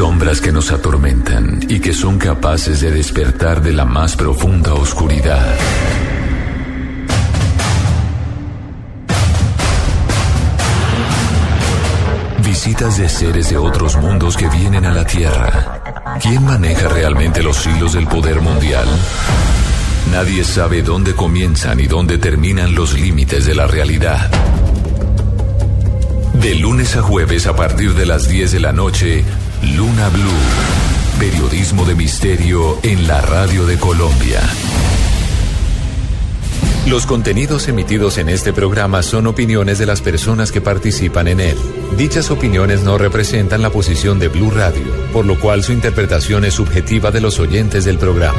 Sombras 0.00 0.40
que 0.40 0.50
nos 0.50 0.72
atormentan 0.72 1.60
y 1.68 1.78
que 1.78 1.92
son 1.92 2.16
capaces 2.16 2.80
de 2.80 2.90
despertar 2.90 3.60
de 3.60 3.74
la 3.74 3.84
más 3.84 4.16
profunda 4.16 4.72
oscuridad. 4.72 5.54
Visitas 12.42 12.96
de 12.96 13.10
seres 13.10 13.50
de 13.50 13.58
otros 13.58 13.98
mundos 13.98 14.38
que 14.38 14.48
vienen 14.48 14.86
a 14.86 14.94
la 14.94 15.04
Tierra. 15.04 15.82
¿Quién 16.22 16.46
maneja 16.46 16.88
realmente 16.88 17.42
los 17.42 17.66
hilos 17.66 17.92
del 17.92 18.06
poder 18.06 18.40
mundial? 18.40 18.88
Nadie 20.10 20.44
sabe 20.44 20.80
dónde 20.80 21.14
comienzan 21.14 21.78
y 21.78 21.86
dónde 21.86 22.16
terminan 22.16 22.74
los 22.74 22.98
límites 22.98 23.44
de 23.44 23.54
la 23.54 23.66
realidad. 23.66 24.30
De 26.40 26.54
lunes 26.54 26.96
a 26.96 27.02
jueves 27.02 27.46
a 27.46 27.54
partir 27.54 27.92
de 27.92 28.06
las 28.06 28.28
10 28.28 28.52
de 28.52 28.60
la 28.60 28.72
noche, 28.72 29.26
Luna 29.62 30.08
Blue. 30.08 31.18
Periodismo 31.18 31.84
de 31.84 31.94
misterio 31.94 32.78
en 32.82 33.06
la 33.06 33.20
radio 33.20 33.66
de 33.66 33.78
Colombia. 33.78 34.40
Los 36.86 37.04
contenidos 37.04 37.68
emitidos 37.68 38.16
en 38.16 38.30
este 38.30 38.54
programa 38.54 39.02
son 39.02 39.26
opiniones 39.26 39.78
de 39.78 39.84
las 39.84 40.00
personas 40.00 40.50
que 40.50 40.62
participan 40.62 41.28
en 41.28 41.40
él. 41.40 41.58
Dichas 41.96 42.30
opiniones 42.30 42.82
no 42.82 42.96
representan 42.96 43.60
la 43.60 43.70
posición 43.70 44.18
de 44.18 44.28
Blue 44.28 44.50
Radio, 44.50 44.86
por 45.12 45.26
lo 45.26 45.38
cual 45.38 45.62
su 45.62 45.72
interpretación 45.72 46.46
es 46.46 46.54
subjetiva 46.54 47.10
de 47.10 47.20
los 47.20 47.38
oyentes 47.38 47.84
del 47.84 47.98
programa. 47.98 48.38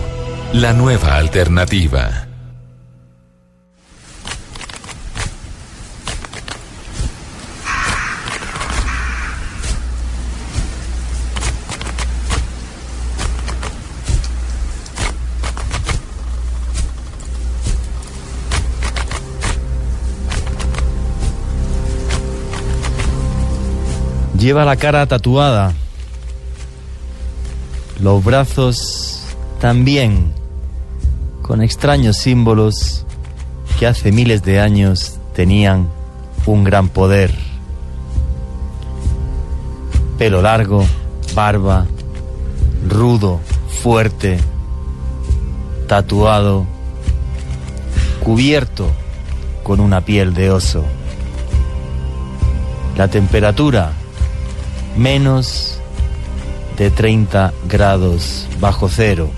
la 0.53 0.73
nueva 0.73 1.15
alternativa. 1.15 2.27
Lleva 24.37 24.65
la 24.65 24.75
cara 24.75 25.05
tatuada, 25.05 25.71
los 27.99 28.23
brazos 28.23 29.23
también, 29.61 30.40
con 31.51 31.61
extraños 31.61 32.15
símbolos 32.15 33.05
que 33.77 33.85
hace 33.85 34.13
miles 34.13 34.41
de 34.41 34.61
años 34.61 35.19
tenían 35.35 35.89
un 36.45 36.63
gran 36.63 36.87
poder. 36.87 37.35
Pelo 40.17 40.41
largo, 40.41 40.85
barba, 41.35 41.87
rudo, 42.87 43.41
fuerte, 43.81 44.39
tatuado, 45.89 46.65
cubierto 48.23 48.87
con 49.61 49.81
una 49.81 49.99
piel 50.05 50.33
de 50.33 50.51
oso. 50.51 50.85
La 52.95 53.09
temperatura 53.09 53.91
menos 54.95 55.81
de 56.77 56.91
30 56.91 57.51
grados 57.67 58.47
bajo 58.61 58.87
cero. 58.87 59.29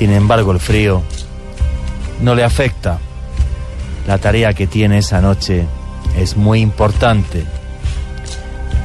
Sin 0.00 0.14
embargo, 0.14 0.50
el 0.52 0.60
frío 0.60 1.02
no 2.22 2.34
le 2.34 2.42
afecta. 2.42 2.96
La 4.06 4.16
tarea 4.16 4.54
que 4.54 4.66
tiene 4.66 4.96
esa 4.96 5.20
noche 5.20 5.66
es 6.16 6.38
muy 6.38 6.62
importante. 6.62 7.44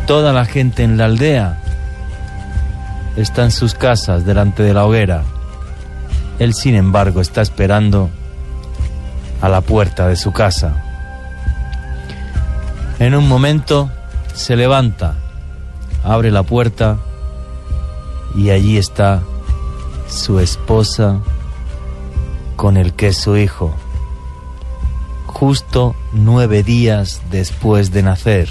Toda 0.08 0.34
la 0.34 0.44
gente 0.44 0.84
en 0.84 0.98
la 0.98 1.06
aldea 1.06 1.62
está 3.16 3.46
en 3.46 3.52
sus 3.52 3.76
casas 3.76 4.26
delante 4.26 4.62
de 4.62 4.74
la 4.74 4.86
hoguera. 4.86 5.24
Él, 6.38 6.54
sin 6.54 6.76
embargo, 6.76 7.22
está 7.22 7.42
esperando 7.42 8.10
a 9.42 9.48
la 9.48 9.62
puerta 9.62 10.10
de 10.10 10.18
su 10.18 10.34
casa. 10.34 10.84
En 13.00 13.16
un 13.16 13.30
momento 13.30 13.90
se 14.34 14.58
levanta, 14.58 15.16
abre 16.04 16.30
la 16.30 16.44
puerta 16.44 16.98
y 18.36 18.50
allí 18.50 18.78
está 18.78 19.22
su 20.16 20.40
esposa 20.40 21.20
con 22.56 22.78
el 22.78 22.94
que 22.94 23.08
es 23.08 23.18
su 23.18 23.36
hijo, 23.36 23.76
justo 25.28 25.96
nueve 26.14 26.64
días 26.64 27.22
después 27.30 27.92
de 27.92 28.02
nacer. 28.04 28.50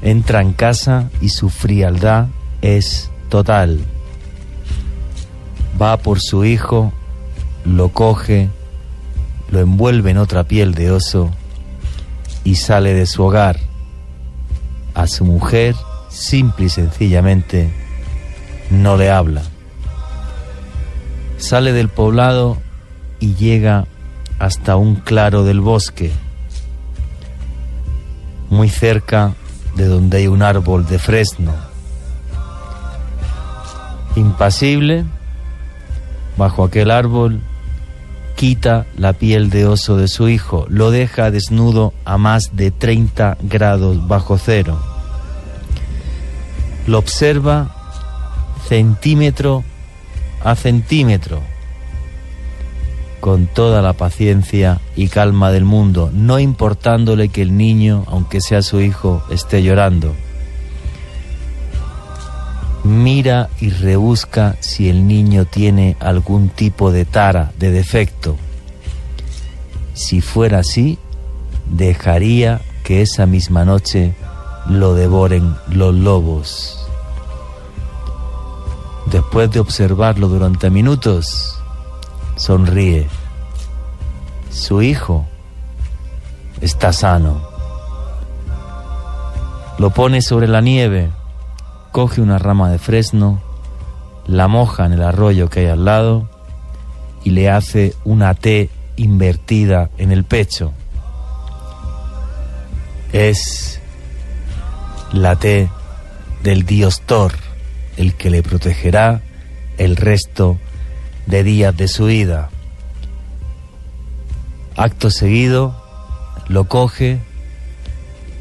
Entra 0.00 0.40
en 0.40 0.52
casa 0.52 1.10
y 1.20 1.30
su 1.30 1.50
frialdad 1.50 2.28
es 2.60 3.10
total. 3.28 3.80
Va 5.80 5.96
por 5.96 6.20
su 6.20 6.44
hijo, 6.44 6.92
lo 7.64 7.88
coge, 7.88 8.48
lo 9.50 9.60
envuelve 9.60 10.12
en 10.12 10.18
otra 10.18 10.44
piel 10.44 10.74
de 10.74 10.92
oso 10.92 11.30
y 12.44 12.54
sale 12.54 12.94
de 12.94 13.06
su 13.06 13.24
hogar 13.24 13.58
a 14.94 15.06
su 15.06 15.24
mujer 15.24 15.74
simple 16.08 16.66
y 16.66 16.68
sencillamente 16.68 17.72
no 18.70 18.96
le 18.96 19.10
habla. 19.10 19.42
Sale 21.42 21.72
del 21.72 21.88
poblado 21.88 22.56
y 23.18 23.34
llega 23.34 23.88
hasta 24.38 24.76
un 24.76 24.94
claro 24.94 25.42
del 25.42 25.60
bosque, 25.60 26.12
muy 28.48 28.68
cerca 28.68 29.34
de 29.74 29.86
donde 29.86 30.18
hay 30.18 30.28
un 30.28 30.44
árbol 30.44 30.86
de 30.86 31.00
fresno. 31.00 31.52
Impasible, 34.14 35.04
bajo 36.36 36.62
aquel 36.62 36.92
árbol, 36.92 37.40
quita 38.36 38.86
la 38.96 39.12
piel 39.12 39.50
de 39.50 39.66
oso 39.66 39.96
de 39.96 40.06
su 40.06 40.28
hijo, 40.28 40.64
lo 40.68 40.92
deja 40.92 41.32
desnudo 41.32 41.92
a 42.04 42.18
más 42.18 42.54
de 42.54 42.70
30 42.70 43.36
grados 43.42 44.06
bajo 44.06 44.38
cero. 44.38 44.78
Lo 46.86 46.98
observa 46.98 47.74
centímetro 48.68 49.64
a 50.44 50.54
centímetro. 50.56 51.40
con 53.20 53.46
toda 53.46 53.82
la 53.82 53.92
paciencia 53.92 54.80
y 54.96 55.06
calma 55.06 55.52
del 55.52 55.64
mundo, 55.64 56.10
no 56.12 56.40
importándole 56.40 57.28
que 57.28 57.42
el 57.42 57.56
niño, 57.56 58.02
aunque 58.08 58.40
sea 58.40 58.62
su 58.62 58.80
hijo, 58.80 59.22
esté 59.30 59.62
llorando. 59.62 60.12
Mira 62.82 63.48
y 63.60 63.70
rebusca 63.70 64.56
si 64.58 64.88
el 64.88 65.06
niño 65.06 65.44
tiene 65.44 65.96
algún 66.00 66.48
tipo 66.48 66.90
de 66.90 67.04
tara, 67.04 67.52
de 67.60 67.70
defecto. 67.70 68.36
Si 69.94 70.20
fuera 70.20 70.58
así, 70.58 70.98
dejaría 71.70 72.60
que 72.82 73.02
esa 73.02 73.24
misma 73.26 73.64
noche 73.64 74.14
lo 74.68 74.94
devoren 74.94 75.54
los 75.68 75.94
lobos. 75.94 76.81
Después 79.06 79.50
de 79.50 79.60
observarlo 79.60 80.28
durante 80.28 80.70
minutos, 80.70 81.58
sonríe. 82.36 83.08
Su 84.50 84.82
hijo 84.82 85.26
está 86.60 86.92
sano. 86.92 87.42
Lo 89.78 89.90
pone 89.90 90.22
sobre 90.22 90.48
la 90.48 90.60
nieve, 90.60 91.10
coge 91.90 92.20
una 92.20 92.38
rama 92.38 92.70
de 92.70 92.78
fresno, 92.78 93.40
la 94.26 94.48
moja 94.48 94.86
en 94.86 94.92
el 94.92 95.02
arroyo 95.02 95.48
que 95.48 95.60
hay 95.60 95.66
al 95.66 95.84
lado 95.84 96.28
y 97.24 97.30
le 97.30 97.50
hace 97.50 97.94
una 98.04 98.34
T 98.34 98.70
invertida 98.96 99.90
en 99.98 100.12
el 100.12 100.24
pecho. 100.24 100.72
Es 103.12 103.80
la 105.12 105.36
T 105.36 105.68
del 106.42 106.64
dios 106.64 107.02
Thor, 107.02 107.32
el 107.96 108.14
que 108.14 108.30
le 108.30 108.42
protegerá 108.42 109.22
el 109.78 109.96
resto 109.96 110.58
de 111.26 111.44
días 111.44 111.76
de 111.76 111.88
su 111.88 112.06
vida. 112.06 112.50
Acto 114.76 115.10
seguido, 115.10 115.76
lo 116.48 116.64
coge 116.64 117.20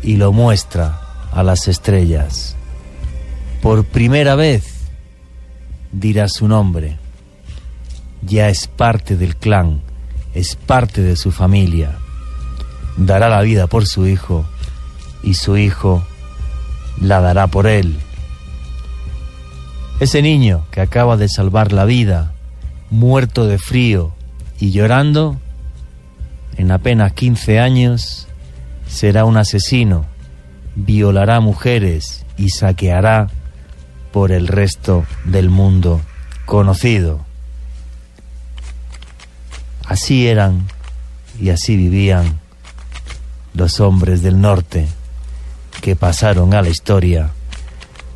y 0.02 0.16
lo 0.16 0.32
muestra 0.32 1.00
a 1.32 1.44
las 1.44 1.68
estrellas. 1.68 2.56
Por 3.62 3.86
primera 3.86 4.36
vez 4.36 4.82
dirá 5.92 6.28
su 6.28 6.48
nombre. 6.48 6.98
Ya 8.22 8.50
es 8.50 8.68
parte 8.68 9.18
del 9.18 9.36
clan, 9.36 9.82
es 10.34 10.56
parte 10.56 11.02
de 11.02 11.16
su 11.16 11.32
familia. 11.32 11.98
Dará 12.98 13.30
la 13.30 13.42
vida 13.42 13.68
por 13.68 13.86
su 13.86 14.08
hijo 14.08 14.46
y 15.24 15.36
su 15.36 15.58
hijo 15.58 16.04
la 17.00 17.22
dará 17.22 17.48
por 17.48 17.68
él. 17.68 17.98
Ese 20.02 20.24
niño 20.24 20.66
que 20.72 20.82
acaba 20.82 21.16
de 21.16 21.30
salvar 21.30 21.72
la 21.72 21.86
vida, 21.86 22.34
muerto 22.90 23.46
de 23.46 23.60
frío 23.60 24.12
y 24.60 24.72
llorando, 24.72 25.40
en 26.58 26.72
apenas 26.72 27.14
15 27.14 27.60
años 27.60 28.28
será 28.88 29.26
un 29.26 29.38
asesino, 29.38 30.08
violará 30.76 31.40
mujeres 31.40 32.26
y 32.36 32.50
saqueará 32.50 33.30
por 34.12 34.32
el 34.32 34.48
resto 34.48 35.06
del 35.24 35.52
mundo 35.52 36.02
conocido. 36.48 37.24
Así 39.86 40.28
eran 40.28 40.66
y 41.40 41.52
así 41.52 41.78
vivían 41.78 42.40
los 43.54 43.80
hombres 43.80 44.24
del 44.24 44.42
norte 44.42 44.88
que 45.80 45.96
pasaron 45.96 46.56
a 46.56 46.64
la 46.64 46.70
historia 46.70 47.30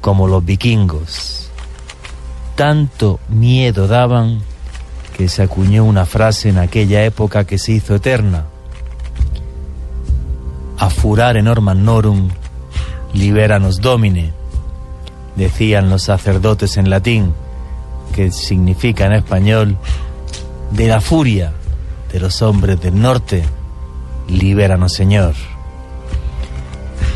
como 0.02 0.28
los 0.28 0.44
vikingos. 0.44 1.45
Tanto 2.56 3.20
miedo 3.28 3.88
daban 3.88 4.42
que 5.18 5.28
se 5.28 5.44
acuñó 5.44 5.84
una 5.84 6.06
frase 6.06 6.50
en 6.50 6.58
aquella 6.58 7.04
época 7.04 7.46
que 7.46 7.58
se 7.58 7.74
hizo 7.74 7.96
eterna. 7.96 8.46
A 10.78 10.90
furare 10.90 11.42
norman 11.42 11.84
norum, 11.84 12.30
liberanos 13.14 13.82
domine, 13.82 14.34
decían 15.36 15.90
los 15.90 16.04
sacerdotes 16.04 16.78
en 16.78 16.90
latín, 16.90 17.34
que 18.14 18.32
significa 18.32 19.06
en 19.06 19.14
español, 19.14 19.78
de 20.72 20.88
la 20.88 21.02
furia 21.02 21.52
de 22.12 22.20
los 22.20 22.42
hombres 22.42 22.80
del 22.82 23.02
norte, 23.02 23.44
libéranos 24.30 24.94
Señor. 24.94 25.34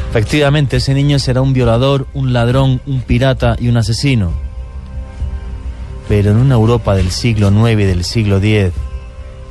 Efectivamente, 0.10 0.78
ese 0.78 0.94
niño 0.94 1.20
será 1.20 1.42
un 1.42 1.54
violador, 1.54 2.08
un 2.14 2.34
ladrón, 2.34 2.82
un 2.86 3.02
pirata 3.02 3.56
y 3.60 3.70
un 3.70 3.78
asesino. 3.78 4.49
Pero 6.10 6.32
en 6.32 6.38
una 6.38 6.56
Europa 6.56 6.96
del 6.96 7.12
siglo 7.12 7.50
IX 7.50 7.80
y 7.80 7.86
del 7.86 8.04
siglo 8.04 8.38
X, 8.38 8.74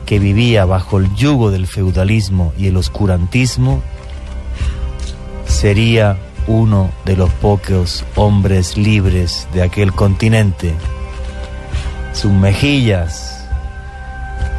que 0.05 0.19
vivía 0.19 0.65
bajo 0.65 0.99
el 0.99 1.15
yugo 1.15 1.51
del 1.51 1.69
feudalismo 1.69 2.53
y 2.59 2.67
el 2.67 2.77
oscurantismo, 2.77 3.81
sería 5.47 6.19
uno 6.49 6.91
de 7.05 7.17
los 7.17 7.31
pocos 7.31 8.05
hombres 8.17 8.77
libres 8.77 9.47
de 9.55 9.63
aquel 9.63 9.93
continente. 9.93 10.75
Sus 12.13 12.33
mejillas 12.33 13.47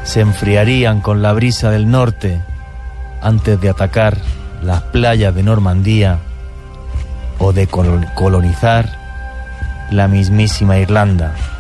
se 0.04 0.22
enfriarían 0.22 1.02
con 1.02 1.22
la 1.22 1.34
brisa 1.34 1.70
del 1.70 1.92
norte 1.92 2.42
antes 3.22 3.60
de 3.60 3.70
atacar 3.70 4.18
las 4.64 4.84
playas 4.84 5.36
de 5.36 5.44
Normandía 5.44 6.20
o 7.40 7.52
de 7.52 7.68
colonizar 7.68 8.98
la 9.92 10.08
mismísima 10.08 10.78
Irlanda. 10.78 11.59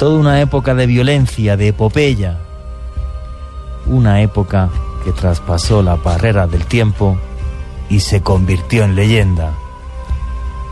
Toda 0.00 0.18
una 0.18 0.40
época 0.40 0.74
de 0.74 0.86
violencia, 0.86 1.58
de 1.58 1.68
epopeya, 1.68 2.38
una 3.84 4.22
época 4.22 4.70
que 5.04 5.12
traspasó 5.12 5.82
la 5.82 5.96
barrera 5.96 6.46
del 6.46 6.64
tiempo 6.64 7.18
y 7.90 8.00
se 8.00 8.22
convirtió 8.22 8.84
en 8.84 8.94
leyenda. 8.96 9.52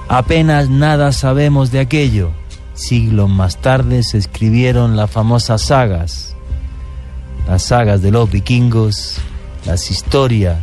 Apenas 0.09 0.71
nada 0.71 1.13
sabemos 1.13 1.71
de 1.71 1.81
aquello. 1.81 2.31
Siglos 2.73 3.29
más 3.29 3.59
tarde 3.59 4.03
se 4.03 4.17
escribieron 4.17 4.97
las 4.97 5.11
famosas 5.11 5.61
sagas, 5.61 6.35
las 7.47 7.65
sagas 7.65 8.01
de 8.01 8.11
los 8.11 8.31
vikingos, 8.31 9.19
las 9.67 9.91
historias 9.91 10.57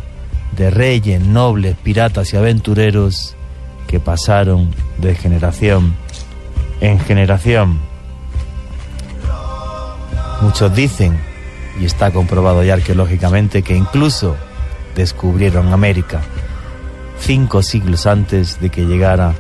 de 0.57 0.71
reyes, 0.71 1.21
nobles, 1.21 1.75
piratas 1.83 2.33
y 2.33 2.37
aventureros 2.37 3.35
que 3.85 3.99
pasaron 3.99 4.73
de 4.97 5.13
generación 5.13 5.93
en 6.81 6.99
generación. 6.99 7.93
Muchos 10.41 10.75
dicen, 10.75 11.17
y 11.79 11.85
está 11.85 12.11
comprobado 12.11 12.63
ya 12.63 12.73
arqueológicamente, 12.73 13.61
que 13.61 13.75
incluso 13.75 14.35
descubrieron 14.95 15.73
América 15.73 16.21
cinco 17.19 17.63
siglos 17.63 18.05
antes 18.05 18.59
de 18.59 18.69
que 18.69 18.85
llegara 18.85 19.33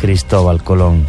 Cristóbal 0.00 0.62
Colón. 0.62 1.06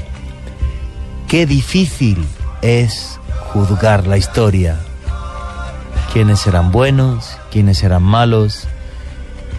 Qué 1.27 1.46
difícil 1.46 2.24
es 2.62 3.20
juzgar 3.51 4.08
la 4.08 4.17
historia. 4.17 4.79
¿Quiénes 6.13 6.48
eran 6.48 6.72
buenos? 6.72 7.38
¿Quiénes 7.51 7.84
eran 7.84 8.03
malos? 8.03 8.67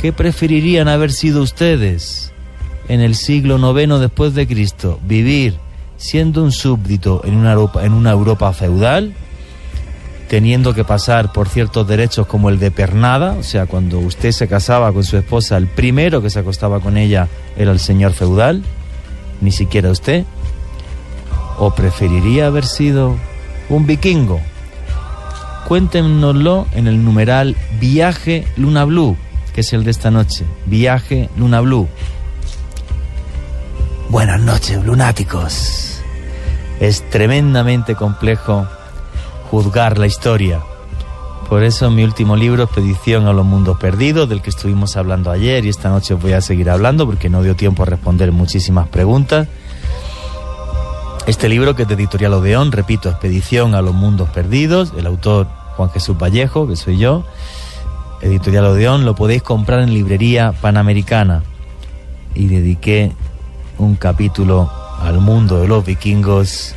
¿Qué 0.00 0.12
preferirían 0.12 0.88
haber 0.88 1.12
sido 1.12 1.42
ustedes 1.42 2.32
en 2.88 3.00
el 3.00 3.14
siglo 3.14 3.58
IX 3.58 4.00
después 4.00 4.34
de 4.34 4.46
Cristo? 4.46 4.98
¿Vivir 5.02 5.58
siendo 5.98 6.42
un 6.42 6.52
súbdito 6.52 7.22
en 7.24 7.36
una 7.36 7.52
Europa, 7.52 7.84
en 7.84 7.92
una 7.92 8.12
Europa 8.12 8.52
feudal? 8.52 9.14
Teniendo 10.28 10.74
que 10.74 10.84
pasar 10.84 11.32
por 11.32 11.48
ciertos 11.48 11.86
derechos 11.86 12.26
como 12.26 12.48
el 12.48 12.58
de 12.58 12.70
pernada, 12.70 13.32
o 13.38 13.42
sea, 13.42 13.66
cuando 13.66 13.98
usted 13.98 14.32
se 14.32 14.48
casaba 14.48 14.92
con 14.92 15.04
su 15.04 15.16
esposa, 15.16 15.56
el 15.56 15.68
primero 15.68 16.20
que 16.20 16.30
se 16.30 16.40
acostaba 16.40 16.80
con 16.80 16.96
ella 16.96 17.28
era 17.56 17.70
el 17.70 17.78
señor 17.78 18.12
feudal, 18.12 18.62
ni 19.40 19.52
siquiera 19.52 19.90
usted, 19.90 20.24
o 21.58 21.74
preferiría 21.74 22.46
haber 22.46 22.66
sido 22.66 23.16
un 23.68 23.86
vikingo. 23.86 24.40
Cuéntenoslo 25.68 26.66
en 26.72 26.86
el 26.86 27.04
numeral 27.04 27.56
Viaje 27.80 28.46
Luna 28.56 28.84
Blue, 28.84 29.16
que 29.52 29.62
es 29.62 29.72
el 29.72 29.84
de 29.84 29.90
esta 29.90 30.10
noche. 30.10 30.44
Viaje 30.66 31.28
Luna 31.36 31.60
Blue. 31.60 31.88
Buenas 34.08 34.40
noches, 34.40 34.84
lunáticos. 34.84 36.00
Es 36.78 37.08
tremendamente 37.10 37.94
complejo 37.94 38.68
juzgar 39.50 39.98
la 39.98 40.06
historia. 40.06 40.60
Por 41.48 41.62
eso 41.62 41.90
mi 41.90 42.02
último 42.02 42.36
libro, 42.36 42.64
Expedición 42.64 43.28
a 43.28 43.32
los 43.32 43.46
Mundos 43.46 43.78
Perdidos, 43.78 44.28
del 44.28 44.42
que 44.42 44.50
estuvimos 44.50 44.96
hablando 44.96 45.30
ayer 45.30 45.64
y 45.64 45.68
esta 45.68 45.90
noche 45.90 46.14
voy 46.14 46.32
a 46.32 46.40
seguir 46.40 46.68
hablando 46.68 47.06
porque 47.06 47.30
no 47.30 47.42
dio 47.42 47.54
tiempo 47.54 47.84
a 47.84 47.86
responder 47.86 48.32
muchísimas 48.32 48.88
preguntas. 48.88 49.46
Este 51.28 51.48
libro 51.48 51.76
que 51.76 51.82
es 51.82 51.88
de 51.88 51.94
Editorial 51.94 52.34
Odeón, 52.34 52.72
repito, 52.72 53.08
Expedición 53.08 53.74
a 53.74 53.82
los 53.82 53.94
Mundos 53.94 54.28
Perdidos, 54.30 54.92
el 54.96 55.06
autor 55.06 55.46
Juan 55.76 55.90
Jesús 55.90 56.16
Vallejo, 56.18 56.66
que 56.66 56.76
soy 56.76 56.98
yo, 56.98 57.24
Editorial 58.22 58.66
Odeón, 58.66 59.04
lo 59.04 59.14
podéis 59.14 59.42
comprar 59.42 59.80
en 59.80 59.94
librería 59.94 60.52
panamericana. 60.60 61.42
Y 62.34 62.46
dediqué 62.46 63.12
un 63.78 63.94
capítulo 63.94 64.70
al 65.00 65.20
mundo 65.20 65.60
de 65.60 65.68
los 65.68 65.84
vikingos 65.84 66.74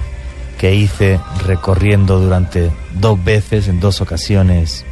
que 0.59 0.75
hice 0.75 1.21
recorriendo 1.45 2.19
durante 2.19 2.69
dos 2.93 3.23
veces, 3.23 3.69
en 3.69 3.79
dos 3.79 4.01
ocasiones, 4.01 4.85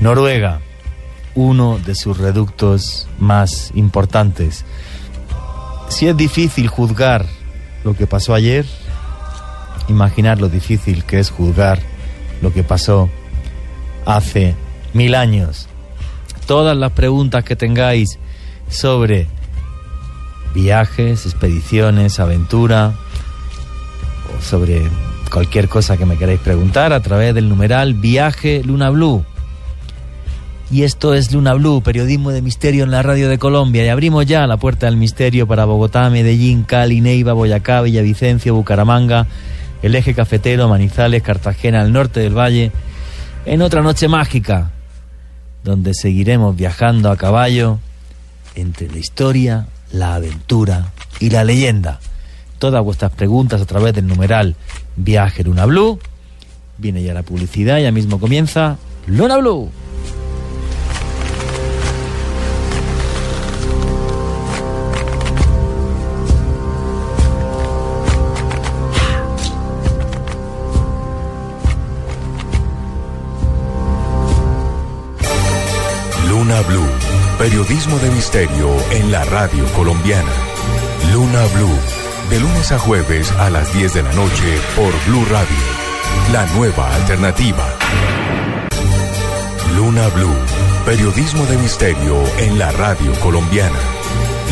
Noruega, 0.00 0.60
uno 1.34 1.78
de 1.78 1.94
sus 1.94 2.16
reductos 2.16 3.06
más 3.18 3.70
importantes. 3.74 4.64
Si 5.90 6.08
es 6.08 6.16
difícil 6.16 6.66
juzgar 6.66 7.26
lo 7.84 7.94
que 7.94 8.06
pasó 8.06 8.32
ayer, 8.32 8.64
imaginar 9.88 10.40
lo 10.40 10.48
difícil 10.48 11.04
que 11.04 11.18
es 11.18 11.30
juzgar 11.30 11.80
lo 12.40 12.54
que 12.54 12.64
pasó 12.64 13.10
hace 14.06 14.54
mil 14.94 15.14
años. 15.14 15.68
Todas 16.46 16.76
las 16.76 16.92
preguntas 16.92 17.44
que 17.44 17.54
tengáis 17.54 18.18
sobre 18.68 19.28
viajes, 20.54 21.26
expediciones, 21.26 22.18
aventura, 22.18 22.94
sobre 24.40 24.82
cualquier 25.30 25.68
cosa 25.68 25.96
que 25.96 26.06
me 26.06 26.16
queráis 26.16 26.40
preguntar 26.40 26.92
a 26.92 27.00
través 27.00 27.34
del 27.34 27.48
numeral 27.48 27.94
Viaje 27.94 28.62
Luna 28.64 28.90
Blue. 28.90 29.24
Y 30.70 30.84
esto 30.84 31.12
es 31.12 31.32
Luna 31.32 31.54
Blue, 31.54 31.82
periodismo 31.82 32.30
de 32.30 32.40
misterio 32.40 32.84
en 32.84 32.90
la 32.90 33.02
radio 33.02 33.28
de 33.28 33.38
Colombia. 33.38 33.84
Y 33.84 33.88
abrimos 33.88 34.24
ya 34.24 34.46
la 34.46 34.56
puerta 34.56 34.86
del 34.86 34.96
misterio 34.96 35.46
para 35.46 35.66
Bogotá, 35.66 36.08
Medellín, 36.08 36.62
Cali, 36.62 37.02
Neiva, 37.02 37.34
Boyacá, 37.34 37.82
Villavicencio, 37.82 38.54
Bucaramanga, 38.54 39.26
el 39.82 39.94
eje 39.94 40.14
cafetero, 40.14 40.68
Manizales, 40.68 41.22
Cartagena, 41.22 41.82
al 41.82 41.92
norte 41.92 42.20
del 42.20 42.36
valle, 42.36 42.72
en 43.44 43.60
otra 43.60 43.82
noche 43.82 44.08
mágica, 44.08 44.70
donde 45.62 45.92
seguiremos 45.92 46.56
viajando 46.56 47.10
a 47.10 47.16
caballo 47.16 47.78
entre 48.54 48.88
la 48.88 48.98
historia, 48.98 49.66
la 49.92 50.14
aventura 50.14 50.92
y 51.20 51.30
la 51.30 51.44
leyenda. 51.44 52.00
Todas 52.62 52.84
vuestras 52.84 53.10
preguntas 53.10 53.60
a 53.60 53.66
través 53.66 53.92
del 53.92 54.06
numeral 54.06 54.54
Viaje 54.94 55.42
Luna 55.42 55.66
Blue. 55.66 55.98
Viene 56.78 57.02
ya 57.02 57.12
la 57.12 57.24
publicidad, 57.24 57.80
ya 57.80 57.90
mismo 57.90 58.20
comienza 58.20 58.78
Luna 59.08 59.38
Blue. 59.38 59.68
Luna 76.28 76.60
Blue, 76.60 76.86
periodismo 77.38 77.98
de 77.98 78.10
misterio 78.12 78.68
en 78.92 79.10
la 79.10 79.24
radio 79.24 79.64
colombiana. 79.74 80.30
Luna 81.12 81.44
Blue, 81.56 82.01
de 82.32 82.40
lunes 82.40 82.72
a 82.72 82.78
jueves 82.78 83.30
a 83.32 83.50
las 83.50 83.74
10 83.74 83.92
de 83.92 84.02
la 84.02 84.12
noche 84.14 84.58
por 84.74 84.90
Blue 85.06 85.22
Radio, 85.30 85.62
la 86.32 86.46
nueva 86.54 86.94
alternativa. 86.94 87.62
Luna 89.76 90.08
Blue, 90.08 90.34
periodismo 90.86 91.44
de 91.44 91.58
misterio 91.58 92.16
en 92.38 92.58
la 92.58 92.72
radio 92.72 93.12
colombiana. 93.20 93.78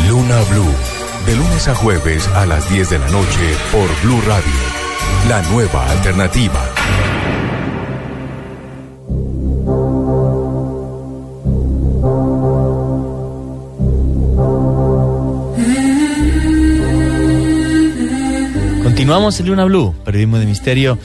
Luna 0.07 0.41
Blue, 0.51 0.75
de 1.25 1.35
lunes 1.35 1.67
a 1.69 1.73
jueves 1.73 2.27
a 2.35 2.45
las 2.45 2.69
10 2.69 2.87
de 2.91 2.99
la 2.99 3.09
noche 3.09 3.55
por 3.71 3.89
Blue 4.03 4.21
Radio, 4.27 4.61
la 5.27 5.41
nueva 5.49 5.89
alternativa. 5.89 6.80
Continuamos 19.11 19.41
en 19.41 19.47
Luna 19.47 19.65
Blue, 19.65 19.93
periodismo 20.05 20.37
de 20.37 20.45
misterio 20.45 20.97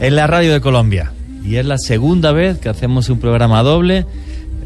en 0.00 0.16
la 0.16 0.26
radio 0.26 0.52
de 0.52 0.60
Colombia. 0.60 1.12
Y 1.44 1.54
es 1.54 1.64
la 1.64 1.78
segunda 1.78 2.32
vez 2.32 2.58
que 2.58 2.68
hacemos 2.68 3.08
un 3.10 3.20
programa 3.20 3.62
doble. 3.62 4.06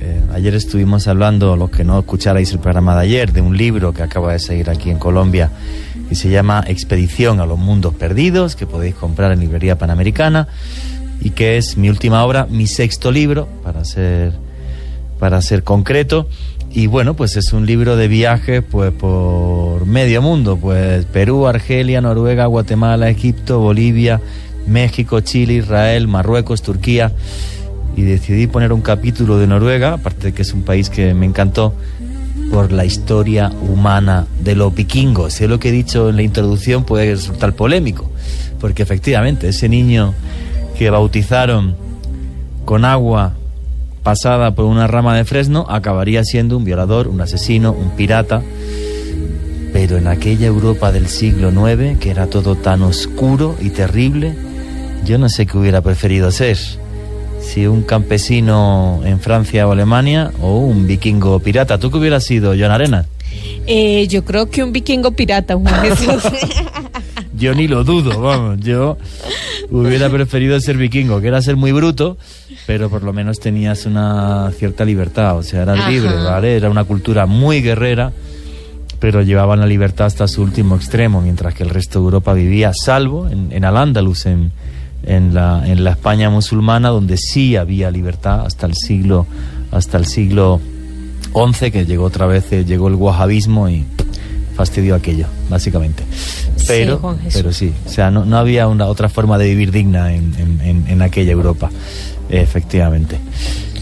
Eh, 0.00 0.23
ayer 0.33 0.54
estuvimos 0.54 1.07
hablando, 1.07 1.54
los 1.54 1.68
que 1.68 1.85
no 1.85 1.99
escucharais 1.99 2.50
el 2.50 2.61
programa 2.61 2.95
de 2.95 3.02
ayer, 3.02 3.35
de 3.35 3.42
un 3.42 3.59
libro 3.59 3.92
que 3.92 4.02
acaba 4.02 4.33
de 4.33 4.38
salir 4.38 4.71
aquí 4.71 4.88
en 4.88 4.99
Colombia 4.99 5.50
y 6.11 6.14
se 6.14 6.30
llama 6.30 6.64
Expedición 6.66 7.40
a 7.40 7.45
los 7.45 7.59
Mundos 7.59 7.92
Perdidos, 7.92 8.57
que 8.57 8.66
podéis 8.66 8.95
comprar 8.95 9.33
en 9.33 9.40
Librería 9.40 9.76
Panamericana 9.76 10.49
y 11.21 11.33
que 11.33 11.59
es 11.59 11.76
mi 11.76 11.90
última 11.90 12.25
obra, 12.25 12.47
mi 12.49 12.66
sexto 12.66 13.12
libro, 13.12 13.50
para 13.62 13.85
ser, 13.85 14.33
para 15.18 15.42
ser 15.42 15.62
concreto. 15.62 16.26
Y 16.71 16.87
bueno, 16.87 17.12
pues 17.12 17.37
es 17.37 17.52
un 17.52 17.66
libro 17.66 17.97
de 17.97 18.09
viajes 18.09 18.62
pues 18.62 18.92
por 18.92 19.58
medio 19.88 20.23
mundo, 20.23 20.57
pues 20.57 21.04
Perú, 21.07 21.47
Argelia, 21.47 22.00
Noruega, 22.00 22.47
Guatemala, 22.47 23.09
Egipto, 23.09 23.61
Bolivia, 23.61 24.21
México, 24.66 25.21
Chile, 25.21 25.54
Israel, 25.54 26.09
Marruecos, 26.09 26.62
Turquía. 26.62 27.12
Y 27.97 28.02
decidí 28.02 28.47
poner 28.47 28.73
un 28.73 28.80
capítulo 28.80 29.38
de 29.38 29.47
Noruega, 29.47 29.95
aparte 29.95 30.28
de 30.28 30.33
que 30.33 30.42
es 30.42 30.52
un 30.52 30.62
país 30.62 30.88
que 30.88 31.14
me 31.14 31.26
encantó, 31.26 31.75
por 32.52 32.73
la 32.73 32.85
historia 32.85 33.50
humana 33.68 34.26
de 34.42 34.54
los 34.54 34.75
vikingos. 34.75 35.35
Sé 35.35 35.49
lo 35.49 35.59
que 35.59 35.71
he 35.71 35.73
dicho 35.73 36.09
en 36.09 36.16
la 36.16 36.23
introducción 36.23 36.85
puede 36.85 37.11
resultar 37.11 37.54
polémico, 37.54 38.11
porque 38.61 38.83
efectivamente 38.83 39.49
ese 39.49 39.68
niño 39.68 40.14
que 40.78 40.90
bautizaron 40.90 41.76
con 42.64 42.85
agua 42.85 43.35
pasada 44.02 44.54
por 44.54 44.64
una 44.64 44.87
rama 44.87 45.16
de 45.16 45.25
fresno, 45.25 45.66
acabaría 45.68 46.25
siendo 46.25 46.57
un 46.57 46.64
violador, 46.64 47.09
un 47.09 47.21
asesino, 47.21 47.73
un 47.73 47.90
pirata. 47.90 48.42
Pero 49.80 49.97
en 49.97 50.08
aquella 50.08 50.49
Europa 50.49 50.90
del 50.90 51.06
siglo 51.06 51.52
IX, 51.52 52.00
que 52.00 52.11
era 52.11 52.26
todo 52.26 52.56
tan 52.56 52.82
oscuro 52.82 53.54
y 53.61 53.70
terrible, 53.70 54.35
yo 55.04 55.18
no 55.18 55.28
sé 55.28 55.47
qué 55.47 55.56
hubiera 55.56 55.82
preferido 55.82 56.32
ser. 56.32 56.58
Si 57.40 57.64
un 57.64 57.82
campesino 57.82 59.02
en 59.04 59.20
Francia 59.20 59.68
o 59.68 59.70
Alemania 59.70 60.32
o 60.42 60.58
un 60.58 60.88
vikingo 60.88 61.38
pirata. 61.38 61.78
¿Tú 61.78 61.92
qué 61.92 61.99
hubieras 61.99 62.25
sido, 62.25 62.54
John 62.58 62.73
Arena? 62.73 63.06
Eh, 63.68 64.08
yo 64.08 64.25
creo 64.25 64.50
que 64.50 64.64
un 64.64 64.73
vikingo 64.73 65.12
pirata, 65.12 65.54
Juan 65.54 65.73
Jesús. 65.82 66.25
yo 67.38 67.54
ni 67.54 67.68
lo 67.68 67.85
dudo, 67.85 68.20
vamos. 68.20 68.58
Yo 68.58 68.99
hubiera 69.70 70.11
preferido 70.11 70.58
ser 70.58 70.76
vikingo, 70.76 71.20
que 71.20 71.28
era 71.28 71.40
ser 71.40 71.54
muy 71.54 71.70
bruto, 71.70 72.18
pero 72.66 72.90
por 72.90 73.04
lo 73.04 73.12
menos 73.12 73.38
tenías 73.38 73.87
una 73.87 74.50
cierta 74.58 74.85
libertad, 74.85 75.38
o 75.38 75.44
sea, 75.44 75.62
eras 75.62 75.78
Ajá. 75.78 75.88
libre, 75.88 76.14
¿vale? 76.16 76.56
Era 76.56 76.68
una 76.68 76.82
cultura 76.82 77.26
muy 77.26 77.62
guerrera, 77.62 78.12
pero 79.00 79.23
llevaban 79.23 79.61
la 79.61 79.67
libertad 79.67 80.07
hasta 80.07 80.26
su 80.28 80.43
último 80.43 80.76
extremo, 80.76 81.21
mientras 81.21 81.55
que 81.55 81.62
el 81.62 81.71
resto 81.71 81.99
de 82.00 82.05
Europa 82.07 82.33
vivía, 82.35 82.73
salvo 82.75 83.28
en, 83.28 83.52
en 83.52 83.64
Al-Ándalus, 83.64 84.26
en, 84.26 84.50
en, 85.05 85.35
la, 85.35 85.62
en 85.67 85.85
la 85.85 85.90
España 85.90 86.31
musulmana, 86.31 86.88
donde 86.88 87.17
sí 87.17 87.57
había 87.57 87.90
libertad 87.90 88.45
hasta 88.45 88.67
el 88.67 88.75
siglo, 88.75 89.26
hasta 89.71 89.99
el 89.99 90.07
siglo 90.07 90.61
XI, 91.52 91.71
que 91.71 91.87
llegó 91.87 92.05
otra 92.05 92.26
vez, 92.26 92.50
eh, 92.52 92.64
llegó 92.64 92.88
el 92.88 92.95
wahabismo 92.95 93.69
y 93.69 93.85
fastidió 94.57 94.97
aquello, 94.97 95.26
básicamente. 95.49 96.02
Pero, 96.67 96.99
Juan 96.99 97.19
Jesús. 97.21 97.40
pero 97.40 97.52
sí, 97.52 97.73
o 97.87 97.88
sea, 97.88 98.11
no, 98.11 98.25
no 98.25 98.37
había 98.38 98.67
una 98.67 98.87
otra 98.87 99.09
forma 99.09 99.38
de 99.38 99.49
vivir 99.49 99.71
digna 99.71 100.12
en- 100.12 100.28
en 100.88 101.02
aquella 101.02 101.31
Europa, 101.33 101.71
efectivamente. 102.28 103.19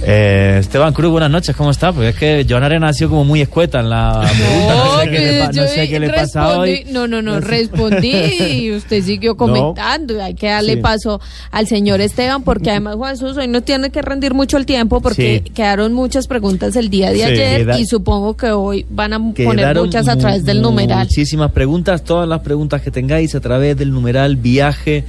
Eh, 0.03 0.59
Esteban 0.61 0.93
Cruz, 0.93 1.11
buenas 1.11 1.31
noches, 1.31 1.57
¿cómo 1.57 1.71
está? 1.71 1.93
Porque 1.93 2.11
es 2.11 2.17
que 2.17 2.47
Joan 2.49 2.63
Arena 2.63 2.89
ha 2.89 2.93
sido 2.93 3.11
como 3.11 3.25
muy 3.25 3.41
escueta 3.41 3.81
en 3.81 3.91
la 3.91 4.21
pregunta, 4.37 4.75
no, 4.75 5.01
sé 5.01 5.11
qué 5.11 5.19
le, 5.19 5.39
pa- 5.41 5.53
no 5.53 5.67
sé 5.67 5.89
qué 5.89 6.01
le 6.01 6.11
pasa 6.11 6.43
respondí- 6.43 6.59
hoy. 6.59 6.85
No, 6.93 7.07
no, 7.09 7.23
no, 7.23 7.41
respondí 7.41 8.13
y 8.51 8.73
usted 8.73 9.03
siguió 9.03 9.37
comentando. 9.37 10.23
Hay 10.23 10.35
que 10.35 10.49
darle 10.49 10.75
Sí. 10.75 10.81
paso 10.81 11.21
al 11.51 11.67
señor 11.67 12.01
Esteban 12.01 12.43
porque 12.43 12.71
además 12.71 12.97
Juan 12.97 13.13
Jesús 13.17 13.37
hoy 13.37 13.49
no 13.49 13.63
tiene 13.63 13.91
que 13.91 14.03
rendir 14.03 14.35
mucho 14.35 14.57
el 14.59 14.67
tiempo 14.67 15.01
porque 15.01 15.43
Sí. 15.45 15.51
quedaron 15.53 15.93
muchas 15.93 16.27
preguntas 16.27 16.77
el 16.77 16.91
día 16.91 17.11
de 17.11 17.17
Sí. 17.17 17.23
ayer 17.23 17.61
Queda- 17.67 17.79
y 17.81 17.87
supongo 17.87 18.37
que 18.37 18.51
hoy 18.51 18.87
van 18.91 19.13
a 19.15 19.19
poner 19.19 19.75
muchas 19.77 20.09
a 20.09 20.17
través 20.17 20.45
del 20.45 20.61
numeral. 20.63 21.05
Muchísimas 21.07 21.51
preguntas, 21.53 22.05
todas 22.05 22.29
las 22.29 22.41
preguntas 22.41 22.83
que 22.83 22.91
tengáis 22.91 23.35
a 23.35 23.41
través 23.41 23.77
del 23.77 23.91
numeral 23.91 24.37
viaje 24.37 25.05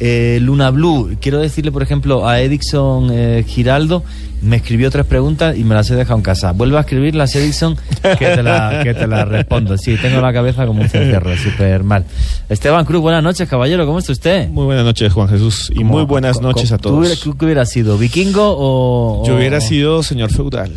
eh, 0.00 0.38
Luna 0.40 0.70
Blue. 0.70 1.16
Quiero 1.20 1.38
decirle, 1.38 1.72
por 1.72 1.82
ejemplo, 1.82 2.28
a 2.28 2.40
Edison 2.40 3.08
eh, 3.12 3.44
Giraldo, 3.46 4.04
me 4.42 4.56
escribió 4.56 4.90
tres 4.90 5.04
preguntas 5.06 5.56
y 5.56 5.64
me 5.64 5.74
las 5.74 5.90
he 5.90 5.96
dejado 5.96 6.16
en 6.18 6.22
casa. 6.22 6.52
Vuelve 6.52 6.76
a 6.76 6.80
escribirlas, 6.80 7.34
Edison, 7.34 7.76
que 8.18 8.26
te 8.26 8.42
la, 8.42 8.80
que 8.84 8.94
te 8.94 9.06
la 9.06 9.24
respondo. 9.24 9.76
Sí, 9.76 9.96
tengo 10.00 10.20
la 10.20 10.32
cabeza 10.32 10.64
como 10.66 10.82
un 10.82 10.88
cencerro, 10.88 11.36
súper 11.36 11.82
mal. 11.82 12.04
Esteban 12.48 12.84
Cruz, 12.84 13.00
buenas 13.02 13.22
noches, 13.22 13.48
caballero, 13.48 13.84
¿cómo 13.86 13.98
está 13.98 14.12
usted? 14.12 14.48
Muy 14.48 14.64
buenas 14.64 14.84
noches, 14.84 15.12
Juan 15.12 15.28
Jesús, 15.28 15.70
y 15.72 15.78
¿Cómo- 15.78 15.94
muy 15.94 16.04
buenas 16.04 16.40
noches 16.40 16.70
a 16.72 16.78
¿Tú 16.78 16.90
hubieras, 16.90 17.18
todos. 17.18 17.32
tú 17.34 17.38
qué 17.38 17.44
hubieras 17.46 17.68
sido, 17.70 17.98
vikingo 17.98 18.54
o...? 18.58 19.24
Yo 19.26 19.36
hubiera 19.36 19.60
sido 19.60 20.02
señor 20.02 20.30
feudal. 20.30 20.70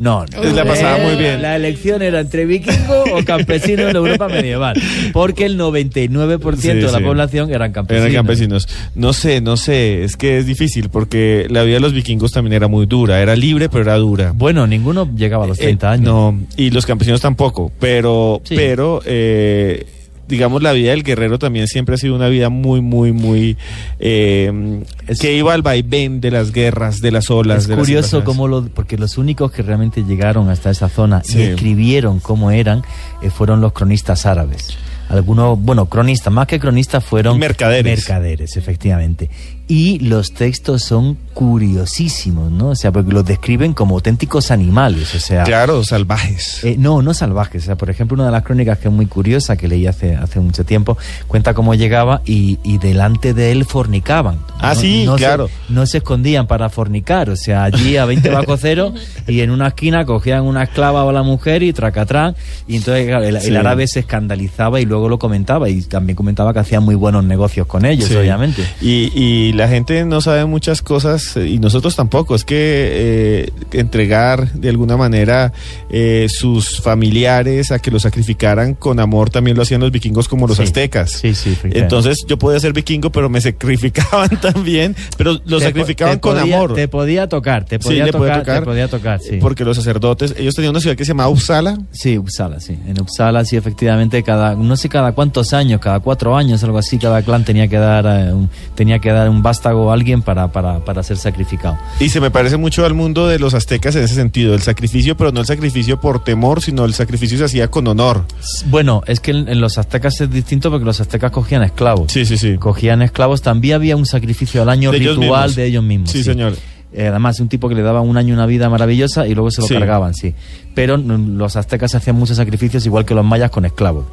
No, 0.00 0.24
no. 0.24 0.42
La 0.54 0.64
pasaba 0.64 0.96
muy 0.98 1.14
bien. 1.16 1.42
La 1.42 1.56
elección 1.56 2.00
era 2.00 2.20
entre 2.20 2.46
vikingo 2.46 3.04
o 3.14 3.22
campesino 3.24 3.82
en 3.82 3.92
la 3.92 3.98
Europa 3.98 4.28
medieval. 4.28 4.74
Porque 5.12 5.44
el 5.44 5.58
99% 5.58 6.56
Sí, 6.56 6.68
de 6.68 6.82
la 6.82 6.98
sí. 6.98 7.04
población 7.04 7.52
eran 7.52 7.70
campesinos. 7.72 8.06
Eran 8.06 8.14
campesinos. 8.16 8.68
No 8.94 9.12
sé, 9.12 9.42
no 9.42 9.58
sé, 9.58 10.02
es 10.02 10.16
que 10.16 10.38
es 10.38 10.46
difícil 10.46 10.88
porque 10.88 11.46
la 11.50 11.62
vida 11.64 11.74
de 11.74 11.80
los 11.80 11.92
vikingos 11.92 12.32
también 12.32 12.54
era 12.54 12.66
muy 12.66 12.86
dura, 12.86 13.20
era 13.20 13.36
libre 13.36 13.68
pero 13.68 13.82
era 13.84 13.96
dura. 13.96 14.32
Bueno, 14.34 14.66
ninguno 14.66 15.06
llegaba 15.14 15.44
a 15.44 15.48
los 15.48 15.58
30 15.58 15.86
Eh, 15.86 15.92
años. 15.92 16.04
No, 16.06 16.40
y 16.56 16.70
los 16.70 16.86
campesinos 16.86 17.20
tampoco, 17.20 17.70
pero, 17.78 18.40
Sí. 18.44 18.54
pero 18.56 19.02
eh, 19.04 19.84
digamos, 20.30 20.62
la 20.62 20.72
vida 20.72 20.92
del 20.92 21.02
guerrero 21.02 21.38
también 21.38 21.66
siempre 21.66 21.96
ha 21.96 21.98
sido 21.98 22.14
una 22.14 22.28
vida 22.28 22.48
muy, 22.48 22.80
muy, 22.80 23.12
muy... 23.12 23.56
eh, 23.98 24.82
que 25.20 25.34
iba 25.36 25.52
al 25.52 25.62
vaivén 25.62 26.20
de 26.20 26.30
las 26.30 26.52
guerras, 26.52 27.00
de 27.00 27.10
las 27.10 27.30
olas. 27.30 27.58
Es 27.64 27.68
de 27.68 27.74
las 27.76 27.80
curioso 27.84 28.18
invasiones. 28.18 28.24
cómo 28.24 28.48
lo, 28.48 28.68
porque 28.68 28.96
los 28.96 29.18
únicos 29.18 29.50
que 29.52 29.62
realmente 29.62 30.02
llegaron 30.04 30.48
hasta 30.48 30.70
esa 30.70 30.88
zona 30.88 31.22
Sí. 31.24 31.38
y 31.38 31.42
escribieron 31.42 32.20
cómo 32.20 32.50
eran 32.50 32.82
eh, 33.22 33.30
fueron 33.30 33.60
los 33.60 33.72
cronistas 33.72 34.24
árabes. 34.24 34.78
Algunos, 35.08 35.58
bueno, 35.60 35.86
cronistas, 35.86 36.32
más 36.32 36.46
que 36.46 36.60
cronistas 36.60 37.04
fueron 37.04 37.36
Mercaderes. 37.38 37.84
mercaderes, 37.98 38.56
efectivamente. 38.56 39.28
Y 39.72 40.00
los 40.00 40.32
textos 40.32 40.82
son 40.82 41.16
curiosísimos, 41.32 42.50
¿no? 42.50 42.70
O 42.70 42.74
sea, 42.74 42.90
porque 42.90 43.12
los 43.12 43.24
describen 43.24 43.72
como 43.72 43.94
auténticos 43.94 44.50
animales, 44.50 45.14
o 45.14 45.20
sea, 45.20 45.44
Claro, 45.44 45.84
salvajes. 45.84 46.64
eh, 46.64 46.74
no, 46.76 47.02
no 47.02 47.14
salvajes. 47.14 47.62
O 47.62 47.66
sea, 47.66 47.76
por 47.76 47.88
ejemplo, 47.88 48.16
una 48.16 48.26
de 48.26 48.32
las 48.32 48.42
crónicas 48.42 48.78
que 48.78 48.88
es 48.88 48.94
muy 48.94 49.06
curiosa, 49.06 49.56
que 49.56 49.68
leí 49.68 49.86
hace, 49.86 50.16
hace 50.16 50.40
mucho 50.40 50.64
tiempo, 50.64 50.98
cuenta 51.28 51.54
cómo 51.54 51.74
llegaba 51.74 52.20
y, 52.26 52.58
y 52.64 52.78
delante 52.78 53.32
de 53.32 53.52
él 53.52 53.64
fornicaban. 53.64 54.38
Ah, 54.58 54.74
No- 54.74 54.80
sí, 54.80 55.04
no 55.06 55.12
se- 55.16 55.24
claro. 55.24 55.48
no 55.68 55.86
se 55.86 55.98
escondían 55.98 56.46
para 56.48 56.68
fornicar. 56.68 57.30
O 57.30 57.36
sea, 57.36 57.62
allí 57.64 57.96
a 57.96 58.04
20 58.06 58.28
bajo 58.30 58.56
cero 58.56 58.92
y 59.28 59.40
en 59.40 59.50
una 59.52 59.68
esquina 59.68 60.04
cogían 60.04 60.42
una 60.42 60.64
esclava 60.64 61.04
o 61.04 61.12
la 61.12 61.22
mujer 61.22 61.62
y 61.62 61.72
tracatrán. 61.72 62.34
Y 62.66 62.76
entonces 62.76 63.06
claro, 63.06 63.24
el, 63.24 63.36
el 63.36 63.42
Sí. 63.42 63.54
árabe 63.54 63.86
se 63.86 64.00
escandalizaba 64.00 64.80
y 64.80 64.84
luego 64.84 65.08
lo 65.08 65.18
comentaba. 65.20 65.68
Y 65.68 65.82
también 65.82 66.16
comentaba 66.16 66.52
que 66.52 66.58
hacían 66.58 66.82
muy 66.82 66.96
buenos 66.96 67.24
negocios 67.24 67.66
con 67.68 67.84
ellos, 67.84 68.08
Sí. 68.08 68.16
obviamente. 68.16 68.64
Y, 68.80 69.12
y 69.14 69.52
la 69.60 69.68
gente 69.68 70.04
no 70.06 70.20
sabe 70.22 70.46
muchas 70.46 70.80
cosas 70.82 71.36
eh, 71.36 71.46
y 71.48 71.58
nosotros 71.58 71.94
tampoco. 71.94 72.34
Es 72.34 72.44
que 72.44 72.56
eh, 72.58 73.50
entregar 73.72 74.50
de 74.52 74.68
alguna 74.70 74.96
manera 74.96 75.52
eh, 75.90 76.26
sus 76.30 76.80
familiares 76.80 77.70
a 77.72 77.78
que 77.78 77.90
los 77.90 78.02
sacrificaran 78.02 78.74
con 78.74 79.00
amor 79.00 79.28
también 79.30 79.56
lo 79.56 79.62
hacían 79.62 79.80
los 79.82 79.90
vikingos 79.90 80.28
como 80.28 80.46
los 80.46 80.56
Sí. 80.56 80.62
aztecas. 80.62 81.10
Sí, 81.10 81.34
sí. 81.34 81.56
Entonces 81.64 82.24
yo 82.26 82.38
podía 82.38 82.58
ser 82.58 82.72
vikingo, 82.72 83.10
pero 83.12 83.28
me 83.28 83.40
sacrificaban 83.40 84.30
también, 84.40 84.96
pero 85.18 85.38
Te 85.40 85.50
po- 85.50 85.60
sacrificaban 85.60 86.18
con 86.20 86.36
podía- 86.38 86.56
amor. 86.56 86.74
Te 86.74 86.88
podía 86.88 87.28
tocar, 87.28 87.64
te 87.66 87.78
podía, 87.78 88.06
tocar, 88.10 88.42
te 88.44 88.62
podía 88.62 88.88
tocar, 88.88 89.20
sí. 89.20 89.36
Porque 89.40 89.64
los 89.64 89.76
sacerdotes, 89.76 90.34
ellos 90.38 90.54
tenían 90.54 90.70
una 90.70 90.80
ciudad 90.80 90.96
que 90.96 91.04
se 91.04 91.10
llamaba 91.10 91.28
Uppsala. 91.28 91.78
Sí, 91.90 92.16
Uppsala, 92.18 92.60
sí. 92.60 92.78
En 92.86 93.00
Uppsala, 93.00 93.44
sí, 93.44 93.56
efectivamente, 93.56 94.22
cada, 94.22 94.54
no 94.54 94.76
sé 94.76 94.88
cada 94.88 95.12
cuántos 95.12 95.52
años, 95.52 95.80
cada 95.80 96.00
cuatro 96.00 96.36
años, 96.36 96.64
algo 96.64 96.78
así, 96.78 96.98
cada 96.98 97.22
clan 97.22 97.44
tenía 97.44 97.68
que 97.68 97.76
dar, 97.76 98.06
eh, 98.06 98.32
un, 98.32 98.48
tenía 98.74 98.98
que 98.98 99.10
dar 99.10 99.28
un 99.28 99.39
vástago 99.42 99.90
a 99.90 99.94
alguien 99.94 100.22
para, 100.22 100.52
para, 100.52 100.84
para 100.84 101.02
ser 101.02 101.16
sacrificado. 101.16 101.78
Y 101.98 102.08
se 102.08 102.20
me 102.20 102.30
parece 102.30 102.56
mucho 102.56 102.84
al 102.84 102.94
mundo 102.94 103.26
de 103.28 103.38
los 103.38 103.54
aztecas 103.54 103.96
en 103.96 104.04
ese 104.04 104.14
sentido, 104.14 104.54
el 104.54 104.60
sacrificio, 104.62 105.16
pero 105.16 105.32
no 105.32 105.40
el 105.40 105.46
sacrificio 105.46 106.00
por 106.00 106.22
temor, 106.24 106.62
sino 106.62 106.84
el 106.84 106.94
sacrificio 106.94 107.38
se 107.38 107.44
hacía 107.44 107.68
con 107.68 107.86
honor. 107.86 108.24
Bueno, 108.66 109.02
es 109.06 109.20
que 109.20 109.30
en, 109.32 109.48
en 109.48 109.60
los 109.60 109.78
aztecas 109.78 110.20
es 110.20 110.30
distinto 110.30 110.70
porque 110.70 110.84
los 110.84 111.00
aztecas 111.00 111.30
cogían 111.30 111.62
esclavos. 111.62 112.12
Sí, 112.12 112.24
sí, 112.24 112.38
sí. 112.38 112.56
Cogían 112.58 113.02
esclavos, 113.02 113.42
también 113.42 113.76
había 113.76 113.96
un 113.96 114.06
sacrificio 114.06 114.62
al 114.62 114.68
año 114.68 114.90
De 114.92 114.98
ritual 114.98 115.54
de 115.54 115.66
ellos 115.66 115.82
mismos. 115.84 116.10
Sí, 116.10 116.22
señor. 116.22 116.54
Eh, 116.92 117.06
además, 117.06 117.38
un 117.38 117.48
tipo 117.48 117.68
que 117.68 117.76
le 117.76 117.82
daba 117.82 118.00
un 118.00 118.16
año 118.16 118.34
una 118.34 118.46
vida 118.46 118.68
maravillosa 118.68 119.26
y 119.26 119.34
luego 119.34 119.50
se 119.52 119.60
lo 119.60 119.68
Sí. 119.68 119.74
cargaban, 119.74 120.12
sí. 120.12 120.34
Pero 120.74 120.96
los 120.96 121.54
aztecas 121.54 121.94
hacían 121.94 122.16
muchos 122.16 122.36
sacrificios 122.36 122.84
igual 122.84 123.04
que 123.04 123.14
los 123.14 123.24
mayas 123.24 123.50
con 123.50 123.64
esclavos. 123.64 124.04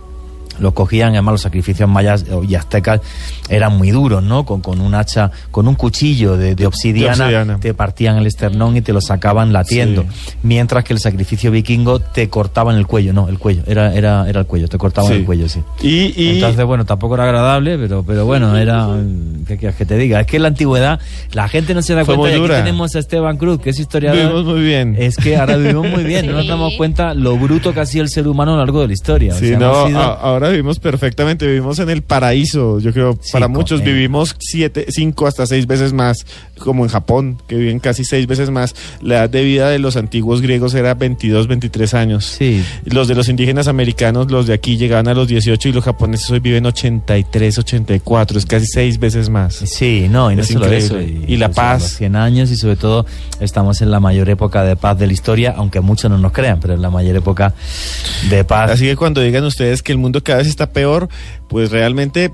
Los 0.59 0.73
cogían, 0.73 1.09
además 1.13 1.33
los 1.33 1.41
sacrificios 1.41 1.89
mayas 1.89 2.25
y 2.47 2.55
aztecas 2.55 3.01
eran 3.49 3.77
muy 3.77 3.91
duros, 3.91 4.23
¿no? 4.23 4.45
Con, 4.45 4.61
con 4.61 4.81
un 4.81 4.93
hacha, 4.95 5.31
con 5.51 5.67
un 5.67 5.75
cuchillo 5.75 6.35
de, 6.37 6.55
de 6.55 6.65
obsidiana, 6.65 7.15
De 7.15 7.23
obsidiana. 7.23 7.59
te 7.59 7.73
partían 7.73 8.17
el 8.17 8.25
esternón 8.27 8.75
y 8.77 8.81
te 8.81 8.93
lo 8.93 9.01
sacaban 9.01 9.53
latiendo. 9.53 10.05
Mientras 10.43 10.83
que 10.83 10.93
el 10.93 10.99
sacrificio 10.99 11.51
vikingo 11.51 11.99
te 11.99 12.29
cortaban 12.29 12.75
el 12.75 12.87
cuello, 12.87 13.13
no, 13.13 13.27
el 13.29 13.39
cuello, 13.39 13.63
era, 13.67 13.93
era, 13.93 14.27
era 14.29 14.41
el 14.41 14.45
cuello, 14.45 14.67
te 14.67 14.77
cortaban 14.77 15.11
Sí. 15.11 15.17
el 15.19 15.25
cuello, 15.25 15.47
sí. 15.49 15.61
Y, 15.81 16.13
y 16.21 16.29
Entonces, 16.35 16.65
bueno, 16.65 16.85
tampoco 16.85 17.15
era 17.15 17.23
agradable, 17.25 17.77
pero, 17.77 18.03
pero 18.03 18.25
bueno, 18.25 18.55
era. 18.57 18.87
¿Qué 19.47 19.57
quieres 19.57 19.77
que 19.77 19.85
te 19.85 19.97
diga? 19.97 20.19
Es 20.21 20.27
que 20.27 20.35
en 20.37 20.41
la 20.43 20.47
antigüedad 20.49 20.99
la 21.33 21.47
gente 21.47 21.73
no 21.73 21.81
se 21.81 21.93
da 21.95 22.03
Fue 22.03 22.15
cuenta 22.15 22.37
de 22.41 22.47
que 22.47 22.53
tenemos 22.53 22.95
a 22.95 22.99
Esteban 22.99 23.37
Cruz, 23.37 23.59
que 23.61 23.69
es 23.69 23.79
historiador. 23.79 24.19
vivimos 24.21 24.45
muy 24.45 24.61
bien. 24.61 24.95
Es 24.99 25.15
que 25.17 25.37
ahora 25.37 25.55
vivimos 25.57 25.87
muy 25.89 26.03
bien, 26.03 26.25
no 26.27 26.33
nos 26.33 26.47
damos 26.47 26.73
cuenta 26.75 27.13
lo 27.13 27.37
bruto 27.37 27.73
que 27.73 27.79
ha 27.79 27.85
sido 27.85 28.03
el 28.03 28.09
ser 28.09 28.27
humano 28.27 28.51
a 28.53 28.55
lo 28.55 28.61
largo 28.61 28.81
de 28.81 28.87
la 28.87 28.93
historia. 28.93 29.33
O 29.33 29.37
Sí, 29.37 29.49
sea, 29.49 29.59
no, 29.59 29.65
hemos 29.73 29.87
sido- 29.87 29.99
a- 30.01 30.13
vivimos 30.49 30.79
perfectamente, 30.79 31.45
vivimos 31.47 31.79
en 31.79 31.89
el 31.89 32.01
paraíso. 32.01 32.79
Yo 32.79 32.91
creo, 32.93 33.17
Sí, 33.21 33.31
para 33.31 33.47
muchos 33.47 33.83
vivimos 33.83 34.35
siete, 34.39 34.85
cinco 34.89 35.27
hasta 35.27 35.45
seis 35.45 35.67
veces 35.67 35.93
más, 35.93 36.25
como 36.59 36.83
en 36.83 36.89
Japón, 36.89 37.41
que 37.47 37.55
viven 37.55 37.79
casi 37.79 38.03
seis 38.03 38.27
veces 38.27 38.49
más. 38.49 38.75
La 39.01 39.15
edad 39.15 39.29
de 39.29 39.43
vida 39.43 39.69
de 39.69 39.79
los 39.79 39.95
antiguos 39.97 40.41
griegos 40.41 40.73
era 40.73 40.93
22, 40.93 41.47
23 41.47 41.93
años. 41.93 42.25
Sí. 42.25 42.63
Los 42.85 43.07
de 43.07 43.15
los 43.15 43.29
indígenas 43.29 43.67
americanos, 43.67 44.31
los 44.31 44.47
de 44.47 44.53
aquí 44.53 44.77
llegaban 44.77 45.07
a 45.07 45.13
los 45.13 45.27
18 45.27 45.69
y 45.69 45.71
los 45.73 45.83
japoneses 45.83 46.29
hoy 46.31 46.39
viven 46.39 46.65
83, 46.65 47.57
84, 47.57 48.37
es 48.39 48.45
casi 48.45 48.65
seis 48.65 48.99
veces 48.99 49.29
más. 49.29 49.55
Sí, 49.55 50.07
no, 50.09 50.31
y 50.31 50.35
no 50.35 50.41
Es 50.41 50.47
solo 50.49 50.65
eso. 50.67 50.99
increíble. 50.99 51.25
Y 51.31 51.37
la 51.37 51.49
paz. 51.49 51.81
Los 51.81 51.91
100 51.97 52.15
años 52.15 52.51
y 52.51 52.55
sobre 52.57 52.75
todo 52.75 53.05
estamos 53.39 53.81
en 53.81 53.91
la 53.91 53.99
mayor 53.99 54.29
época 54.29 54.63
de 54.63 54.75
paz 54.75 54.97
de 54.97 55.07
la 55.07 55.13
historia, 55.13 55.53
aunque 55.57 55.79
muchos 55.81 56.09
no 56.11 56.17
nos 56.17 56.31
crean, 56.31 56.59
pero 56.59 56.73
en 56.73 56.81
la 56.81 56.89
mayor 56.89 57.15
época 57.15 57.53
de 58.29 58.43
paz. 58.43 58.71
Así 58.71 58.85
que 58.85 58.95
cuando 58.95 59.21
digan 59.21 59.43
ustedes 59.43 59.81
que 59.81 59.91
el 59.91 59.97
mundo 59.97 60.21
cada 60.23 60.36
vez 60.37 60.47
está 60.47 60.71
peor, 60.71 61.09
pues 61.47 61.71
realmente 61.71 62.31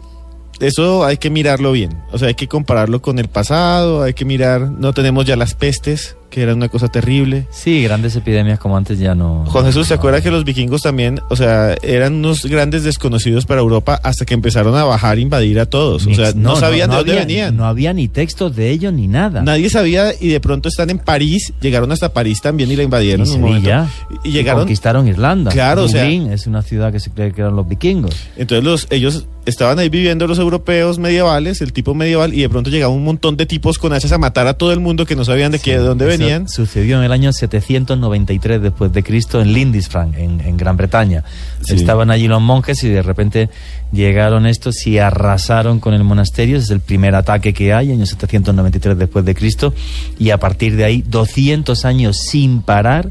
eso 0.59 1.03
hay 1.05 1.17
que 1.17 1.29
mirarlo 1.29 1.71
bien. 1.71 2.01
O 2.11 2.17
sea, 2.17 2.29
hay 2.29 2.35
que 2.35 2.47
compararlo 2.47 3.01
con 3.01 3.19
el 3.19 3.27
pasado, 3.27 4.03
hay 4.03 4.13
que 4.13 4.25
mirar, 4.25 4.69
no 4.71 4.93
tenemos 4.93 5.25
ya 5.25 5.35
las 5.35 5.55
pestes, 5.55 6.15
que 6.33 6.41
era 6.41 6.55
una 6.55 6.67
cosa 6.67 6.87
terrible. 6.87 7.45
Sí, 7.51 7.83
grandes 7.83 8.15
epidemias 8.15 8.57
como 8.57 8.75
antes 8.75 8.97
ya 8.97 9.13
no. 9.13 9.45
Juan 9.45 9.65
Jesús, 9.65 9.87
¿se 9.87 9.93
acuerda 9.93 10.19
que 10.19 10.31
los 10.31 10.43
vikingos 10.43 10.81
también, 10.81 11.19
o 11.29 11.35
sea, 11.35 11.75
eran 11.83 12.15
unos 12.15 12.43
grandes 12.47 12.83
desconocidos 12.83 13.45
para 13.45 13.61
Europa 13.61 13.99
hasta 14.01 14.25
que 14.25 14.33
empezaron 14.33 14.75
a 14.75 14.83
bajar, 14.83 15.19
invadir 15.19 15.59
a 15.59 15.67
todos? 15.67 16.07
O 16.07 16.13
sea, 16.15 16.31
no, 16.35 16.55
sabían 16.55 16.89
de 16.89 16.95
dónde 16.95 17.11
había, 17.11 17.25
venían. 17.25 17.55
No 17.55 17.65
había 17.65 17.93
ni 17.93 18.07
textos 18.07 18.55
de 18.55 18.71
ellos 18.71 18.91
ni 18.91 19.07
nada. 19.07 19.43
Nadie 19.43 19.69
sabía 19.69 20.11
y 20.19 20.29
de 20.29 20.39
pronto 20.39 20.69
están 20.69 20.89
en 20.89 20.97
París, 20.97 21.53
llegaron 21.61 21.91
hasta 21.91 22.11
París 22.13 22.41
también 22.41 22.71
y 22.71 22.77
la 22.77 22.81
invadieron 22.81 23.27
Y 23.27 23.29
en 23.29 23.35
un 23.35 23.41
momento. 23.41 23.69
Sevilla. 23.69 23.87
Y 24.23 24.31
llegaron, 24.31 24.61
conquistaron 24.61 25.07
Irlanda. 25.07 25.51
Claro, 25.51 25.83
o 25.83 25.87
sea- 25.87 26.01
Dublín 26.01 26.31
es 26.31 26.47
una 26.47 26.63
ciudad 26.63 26.91
que 26.91 26.99
se 26.99 27.11
cree 27.11 27.31
que 27.31 27.41
eran 27.41 27.55
los 27.55 27.67
vikingos. 27.67 28.15
Entonces 28.37 28.63
los, 28.63 28.87
ellos 28.89 29.27
estaban 29.45 29.79
ahí 29.79 29.89
viviendo 29.89 30.27
los 30.27 30.39
europeos 30.39 30.99
medievales, 30.99 31.61
el 31.61 31.73
tipo 31.73 31.93
medieval, 31.93 32.33
y 32.33 32.41
de 32.41 32.49
pronto 32.49 32.69
llegaba 32.69 32.93
un 32.93 33.03
montón 33.03 33.37
de 33.37 33.45
tipos 33.45 33.77
con 33.77 33.93
hachas 33.93 34.11
a 34.11 34.17
matar 34.17 34.47
a 34.47 34.55
todo 34.55 34.71
el 34.71 34.79
mundo 34.79 35.05
que 35.05 35.15
no 35.15 35.25
sabían 35.25 35.51
de 35.51 35.59
qué, 35.59 35.71
de 35.71 35.83
dónde 35.83 36.07
Eso 36.07 36.17
venían. 36.17 36.47
Sucedió 36.47 36.97
en 36.97 37.03
el 37.03 37.11
año 37.11 37.33
793 37.33 38.61
después 38.61 38.93
de 38.93 39.03
Cristo 39.03 39.41
en 39.41 39.53
Lindisfarne, 39.53 40.23
en, 40.23 40.41
en 40.41 40.57
Gran 40.57 40.77
Bretaña. 40.77 41.23
Sí. 41.61 41.75
Estaban 41.75 42.11
allí 42.11 42.27
los 42.27 42.41
monjes 42.41 42.83
y 42.83 42.89
de 42.89 43.01
repente 43.01 43.49
llegaron 43.91 44.45
estos 44.45 44.85
y 44.87 44.97
arrasaron 44.97 45.79
con 45.79 45.93
el 45.93 46.03
monasterio. 46.03 46.57
Es 46.57 46.69
el 46.69 46.79
primer 46.79 47.15
ataque 47.15 47.53
que 47.53 47.73
hay, 47.73 47.91
año 47.91 48.05
793 48.05 48.97
después 48.97 49.25
de 49.25 49.35
Cristo. 49.35 49.73
Y 50.19 50.31
a 50.31 50.39
partir 50.39 50.75
de 50.75 50.85
ahí, 50.85 51.03
200 51.05 51.85
años 51.85 52.17
sin 52.17 52.61
parar, 52.61 53.09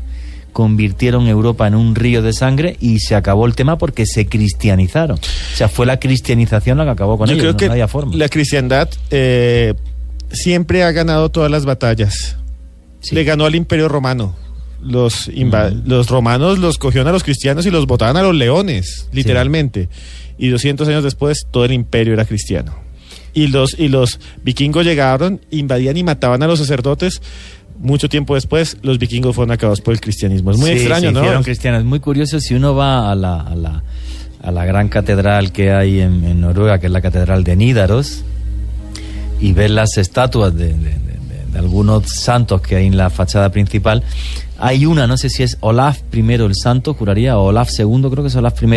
convirtieron 0.52 1.26
Europa 1.28 1.66
en 1.66 1.74
un 1.74 1.94
río 1.94 2.22
de 2.22 2.32
sangre 2.32 2.76
y 2.80 2.98
se 3.00 3.14
acabó 3.14 3.46
el 3.46 3.54
tema 3.54 3.78
porque 3.78 4.06
se 4.06 4.26
cristianizaron. 4.26 5.18
O 5.18 5.56
sea, 5.56 5.68
fue 5.68 5.86
la 5.86 5.98
cristianización 5.98 6.78
la 6.78 6.84
que 6.84 6.90
acabó 6.90 7.18
con 7.18 7.26
Yo 7.28 7.32
ellos. 7.34 7.42
creo 7.42 7.52
no- 7.52 7.56
que 7.58 7.66
no 7.66 7.72
había 7.72 7.88
forma. 7.88 8.14
la 8.16 8.28
cristiandad 8.28 8.88
eh, 9.10 9.74
siempre 10.30 10.82
ha 10.84 10.92
ganado 10.92 11.30
todas 11.30 11.50
las 11.50 11.64
batallas. 11.64 12.36
Le 13.10 13.24
ganó 13.24 13.46
al 13.46 13.54
imperio 13.54 13.88
romano. 13.88 14.36
Los, 14.80 15.30
los 15.84 16.08
romanos 16.08 16.58
los 16.58 16.76
cogieron 16.78 17.06
a 17.08 17.12
los 17.12 17.22
cristianos 17.22 17.66
y 17.66 17.70
los 17.70 17.86
botaban 17.86 18.16
a 18.16 18.22
los 18.22 18.34
leones, 18.34 19.08
literalmente. 19.12 19.88
Y 20.38 20.48
200 20.48 20.88
años 20.88 21.04
después 21.04 21.46
todo 21.50 21.64
el 21.64 21.72
imperio 21.72 22.14
era 22.14 22.24
cristiano. 22.24 22.74
Y 23.34 23.46
los, 23.46 23.78
y 23.78 23.88
los 23.88 24.18
vikingos 24.44 24.84
llegaron, 24.84 25.40
invadían 25.50 25.96
y 25.96 26.02
mataban 26.04 26.42
a 26.42 26.46
los 26.46 26.58
sacerdotes. 26.58 27.22
Mucho 27.78 28.08
tiempo 28.08 28.34
después, 28.34 28.76
los 28.82 28.98
vikingos 28.98 29.34
fueron 29.34 29.50
acabados 29.52 29.80
por 29.80 29.92
el 29.94 30.00
cristianismo. 30.00 30.52
Es 30.52 30.58
muy 30.58 30.70
Sí, 30.70 30.76
extraño, 30.76 31.08
se 31.08 31.12
¿no? 31.12 31.42
cristianos. 31.42 31.80
Es 31.80 31.86
muy 31.86 31.98
curioso 32.00 32.38
si 32.40 32.54
uno 32.54 32.74
va 32.74 33.10
a 33.10 33.14
la, 33.14 33.40
a 33.40 33.54
la, 33.56 33.82
a 34.42 34.50
la 34.52 34.64
gran 34.64 34.88
catedral 34.88 35.50
que 35.52 35.72
hay 35.72 36.00
en, 36.00 36.24
en 36.24 36.40
Noruega, 36.40 36.78
que 36.78 36.86
es 36.86 36.92
la 36.92 37.00
catedral 37.00 37.42
de 37.44 37.56
Nídaros, 37.56 38.22
y 39.40 39.52
ver 39.52 39.70
las 39.70 39.98
estatuas 39.98 40.54
de, 40.54 40.68
de- 40.68 40.74
de- 40.74 40.90
de- 40.90 41.52
de 41.52 41.58
algunos 41.58 42.08
santos 42.08 42.60
que 42.60 42.76
hay 42.76 42.86
en 42.86 42.96
la 42.96 43.10
fachada 43.10 43.50
principal. 43.50 44.02
Hay 44.64 44.86
una, 44.86 45.08
no 45.08 45.16
sé 45.16 45.28
si 45.28 45.42
es 45.42 45.56
Olaf 45.58 45.98
I 46.12 46.20
el 46.20 46.54
santo, 46.54 46.94
juraría, 46.94 47.36
o 47.36 47.46
Olaf 47.46 47.70
II, 47.76 48.02
creo 48.10 48.22
que 48.22 48.28
es 48.28 48.36
Olaf 48.36 48.62
I, 48.62 48.68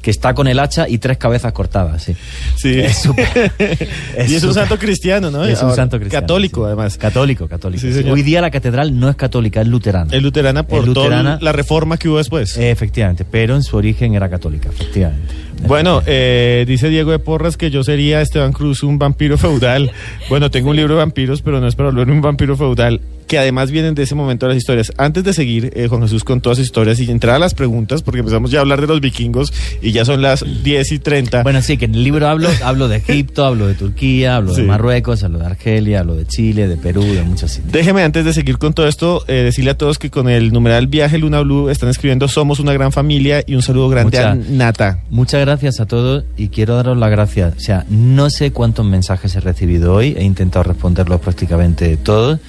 que 0.00 0.10
está 0.12 0.32
con 0.32 0.46
el 0.46 0.60
hacha 0.60 0.88
y 0.88 0.98
tres 0.98 1.18
cabezas 1.18 1.52
cortadas. 1.52 2.04
Sí. 2.04 2.14
Sí. 2.54 2.78
Es 2.78 3.04
es 4.16 4.30
y 4.30 4.36
es 4.36 4.44
un 4.44 4.54
santo 4.54 4.78
cristiano, 4.78 5.32
¿no? 5.32 5.44
Es 5.44 5.60
un 5.60 5.74
santo 5.74 5.98
cristiano. 5.98 6.22
Católico, 6.22 6.60
sí. 6.60 6.66
además. 6.66 6.96
Católico, 6.98 7.48
católico. 7.48 7.82
Sí. 7.82 8.08
Hoy 8.08 8.22
día 8.22 8.40
la 8.40 8.52
catedral 8.52 8.96
no 8.96 9.08
es 9.08 9.16
católica, 9.16 9.60
es 9.60 9.66
luterana. 9.66 10.14
Es 10.14 10.22
luterana 10.22 10.62
por 10.68 10.82
Es 10.82 10.86
luterana. 10.86 11.38
toda 11.38 11.44
la 11.44 11.50
reforma 11.50 11.96
que 11.96 12.08
hubo 12.08 12.18
después. 12.18 12.56
Efectivamente, 12.56 13.24
pero 13.28 13.56
en 13.56 13.64
su 13.64 13.76
origen 13.76 14.14
era 14.14 14.30
católica, 14.30 14.68
efectivamente. 14.68 15.34
Bueno, 15.66 16.00
eh, 16.06 16.64
dice 16.68 16.90
Diego 16.90 17.10
de 17.10 17.18
Porras 17.18 17.56
que 17.56 17.70
yo 17.70 17.82
sería 17.82 18.20
Esteban 18.20 18.52
Cruz 18.52 18.84
un 18.84 19.00
vampiro 19.00 19.36
feudal. 19.36 19.90
Bueno, 20.28 20.50
tengo 20.50 20.70
un 20.70 20.76
libro 20.76 20.94
de 20.94 20.98
vampiros, 20.98 21.42
pero 21.42 21.60
no 21.60 21.66
es 21.66 21.74
para 21.74 21.88
volverme 21.88 22.12
un 22.12 22.20
vampiro 22.20 22.56
feudal. 22.56 23.00
Que 23.26 23.38
además 23.38 23.70
vienen 23.70 23.94
de 23.94 24.02
ese 24.02 24.14
momento 24.14 24.46
de 24.46 24.54
las 24.54 24.58
historias. 24.62 24.92
Antes 24.96 25.24
de 25.24 25.32
seguir, 25.32 25.72
eh, 25.74 25.88
Juan 25.88 26.02
Jesús, 26.02 26.24
con 26.24 26.40
todas 26.40 26.58
las 26.58 26.66
historias 26.66 27.00
y 27.00 27.10
entrar 27.10 27.36
a 27.36 27.38
las 27.38 27.54
preguntas, 27.54 28.02
porque 28.02 28.20
empezamos 28.20 28.50
ya 28.50 28.58
a 28.58 28.62
hablar 28.62 28.80
de 28.80 28.86
los 28.86 29.00
vikingos 29.00 29.52
y 29.82 29.92
ya 29.92 30.04
son 30.04 30.22
las 30.22 30.44
10 30.62 30.92
y 30.92 30.98
30. 30.98 31.42
Bueno, 31.42 31.60
sí, 31.62 31.76
que 31.76 31.84
en 31.86 31.94
el 31.94 32.04
libro 32.04 32.28
hablo, 32.28 32.48
hablo 32.64 32.88
de 32.88 32.96
Egipto, 32.96 33.44
hablo 33.44 33.66
de 33.66 33.74
Turquía, 33.74 34.36
hablo 34.36 34.54
Sí. 34.54 34.62
de 34.62 34.66
Marruecos, 34.66 35.22
hablo 35.24 35.38
de 35.38 35.46
Argelia, 35.46 36.00
hablo 36.00 36.14
de 36.16 36.26
Chile, 36.26 36.68
de 36.68 36.76
Perú, 36.76 37.02
de 37.02 37.22
muchos 37.22 37.50
sitios. 37.52 37.72
Déjeme 37.72 38.02
antes 38.02 38.24
de 38.24 38.32
seguir 38.32 38.58
con 38.58 38.72
todo 38.74 38.86
esto, 38.88 39.24
eh, 39.28 39.32
decirle 39.34 39.70
a 39.72 39.78
todos 39.78 39.98
que 39.98 40.10
con 40.10 40.28
el 40.28 40.52
numeral 40.52 40.86
Viaje 40.86 41.18
Luna 41.18 41.40
Blue 41.40 41.68
están 41.70 41.88
escribiendo 41.88 42.28
Somos 42.28 42.60
una 42.60 42.72
gran 42.72 42.92
familia 42.92 43.42
y 43.46 43.54
un 43.54 43.62
saludo 43.62 43.88
grande 43.88 44.18
a 44.18 44.34
Nata. 44.34 45.00
Muchas 45.10 45.40
gracias 45.40 45.80
a 45.80 45.86
todos 45.86 46.24
y 46.36 46.48
quiero 46.48 46.76
daros 46.76 46.96
las 46.98 47.10
gracias. 47.10 47.54
O 47.56 47.60
sea, 47.60 47.84
no 47.88 48.30
sé 48.30 48.50
cuántos 48.52 48.84
mensajes 48.86 49.34
he 49.36 49.40
recibido 49.40 49.94
hoy, 49.94 50.14
he 50.18 50.24
intentado 50.24 50.62
responderlos 50.64 51.20
prácticamente 51.20 51.96
todos. 51.96 52.40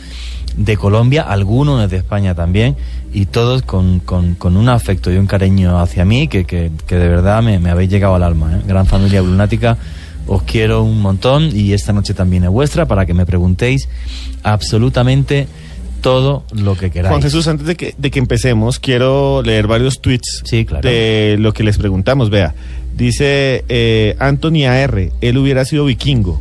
De 0.57 0.77
Colombia, 0.77 1.23
algunos 1.23 1.89
de 1.91 1.97
España 1.97 2.33
también, 2.35 2.75
y 3.13 3.25
todos 3.25 3.61
con, 3.61 3.99
con- 3.99 4.35
con 4.35 4.55
un 4.57 4.69
afecto 4.69 5.11
y 5.11 5.17
un 5.17 5.27
cariño 5.27 5.79
hacia 5.79 6.05
mí 6.05 6.27
que, 6.27 6.45
que- 6.45 6.71
que 6.87 6.95
de 6.95 7.07
verdad 7.09 7.43
me, 7.43 7.59
me 7.59 7.69
habéis 7.69 7.89
llegado 7.89 8.15
al 8.15 8.23
alma. 8.23 8.55
¿eh? 8.55 8.61
Gran 8.67 8.85
familia 8.85 9.21
lunática, 9.21 9.77
os 10.27 10.43
quiero 10.43 10.83
un 10.83 11.01
montón 11.01 11.49
y 11.55 11.73
esta 11.73 11.91
noche 11.93 12.13
también 12.13 12.43
es 12.45 12.49
vuestra 12.49 12.85
para 12.87 13.05
que 13.05 13.13
me 13.13 13.25
preguntéis 13.25 13.87
absolutamente 14.43 15.47
todo 16.01 16.43
lo 16.53 16.75
que 16.77 16.91
queráis. 16.91 17.09
Juan 17.09 17.21
Jesús, 17.21 17.47
antes 17.47 17.65
de 17.65 17.75
que, 17.75 17.95
de 17.97 18.11
que 18.11 18.19
empecemos, 18.19 18.79
quiero 18.79 19.41
leer 19.43 19.67
varios 19.67 20.01
tweets 20.01 20.43
claro. 20.67 20.87
de 20.87 21.35
lo 21.39 21.51
que 21.53 21.63
les 21.63 21.77
preguntamos. 21.77 22.29
Vea, 22.29 22.53
dice 22.95 23.65
eh, 23.69 24.15
Anthony 24.19 24.65
AR, 24.69 25.09
él 25.19 25.37
hubiera 25.37 25.65
sido 25.65 25.85
vikingo. 25.85 26.39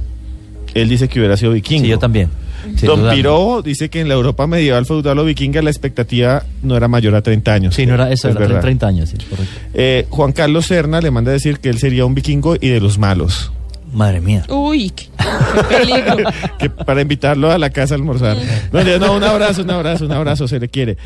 Él 0.75 0.89
dice 0.89 1.09
que 1.09 1.19
hubiera 1.19 1.37
sido 1.37 1.53
vikingo. 1.53 1.83
Sí, 1.85 1.89
yo 1.91 1.99
también. 1.99 2.29
Sin 2.77 2.87
Don 2.87 3.01
dudarlo. 3.01 3.17
Pirobo 3.17 3.63
dice 3.63 3.89
que 3.89 4.01
en 4.01 4.09
la 4.09 4.15
Europa 4.15 4.47
medieval, 4.47 4.87
feudal 4.87 5.19
o 5.19 5.25
vikinga 5.25 5.63
la 5.63 5.71
expectativa 5.71 6.43
no 6.63 6.77
era 6.77 6.89
mayor 6.89 7.15
a 7.15 7.23
30 7.23 7.53
años. 7.53 7.75
Sí, 7.75 7.87
no 7.87 7.95
era 7.95 8.11
eso, 8.13 8.29
Es 8.29 8.37
era 8.37 8.47
verdad. 8.47 8.61
30 8.61 8.87
años, 8.87 9.09
sí, 9.11 9.17
correcto. 9.29 9.53
Eh, 9.75 10.07
Juan 10.11 10.33
Carlos 10.33 10.67
Serna 10.67 11.01
le 11.01 11.11
manda 11.11 11.31
a 11.31 11.35
decir 11.35 11.59
que 11.59 11.69
él 11.71 11.79
sería 11.79 12.05
un 12.07 12.15
vikingo 12.15 12.57
y 12.61 12.69
de 12.69 12.81
los 12.81 12.99
malos. 12.99 13.53
Madre 13.93 14.21
mía. 14.21 14.43
Uy, 14.49 14.91
qué, 14.91 15.05
qué 15.17 15.77
peligro. 15.77 16.17
que 16.59 16.69
para 16.69 17.01
invitarlo 17.01 17.53
a 17.53 17.59
la 17.59 17.71
casa 17.71 17.95
a 17.95 17.97
almorzar. 17.97 18.37
No, 18.73 18.83
no, 18.99 19.13
un 19.13 19.23
abrazo, 19.23 19.63
un 19.63 19.71
abrazo, 19.71 20.07
un 20.07 20.11
abrazo, 20.13 20.49
se 20.49 20.59
le 20.59 20.69
quiere. 20.69 20.97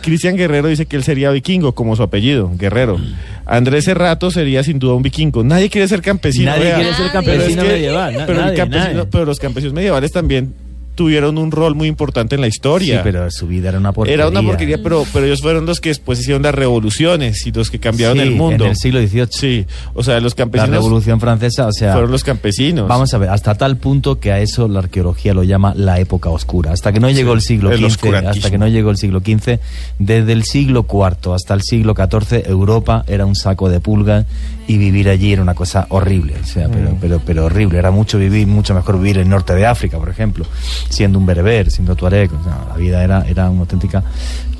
Cristian 0.00 0.36
Guerrero 0.36 0.68
dice 0.68 0.86
que 0.86 0.94
él 0.94 1.02
sería 1.02 1.30
vikingo, 1.32 1.74
como 1.74 1.96
su 1.96 2.04
apellido, 2.04 2.48
Guerrero. 2.54 3.00
Andrés 3.46 3.86
Serrato 3.86 4.30
sería 4.30 4.62
sin 4.62 4.78
duda 4.78 4.94
un 4.94 5.02
vikingo. 5.02 5.42
Nadie 5.42 5.68
quiere 5.68 5.88
ser 5.88 6.02
campesino. 6.02 6.52
Nadie 6.52 6.64
vea. 6.66 6.74
quiere 6.76 6.90
ser 6.94 7.06
Pero 7.10 7.12
campesino 7.14 7.62
es 7.62 7.68
que- 7.68 7.74
medieval, 7.74 8.24
pero, 8.28 8.40
nadie, 8.40 8.56
campesino- 8.56 9.06
pero 9.10 9.24
los 9.24 9.40
campesinos 9.40 9.74
medievales 9.74 10.12
también 10.12 10.54
tuvieron 10.96 11.38
un 11.38 11.52
rol 11.52 11.76
muy 11.76 11.86
importante 11.86 12.34
en 12.34 12.40
la 12.40 12.48
historia. 12.48 12.96
Sí, 12.96 13.00
pero 13.04 13.30
su 13.30 13.46
vida 13.46 13.68
era 13.68 13.78
una 13.78 13.92
porquería. 13.92 14.14
Era 14.24 14.28
una 14.28 14.42
porquería, 14.42 14.78
pero, 14.82 15.04
pero 15.12 15.26
ellos 15.26 15.40
fueron 15.42 15.64
los 15.66 15.80
que 15.80 15.90
después 15.90 16.18
hicieron 16.18 16.42
las 16.42 16.54
revoluciones 16.54 17.46
y 17.46 17.52
los 17.52 17.70
que 17.70 17.78
cambiaron 17.78 18.16
Sí, 18.16 18.22
el 18.24 18.32
mundo. 18.32 18.64
En 18.64 18.70
el 18.70 18.76
siglo 18.76 19.00
XVIII. 19.00 19.26
Sí, 19.30 19.66
o 19.94 20.02
sea, 20.02 20.18
los 20.20 20.32
La 20.32 20.36
campesinos 20.36 20.70
Revolución 20.70 21.20
Francesa, 21.20 21.66
o 21.68 21.72
sea. 21.72 21.92
fueron 21.92 22.10
los 22.10 22.24
campesinos. 22.24 22.88
Vamos 22.88 23.12
a 23.14 23.18
ver, 23.18 23.28
hasta 23.30 23.54
tal 23.54 23.76
punto 23.76 24.18
que 24.18 24.32
a 24.32 24.40
eso 24.40 24.66
la 24.66 24.80
arqueología 24.80 25.34
lo 25.34 25.44
llama 25.44 25.72
la 25.76 26.00
época 26.00 26.30
oscura. 26.30 26.72
Hasta 26.72 26.92
que 26.92 26.98
no 27.00 27.10
llegó 27.10 27.32
el 27.34 27.42
siglo 27.42 27.70
el 27.70 27.78
XV, 27.90 28.14
hasta 28.26 28.50
que 28.50 28.58
no 28.58 28.66
llegó 28.66 28.90
el 28.90 28.96
siglo 28.96 29.20
XV, 29.20 29.58
desde 29.98 30.32
el 30.32 30.44
siglo 30.44 30.86
IV 30.90 31.34
hasta 31.34 31.54
el 31.54 31.62
siglo 31.62 31.94
XIV, 31.94 32.48
Europa 32.48 33.04
era 33.06 33.26
un 33.26 33.36
saco 33.36 33.68
de 33.68 33.80
pulgas 33.80 34.24
y 34.66 34.78
vivir 34.78 35.08
allí 35.08 35.32
era 35.32 35.42
una 35.42 35.54
cosa 35.54 35.86
horrible. 35.90 36.34
O 36.42 36.46
sea, 36.46 36.68
pero, 36.68 36.90
Mm. 36.92 36.96
pero, 37.00 37.20
pero 37.24 37.44
horrible. 37.44 37.78
Era 37.78 37.90
mucho 37.90 38.18
vivir, 38.18 38.46
mucho 38.46 38.74
mejor 38.74 38.96
vivir 38.98 39.16
en 39.16 39.22
el 39.24 39.28
norte 39.28 39.54
de 39.54 39.66
África, 39.66 39.98
por 39.98 40.08
ejemplo, 40.08 40.46
siendo 40.88 41.18
un 41.18 41.26
bereber, 41.26 41.70
siendo 41.70 41.94
tuareg. 41.94 42.30
O 42.32 42.44
sea, 42.44 42.66
la 42.68 42.76
vida 42.76 43.02
era, 43.02 43.26
era 43.28 43.50
una 43.50 43.60
auténtica 43.60 44.02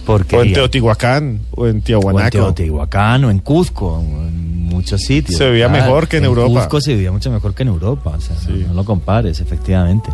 porquería. 0.04 0.40
o 0.40 0.44
en 0.44 0.52
Teotihuacán 0.52 1.40
o 1.50 1.66
en 1.66 1.72
O 1.72 1.76
en 1.76 1.82
Tiahuanaco. 1.82 2.30
Teotihuacán 2.30 3.24
o 3.24 3.30
en 3.30 3.38
Cuzco, 3.40 3.94
o 3.94 4.00
en 4.00 4.66
muchos 4.66 5.00
sitios. 5.00 5.38
Se 5.38 5.46
vivía 5.50 5.68
mejor 5.68 6.08
que 6.08 6.18
en 6.18 6.24
Europa. 6.24 6.60
Cuzco 6.60 6.80
se 6.80 6.94
vivía 6.94 7.12
mucho 7.12 7.30
mejor 7.30 7.54
que 7.54 7.62
en 7.62 7.68
Europa, 7.68 8.14
o 8.16 8.20
sea, 8.20 8.36
no, 8.48 8.68
no 8.68 8.74
lo 8.74 8.84
compares, 8.84 9.40
efectivamente. 9.40 10.10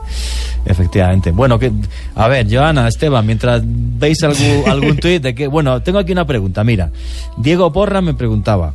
Efectivamente. 0.65 1.31
Bueno, 1.31 1.59
que, 1.59 1.73
a 2.15 2.29
ver, 2.29 2.47
Joana, 2.51 2.89
Esteban, 2.89 3.27
mientras 3.27 3.63
veis 3.65 4.23
algún, 4.23 4.63
algún 4.69 4.97
tuit 4.97 5.23
de 5.23 5.35
que, 5.35 5.47
bueno, 5.47 5.83
tengo 5.83 5.99
aquí 5.99 6.13
una 6.13 6.27
pregunta, 6.27 6.65
mira, 6.65 6.91
Diego 7.37 7.73
Porra 7.73 8.01
me 8.01 8.15
preguntaba, 8.15 8.75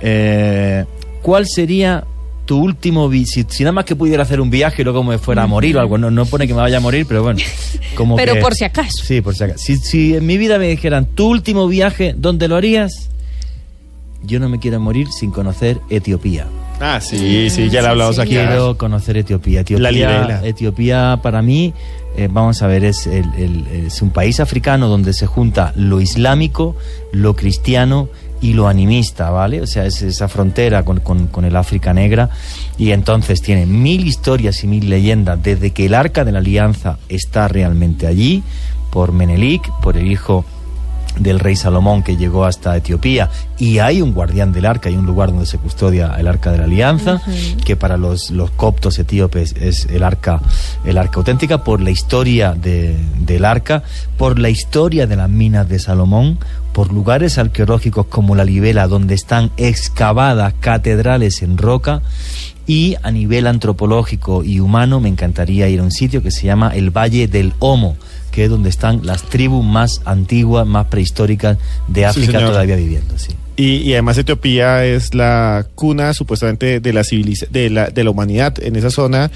eh, 0.00 0.84
¿cuál 1.22 1.46
sería 1.46 2.04
tu 2.44 2.58
último 2.58 3.08
vi 3.08 3.24
si, 3.26 3.44
si 3.48 3.62
nada 3.64 3.72
más 3.72 3.84
que 3.84 3.96
pudiera 3.96 4.22
hacer 4.22 4.40
un 4.40 4.50
viaje 4.50 4.82
y 4.82 4.84
luego 4.84 5.02
me 5.02 5.18
fuera 5.18 5.42
a 5.44 5.46
morir 5.46 5.76
o 5.76 5.80
algo, 5.80 5.96
no, 5.98 6.10
no 6.10 6.26
pone 6.26 6.46
que 6.46 6.54
me 6.54 6.60
vaya 6.60 6.76
a 6.76 6.80
morir, 6.80 7.06
pero 7.08 7.22
bueno, 7.22 7.40
como 7.94 8.16
Pero 8.16 8.34
que- 8.34 8.40
por 8.40 8.54
si 8.54 8.64
acaso. 8.64 9.02
Sí, 9.04 9.20
por 9.20 9.34
si 9.34 9.44
acaso. 9.44 9.58
Si, 9.64 9.76
si 9.78 10.14
en 10.14 10.26
mi 10.26 10.36
vida 10.38 10.58
me 10.58 10.68
dijeran, 10.68 11.06
tu 11.06 11.28
último 11.28 11.66
viaje, 11.68 12.14
¿dónde 12.16 12.48
lo 12.48 12.56
harías? 12.56 13.10
Yo 14.22 14.40
no 14.40 14.48
me 14.48 14.58
quiero 14.58 14.80
morir 14.80 15.08
sin 15.12 15.30
conocer 15.30 15.78
Etiopía. 15.90 16.46
Ah, 16.80 17.00
sí, 17.00 17.50
sí, 17.50 17.68
ya 17.70 17.82
le 17.82 17.88
hablamos 17.88 18.18
aquí. 18.18 18.30
Quiero 18.30 18.76
conocer 18.76 19.16
Etiopía. 19.18 19.60
Etiopía, 19.60 20.26
La. 20.26 20.46
Etiopía 20.46 21.20
para 21.22 21.40
mí, 21.40 21.72
eh, 22.16 22.28
vamos 22.30 22.62
a 22.62 22.66
ver, 22.66 22.84
es, 22.84 23.06
el- 23.06 23.32
el- 23.36 23.66
es 23.86 24.02
un 24.02 24.10
país 24.10 24.40
africano 24.40 24.88
donde 24.88 25.12
se 25.12 25.26
junta 25.26 25.72
lo 25.76 26.00
islámico, 26.00 26.74
lo 27.12 27.36
cristiano 27.36 28.08
y 28.44 28.52
lo 28.52 28.68
animista, 28.68 29.30
¿vale? 29.30 29.62
O 29.62 29.66
sea, 29.66 29.86
es 29.86 30.02
esa 30.02 30.28
frontera 30.28 30.84
con, 30.84 31.00
con- 31.00 31.44
el 31.46 31.56
África 31.56 31.94
negra 31.94 32.28
y 32.76 32.90
entonces 32.90 33.40
tiene 33.40 33.64
mil 33.64 34.06
historias 34.06 34.62
y 34.64 34.66
mil 34.66 34.90
leyendas 34.90 35.42
desde 35.42 35.70
que 35.70 35.86
el 35.86 35.94
Arca 35.94 36.26
de 36.26 36.32
la 36.32 36.40
Alianza 36.40 36.98
está 37.08 37.48
realmente 37.48 38.06
allí, 38.06 38.42
por 38.90 39.12
Menelik, 39.12 39.70
por 39.80 39.96
el 39.96 40.12
hijo 40.12 40.44
del 41.18 41.38
rey 41.40 41.54
Salomón 41.56 42.02
que 42.02 42.16
llegó 42.16 42.44
hasta 42.44 42.76
Etiopía 42.76 43.30
y 43.58 43.78
hay 43.78 44.02
un 44.02 44.12
guardián 44.12 44.52
del 44.52 44.66
arca, 44.66 44.88
hay 44.88 44.96
un 44.96 45.06
lugar 45.06 45.30
donde 45.30 45.46
se 45.46 45.58
custodia 45.58 46.14
el 46.18 46.26
arca 46.26 46.50
de 46.50 46.58
la 46.58 46.64
alianza, 46.64 47.20
que 47.64 47.76
para 47.76 47.96
los, 47.96 48.30
los 48.30 48.50
coptos 48.50 48.98
etíopes 48.98 49.54
es 49.60 49.86
el 49.86 50.02
arca, 50.02 50.40
el 50.84 50.98
arca 50.98 51.18
auténtica, 51.18 51.62
por 51.64 51.80
la 51.80 51.90
historia 51.90 52.52
de- 52.54 52.96
del 53.20 53.44
arca, 53.44 53.82
por 54.18 54.38
la 54.38 54.50
historia 54.50 55.06
de 55.06 55.16
las 55.16 55.30
minas 55.30 55.68
de 55.68 55.78
Salomón, 55.78 56.38
por 56.72 56.92
lugares 56.92 57.38
arqueológicos 57.38 58.06
como 58.06 58.34
la 58.34 58.44
Libela, 58.44 58.88
donde 58.88 59.14
están 59.14 59.52
excavadas 59.56 60.54
catedrales 60.58 61.42
en 61.42 61.58
roca, 61.58 62.02
y 62.66 62.96
a 63.02 63.10
nivel 63.10 63.46
antropológico 63.46 64.42
y 64.42 64.58
humano 64.60 64.98
me 64.98 65.10
encantaría 65.10 65.68
ir 65.68 65.80
a 65.80 65.82
un 65.82 65.90
sitio 65.90 66.22
que 66.22 66.30
se 66.30 66.46
llama 66.46 66.74
el 66.74 66.90
Valle 66.90 67.28
del 67.28 67.52
Homo, 67.58 67.96
que 68.34 68.44
es 68.44 68.50
donde 68.50 68.68
están 68.68 69.00
las 69.06 69.22
tribus 69.22 69.64
más 69.64 70.00
antiguas, 70.04 70.66
más 70.66 70.86
prehistóricas 70.86 71.56
de 71.86 72.04
África 72.04 72.40
todavía 72.40 72.74
viviendo. 72.76 73.16
Sí. 73.16 73.32
Y, 73.56 73.76
y 73.76 73.92
además 73.92 74.18
Etiopía 74.18 74.84
es 74.84 75.14
la 75.14 75.64
cuna 75.76 76.12
supuestamente 76.12 76.80
de 76.80 76.92
la 76.92 77.04
civiliza 77.04 77.46
de 77.50 77.70
la, 77.70 77.86
de 77.90 78.02
la 78.02 78.10
humanidad. 78.10 78.54
En 78.60 78.74
esa 78.74 78.90
zona 78.90 79.30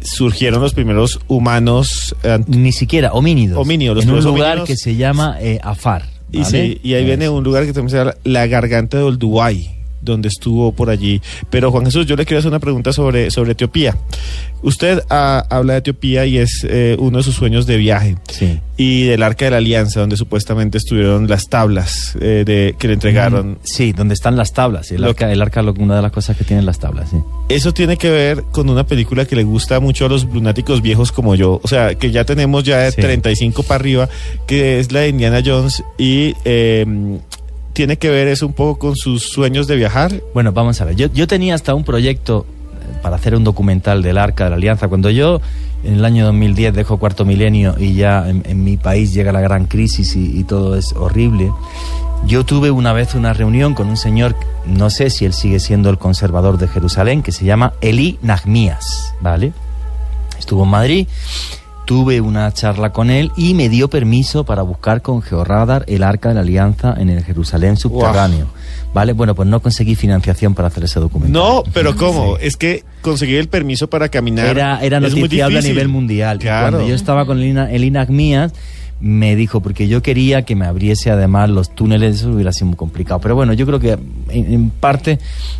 surgieron 0.00 0.62
los 0.62 0.72
primeros 0.72 1.20
humanos. 1.28 2.16
eh, 2.22 2.38
Ni 2.46 2.72
siquiera 2.72 3.12
homínidos. 3.12 3.58
Homínidos, 3.58 3.96
los 3.96 4.04
en 4.04 4.10
un 4.12 4.24
lugar 4.24 4.52
homínidos. 4.58 4.68
que 4.68 4.76
se 4.76 4.96
llama 4.96 5.36
eh, 5.40 5.58
Afar. 5.62 6.06
y, 6.32 6.44
sí, 6.44 6.80
y 6.82 6.94
ahí 6.94 7.04
viene 7.04 7.28
un 7.28 7.44
lugar 7.44 7.66
que 7.66 7.72
también 7.74 7.90
se 7.90 7.96
llama 7.98 8.14
la 8.24 8.46
garganta 8.46 8.96
de 8.96 9.02
Olduay, 9.02 9.70
donde 10.00 10.28
estuvo 10.28 10.72
por 10.72 10.90
allí. 10.90 11.20
Pero 11.50 11.70
Juan 11.70 11.84
Jesús, 11.84 12.06
yo 12.06 12.16
le 12.16 12.24
quiero 12.24 12.38
hacer 12.38 12.50
una 12.50 12.60
pregunta 12.60 12.92
sobre, 12.92 13.30
sobre 13.30 13.52
Etiopía. 13.52 13.96
Usted 14.62 15.02
ah, 15.08 15.44
habla 15.50 15.74
de 15.74 15.78
Etiopía 15.80 16.26
y 16.26 16.38
es 16.38 16.66
eh, 16.68 16.96
uno 16.98 17.18
de 17.18 17.24
sus 17.24 17.36
sueños 17.36 17.66
de 17.66 17.76
viaje. 17.76 18.16
Sí. 18.28 18.58
Y 18.76 19.04
del 19.04 19.22
Arca 19.22 19.44
de 19.44 19.50
la 19.52 19.56
Alianza, 19.58 20.00
donde 20.00 20.16
supuestamente 20.16 20.78
estuvieron 20.78 21.28
las 21.28 21.48
tablas 21.48 22.16
eh, 22.20 22.44
de, 22.46 22.74
que 22.78 22.88
le 22.88 22.94
entregaron. 22.94 23.50
Mm, 23.52 23.56
Sí, 23.62 23.92
donde 23.92 24.14
están 24.14 24.36
las 24.36 24.52
tablas. 24.52 24.90
El 24.90 25.02
Lo 25.02 25.08
arca, 25.08 25.30
el 25.30 25.40
arca, 25.42 25.62
una 25.62 25.96
de 25.96 26.02
las 26.02 26.12
cosas 26.12 26.36
que 26.36 26.44
tienen 26.44 26.66
las 26.66 26.78
tablas. 26.78 27.10
Sí. 27.10 27.16
Eso 27.48 27.72
tiene 27.72 27.96
que 27.96 28.10
ver 28.10 28.44
con 28.50 28.68
una 28.68 28.84
película 28.84 29.24
que 29.24 29.36
le 29.36 29.44
gusta 29.44 29.78
mucho 29.80 30.06
a 30.06 30.08
los 30.08 30.24
lunáticos 30.24 30.82
viejos 30.82 31.12
como 31.12 31.34
yo. 31.34 31.60
O 31.62 31.68
sea, 31.68 31.94
que 31.94 32.10
ya 32.10 32.24
tenemos 32.24 32.64
ya 32.64 32.78
de 32.78 32.92
Sí. 32.92 33.00
35 33.00 33.62
para 33.62 33.76
arriba, 33.76 34.08
que 34.46 34.78
es 34.80 34.90
la 34.92 35.00
de 35.00 35.08
Indiana 35.08 35.42
Jones. 35.44 35.82
Y 35.98 36.34
eh, 36.44 36.84
tiene 37.78 37.96
que 37.96 38.10
ver 38.10 38.26
eso 38.26 38.44
un 38.44 38.54
poco 38.54 38.76
con 38.76 38.96
sus 38.96 39.28
sueños 39.30 39.68
de 39.68 39.76
viajar. 39.76 40.12
Bueno, 40.34 40.50
vamos 40.50 40.80
a 40.80 40.84
ver. 40.84 40.96
Yo, 40.96 41.06
yo 41.12 41.28
tenía 41.28 41.54
hasta 41.54 41.76
un 41.76 41.84
proyecto 41.84 42.44
eh, 42.72 42.98
para 43.02 43.14
hacer 43.14 43.36
un 43.36 43.44
documental 43.44 44.02
del 44.02 44.18
Arca 44.18 44.42
de 44.42 44.50
la 44.50 44.56
Alianza. 44.56 44.88
Cuando 44.88 45.10
yo 45.10 45.40
en 45.84 45.94
el 45.94 46.04
año 46.04 46.24
2010 46.26 46.74
dejo 46.74 46.98
cuarto 46.98 47.24
milenio 47.24 47.76
y 47.78 47.94
ya 47.94 48.28
en, 48.28 48.42
en 48.46 48.64
mi 48.64 48.78
país 48.78 49.14
llega 49.14 49.30
la 49.30 49.40
gran 49.40 49.66
crisis 49.66 50.16
y, 50.16 50.40
y 50.40 50.42
todo 50.42 50.74
es 50.74 50.92
horrible, 50.94 51.52
yo 52.26 52.44
tuve 52.44 52.72
una 52.72 52.92
vez 52.92 53.14
una 53.14 53.32
reunión 53.32 53.74
con 53.74 53.88
un 53.88 53.96
señor, 53.96 54.34
no 54.66 54.90
sé 54.90 55.08
si 55.08 55.24
él 55.24 55.32
sigue 55.32 55.60
siendo 55.60 55.88
el 55.88 55.98
conservador 55.98 56.58
de 56.58 56.66
Jerusalén, 56.66 57.22
que 57.22 57.30
se 57.30 57.44
llama 57.44 57.74
Eli 57.80 58.18
Nahmías, 58.22 59.14
¿vale? 59.20 59.52
Estuvo 60.36 60.64
en 60.64 60.70
Madrid, 60.70 61.06
tuve 61.88 62.20
una 62.20 62.52
charla 62.52 62.92
con 62.92 63.08
él 63.08 63.32
y 63.34 63.54
me 63.54 63.70
dio 63.70 63.88
permiso 63.88 64.44
para 64.44 64.60
buscar 64.60 65.00
con 65.00 65.22
Georradar 65.22 65.86
el 65.88 66.02
Arca 66.02 66.28
de 66.28 66.34
la 66.34 66.42
Alianza 66.42 66.94
en 66.98 67.08
el 67.08 67.24
Jerusalén 67.24 67.78
subterráneo. 67.78 68.46
¿Vale? 68.92 69.14
Bueno, 69.14 69.34
pues 69.34 69.48
no 69.48 69.60
conseguí 69.60 69.94
financiación 69.94 70.54
para 70.54 70.68
hacer 70.68 70.84
ese 70.84 71.00
documento. 71.00 71.38
No, 71.38 71.62
pero 71.72 71.96
¿cómo? 71.96 72.36
Es 72.36 72.58
que 72.58 72.84
conseguir 73.00 73.38
el 73.38 73.48
permiso 73.48 73.88
para 73.88 74.10
caminar 74.10 74.48
Era, 74.48 74.80
era 74.82 75.00
noticiable 75.00 75.60
a 75.60 75.62
nivel 75.62 75.88
mundial. 75.88 76.38
Claro. 76.40 76.72
Cuando 76.76 76.90
yo 76.90 76.94
estaba 76.94 77.24
con 77.24 77.38
Elina, 77.38 77.72
Elina 77.72 78.02
Agmías, 78.02 78.52
me 79.00 79.36
dijo, 79.36 79.60
porque 79.60 79.86
yo 79.86 80.02
quería 80.02 80.42
que 80.42 80.56
me 80.56 80.66
abriese 80.66 81.10
además 81.10 81.50
los 81.50 81.72
túneles, 81.74 82.16
eso 82.16 82.30
hubiera 82.32 82.52
sido 82.52 82.66
muy 82.66 82.76
complicado. 82.76 83.20
Pero 83.20 83.36
bueno, 83.36 83.52
yo 83.52 83.64
creo 83.64 83.78
que 83.78 83.92
en, 83.92 84.52
en 84.52 84.70
parte 84.70 85.18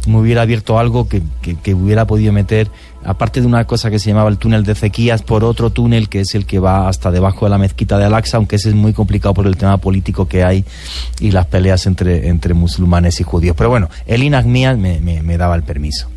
me 0.08 0.18
hubiera 0.18 0.42
abierto 0.42 0.78
algo 0.78 1.08
que, 1.08 1.22
que- 1.40 1.54
que 1.56 1.72
hubiera 1.74 2.04
podido 2.06 2.32
meter, 2.32 2.68
aparte 3.04 3.40
de 3.40 3.46
una 3.46 3.64
cosa 3.64 3.90
que 3.90 4.00
se 4.00 4.10
llamaba 4.10 4.28
el 4.28 4.38
túnel 4.38 4.64
de 4.64 4.72
Ezequías, 4.72 5.22
por 5.22 5.44
otro 5.44 5.70
túnel 5.70 6.08
que 6.08 6.20
es 6.20 6.34
el 6.34 6.46
que 6.46 6.58
va 6.58 6.88
hasta 6.88 7.12
debajo 7.12 7.46
de 7.46 7.50
la 7.50 7.58
mezquita 7.58 7.96
de 7.96 8.06
Al-Aqsa, 8.06 8.38
aunque 8.38 8.56
ese 8.56 8.70
es 8.70 8.74
muy 8.74 8.92
complicado 8.92 9.34
por 9.34 9.46
el 9.46 9.56
tema 9.56 9.76
político 9.78 10.26
que 10.26 10.42
hay 10.42 10.64
y 11.20 11.30
las 11.30 11.46
peleas 11.46 11.86
entre, 11.86 12.26
entre 12.28 12.54
musulmanes 12.54 13.20
y 13.20 13.22
judíos. 13.24 13.54
Pero 13.56 13.70
bueno, 13.70 13.88
el 14.06 14.28
me, 14.28 15.00
me- 15.00 15.22
me 15.22 15.36
daba 15.38 15.54
el 15.54 15.62
permiso. 15.62 16.08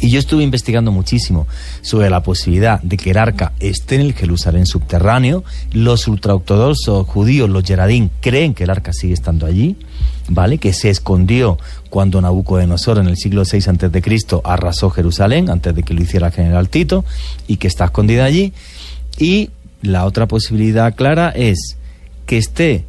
Y 0.00 0.10
yo 0.10 0.18
estuve 0.18 0.44
investigando 0.44 0.92
muchísimo 0.92 1.46
sobre 1.80 2.08
la 2.08 2.22
posibilidad 2.22 2.80
de 2.82 2.96
que 2.96 3.10
el 3.10 3.18
arca 3.18 3.52
esté 3.58 3.96
en 3.96 4.02
el 4.02 4.14
Jerusalén 4.14 4.66
subterráneo. 4.66 5.44
Los 5.72 6.06
ultraortodoxos 6.06 7.06
judíos, 7.06 7.50
los 7.50 7.64
Yeradín, 7.64 8.10
creen 8.20 8.54
que 8.54 8.64
el 8.64 8.70
arca 8.70 8.92
sigue 8.92 9.14
estando 9.14 9.46
allí, 9.46 9.76
¿vale? 10.28 10.58
Que 10.58 10.72
se 10.72 10.90
escondió 10.90 11.58
cuando 11.90 12.20
Nabucodonosor 12.20 12.98
en 12.98 13.08
el 13.08 13.16
siglo 13.16 13.42
VI 13.42 14.00
Cristo 14.00 14.40
arrasó 14.44 14.90
Jerusalén, 14.90 15.50
antes 15.50 15.74
de 15.74 15.82
que 15.82 15.94
lo 15.94 16.02
hiciera 16.02 16.30
general 16.30 16.68
Tito, 16.68 17.04
y 17.48 17.56
que 17.56 17.66
está 17.66 17.86
escondida 17.86 18.24
allí. 18.24 18.52
Y 19.18 19.50
la 19.82 20.04
otra 20.04 20.28
posibilidad 20.28 20.94
clara 20.94 21.30
es 21.30 21.76
que 22.26 22.38
esté 22.38 22.84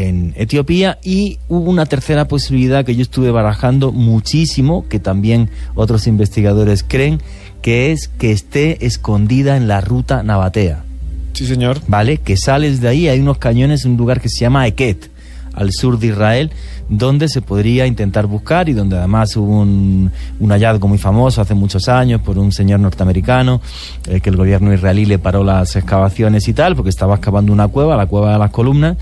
en 0.00 0.34
Etiopía 0.36 0.98
y 1.02 1.38
hubo 1.48 1.70
una 1.70 1.86
tercera 1.86 2.28
posibilidad 2.28 2.84
que 2.84 2.96
yo 2.96 3.02
estuve 3.02 3.30
barajando 3.30 3.92
muchísimo, 3.92 4.86
que 4.88 4.98
también 4.98 5.50
otros 5.74 6.06
investigadores 6.06 6.84
creen, 6.86 7.20
que 7.62 7.92
es 7.92 8.08
que 8.08 8.32
esté 8.32 8.84
escondida 8.86 9.56
en 9.56 9.68
la 9.68 9.80
ruta 9.80 10.22
Nabatea. 10.22 10.84
Sí, 11.32 11.46
señor. 11.46 11.80
¿Vale? 11.86 12.18
Que 12.18 12.36
sales 12.36 12.80
de 12.80 12.88
ahí, 12.88 13.08
hay 13.08 13.20
unos 13.20 13.38
cañones 13.38 13.84
en 13.84 13.92
un 13.92 13.96
lugar 13.98 14.20
que 14.20 14.28
se 14.28 14.40
llama 14.40 14.66
Eket, 14.66 15.10
al 15.52 15.72
sur 15.72 15.98
de 15.98 16.08
Israel, 16.08 16.50
donde 16.88 17.28
se 17.28 17.42
podría 17.42 17.86
intentar 17.86 18.26
buscar 18.26 18.68
y 18.68 18.72
donde 18.72 18.96
además 18.96 19.36
hubo 19.36 19.60
un, 19.60 20.12
un 20.38 20.50
hallazgo 20.50 20.86
muy 20.86 20.98
famoso 20.98 21.40
hace 21.40 21.54
muchos 21.54 21.88
años 21.88 22.20
por 22.20 22.38
un 22.38 22.52
señor 22.52 22.80
norteamericano, 22.80 23.60
eh, 24.06 24.20
que 24.20 24.30
el 24.30 24.36
gobierno 24.36 24.72
israelí 24.72 25.06
le 25.06 25.18
paró 25.18 25.42
las 25.42 25.74
excavaciones 25.76 26.46
y 26.46 26.52
tal, 26.52 26.76
porque 26.76 26.90
estaba 26.90 27.16
excavando 27.16 27.52
una 27.52 27.68
cueva, 27.68 27.96
la 27.96 28.06
cueva 28.06 28.34
de 28.34 28.38
las 28.38 28.50
columnas, 28.50 28.96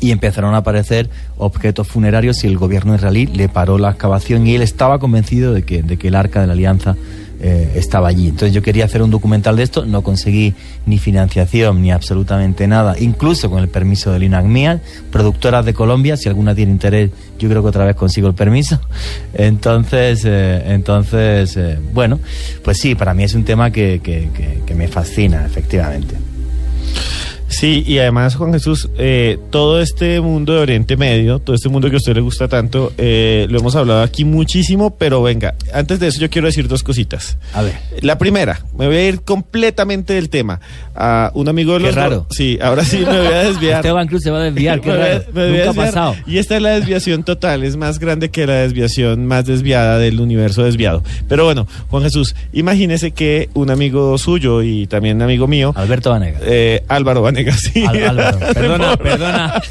y 0.00 0.10
empezaron 0.10 0.54
a 0.54 0.58
aparecer 0.58 1.08
objetos 1.38 1.86
funerarios 1.88 2.42
y 2.44 2.46
el 2.46 2.56
gobierno 2.58 2.94
israelí 2.94 3.26
le 3.26 3.48
paró 3.48 3.78
la 3.78 3.90
excavación 3.90 4.46
y 4.46 4.54
él 4.54 4.62
estaba 4.62 4.98
convencido 4.98 5.52
de 5.54 5.62
que, 5.62 5.82
de 5.82 5.96
que 5.96 6.08
el 6.08 6.14
arca 6.14 6.40
de 6.40 6.46
la 6.46 6.52
alianza 6.54 6.96
eh, 7.38 7.72
estaba 7.76 8.08
allí. 8.08 8.28
Entonces 8.28 8.52
yo 8.54 8.62
quería 8.62 8.86
hacer 8.86 9.02
un 9.02 9.10
documental 9.10 9.56
de 9.56 9.62
esto, 9.62 9.84
no 9.84 10.02
conseguí 10.02 10.54
ni 10.86 10.96
financiación 10.98 11.82
ni 11.82 11.92
absolutamente 11.92 12.66
nada, 12.66 12.96
incluso 12.98 13.50
con 13.50 13.60
el 13.62 13.68
permiso 13.68 14.10
del 14.12 14.22
INACMIA, 14.22 14.80
productoras 15.12 15.64
de 15.66 15.74
Colombia, 15.74 16.16
si 16.16 16.28
alguna 16.30 16.54
tiene 16.54 16.72
interés, 16.72 17.10
yo 17.38 17.48
creo 17.50 17.60
que 17.62 17.68
otra 17.68 17.84
vez 17.84 17.94
consigo 17.96 18.26
el 18.28 18.34
permiso. 18.34 18.80
Entonces, 19.34 20.22
eh, 20.24 20.62
entonces 20.66 21.56
eh, 21.58 21.78
bueno, 21.92 22.18
pues 22.64 22.78
sí, 22.78 22.94
para 22.94 23.12
mí 23.12 23.24
es 23.24 23.34
un 23.34 23.44
tema 23.44 23.70
que- 23.70 24.00
que- 24.02 24.28
que 24.64 24.74
me 24.74 24.88
fascina, 24.88 25.44
efectivamente. 25.44 26.14
Sí, 27.48 27.84
y 27.86 27.98
además, 27.98 28.34
Juan 28.34 28.52
Jesús, 28.52 28.88
eh, 28.98 29.38
todo 29.50 29.80
este 29.80 30.20
mundo 30.20 30.52
de 30.54 30.60
Oriente 30.60 30.96
Medio, 30.96 31.38
todo 31.38 31.54
este 31.54 31.68
mundo 31.68 31.88
que 31.88 31.94
a 31.94 31.98
usted 31.98 32.14
le 32.14 32.20
gusta 32.20 32.48
tanto, 32.48 32.92
eh, 32.98 33.46
lo 33.48 33.60
hemos 33.60 33.76
hablado 33.76 34.02
aquí 34.02 34.24
muchísimo, 34.24 34.96
pero 34.96 35.22
venga, 35.22 35.54
antes 35.72 36.00
de 36.00 36.08
eso 36.08 36.20
yo 36.20 36.28
quiero 36.28 36.46
decir 36.48 36.66
dos 36.68 36.82
cositas. 36.82 37.38
A 37.54 37.62
ver. 37.62 37.74
La 38.02 38.18
primera, 38.18 38.60
me 38.76 38.86
voy 38.86 38.96
a 38.96 39.08
ir 39.08 39.20
completamente 39.22 40.14
del 40.14 40.28
tema. 40.28 40.60
A 40.98 41.30
un 41.34 41.48
amigo 41.48 41.74
de 41.74 41.78
Qué 41.80 41.86
los... 41.86 41.94
raro. 41.94 42.26
Sí, 42.30 42.58
ahora 42.60 42.82
sí 42.84 42.98
me 42.98 43.04
voy 43.18 43.26
a 43.26 43.42
desviar. 43.44 43.76
Esteban 43.76 44.06
Cruz 44.08 44.22
se 44.22 44.30
va 44.30 44.38
a 44.40 44.44
desviar, 44.44 44.80
qué 44.80 44.88
Me 44.90 44.96
voy 44.96 45.04
a- 45.04 45.08
raro. 45.12 45.24
me 45.32 45.48
voy 45.48 45.58
Nunca 45.58 45.70
ha 45.70 45.74
pasado. 45.74 46.16
Y 46.26 46.38
esta 46.38 46.56
es 46.56 46.62
la 46.62 46.70
desviación 46.70 47.22
total, 47.22 47.62
es 47.64 47.76
más 47.76 47.98
grande 47.98 48.30
que 48.30 48.46
la 48.46 48.54
desviación 48.54 49.26
más 49.26 49.44
desviada 49.46 49.98
del 49.98 50.20
universo 50.20 50.64
desviado. 50.64 51.02
Pero 51.28 51.44
bueno, 51.44 51.68
Juan 51.90 52.02
Jesús, 52.02 52.34
imagínese 52.52 53.12
que 53.12 53.50
un 53.54 53.70
amigo 53.70 54.16
suyo 54.18 54.62
y 54.62 54.86
también 54.86 55.22
amigo 55.22 55.46
mío, 55.46 55.72
Alberto 55.76 56.10
Vanegas. 56.10 56.42
eh, 56.44 56.82
Álvaro 56.88 57.22
Al- 57.86 58.02
Álvaro, 58.18 58.38
perdona, 58.54 58.96
perdona. 58.96 59.62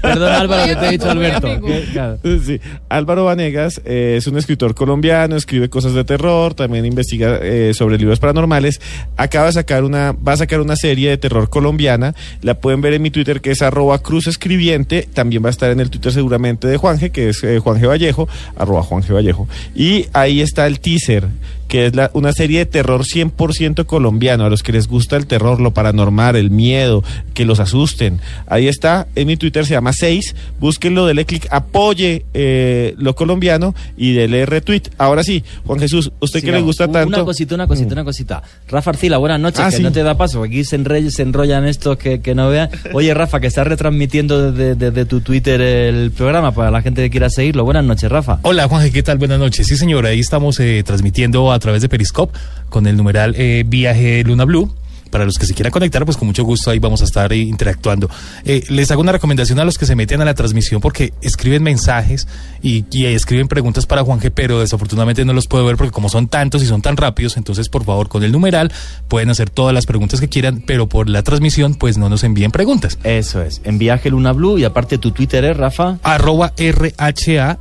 Perdona, 0.00 0.40
Álvaro, 0.40 0.66
que 0.66 0.76
te 0.76 0.86
he 0.86 0.90
dicho 0.92 1.10
Alberto. 1.10 1.60
Claro. 1.92 2.18
Sí, 2.44 2.60
Álvaro 2.88 3.24
Vanegas 3.24 3.80
eh, 3.84 4.14
es 4.18 4.26
un 4.26 4.38
escritor 4.38 4.74
colombiano, 4.74 5.36
escribe 5.36 5.68
cosas 5.68 5.92
de 5.94 6.04
terror, 6.04 6.54
también 6.54 6.86
investiga 6.86 7.38
eh, 7.42 7.72
sobre 7.74 7.98
libros 7.98 8.18
paranormales. 8.20 8.80
Acaba 9.16 9.46
de 9.46 9.52
sacar 9.52 9.84
una, 9.84 10.12
va 10.12 10.32
a 10.32 10.36
sacar 10.36 10.60
una 10.60 10.76
serie 10.76 11.10
de 11.10 11.16
terror 11.18 11.50
colombiana. 11.50 12.14
La 12.42 12.54
pueden 12.54 12.80
ver 12.80 12.94
en 12.94 13.02
mi 13.02 13.10
Twitter 13.10 13.40
que 13.40 13.50
es 13.50 13.62
arroba 13.62 13.98
cruz 14.00 14.26
escribiente. 14.26 15.08
También 15.12 15.42
va 15.44 15.48
a 15.48 15.50
estar 15.50 15.70
en 15.70 15.80
el 15.80 15.90
Twitter 15.90 16.12
seguramente 16.12 16.68
de 16.68 16.76
Juanje, 16.76 17.10
que 17.10 17.30
es 17.30 17.42
eh, 17.44 17.58
Juanje 17.58 17.86
Vallejo, 17.86 18.28
arroba 18.56 18.82
Juanje 18.82 19.12
Vallejo. 19.12 19.48
Y 19.74 20.06
ahí 20.12 20.40
está 20.40 20.66
el 20.66 20.80
teaser 20.80 21.24
que 21.68 21.86
es 21.86 21.96
la- 21.96 22.10
una 22.14 22.32
serie 22.32 22.60
de 22.60 22.66
terror 22.66 23.04
100% 23.04 23.86
colombiano, 23.86 24.44
a 24.44 24.50
los 24.50 24.62
que 24.62 24.72
les 24.72 24.86
gusta 24.88 25.16
el 25.16 25.26
terror, 25.26 25.60
lo 25.60 25.72
paranormal, 25.72 26.36
el 26.36 26.50
miedo, 26.50 27.02
que 27.34 27.44
los 27.44 27.60
asusten. 27.60 28.20
Ahí 28.46 28.68
está, 28.68 29.06
en 29.14 29.26
mi 29.26 29.36
Twitter 29.36 29.66
se 29.66 29.72
llama 29.72 29.92
6, 29.92 30.34
búsquenlo, 30.60 31.06
dele 31.06 31.24
clic, 31.24 31.46
apoye 31.50 32.24
eh, 32.34 32.94
lo 32.98 33.14
colombiano 33.14 33.74
y 33.96 34.12
dele 34.12 34.46
retweet. 34.46 34.82
Ahora 34.98 35.22
sí, 35.24 35.42
Juan 35.64 35.78
Jesús, 35.80 36.12
usted 36.20 36.42
que 36.42 36.52
le 36.52 36.60
gusta 36.60 36.86
tanto... 36.88 37.08
Una 37.16 37.24
cosita, 37.24 37.54
una 37.54 37.66
cosita, 37.66 37.92
una 37.94 38.04
cosita. 38.04 38.42
Rafa 38.68 38.90
Arcila, 38.90 39.18
buenas 39.18 39.40
noches, 39.40 39.60
Ah, 39.60 39.70
que 39.70 39.76
sí. 39.78 39.82
no 39.82 39.92
te 39.92 40.02
da 40.02 40.16
paso, 40.16 40.38
porque 40.38 40.54
aquí 40.56 40.64
se, 40.64 40.78
enre- 40.78 41.10
se 41.10 41.22
enrollan 41.22 41.66
estos 41.66 41.96
que, 41.98 42.20
que 42.20 42.34
no 42.34 42.48
vean. 42.48 42.70
Oye, 42.92 43.12
Rafa, 43.14 43.40
que 43.40 43.46
estás 43.48 43.66
retransmitiendo 43.66 44.52
desde, 44.52 44.74
desde 44.74 45.04
tu 45.04 45.20
Twitter 45.20 45.60
el 45.60 46.10
programa 46.12 46.52
para 46.52 46.70
la 46.70 46.82
gente 46.82 47.02
que 47.02 47.10
quiera 47.10 47.28
seguirlo. 47.30 47.64
Buenas 47.64 47.84
noches, 47.84 48.10
Rafa. 48.10 48.38
Hola 48.42 48.68
Juanje, 48.68 48.92
¿qué 48.92 49.02
tal? 49.02 49.18
Buenas 49.18 49.38
noches. 49.38 49.66
Sí, 49.66 49.76
señor, 49.76 50.06
ahí 50.06 50.20
estamos 50.20 50.58
eh, 50.60 50.82
transmitiendo 50.84 51.52
a 51.52 51.55
través 51.58 51.82
de 51.82 51.88
Periscope 51.88 52.36
con 52.68 52.86
el 52.86 52.96
numeral 52.96 53.34
eh, 53.36 53.64
Viaje 53.66 54.22
Luna 54.24 54.44
Blue. 54.44 54.72
Para 55.10 55.24
los 55.24 55.38
que 55.38 55.46
se 55.46 55.54
quieran 55.54 55.70
conectar, 55.70 56.04
pues 56.04 56.16
con 56.16 56.26
mucho 56.26 56.44
gusto 56.44 56.70
ahí 56.70 56.78
vamos 56.78 57.00
a 57.00 57.04
estar 57.04 57.32
eh, 57.32 57.36
interactuando. 57.36 58.10
Eh, 58.44 58.64
les 58.68 58.90
hago 58.90 59.00
una 59.00 59.12
recomendación 59.12 59.58
a 59.60 59.64
los 59.64 59.78
que 59.78 59.86
se 59.86 59.94
meten 59.94 60.20
a 60.20 60.24
la 60.24 60.34
transmisión 60.34 60.80
porque 60.80 61.12
escriben 61.22 61.62
mensajes 61.62 62.26
y, 62.60 62.84
y 62.90 63.06
escriben 63.06 63.46
preguntas 63.48 63.86
para 63.86 64.02
Juanje, 64.02 64.30
pero 64.30 64.60
desafortunadamente 64.60 65.24
no 65.24 65.32
los 65.32 65.46
puedo 65.46 65.64
ver 65.64 65.76
porque 65.76 65.92
como 65.92 66.08
son 66.08 66.26
tantos 66.26 66.62
y 66.62 66.66
son 66.66 66.82
tan 66.82 66.96
rápidos, 66.96 67.36
entonces 67.36 67.68
por 67.68 67.84
favor 67.84 68.08
con 68.08 68.24
el 68.24 68.32
numeral 68.32 68.72
pueden 69.08 69.30
hacer 69.30 69.48
todas 69.48 69.72
las 69.72 69.86
preguntas 69.86 70.20
que 70.20 70.28
quieran, 70.28 70.62
pero 70.66 70.88
por 70.88 71.08
la 71.08 71.22
transmisión 71.22 71.76
pues 71.76 71.98
no 71.98 72.08
nos 72.08 72.24
envíen 72.24 72.50
preguntas. 72.50 72.98
Eso 73.04 73.42
es, 73.42 73.60
en 73.64 73.78
Viaje 73.78 74.10
Luna 74.10 74.32
Blue 74.32 74.58
y 74.58 74.64
aparte 74.64 74.98
tu 74.98 75.12
Twitter 75.12 75.44
es 75.44 75.56
Rafa. 75.56 75.98
Arroba 76.02 76.52
RHAFFA 76.58 77.58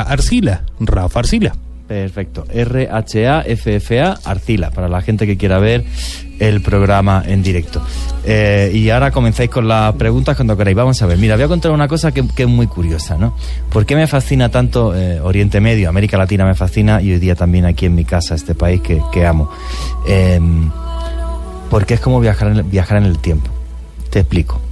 Arcila, 0.00 0.64
Rafa 0.80 1.18
Arcila. 1.20 1.54
Perfecto, 1.92 2.46
R-H-A-F-F-A 2.48 4.18
Arcila, 4.24 4.70
para 4.70 4.88
la 4.88 5.02
gente 5.02 5.26
que 5.26 5.36
quiera 5.36 5.58
ver 5.58 5.84
el 6.38 6.62
programa 6.62 7.22
en 7.26 7.42
directo. 7.42 7.82
Eh, 8.24 8.70
y 8.72 8.88
ahora 8.88 9.10
comenzáis 9.10 9.50
con 9.50 9.68
las 9.68 9.94
preguntas 9.96 10.34
cuando 10.34 10.56
queráis. 10.56 10.74
Vamos 10.74 11.02
a 11.02 11.06
ver, 11.06 11.18
mira, 11.18 11.34
voy 11.34 11.44
a 11.44 11.48
contar 11.48 11.70
una 11.70 11.88
cosa 11.88 12.10
que, 12.10 12.26
que 12.34 12.44
es 12.44 12.48
muy 12.48 12.66
curiosa, 12.66 13.18
¿no? 13.18 13.36
¿Por 13.70 13.84
qué 13.84 13.94
me 13.94 14.06
fascina 14.06 14.48
tanto 14.48 14.96
eh, 14.96 15.20
Oriente 15.20 15.60
Medio? 15.60 15.90
América 15.90 16.16
Latina 16.16 16.46
me 16.46 16.54
fascina 16.54 17.02
y 17.02 17.12
hoy 17.12 17.18
día 17.18 17.34
también 17.34 17.66
aquí 17.66 17.84
en 17.84 17.94
mi 17.94 18.06
casa, 18.06 18.36
este 18.36 18.54
país 18.54 18.80
que, 18.80 19.02
que 19.12 19.26
amo. 19.26 19.50
Eh, 20.08 20.40
porque 21.68 21.92
es 21.92 22.00
como 22.00 22.20
viajar 22.20 22.64
viajar 22.64 22.96
en 22.96 23.04
el 23.04 23.18
tiempo. 23.18 23.50
Te 24.08 24.20
explico. 24.20 24.71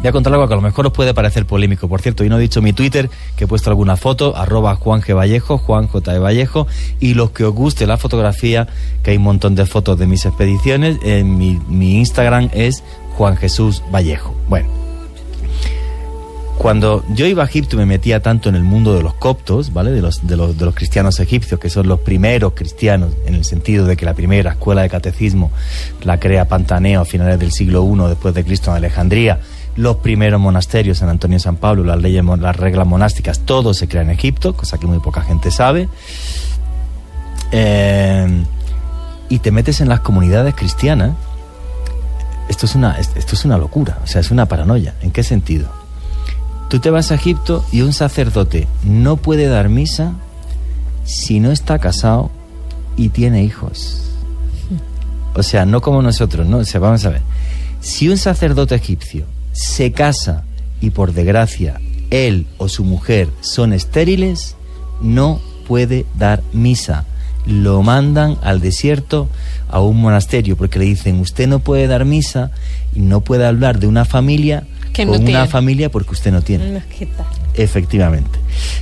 Voy 0.00 0.06
a 0.06 0.12
contar 0.12 0.32
algo 0.32 0.46
que 0.46 0.54
a 0.54 0.56
lo 0.56 0.62
mejor 0.62 0.86
os 0.86 0.92
puede 0.92 1.12
parecer 1.12 1.44
polémico. 1.44 1.88
Por 1.88 2.00
cierto, 2.00 2.24
y 2.24 2.28
no 2.28 2.38
he 2.38 2.40
dicho 2.40 2.62
mi 2.62 2.72
Twitter, 2.72 3.10
que 3.36 3.44
he 3.44 3.46
puesto 3.48 3.68
alguna 3.68 3.96
foto, 3.96 4.36
arroba 4.36 4.76
Juan 4.76 5.02
G. 5.02 5.12
Vallejo, 5.16 5.58
Juan 5.58 5.88
J. 5.88 6.12
de 6.12 6.20
Vallejo, 6.20 6.68
y 7.00 7.14
los 7.14 7.32
que 7.32 7.44
os 7.44 7.52
guste 7.52 7.84
la 7.84 7.96
fotografía, 7.96 8.68
que 9.02 9.10
hay 9.10 9.16
un 9.16 9.24
montón 9.24 9.56
de 9.56 9.66
fotos 9.66 9.98
de 9.98 10.06
mis 10.06 10.24
expediciones, 10.24 10.98
en 11.02 11.36
mi, 11.36 11.98
Instagram 11.98 12.48
es 12.52 12.84
Juan 13.16 13.36
Jesús 13.36 13.82
Vallejo. 13.92 14.36
Bueno, 14.48 14.68
cuando 16.58 17.04
yo 17.12 17.26
iba 17.26 17.42
a 17.42 17.46
Egipto 17.46 17.76
me 17.76 17.86
metía 17.86 18.20
tanto 18.22 18.48
en 18.48 18.54
el 18.54 18.62
mundo 18.62 18.94
de 18.94 19.02
los 19.02 19.14
coptos, 19.14 19.72
¿vale? 19.72 19.90
De 19.90 20.00
los, 20.00 20.24
de 20.28 20.36
los, 20.36 20.56
de 20.56 20.64
los 20.64 20.76
cristianos 20.76 21.18
egipcios, 21.18 21.58
que 21.58 21.70
son 21.70 21.88
los 21.88 21.98
primeros 22.00 22.52
cristianos, 22.54 23.14
en 23.26 23.34
el 23.34 23.44
sentido 23.44 23.84
de 23.84 23.96
que 23.96 24.04
la 24.04 24.14
primera 24.14 24.52
escuela 24.52 24.82
de 24.82 24.88
catecismo 24.88 25.50
la 26.04 26.20
crea 26.20 26.46
Pantaneo 26.46 27.00
a 27.00 27.04
finales 27.04 27.40
del 27.40 27.50
siglo 27.50 27.84
I 27.84 28.08
después 28.08 28.32
de 28.34 28.44
Cristo 28.44 28.70
en 28.70 28.76
Alejandría, 28.76 29.40
los 29.78 29.98
primeros 29.98 30.40
monasterios, 30.40 30.98
San 30.98 31.08
Antonio 31.08 31.36
y 31.36 31.40
San 31.40 31.54
Pablo, 31.54 31.84
las 31.84 32.02
leyes, 32.02 32.24
las 32.24 32.56
reglas 32.56 32.84
monásticas, 32.84 33.38
todo 33.38 33.74
se 33.74 33.86
crea 33.86 34.02
en 34.02 34.10
Egipto, 34.10 34.56
cosa 34.56 34.76
que 34.76 34.88
muy 34.88 34.98
poca 34.98 35.22
gente 35.22 35.52
sabe. 35.52 35.88
Eh, 37.52 38.44
y 39.28 39.38
te 39.38 39.52
metes 39.52 39.80
en 39.80 39.88
las 39.88 40.00
comunidades 40.00 40.56
cristianas, 40.56 41.12
esto 42.48 42.66
es 42.66 42.74
una, 42.74 42.98
esto 42.98 43.34
es 43.34 43.44
una 43.44 43.56
locura, 43.56 43.98
o 44.02 44.06
sea, 44.08 44.20
es 44.20 44.32
una 44.32 44.46
paranoia. 44.46 44.94
¿En 45.00 45.12
qué 45.12 45.22
sentido? 45.22 45.68
Tú 46.68 46.80
te 46.80 46.90
vas 46.90 47.12
a 47.12 47.14
Egipto 47.14 47.64
y 47.70 47.82
un 47.82 47.92
sacerdote 47.92 48.66
no 48.82 49.16
puede 49.16 49.46
dar 49.46 49.68
misa 49.68 50.14
si 51.04 51.38
no 51.38 51.52
está 51.52 51.78
casado 51.78 52.32
y 52.96 53.10
tiene 53.10 53.44
hijos. 53.44 54.02
O 55.34 55.44
sea, 55.44 55.66
no 55.66 55.80
como 55.82 56.02
nosotros, 56.02 56.48
¿no? 56.48 56.58
O 56.58 56.64
sea, 56.64 56.80
vamos 56.80 57.04
a 57.04 57.10
ver. 57.10 57.22
Si 57.80 58.08
un 58.08 58.18
sacerdote 58.18 58.74
egipcio 58.74 59.37
se 59.58 59.90
casa 59.90 60.44
y 60.80 60.90
por 60.90 61.12
desgracia 61.12 61.80
él 62.10 62.46
o 62.58 62.68
su 62.68 62.84
mujer 62.84 63.28
son 63.40 63.72
estériles, 63.72 64.54
no 65.02 65.40
puede 65.66 66.06
dar 66.16 66.42
misa. 66.52 67.04
Lo 67.44 67.82
mandan 67.82 68.38
al 68.42 68.60
desierto 68.60 69.28
a 69.68 69.80
un 69.80 70.00
monasterio 70.00 70.56
porque 70.56 70.78
le 70.78 70.84
dicen 70.84 71.18
usted 71.18 71.48
no 71.48 71.58
puede 71.58 71.88
dar 71.88 72.04
misa 72.04 72.52
y 72.94 73.00
no 73.00 73.20
puede 73.20 73.46
hablar 73.46 73.80
de 73.80 73.88
una 73.88 74.04
familia 74.04 74.64
Que 74.92 75.04
no 75.04 75.12
con 75.12 75.22
una 75.22 75.30
tiene. 75.30 75.48
familia 75.48 75.90
porque 75.90 76.12
usted 76.12 76.30
no 76.30 76.40
tiene. 76.40 76.82
Efectivamente. 77.58 78.38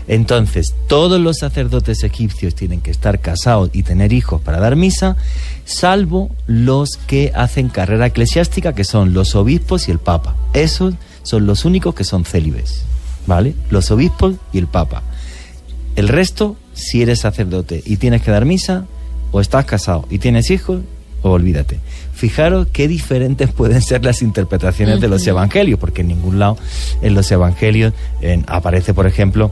Entonces, 0.06 0.74
todos 0.86 1.18
los 1.18 1.38
sacerdotes 1.38 2.04
egipcios 2.04 2.54
tienen 2.54 2.82
que 2.82 2.90
estar 2.90 3.20
casados 3.20 3.70
y 3.72 3.82
tener 3.82 4.12
hijos 4.12 4.42
para 4.42 4.60
dar 4.60 4.76
misa, 4.76 5.16
salvo 5.64 6.30
los 6.46 6.98
que 6.98 7.32
hacen 7.34 7.70
carrera 7.70 8.06
eclesiástica, 8.06 8.74
que 8.74 8.84
son 8.84 9.14
los 9.14 9.34
obispos 9.34 9.88
y 9.88 9.92
el 9.92 9.98
papa. 9.98 10.36
Esos 10.52 10.94
son 11.22 11.46
los 11.46 11.64
únicos 11.64 11.94
que 11.94 12.04
son 12.04 12.26
célibes, 12.26 12.82
¿vale? 13.26 13.54
Los 13.70 13.90
obispos 13.90 14.34
y 14.52 14.58
el 14.58 14.66
papa. 14.66 15.02
El 15.96 16.08
resto, 16.08 16.56
si 16.74 17.00
eres 17.00 17.20
sacerdote 17.20 17.82
y 17.86 17.96
tienes 17.96 18.20
que 18.20 18.30
dar 18.30 18.44
misa, 18.44 18.84
o 19.32 19.40
estás 19.40 19.64
casado 19.64 20.04
y 20.10 20.18
tienes 20.18 20.50
hijos, 20.50 20.82
olvídate. 21.32 21.78
Fijaros 22.14 22.68
qué 22.72 22.88
diferentes 22.88 23.50
pueden 23.52 23.82
ser 23.82 24.04
las 24.04 24.22
interpretaciones 24.22 25.00
de 25.00 25.08
los 25.08 25.26
evangelios, 25.26 25.78
porque 25.78 26.00
en 26.00 26.08
ningún 26.08 26.38
lado 26.38 26.56
en 27.02 27.14
los 27.14 27.30
evangelios 27.30 27.92
en- 28.22 28.44
aparece, 28.48 28.94
por 28.94 29.06
ejemplo, 29.06 29.50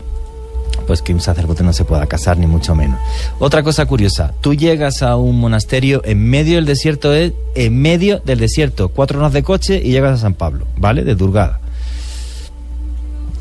pues 0.87 1.03
que 1.03 1.15
un 1.15 1.21
sacerdote 1.21 1.63
no 1.63 1.73
se 1.73 1.85
pueda 1.85 2.07
casar, 2.07 2.37
ni 2.39 2.47
mucho 2.47 2.75
menos. 2.75 2.99
Otra 3.39 3.63
cosa 3.63 3.87
curiosa, 3.87 4.35
tú 4.41 4.55
llegas 4.55 5.03
a 5.03 5.17
un 5.17 5.39
monasterio 5.39 6.03
en 6.05 6.29
medio 6.29 6.57
del 6.57 6.67
desierto, 6.67 7.13
es 7.15 7.33
en 7.55 7.81
medio 7.81 8.21
del 8.25 8.39
desierto, 8.41 8.89
cuatro 8.89 9.19
horas 9.19 9.33
de 9.33 9.43
coche 9.43 9.81
y 9.83 9.91
llegas 9.93 10.19
a 10.19 10.23
San 10.23 10.35
Pablo, 10.35 10.67
¿vale? 10.77 11.05
De 11.05 11.15
Durgada. 11.15 11.61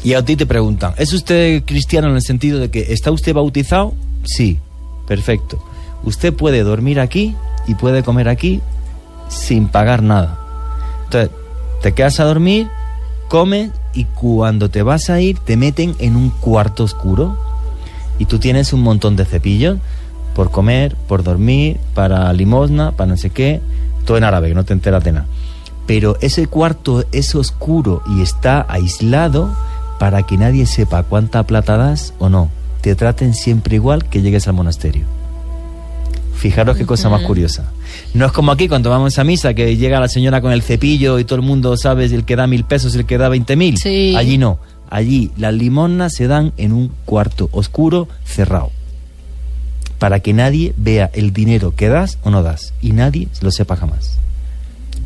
Y 0.04 0.14
a 0.16 0.24
ti 0.26 0.36
te 0.36 0.46
preguntan, 0.46 0.94
¿es 0.98 1.14
usted 1.14 1.64
cristiano 1.66 2.10
en 2.10 2.16
el 2.16 2.22
sentido 2.22 2.60
de 2.60 2.70
que 2.70 2.92
está 2.94 3.10
usted 3.12 3.34
bautizado? 3.34 3.94
Sí, 4.26 4.60
perfecto. 5.08 5.64
Usted 6.04 6.34
puede 6.34 6.64
dormir 6.64 7.00
aquí 7.00 7.36
y 7.68 7.76
puede 7.76 8.04
comer 8.04 8.30
aquí 8.30 8.62
sin 9.30 9.68
pagar 9.68 10.04
nada. 10.04 10.38
Entonces, 11.06 11.32
te 11.82 11.94
quedas 11.94 12.20
a 12.20 12.26
dormir, 12.26 12.70
comes 13.30 13.72
y 13.94 14.06
cuando 14.06 14.70
te 14.70 14.84
vas 14.84 15.10
a 15.10 15.20
ir 15.20 15.38
te 15.40 15.58
meten 15.58 15.96
en 16.00 16.16
un 16.16 16.30
cuarto 16.30 16.84
oscuro 16.84 17.38
y 18.20 18.26
tú 18.26 18.40
tienes 18.40 18.74
un 18.74 18.82
montón 18.82 19.16
de 19.16 19.26
cepillos 19.26 19.78
por 20.36 20.52
comer, 20.52 20.96
por 21.08 21.24
dormir, 21.24 21.80
para 21.94 22.32
limosna, 22.34 22.92
para 22.92 23.12
no 23.12 23.18
sé 23.18 23.30
qué, 23.30 23.62
todo 24.06 24.18
en 24.18 24.24
árabe, 24.24 24.50
que 24.50 24.56
no 24.56 24.66
te 24.66 24.74
enteras 24.74 25.04
de 25.04 25.12
nada. 25.12 25.26
Pero 25.86 26.18
ese 26.22 26.48
cuarto 26.48 27.04
es 27.12 27.36
oscuro 27.36 28.02
y 28.08 28.22
está 28.22 28.66
aislado 28.70 29.54
para 30.00 30.24
que 30.24 30.38
nadie 30.38 30.66
sepa 30.66 31.04
cuánta 31.04 31.44
plata 31.44 31.78
das 31.78 32.14
o 32.20 32.30
no. 32.30 32.50
Te 32.82 32.96
traten 32.96 33.34
siempre 33.34 33.76
igual 33.76 34.06
que 34.06 34.22
llegues 34.22 34.48
al 34.48 34.54
monasterio. 34.54 35.06
Fijaros 36.44 36.76
qué 36.76 36.86
cosa 36.86 37.08
más 37.08 37.22
curiosa. 37.22 37.72
No 38.14 38.26
es 38.26 38.34
como 38.34 38.52
aquí 38.52 38.68
cuando 38.68 38.90
vamos 38.90 39.18
a 39.18 39.24
misa 39.24 39.54
que 39.54 39.78
llega 39.78 40.02
la 40.02 40.10
señora 40.10 40.42
con 40.42 40.52
el 40.52 40.62
cepillo 40.62 41.18
y 41.18 41.24
todo 41.24 41.38
el 41.38 41.42
mundo 41.42 41.78
sabe 41.78 42.10
si 42.10 42.16
el 42.16 42.26
que 42.26 42.36
da 42.36 42.48
mil 42.48 42.66
pesos 42.66 42.94
el 42.96 43.06
que 43.06 43.18
da 43.18 43.30
veinte 43.30 43.56
mil. 43.56 43.78
Sí. 43.78 44.14
Allí 44.18 44.38
no. 44.38 44.60
Allí 44.90 45.32
las 45.38 45.54
limonas 45.54 46.14
se 46.14 46.28
dan 46.28 46.52
en 46.58 46.74
un 46.74 46.92
cuarto 47.06 47.48
oscuro 47.54 48.10
cerrado. 48.26 48.72
Para 50.00 50.20
que 50.20 50.34
nadie 50.34 50.74
vea 50.76 51.10
el 51.14 51.32
dinero 51.32 51.76
que 51.78 51.88
das 51.88 52.18
o 52.24 52.30
no 52.30 52.44
das. 52.44 52.74
Y 52.82 52.92
nadie 52.92 53.30
lo 53.40 53.50
sepa 53.50 53.78
jamás. 53.78 54.18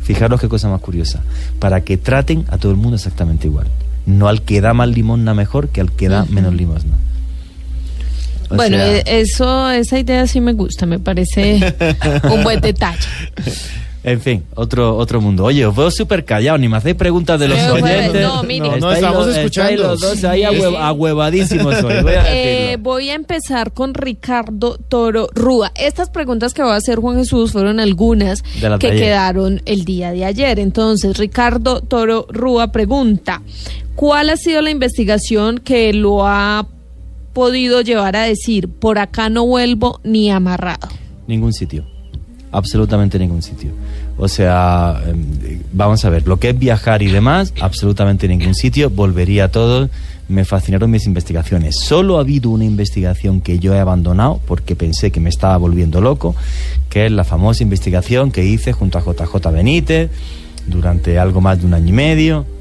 Fijaros 0.02 0.40
qué 0.40 0.48
cosa 0.48 0.68
más 0.68 0.80
curiosa. 0.80 1.22
Para 1.60 1.82
que 1.82 1.98
traten 1.98 2.46
a 2.48 2.58
todo 2.58 2.72
el 2.72 2.78
mundo 2.78 2.96
exactamente 2.96 3.46
igual. 3.46 3.68
No 4.06 4.26
al 4.26 4.42
que 4.42 4.60
da 4.60 4.74
más 4.74 4.88
limosna 4.88 5.34
mejor 5.34 5.68
que 5.68 5.80
al 5.80 5.92
que 5.92 6.08
da 6.08 6.24
menos 6.24 6.52
limosna. 6.52 6.96
O 8.50 8.54
bueno, 8.56 8.76
sea- 8.76 8.96
eh, 8.98 9.02
eso, 9.06 9.70
esa 9.70 9.98
idea 9.98 10.26
sí 10.26 10.40
me 10.40 10.52
gusta, 10.52 10.86
me 10.86 10.98
parece 10.98 11.60
un 12.32 12.42
buen 12.44 12.60
detalle. 12.60 12.98
En 14.04 14.20
fin, 14.20 14.44
otro, 14.54 14.96
otro 14.96 15.20
mundo. 15.20 15.44
Oye, 15.44 15.66
os 15.66 15.74
veo 15.76 15.90
súper 15.90 16.24
callado, 16.24 16.56
ni 16.56 16.68
me 16.68 16.76
hacéis 16.78 16.94
preguntas 16.94 17.38
de 17.40 17.48
los 17.48 17.58
oyentes. 17.68 18.22
no, 18.22 18.42
mire. 18.44 18.68
No, 18.70 18.76
no, 18.78 18.92
estamos 18.92 19.26
los- 19.26 19.36
escuchando. 19.36 19.82
los 19.82 20.00
dos 20.00 20.24
ahí 20.24 20.44
ahuevadísimos 20.44 21.82
hoy, 21.82 22.02
voy 22.02 22.14
a 22.14 22.24
Eh, 22.32 22.76
voy 22.80 23.10
a 23.10 23.14
empezar 23.14 23.72
con 23.72 23.92
Ricardo 23.94 24.78
Toro 24.88 25.28
Rúa. 25.34 25.72
Estas 25.74 26.08
preguntas 26.10 26.54
que 26.54 26.62
va 26.62 26.74
a 26.74 26.76
hacer 26.76 27.00
Juan 27.00 27.16
Jesús 27.18 27.52
fueron 27.52 27.80
algunas 27.80 28.42
De 28.60 28.70
las 28.70 28.78
de 28.78 28.86
que 28.86 28.92
ayer. 28.92 29.02
quedaron 29.04 29.62
el 29.66 29.84
día 29.84 30.12
de 30.12 30.24
ayer. 30.24 30.58
Entonces, 30.58 31.18
Ricardo 31.18 31.80
Toro 31.82 32.26
Rúa 32.30 32.72
pregunta, 32.72 33.42
¿cuál 33.94 34.30
ha 34.30 34.36
sido 34.36 34.62
la 34.62 34.70
investigación 34.70 35.58
que 35.58 35.92
lo 35.92 36.26
ha 36.26 36.66
podido 37.38 37.82
llevar 37.82 38.16
a 38.16 38.24
decir, 38.24 38.68
por 38.68 38.98
acá 38.98 39.28
no 39.28 39.46
vuelvo 39.46 40.00
ni 40.02 40.28
amarrado? 40.28 40.88
Ningún 41.28 41.52
sitio. 41.52 41.84
Absolutamente 42.50 43.16
ningún 43.16 43.42
sitio. 43.42 43.70
O 44.16 44.26
sea, 44.26 45.00
em, 45.06 45.60
vamos 45.72 46.04
a 46.04 46.10
ver, 46.10 46.26
lo 46.26 46.40
que 46.40 46.48
es 46.48 46.58
viajar 46.58 47.00
y 47.02 47.06
demás, 47.06 47.54
absolutamente 47.60 48.26
ningún 48.26 48.56
sitio. 48.56 48.90
Volvería 48.90 49.44
a 49.44 49.48
todo. 49.52 49.88
Me 50.28 50.44
fascinaron 50.44 50.90
mis 50.90 51.06
investigaciones. 51.06 51.76
Solo 51.78 52.18
ha 52.18 52.22
habido 52.22 52.50
una 52.50 52.64
investigación 52.64 53.40
que 53.40 53.60
yo 53.60 53.72
he 53.72 53.78
abandonado 53.78 54.40
porque 54.44 54.74
pensé 54.74 55.12
que 55.12 55.20
me 55.20 55.28
estaba 55.28 55.56
volviendo 55.58 56.00
loco, 56.00 56.34
que 56.90 57.06
es 57.06 57.12
la 57.12 57.22
famosa 57.22 57.62
investigación 57.62 58.32
que 58.32 58.44
hice 58.44 58.72
junto 58.72 58.98
a 58.98 59.02
JJ 59.02 59.52
Benítez 59.52 60.10
durante 60.66 61.20
algo 61.20 61.40
más 61.40 61.60
de 61.60 61.66
un 61.66 61.74
año 61.74 61.88
y 61.90 61.92
medio 61.92 62.58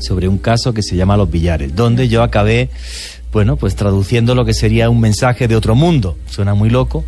sobre 0.00 0.28
un 0.28 0.38
caso 0.38 0.72
que 0.74 0.82
se 0.82 0.96
llama 0.96 1.16
Los 1.16 1.30
Billares, 1.30 1.74
donde 1.74 2.08
yo 2.08 2.22
acabé, 2.22 2.68
bueno, 3.34 3.56
pues 3.56 3.74
traduciendo 3.74 4.36
lo 4.36 4.44
que 4.44 4.54
sería 4.54 4.88
un 4.88 5.00
mensaje 5.00 5.48
de 5.48 5.56
otro 5.56 5.74
mundo. 5.74 6.16
Suena 6.30 6.54
muy 6.54 6.70
loco, 6.70 7.04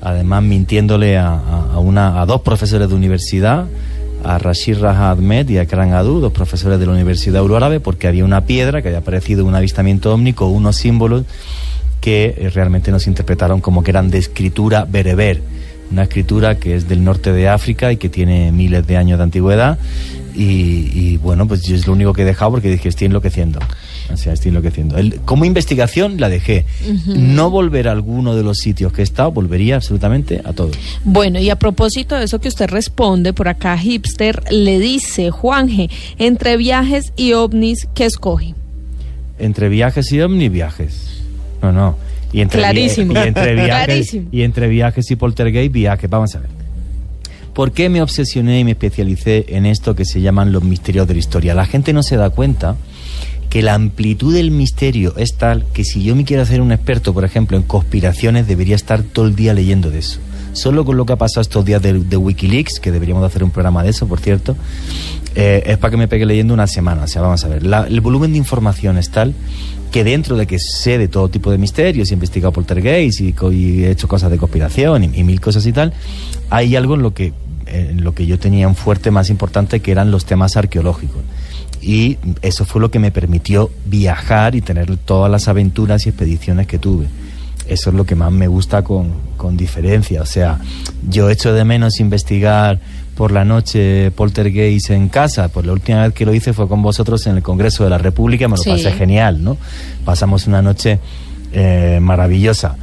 además 0.00 0.42
mintiéndole 0.42 1.16
a, 1.16 1.40
una, 1.78 2.20
a 2.20 2.26
dos 2.26 2.40
profesores 2.40 2.88
de 2.88 2.94
universidad, 2.96 3.66
a 4.24 4.38
Rashid 4.38 4.80
Raja 4.80 5.12
Ahmed 5.12 5.48
y 5.48 5.58
a 5.58 5.66
Kran 5.66 5.92
Adu, 5.92 6.18
dos 6.18 6.32
profesores 6.32 6.80
de 6.80 6.86
la 6.86 6.90
Universidad 6.90 7.40
Euroárabe, 7.40 7.78
porque 7.78 8.08
había 8.08 8.24
una 8.24 8.44
piedra 8.44 8.82
que 8.82 8.88
había 8.88 8.98
aparecido 8.98 9.44
un 9.44 9.54
avistamiento 9.54 10.12
ovni 10.12 10.32
con 10.32 10.48
unos 10.48 10.74
símbolos 10.74 11.22
que 12.00 12.34
eh, 12.36 12.50
realmente 12.50 12.90
nos 12.90 13.06
interpretaron 13.06 13.60
como 13.60 13.84
que 13.84 13.92
eran 13.92 14.10
de 14.10 14.18
escritura 14.18 14.84
bereber, 14.84 15.42
una 15.92 16.02
escritura 16.02 16.58
que 16.58 16.74
es 16.74 16.88
del 16.88 17.04
norte 17.04 17.32
de 17.32 17.48
África 17.48 17.92
y 17.92 17.98
que 17.98 18.08
tiene 18.08 18.50
miles 18.50 18.84
de 18.84 18.96
años 18.96 19.18
de 19.18 19.22
antigüedad. 19.22 19.78
Y, 20.34 20.90
y, 20.92 21.18
bueno, 21.18 21.46
pues 21.46 21.62
yo 21.62 21.76
es 21.76 21.86
lo 21.86 21.92
único 21.92 22.12
que 22.12 22.22
he 22.22 22.24
dejado 22.24 22.50
porque 22.50 22.68
dije, 22.68 22.88
estoy 22.88 23.06
enloqueciendo. 23.06 23.60
Sea, 24.16 24.32
estoy 24.32 24.48
enloqueciendo. 24.48 24.96
El- 24.96 25.16
como 25.24 25.44
investigación 25.44 26.18
la 26.20 26.28
dejé. 26.28 26.64
No 27.06 27.50
volver 27.50 27.88
a 27.88 27.92
alguno 27.92 28.34
de 28.34 28.42
los 28.42 28.58
sitios 28.58 28.92
que 28.92 29.02
he 29.02 29.04
estado, 29.04 29.30
volvería 29.32 29.76
absolutamente 29.76 30.40
a 30.44 30.52
todos. 30.52 30.76
Bueno, 31.04 31.38
y 31.38 31.50
a 31.50 31.56
propósito 31.56 32.16
de 32.16 32.24
eso 32.24 32.40
que 32.40 32.48
usted 32.48 32.68
responde, 32.68 33.32
por 33.32 33.48
acá 33.48 33.76
Hipster 33.78 34.42
le 34.50 34.78
dice, 34.78 35.30
Juanje, 35.30 35.90
entre 36.18 36.56
viajes 36.56 37.12
y 37.16 37.34
ovnis, 37.34 37.86
¿qué 37.94 38.06
escoge? 38.06 38.54
Entre 39.38 39.68
viajes 39.68 40.10
y 40.12 40.20
ovni 40.20 40.48
viajes. 40.48 41.20
No, 41.62 41.70
no. 41.72 41.96
Y 42.32 42.40
entre, 42.40 42.60
Clarísimo. 42.60 43.12
y 43.12 43.16
entre 43.16 43.54
viajes 43.54 43.84
Clarísimo. 43.86 44.28
y 44.32 44.42
entre 44.42 44.68
viajes 44.68 45.10
y 45.10 45.16
poltergeist 45.16 45.72
viajes. 45.72 46.10
Vamos 46.10 46.34
a 46.34 46.40
ver. 46.40 46.50
¿Por 47.54 47.72
qué 47.72 47.88
me 47.88 48.02
obsesioné 48.02 48.60
y 48.60 48.64
me 48.64 48.72
especialicé 48.72 49.46
en 49.48 49.66
esto 49.66 49.94
que 49.96 50.04
se 50.04 50.20
llaman 50.20 50.52
los 50.52 50.62
misterios 50.62 51.08
de 51.08 51.14
la 51.14 51.20
historia? 51.20 51.54
La 51.54 51.66
gente 51.66 51.92
no 51.92 52.02
se 52.02 52.16
da 52.16 52.30
cuenta 52.30 52.76
que 53.50 53.62
la 53.62 53.74
amplitud 53.74 54.34
del 54.34 54.50
misterio 54.50 55.16
es 55.16 55.34
tal 55.36 55.64
que 55.72 55.84
si 55.84 56.02
yo 56.02 56.14
me 56.14 56.24
quiero 56.24 56.42
hacer 56.42 56.60
un 56.60 56.72
experto, 56.72 57.14
por 57.14 57.24
ejemplo, 57.24 57.56
en 57.56 57.62
conspiraciones, 57.62 58.46
debería 58.46 58.76
estar 58.76 59.02
todo 59.02 59.26
el 59.26 59.34
día 59.34 59.54
leyendo 59.54 59.90
de 59.90 60.00
eso. 60.00 60.20
Solo 60.52 60.84
con 60.84 60.96
lo 60.96 61.06
que 61.06 61.12
ha 61.12 61.16
pasado 61.16 61.40
estos 61.40 61.64
días 61.64 61.80
de, 61.80 61.92
de 61.92 62.16
Wikileaks, 62.16 62.80
que 62.80 62.90
deberíamos 62.90 63.22
de 63.22 63.28
hacer 63.28 63.44
un 63.44 63.50
programa 63.50 63.82
de 63.82 63.90
eso, 63.90 64.06
por 64.06 64.20
cierto, 64.20 64.56
eh, 65.34 65.62
es 65.66 65.78
para 65.78 65.92
que 65.92 65.96
me 65.96 66.08
pegue 66.08 66.26
leyendo 66.26 66.52
una 66.52 66.66
semana. 66.66 67.04
O 67.04 67.06
sea, 67.06 67.22
vamos 67.22 67.44
a 67.44 67.48
ver, 67.48 67.62
el 67.64 68.00
volumen 68.00 68.32
de 68.32 68.38
información 68.38 68.98
es 68.98 69.10
tal 69.10 69.34
que 69.92 70.04
dentro 70.04 70.36
de 70.36 70.46
que 70.46 70.58
sé 70.58 70.98
de 70.98 71.08
todo 71.08 71.30
tipo 71.30 71.50
de 71.50 71.56
misterios, 71.56 72.10
he 72.10 72.14
investigado 72.14 72.52
poltergeist 72.52 73.20
y, 73.20 73.34
y 73.52 73.84
he 73.84 73.90
hecho 73.90 74.06
cosas 74.06 74.30
de 74.30 74.36
conspiración 74.36 75.04
y, 75.04 75.10
y 75.14 75.24
mil 75.24 75.40
cosas 75.40 75.64
y 75.64 75.72
tal, 75.72 75.94
hay 76.50 76.76
algo 76.76 76.94
en 76.94 77.02
lo 77.02 77.14
que 77.14 77.32
en 77.66 78.02
lo 78.02 78.14
que 78.14 78.26
yo 78.26 78.38
tenía 78.38 78.66
un 78.66 78.74
fuerte 78.74 79.10
más 79.10 79.30
importante 79.30 79.80
que 79.80 79.90
eran 79.90 80.10
los 80.10 80.24
temas 80.24 80.56
arqueológicos. 80.56 81.22
Y 81.80 82.18
eso 82.42 82.64
fue 82.64 82.80
lo 82.80 82.90
que 82.90 82.98
me 82.98 83.10
permitió 83.12 83.70
viajar 83.86 84.54
y 84.54 84.60
tener 84.60 84.96
todas 84.98 85.30
las 85.30 85.48
aventuras 85.48 86.06
y 86.06 86.08
expediciones 86.10 86.66
que 86.66 86.78
tuve. 86.78 87.06
Eso 87.68 87.90
es 87.90 87.96
lo 87.96 88.04
que 88.04 88.14
más 88.14 88.32
me 88.32 88.48
gusta 88.48 88.82
con, 88.82 89.12
con 89.36 89.56
diferencia. 89.56 90.22
O 90.22 90.26
sea, 90.26 90.58
yo 91.08 91.28
echo 91.30 91.52
de 91.52 91.64
menos 91.64 92.00
investigar 92.00 92.80
por 93.14 93.30
la 93.30 93.44
noche 93.44 94.10
poltergeist 94.12 94.90
en 94.90 95.08
casa. 95.08 95.48
Pues 95.48 95.66
la 95.66 95.72
última 95.72 96.02
vez 96.04 96.14
que 96.14 96.24
lo 96.24 96.32
hice 96.32 96.52
fue 96.52 96.66
con 96.68 96.80
vosotros 96.82 97.26
en 97.26 97.36
el 97.36 97.42
Congreso 97.42 97.84
de 97.84 97.90
la 97.90 97.98
República. 97.98 98.48
Me 98.48 98.56
lo 98.56 98.62
Sí. 98.62 98.70
pasé 98.70 98.92
genial, 98.92 99.42
¿no? 99.44 99.56
Pasamos 100.04 100.46
una 100.46 100.62
noche 100.62 100.98
eh, 101.52 101.98
maravillosa. 102.00 102.76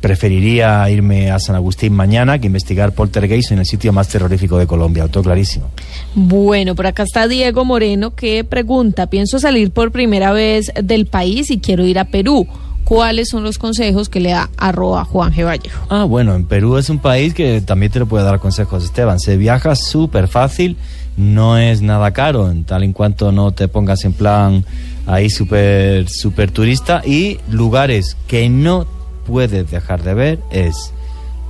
Preferiría 0.00 0.88
irme 0.90 1.30
a 1.30 1.40
San 1.40 1.56
Agustín 1.56 1.92
mañana 1.92 2.38
que 2.38 2.46
investigar 2.46 2.92
poltergeist 2.92 3.52
en 3.52 3.58
el 3.58 3.66
sitio 3.66 3.92
más 3.92 4.08
terrorífico 4.08 4.58
de 4.58 4.66
Colombia, 4.66 5.08
todo 5.08 5.24
clarísimo. 5.24 5.70
Bueno, 6.14 6.74
por 6.74 6.86
acá 6.86 7.02
está 7.02 7.26
Diego 7.26 7.64
Moreno 7.64 8.14
que 8.14 8.44
pregunta, 8.44 9.08
pienso 9.08 9.38
salir 9.38 9.72
por 9.72 9.90
primera 9.90 10.32
vez 10.32 10.72
del 10.80 11.06
país 11.06 11.50
y 11.50 11.58
quiero 11.58 11.84
ir 11.84 11.98
a 11.98 12.04
Perú. 12.04 12.46
¿Cuáles 12.84 13.28
son 13.28 13.42
los 13.42 13.58
consejos 13.58 14.08
que 14.08 14.18
le 14.18 14.30
da 14.30 14.48
arroba 14.56 15.04
Juan 15.04 15.30
G. 15.34 15.44
Vallejo? 15.44 15.86
Ah, 15.90 16.04
bueno, 16.04 16.34
en 16.34 16.46
Perú 16.46 16.78
es 16.78 16.88
un 16.88 17.00
país 17.00 17.34
que 17.34 17.60
también 17.60 17.92
te 17.92 17.98
lo 17.98 18.06
puede 18.06 18.24
dar 18.24 18.40
consejos, 18.40 18.82
Esteban. 18.82 19.20
Se 19.20 19.36
viaja 19.36 19.76
súper 19.76 20.26
fácil, 20.26 20.78
no 21.18 21.58
es 21.58 21.82
nada 21.82 22.12
caro, 22.12 22.50
en 22.50 22.64
tal 22.64 22.84
en 22.84 22.94
cuanto 22.94 23.30
no 23.30 23.52
te 23.52 23.68
pongas 23.68 24.06
en 24.06 24.14
plan 24.14 24.64
ahí 25.06 25.28
súper 25.28 26.08
super 26.08 26.50
turista 26.50 27.02
y 27.04 27.38
lugares 27.50 28.16
que 28.26 28.48
no 28.48 28.86
puedes 29.28 29.70
dejar 29.70 30.02
de 30.02 30.14
ver 30.14 30.38
es, 30.50 30.94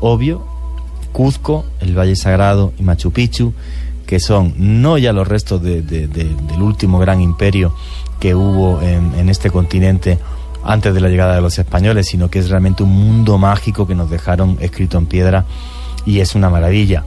obvio, 0.00 0.44
Cuzco, 1.12 1.64
el 1.80 1.96
Valle 1.96 2.16
Sagrado 2.16 2.72
y 2.76 2.82
Machu 2.82 3.12
Picchu, 3.12 3.54
que 4.04 4.18
son 4.18 4.52
no 4.56 4.98
ya 4.98 5.12
los 5.12 5.28
restos 5.28 5.62
de, 5.62 5.80
de, 5.82 6.08
de, 6.08 6.24
del 6.24 6.60
último 6.60 6.98
gran 6.98 7.20
imperio 7.20 7.72
que 8.18 8.34
hubo 8.34 8.82
en, 8.82 9.14
en, 9.14 9.28
este 9.28 9.50
continente 9.50 10.18
antes 10.64 10.92
de 10.92 11.00
la 11.00 11.08
llegada 11.08 11.36
de 11.36 11.40
los 11.40 11.56
españoles, 11.56 12.08
sino 12.08 12.28
que 12.28 12.40
es 12.40 12.50
realmente 12.50 12.82
un 12.82 12.90
mundo 12.90 13.38
mágico 13.38 13.86
que 13.86 13.94
nos 13.94 14.10
dejaron 14.10 14.58
escrito 14.60 14.98
en 14.98 15.06
piedra 15.06 15.44
y 16.04 16.18
es 16.18 16.34
una 16.34 16.50
maravilla. 16.50 17.04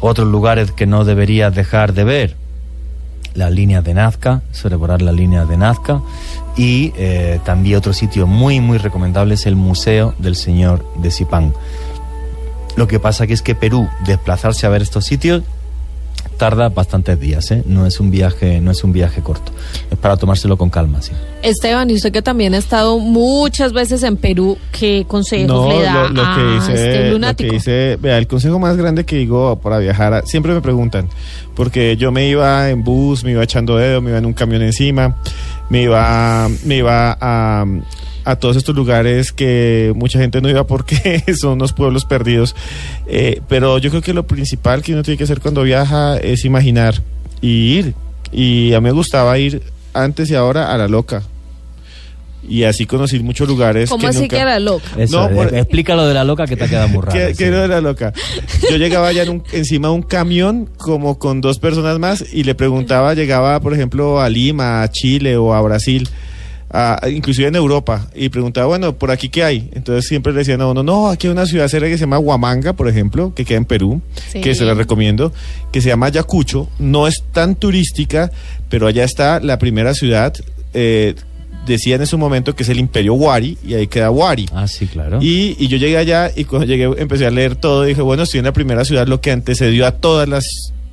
Otros 0.00 0.26
lugares 0.26 0.72
que 0.72 0.86
no 0.86 1.04
deberías 1.04 1.54
dejar 1.54 1.92
de 1.94 2.02
ver, 2.02 2.36
las 3.34 3.50
líneas 3.52 3.84
de 3.84 3.94
Nazca, 3.94 4.42
sobrevolar 4.52 5.02
las 5.02 5.14
líneas 5.14 5.48
de 5.48 5.56
Nazca 5.56 6.00
y 6.56 6.92
eh, 6.96 7.40
también 7.44 7.78
otro 7.78 7.92
sitio 7.92 8.26
muy 8.26 8.60
muy 8.60 8.78
recomendable 8.78 9.34
es 9.34 9.46
el 9.46 9.56
Museo 9.56 10.14
del 10.18 10.36
Señor 10.36 10.84
de 10.96 11.10
Zipán. 11.10 11.54
Lo 12.76 12.86
que 12.86 13.00
pasa 13.00 13.26
que 13.26 13.34
es 13.34 13.42
que 13.42 13.54
Perú, 13.54 13.88
desplazarse 14.06 14.66
a 14.66 14.70
ver 14.70 14.82
estos 14.82 15.04
sitios 15.04 15.42
tarda 16.42 16.70
bastantes 16.70 17.20
días, 17.20 17.48
¿eh? 17.52 17.62
no 17.66 17.86
es 17.86 18.00
un 18.00 18.10
viaje, 18.10 18.60
no 18.60 18.72
es 18.72 18.82
un 18.82 18.92
viaje 18.92 19.22
corto, 19.22 19.52
es 19.92 19.96
para 19.96 20.16
tomárselo 20.16 20.56
con 20.58 20.70
calma, 20.70 21.00
sí. 21.00 21.12
Esteban, 21.40 21.88
y 21.88 21.94
usted 21.94 22.10
que 22.10 22.20
también 22.20 22.52
ha 22.54 22.58
estado 22.58 22.98
muchas 22.98 23.72
veces 23.72 24.02
en 24.02 24.16
Perú, 24.16 24.58
¿qué 24.72 25.04
consejos 25.06 25.46
no, 25.46 25.68
le 25.68 25.82
da 25.84 26.02
lo, 26.02 26.08
lo 26.08 26.22
a 26.24 26.34
que 26.36 26.42
dice, 26.54 26.72
este 26.74 27.04
lo 27.06 27.12
lunático? 27.12 27.48
que 27.48 27.54
dice, 27.54 27.96
vea, 28.02 28.18
el 28.18 28.26
consejo 28.26 28.58
más 28.58 28.76
grande 28.76 29.04
que 29.04 29.18
digo 29.18 29.54
para 29.60 29.78
viajar, 29.78 30.14
a- 30.14 30.22
siempre 30.26 30.52
me 30.52 30.60
preguntan, 30.60 31.08
porque 31.54 31.96
yo 31.96 32.10
me 32.10 32.26
iba 32.26 32.70
en 32.70 32.82
bus, 32.82 33.22
me 33.22 33.30
iba 33.30 33.44
echando 33.44 33.76
dedo, 33.76 34.00
me 34.00 34.10
iba 34.10 34.18
en 34.18 34.26
un 34.26 34.32
camión 34.32 34.62
encima, 34.62 35.14
me 35.70 35.82
iba, 35.82 36.48
me 36.64 36.76
iba 36.78 37.16
a, 37.20 37.64
a 38.24 38.36
todos 38.36 38.56
estos 38.56 38.74
lugares 38.76 39.32
que 39.32 39.92
mucha 39.96 40.18
gente 40.18 40.40
no 40.40 40.48
iba 40.48 40.66
porque 40.66 41.22
son 41.40 41.52
unos 41.52 41.72
pueblos 41.72 42.04
perdidos. 42.04 42.54
Eh, 43.06 43.40
pero 43.48 43.78
yo 43.78 43.90
creo 43.90 44.02
que 44.02 44.12
lo 44.14 44.26
principal 44.26 44.82
que 44.82 44.92
uno 44.92 45.02
tiene 45.02 45.18
que 45.18 45.24
hacer 45.24 45.40
cuando 45.40 45.62
viaja 45.62 46.16
es 46.18 46.44
imaginar 46.44 47.02
y 47.40 47.78
ir. 47.78 47.94
Y 48.32 48.72
a 48.74 48.80
mí 48.80 48.84
me 48.84 48.92
gustaba 48.92 49.38
ir 49.38 49.62
antes 49.94 50.30
y 50.30 50.34
ahora 50.34 50.72
a 50.72 50.78
la 50.78 50.88
loca. 50.88 51.22
Y 52.48 52.64
así 52.64 52.86
conocí 52.86 53.20
muchos 53.20 53.46
lugares. 53.46 53.88
¿Cómo 53.88 54.00
que 54.00 54.08
así 54.08 54.20
nunca- 54.22 54.36
que 54.36 54.42
era 54.42 54.58
loca? 54.58 54.84
Eso, 54.98 55.28
No, 55.28 55.34
por- 55.34 55.54
eh, 55.54 55.60
explica 55.60 55.94
lo 55.94 56.06
de 56.08 56.14
la 56.14 56.24
loca 56.24 56.44
que 56.46 56.56
te 56.56 56.64
ha 56.64 56.68
quedado 56.68 56.88
muy 56.88 57.02
raro. 57.02 57.12
que, 57.12 57.34
sí. 57.36 57.44
no 57.44 57.62
era 57.62 57.80
loca. 57.80 58.12
Yo 58.68 58.76
llegaba 58.78 59.12
ya 59.12 59.22
en 59.22 59.28
un- 59.28 59.42
encima 59.52 59.88
de 59.88 59.94
un 59.94 60.02
camión 60.02 60.68
como 60.76 61.18
con 61.20 61.40
dos 61.40 61.60
personas 61.60 62.00
más 62.00 62.24
y 62.32 62.42
le 62.42 62.56
preguntaba, 62.56 63.14
llegaba 63.14 63.60
por 63.60 63.74
ejemplo 63.74 64.20
a 64.20 64.28
Lima, 64.28 64.82
a 64.82 64.90
Chile 64.90 65.36
o 65.36 65.54
a 65.54 65.60
Brasil, 65.62 66.08
a- 66.72 67.08
inclusive 67.08 67.48
en 67.48 67.54
Europa, 67.56 68.08
y 68.14 68.28
preguntaba, 68.30 68.66
bueno, 68.66 68.94
¿por 68.96 69.10
aquí 69.10 69.28
qué 69.28 69.44
hay? 69.44 69.68
Entonces 69.74 70.06
siempre 70.08 70.32
le 70.32 70.38
decían 70.40 70.60
a 70.62 70.66
uno, 70.66 70.82
no, 70.82 71.08
aquí 71.10 71.26
hay 71.26 71.32
una 71.32 71.46
ciudad 71.46 71.68
cerca 71.68 71.86
que 71.88 71.94
se 71.98 72.00
llama 72.04 72.18
Huamanga, 72.18 72.72
por 72.72 72.88
ejemplo, 72.88 73.34
que 73.34 73.44
queda 73.44 73.58
en 73.58 73.64
Perú, 73.66 74.00
Sí. 74.32 74.40
que 74.40 74.54
se 74.54 74.64
la 74.64 74.74
recomiendo, 74.74 75.32
que 75.70 75.80
se 75.80 75.88
llama 75.88 76.06
Ayacucho, 76.06 76.68
no 76.78 77.06
es 77.06 77.22
tan 77.32 77.54
turística, 77.56 78.30
pero 78.68 78.86
allá 78.86 79.04
está 79.04 79.38
la 79.40 79.58
primera 79.58 79.92
ciudad, 79.94 80.32
eh, 80.74 81.14
decía 81.66 81.94
en 81.96 82.02
ese 82.02 82.16
momento 82.16 82.56
que 82.56 82.62
es 82.64 82.68
el 82.70 82.80
Imperio 82.80 83.14
Wari, 83.14 83.56
y 83.64 83.74
ahí 83.74 83.86
queda 83.86 84.10
Wari. 84.10 84.48
Ah, 84.52 84.66
sí, 84.66 84.86
claro. 84.86 85.18
Y, 85.22 85.56
y 85.58 85.68
yo 85.68 85.76
llegué 85.76 85.96
allá 85.98 86.30
y 86.34 86.44
cuando 86.44 86.66
llegué 86.66 86.90
empecé 86.98 87.26
a 87.26 87.30
leer 87.30 87.54
todo 87.54 87.84
y 87.84 87.90
dije, 87.90 88.02
bueno, 88.02 88.24
estoy 88.24 88.38
en 88.38 88.46
la 88.46 88.52
primera 88.52 88.84
ciudad, 88.84 89.06
lo 89.06 89.20
que 89.20 89.30
antecedió 89.30 89.86
a 89.86 89.92
todas 89.92 90.28
las 90.28 90.44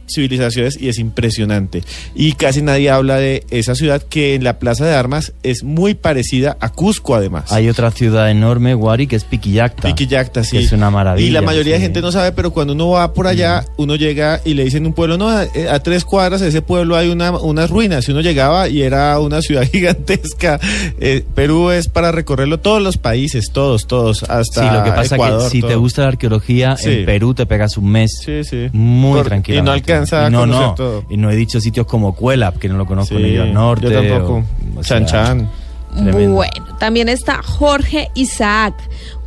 civilizaciones 0.10 0.78
y 0.80 0.90
es 0.90 1.00
impresionante. 1.00 1.84
Y 2.16 2.34
casi 2.34 2.62
nadie 2.62 2.90
habla 2.90 3.18
de 3.18 3.44
esa 3.50 3.76
ciudad 3.76 4.02
que 4.02 4.36
en 4.36 4.44
la 4.44 4.60
Plaza 4.60 4.86
de 4.86 4.94
Armas 4.96 5.34
es 5.44 5.64
muy 5.64 5.94
parecida 5.94 6.58
a 6.60 6.70
Cusco 6.70 7.16
además. 7.16 7.52
Hay 7.52 7.70
otra 7.70 7.92
ciudad 7.92 8.30
enorme, 8.30 8.74
Guari, 8.74 9.08
que 9.08 9.16
es 9.16 9.24
Piquillacta. 9.24 9.88
Piquillacta, 9.88 10.44
sí. 10.44 10.58
Que 10.58 10.64
es 10.64 10.72
una 10.72 10.90
maravilla. 10.90 11.28
Y 11.28 11.32
la 11.32 11.42
mayoría 11.42 11.74
de 11.74 11.80
sí. 11.80 11.84
gente 11.84 12.02
no 12.02 12.12
sabe, 12.12 12.32
pero 12.32 12.52
cuando 12.52 12.74
uno 12.74 12.90
va 12.90 13.14
por 13.14 13.28
allá, 13.28 13.66
uno 13.78 13.96
llega 13.96 14.42
y 14.46 14.54
le 14.54 14.64
dicen 14.64 14.86
un 14.86 14.94
pueblo, 14.94 15.18
no, 15.18 15.30
a, 15.30 15.46
a 15.72 15.80
tres 15.80 16.06
cuadras 16.06 16.42
de 16.42 16.48
ese 16.50 16.62
pueblo 16.62 16.96
hay 16.96 17.10
una, 17.10 17.32
unas 17.32 17.70
ruinas. 17.70 18.08
Y 18.08 18.12
uno 18.12 18.22
llegaba 18.22 18.68
y 18.70 18.82
era 18.82 19.18
una 19.20 19.42
ciudad 19.42 19.64
gigantesca. 19.72 20.60
Eh, 21.00 21.24
Perú 21.36 21.72
es 21.72 21.88
para 21.90 22.12
recorrerlo 22.12 22.60
todos 22.60 22.82
los 22.82 22.98
países, 22.98 23.52
todos, 23.52 23.88
todos, 23.88 24.24
hasta 24.24 24.70
Sí, 24.70 24.76
lo 24.78 24.84
que 24.84 24.92
pasa 24.92 25.16
Ecuador, 25.16 25.44
que 25.44 25.50
si 25.50 25.60
todo. 25.62 25.70
te 25.72 25.76
gusta 25.76 26.02
la 26.04 26.08
arqueología, 26.10 26.76
Sí. 26.78 26.90
en 26.90 27.06
Perú 27.06 27.34
te 27.34 27.46
pegas 27.46 27.78
un 27.78 27.90
mes 27.92 28.22
Sí, 28.26 28.44
sí. 28.44 28.68
muy 28.74 29.18
Por- 29.20 29.28
tranquilo. 29.28 29.60
y 29.60 29.62
no 29.62 29.72
alcanza 29.72 29.99
a 30.14 30.30
no, 30.30 30.40
conocer 30.42 30.68
no. 30.68 30.76
todo. 30.76 31.04
Y 31.10 31.18
no 31.18 31.30
he 31.30 31.36
dicho 31.36 31.60
sitios 31.62 31.86
como 31.88 32.14
Cuelap, 32.14 32.58
que 32.58 32.70
no 32.70 32.78
lo 32.78 32.86
conozco 32.86 33.16
Sí, 33.18 33.24
ni 33.24 33.34
yo 33.34 33.44
al 33.44 33.54
norte. 33.54 33.90
yo 33.90 34.02
tampoco. 34.02 34.34
o- 34.76 34.80
o 34.80 34.84
Chan 34.84 35.08
sea, 35.08 35.24
Chan. 35.26 35.50
tremendo. 35.96 36.36
Bueno, 36.36 36.66
también 36.80 37.10
está 37.10 37.42
Jorge 37.44 38.10
Isaac. 38.16 38.76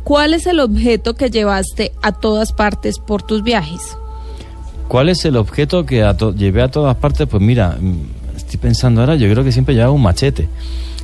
¿Cuál 0.03 0.33
es 0.33 0.47
el 0.47 0.59
objeto 0.59 1.13
que 1.15 1.29
llevaste 1.29 1.93
a 2.01 2.11
todas 2.11 2.51
partes 2.51 2.99
por 2.99 3.21
tus 3.23 3.41
viajes? 3.43 3.97
¿Cuál 4.87 5.09
es 5.09 5.23
el 5.25 5.37
objeto 5.37 5.85
que 5.85 6.03
a 6.03 6.15
llevé 6.35 6.61
a 6.61 6.69
todas 6.69 6.95
partes? 6.97 7.27
Pues 7.29 7.41
mira, 7.41 7.77
mm, 7.79 8.35
estoy 8.35 8.57
pensando 8.57 9.01
ahora, 9.01 9.15
yo 9.15 9.29
creo 9.31 9.43
que 9.43 9.51
siempre 9.51 9.73
llevaba 9.75 9.93
un 9.93 10.01
machete. 10.03 10.49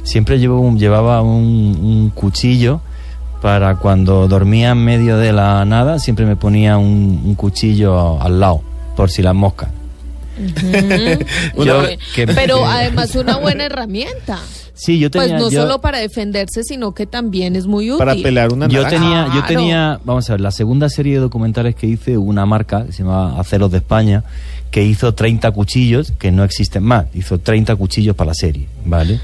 Siempre 0.04 0.38
llevo 0.40 0.60
un- 0.60 0.78
llevaba 0.78 1.22
un, 1.22 1.78
un 1.82 2.10
cuchillo 2.14 2.82
para 3.42 3.78
cuando 3.78 4.28
dormía 4.28 4.72
en 4.72 4.84
medio 4.84 5.18
de 5.18 5.32
la 5.32 5.64
nada, 5.66 6.00
siempre 6.00 6.26
me 6.26 6.36
ponía 6.36 6.78
un, 6.78 7.22
un 7.26 7.36
cuchillo 7.36 8.22
al 8.22 8.40
lado, 8.40 8.62
por 9.00 9.10
si 9.10 9.22
las 9.22 9.34
moscas. 9.34 9.70
Yo- 11.58 11.84
que- 12.14 12.28
Pero 12.28 12.66
además 12.68 13.16
una 13.16 13.38
buena 13.38 13.64
herramienta. 13.66 14.39
Sí, 14.74 15.00
yo 15.00 15.10
Pues 15.10 15.28
tenía... 15.28 15.39
no 15.39 15.50
yo- 15.50 15.62
solo 15.62 15.80
para 15.80 16.00
defenderse, 16.00 16.64
sino 16.66 16.93
que 16.93 17.06
también 17.06 17.56
es 17.56 17.66
muy 17.66 17.91
útil. 17.91 17.97
Para 18.00 18.14
pelar 18.16 18.52
una 18.52 18.68
Yo 18.68 18.84
naranja. 18.84 18.89
tenía, 19.04 19.30
yo 19.36 19.43
tenía, 19.45 20.00
vamos 20.04 20.30
a 20.30 20.34
ver, 20.34 20.41
la 20.41 20.52
segunda 20.52 20.89
serie 20.89 21.14
de 21.16 21.20
documentales 21.20 21.76
que 21.76 21.88
hice, 21.88 22.18
una 22.18 22.45
marca 22.45 22.86
que 22.86 22.91
se 22.91 23.04
llama 23.04 23.39
Aceros 23.39 23.72
de 23.72 23.78
España, 23.78 24.24
que 24.72 24.84
hizo 24.84 25.14
30 25.14 25.50
cuchillos, 25.52 26.12
que 26.20 26.32
no 26.32 26.43
existen 26.43 26.84
más, 26.84 27.06
hizo 27.14 27.39
30 27.39 27.76
cuchillos 27.78 28.16
para 28.18 28.30
la 28.30 28.34
serie, 28.36 28.68
¿vale? 28.86 29.20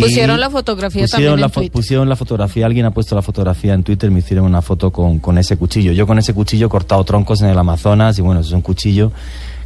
Pusieron 0.00 0.40
la 0.40 0.50
fotografía 0.50 1.02
pusieron 1.02 1.24
también 1.34 1.40
la 1.40 1.46
en 1.46 1.50
fo- 1.50 1.54
Twitter. 1.54 1.72
Pusieron 1.72 2.08
la 2.08 2.16
fotografía, 2.16 2.66
alguien 2.66 2.86
ha 2.86 2.90
puesto 2.90 3.14
la 3.14 3.22
fotografía 3.22 3.74
en 3.74 3.82
Twitter, 3.82 4.10
me 4.10 4.20
hicieron 4.20 4.44
una 4.46 4.62
foto 4.62 4.90
con, 4.90 5.18
con 5.20 5.38
ese 5.38 5.56
cuchillo. 5.56 5.92
Yo 5.92 6.06
con 6.06 6.18
ese 6.18 6.34
cuchillo 6.34 6.66
he 6.66 6.70
cortado 6.70 7.02
troncos 7.04 7.40
en 7.42 7.48
el 7.48 7.58
Amazonas 7.58 8.18
y 8.18 8.22
bueno, 8.22 8.40
es 8.40 8.50
un 8.52 8.62
cuchillo 8.62 9.12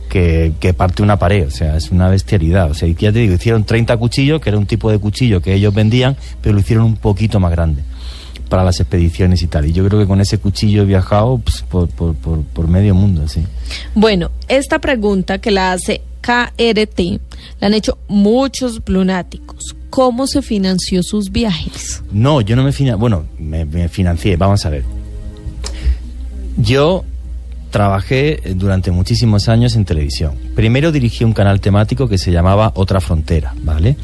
que, 0.08 0.52
que 0.60 0.74
parte 0.74 1.02
una 1.02 1.18
pared, 1.18 1.46
o 1.46 1.50
sea, 1.50 1.76
es 1.76 1.90
una 1.90 2.08
bestialidad. 2.08 2.70
O 2.70 2.74
sea, 2.74 2.88
ya 2.88 3.12
te 3.12 3.18
digo, 3.20 3.34
hicieron 3.34 3.64
30 3.64 3.96
cuchillos, 3.96 4.40
que 4.40 4.50
era 4.50 4.58
un 4.58 4.66
tipo 4.66 4.90
de 4.90 4.98
cuchillo 4.98 5.40
que 5.40 5.54
ellos 5.54 5.72
vendían, 5.74 6.16
pero 6.42 6.54
lo 6.54 6.60
hicieron 6.60 6.84
un 6.84 6.96
poquito 6.96 7.40
más 7.40 7.50
grande 7.50 7.82
para 8.48 8.62
las 8.62 8.78
expediciones 8.78 9.42
y 9.42 9.46
tal. 9.46 9.64
Y 9.66 9.72
yo 9.72 9.84
creo 9.86 9.98
que 9.98 10.06
con 10.06 10.20
ese 10.20 10.38
cuchillo 10.38 10.82
he 10.82 10.84
viajado 10.84 11.38
pues, 11.38 11.62
por, 11.62 11.88
por, 11.88 12.14
por, 12.14 12.42
por 12.42 12.68
medio 12.68 12.94
mundo, 12.94 13.26
sí. 13.26 13.42
Bueno, 13.94 14.30
esta 14.48 14.78
pregunta 14.78 15.38
que 15.38 15.50
la 15.50 15.72
hace 15.72 16.02
KRT 16.20 17.20
han 17.64 17.74
hecho 17.74 17.98
muchos 18.08 18.82
lunáticos. 18.86 19.74
¿Cómo 19.90 20.26
se 20.26 20.42
financió 20.42 21.02
sus 21.02 21.30
viajes? 21.30 22.02
No, 22.12 22.40
yo 22.40 22.56
no 22.56 22.64
me 22.64 22.72
financié, 22.72 22.98
bueno, 22.98 23.24
me, 23.38 23.64
me 23.64 23.88
financié, 23.88 24.36
vamos 24.36 24.66
a 24.66 24.70
ver. 24.70 24.84
Yo 26.56 27.04
trabajé 27.70 28.40
durante 28.54 28.92
muchísimos 28.92 29.48
años 29.48 29.74
en 29.74 29.84
televisión. 29.84 30.34
Primero 30.54 30.92
dirigí 30.92 31.24
un 31.24 31.32
canal 31.32 31.60
temático 31.60 32.06
que 32.06 32.18
se 32.18 32.30
llamaba 32.30 32.70
Otra 32.76 33.00
Frontera, 33.00 33.52
¿vale? 33.62 33.96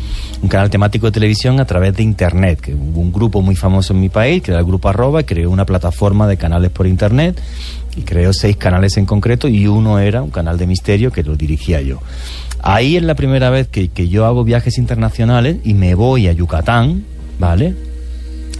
Un 0.42 0.48
canal 0.48 0.70
temático 0.70 1.06
de 1.06 1.12
televisión 1.12 1.60
a 1.60 1.64
través 1.66 1.94
de 1.94 2.02
Internet, 2.02 2.60
que 2.60 2.74
hubo 2.74 3.00
un 3.00 3.12
grupo 3.12 3.42
muy 3.42 3.54
famoso 3.54 3.92
en 3.92 4.00
mi 4.00 4.08
país, 4.08 4.42
que 4.42 4.50
era 4.50 4.58
el 4.58 4.66
Grupo 4.66 4.88
Arroba, 4.88 5.20
y 5.20 5.24
creó 5.24 5.50
una 5.50 5.66
plataforma 5.66 6.26
de 6.26 6.36
canales 6.36 6.72
por 6.72 6.88
Internet, 6.88 7.40
y 7.94 8.02
creó 8.02 8.32
seis 8.32 8.56
canales 8.56 8.96
en 8.96 9.06
concreto, 9.06 9.46
y 9.46 9.68
uno 9.68 10.00
era 10.00 10.20
un 10.20 10.30
canal 10.30 10.58
de 10.58 10.66
misterio 10.66 11.12
que 11.12 11.22
lo 11.22 11.36
dirigía 11.36 11.80
yo. 11.80 12.00
Ahí 12.62 12.96
es 12.96 13.02
la 13.02 13.14
primera 13.14 13.50
vez 13.50 13.68
que, 13.68 13.88
que 13.88 14.08
yo 14.08 14.26
hago 14.26 14.44
viajes 14.44 14.78
internacionales 14.78 15.58
y 15.64 15.74
me 15.74 15.94
voy 15.94 16.28
a 16.28 16.32
Yucatán, 16.32 17.04
¿vale? 17.38 17.74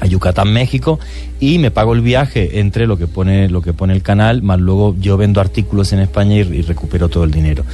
a 0.01 0.07
Yucatán, 0.07 0.53
México, 0.53 0.99
y 1.39 1.59
me 1.59 1.71
pago 1.71 1.93
el 1.93 2.01
viaje 2.01 2.61
entre 2.61 2.87
lo 2.87 2.97
que 2.97 3.07
pone 3.07 3.49
lo 3.49 3.63
que 3.63 3.73
pone 3.73 3.93
el 3.93 4.03
canal, 4.03 4.43
más 4.43 4.59
luego 4.59 4.97
yo 4.99 5.17
vendo 5.17 5.41
artículos 5.41 5.93
en 5.93 6.01
España 6.01 6.37
y, 6.37 6.63
recupero 6.63 7.09
todo 7.09 7.25
el 7.25 7.31
dinero. 7.31 7.65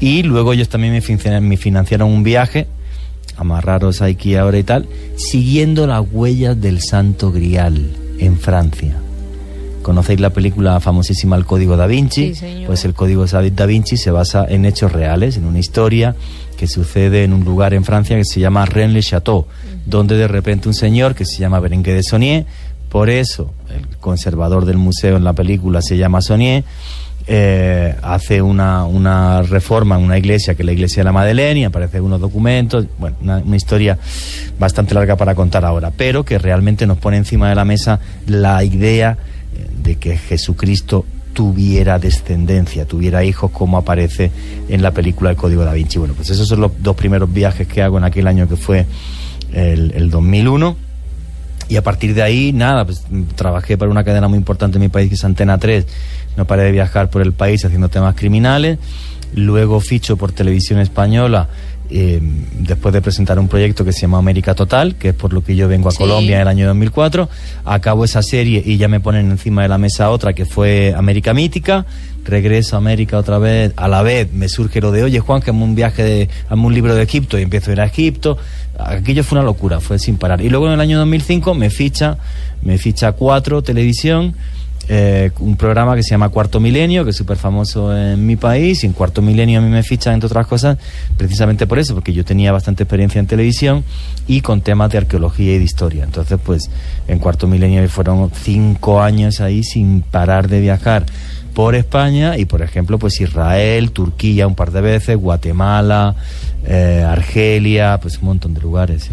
Y 0.00 0.22
luego 0.22 0.52
ellos 0.52 0.68
también 0.68 0.94
me 0.94 1.00
financiaron, 1.00 1.48
me 1.48 1.56
financiaron 1.56 2.10
un 2.10 2.22
viaje, 2.22 2.66
amarraros 3.36 4.02
aquí 4.02 4.34
ahora 4.34 4.58
y 4.58 4.64
tal, 4.64 4.86
siguiendo 5.16 5.86
las 5.86 6.04
huellas 6.10 6.60
del 6.60 6.80
Santo 6.80 7.30
Grial 7.30 7.90
en 8.18 8.38
Francia. 8.38 8.96
Conocéis 9.84 10.18
la 10.18 10.30
película 10.30 10.80
famosísima 10.80 11.36
El 11.36 11.44
Código 11.44 11.76
da 11.76 11.86
Vinci, 11.86 12.34
Sí, 12.34 12.64
pues 12.66 12.84
el 12.84 12.94
Código 12.94 13.24
da 13.26 13.66
Vinci 13.66 13.96
se 13.96 14.10
basa 14.10 14.44
en 14.48 14.64
hechos 14.64 14.90
reales, 14.90 15.36
en 15.36 15.44
una 15.44 15.60
historia 15.60 16.16
que 16.56 16.66
sucede 16.66 17.22
en 17.22 17.32
un 17.32 17.44
lugar 17.44 17.74
en 17.74 17.84
Francia 17.84 18.16
que 18.16 18.24
se 18.24 18.40
llama 18.40 18.64
Rennes-le-Château, 18.64 19.46
donde 19.86 20.16
de 20.16 20.26
repente 20.26 20.66
un 20.66 20.74
señor 20.74 21.14
que 21.14 21.24
se 21.24 21.38
llama 21.38 21.60
Berenguer 21.60 21.94
de 21.94 22.02
Saunier, 22.02 22.46
por 22.88 23.10
eso 23.10 23.52
el 23.72 23.96
conservador 23.98 24.64
del 24.64 24.78
museo 24.78 25.16
en 25.16 25.24
la 25.24 25.34
película 25.34 25.82
se 25.82 25.96
llama 25.96 26.22
Saunier, 26.22 26.64
eh, 27.26 27.94
hace 28.02 28.42
una, 28.42 28.84
una 28.84 29.42
reforma 29.42 29.96
en 29.96 30.04
una 30.04 30.18
iglesia 30.18 30.54
que 30.54 30.62
es 30.62 30.66
la 30.66 30.72
iglesia 30.72 31.00
de 31.00 31.04
la 31.04 31.12
Madeleine 31.12 31.60
y 31.60 31.64
aparecen 31.64 32.02
unos 32.02 32.20
documentos, 32.20 32.86
bueno, 32.98 33.16
una, 33.22 33.38
una 33.38 33.56
historia 33.56 33.98
bastante 34.58 34.94
larga 34.94 35.16
para 35.16 35.34
contar 35.34 35.64
ahora, 35.64 35.90
pero 35.96 36.24
que 36.24 36.38
realmente 36.38 36.86
nos 36.86 36.98
pone 36.98 37.16
encima 37.16 37.48
de 37.48 37.54
la 37.54 37.64
mesa 37.64 38.00
la 38.26 38.62
idea 38.64 39.16
de 39.82 39.96
que 39.96 40.16
Jesucristo 40.16 41.04
tuviera 41.32 41.98
descendencia, 41.98 42.86
tuviera 42.86 43.24
hijos 43.24 43.50
como 43.50 43.76
aparece 43.76 44.30
en 44.68 44.82
la 44.82 44.92
película 44.92 45.30
El 45.30 45.36
Código 45.36 45.64
da 45.64 45.72
Vinci. 45.72 45.98
Bueno, 45.98 46.14
pues 46.14 46.30
esos 46.30 46.48
son 46.48 46.60
los 46.60 46.72
dos 46.82 46.96
primeros 46.96 47.32
viajes 47.32 47.66
que 47.66 47.82
hago 47.82 47.98
en 47.98 48.04
aquel 48.04 48.26
año 48.26 48.48
que 48.48 48.56
fue 48.56 48.86
el, 49.52 49.92
el 49.92 50.10
2001. 50.10 50.76
Y 51.68 51.76
a 51.76 51.82
partir 51.82 52.14
de 52.14 52.22
ahí, 52.22 52.52
nada, 52.52 52.84
pues 52.84 53.02
mm, 53.10 53.22
trabajé 53.34 53.76
para 53.76 53.90
una 53.90 54.04
cadena 54.04 54.28
muy 54.28 54.38
importante 54.38 54.76
en 54.76 54.82
mi 54.82 54.88
país, 54.88 55.08
que 55.08 55.14
es 55.14 55.24
Antena 55.24 55.58
3. 55.58 55.86
No 56.36 56.46
paré 56.46 56.62
de 56.64 56.72
viajar 56.72 57.10
por 57.10 57.22
el 57.22 57.32
país 57.32 57.64
haciendo 57.64 57.88
temas 57.88 58.14
criminales. 58.14 58.78
Luego 59.34 59.80
ficho 59.80 60.16
por 60.16 60.30
Televisión 60.32 60.78
Española, 60.78 61.48
eh, 61.90 62.18
después 62.60 62.92
de 62.94 63.02
presentar 63.02 63.38
un 63.38 63.48
proyecto 63.48 63.84
que 63.84 63.92
se 63.92 64.02
llama 64.02 64.18
América 64.18 64.54
Total, 64.54 64.94
que 64.96 65.10
es 65.10 65.14
por 65.14 65.32
lo 65.32 65.44
que 65.44 65.54
yo 65.54 65.68
vengo 65.68 65.88
a 65.88 65.92
Sí. 65.92 65.98
Colombia 65.98 66.36
en 66.36 66.42
el 66.42 66.48
año 66.48 66.66
2004. 66.66 67.28
Acabo 67.64 68.04
esa 68.04 68.22
serie 68.22 68.62
y 68.64 68.76
ya 68.78 68.88
me 68.88 69.00
ponen 69.00 69.30
encima 69.30 69.62
de 69.62 69.68
la 69.68 69.78
mesa 69.78 70.10
otra 70.10 70.32
que 70.32 70.44
fue 70.46 70.94
América 70.96 71.34
Mítica. 71.34 71.84
Regreso 72.24 72.76
a 72.76 72.78
América 72.78 73.18
otra 73.18 73.38
vez. 73.38 73.72
A 73.76 73.86
la 73.86 74.02
vez 74.02 74.32
me 74.32 74.48
surge 74.48 74.80
lo 74.80 74.92
de, 74.92 75.02
oye 75.04 75.20
Juan, 75.20 75.42
que 75.42 75.50
hazme 75.50 75.62
un 75.62 75.74
viaje, 75.74 76.02
de, 76.02 76.28
hazme 76.48 76.64
un 76.66 76.72
libro 76.74 76.94
de 76.94 77.02
Egipto 77.02 77.38
y 77.38 77.42
empiezo 77.42 77.70
a 77.70 77.74
ir 77.74 77.80
a 77.82 77.84
Egipto. 77.84 78.38
Aquello 78.78 79.22
fue 79.22 79.38
una 79.38 79.44
locura, 79.44 79.78
fue 79.80 79.98
sin 79.98 80.16
parar. 80.16 80.40
Y 80.40 80.48
luego 80.48 80.66
en 80.66 80.72
el 80.72 80.80
año 80.80 80.98
2005 80.98 81.54
me 81.54 81.68
ficha, 81.70 82.16
me 82.62 82.78
ficha 82.78 83.12
Cuatro 83.12 83.62
Televisión, 83.62 84.34
eh, 84.88 85.30
un 85.38 85.56
programa 85.56 85.94
que 85.96 86.02
se 86.02 86.10
llama 86.10 86.28
Cuarto 86.28 86.60
Milenio, 86.60 87.04
que 87.04 87.10
es 87.10 87.16
súper 87.16 87.36
famoso 87.36 87.96
en 87.96 88.24
mi 88.26 88.36
país. 88.36 88.84
Y 88.84 88.86
en 88.86 88.92
Cuarto 88.92 89.22
Milenio 89.22 89.58
a 89.58 89.62
mí 89.62 89.68
me 89.68 89.82
fichan, 89.82 90.14
entre 90.14 90.26
otras 90.26 90.46
cosas, 90.46 90.78
precisamente 91.16 91.66
por 91.66 91.78
eso, 91.78 91.94
porque 91.94 92.12
yo 92.12 92.24
tenía 92.24 92.52
bastante 92.52 92.82
experiencia 92.82 93.18
en 93.18 93.26
televisión 93.26 93.84
y 94.26 94.40
con 94.40 94.60
temas 94.60 94.90
de 94.90 94.98
arqueología 94.98 95.54
y 95.54 95.58
de 95.58 95.64
historia. 95.64 96.04
Entonces, 96.04 96.38
pues 96.42 96.70
en 97.08 97.18
Cuarto 97.18 97.46
Milenio 97.46 97.86
fueron 97.88 98.30
cinco 98.34 99.02
años 99.02 99.40
ahí 99.40 99.62
sin 99.62 100.02
parar 100.02 100.48
de 100.48 100.60
viajar 100.60 101.06
por 101.54 101.76
España 101.76 102.36
y 102.36 102.46
por 102.46 102.62
ejemplo 102.62 102.98
pues 102.98 103.20
Israel, 103.20 103.92
Turquía 103.92 104.46
un 104.46 104.56
par 104.56 104.72
de 104.72 104.80
veces, 104.80 105.16
Guatemala, 105.16 106.16
eh, 106.66 107.04
Argelia, 107.06 107.98
pues 108.02 108.18
un 108.18 108.24
montón 108.26 108.54
de 108.54 108.60
lugares. 108.60 109.08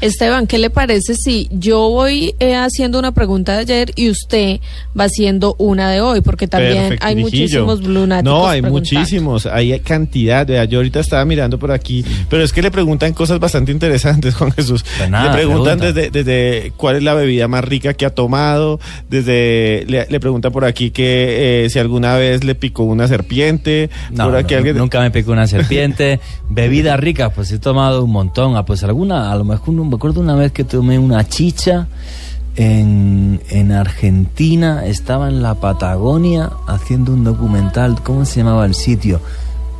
Esteban, 0.00 0.46
¿qué 0.46 0.58
le 0.58 0.70
parece 0.70 1.14
si 1.14 1.48
yo 1.50 1.90
voy 1.90 2.34
eh, 2.40 2.54
haciendo 2.56 2.98
una 2.98 3.12
pregunta 3.12 3.52
de 3.52 3.58
ayer 3.60 3.92
y 3.96 4.08
usted 4.08 4.60
va 4.98 5.04
haciendo 5.04 5.54
una 5.58 5.90
de 5.90 6.00
hoy? 6.00 6.22
Porque 6.22 6.48
también 6.48 6.74
Perfecto, 6.82 7.06
hay 7.06 7.14
Virijillo. 7.16 7.66
muchísimos 7.66 7.82
lunáticos 7.94 8.32
No, 8.40 8.48
hay 8.48 8.62
muchísimos, 8.62 9.46
hay 9.46 9.78
cantidad. 9.80 10.46
Vea, 10.46 10.64
yo 10.64 10.78
ahorita 10.78 11.00
estaba 11.00 11.24
mirando 11.26 11.58
por 11.58 11.70
aquí, 11.70 12.04
pero 12.30 12.42
es 12.42 12.52
que 12.52 12.62
le 12.62 12.70
preguntan 12.70 13.12
cosas 13.12 13.38
bastante 13.38 13.72
interesantes, 13.72 14.34
Juan 14.36 14.52
Jesús. 14.52 14.84
Pues 14.96 15.10
nada, 15.10 15.26
le 15.28 15.32
preguntan 15.34 15.78
pregunta. 15.78 16.00
desde, 16.00 16.24
desde 16.24 16.72
cuál 16.76 16.96
es 16.96 17.02
la 17.02 17.12
bebida 17.14 17.46
más 17.46 17.62
rica 17.64 17.92
que 17.92 18.06
ha 18.06 18.14
tomado, 18.14 18.80
desde 19.10 19.84
le, 19.86 20.06
le 20.08 20.20
preguntan 20.20 20.50
por 20.50 20.64
aquí 20.64 20.90
que 20.92 21.64
eh, 21.66 21.70
si 21.70 21.78
alguna 21.78 22.14
vez 22.16 22.42
le 22.44 22.54
picó 22.54 22.84
una 22.84 23.06
serpiente, 23.06 23.90
No, 24.10 24.24
por 24.24 24.36
aquí 24.36 24.54
no, 24.54 24.58
alguien... 24.58 24.76
nunca 24.78 25.00
me 25.00 25.10
picó 25.10 25.32
una 25.32 25.46
serpiente. 25.46 26.20
Bebidas 26.48 26.98
ricas, 26.98 27.32
pues 27.34 27.52
he 27.52 27.58
tomado 27.58 28.04
un 28.04 28.10
montón. 28.12 28.56
Ah, 28.56 28.64
pues 28.64 28.82
alguna, 28.82 29.30
a 29.30 29.36
lo 29.36 29.44
mejor 29.44 29.74
no 29.74 29.89
me 29.90 29.96
acuerdo 29.96 30.20
una 30.20 30.36
vez 30.36 30.52
que 30.52 30.64
tomé 30.64 30.98
una 30.98 31.26
chicha 31.26 31.88
en, 32.56 33.40
en 33.50 33.72
Argentina. 33.72 34.86
Estaba 34.86 35.28
en 35.28 35.42
la 35.42 35.54
Patagonia 35.54 36.50
haciendo 36.66 37.12
un 37.12 37.24
documental. 37.24 38.00
¿Cómo 38.02 38.24
se 38.24 38.40
llamaba 38.40 38.64
el 38.66 38.74
sitio? 38.74 39.20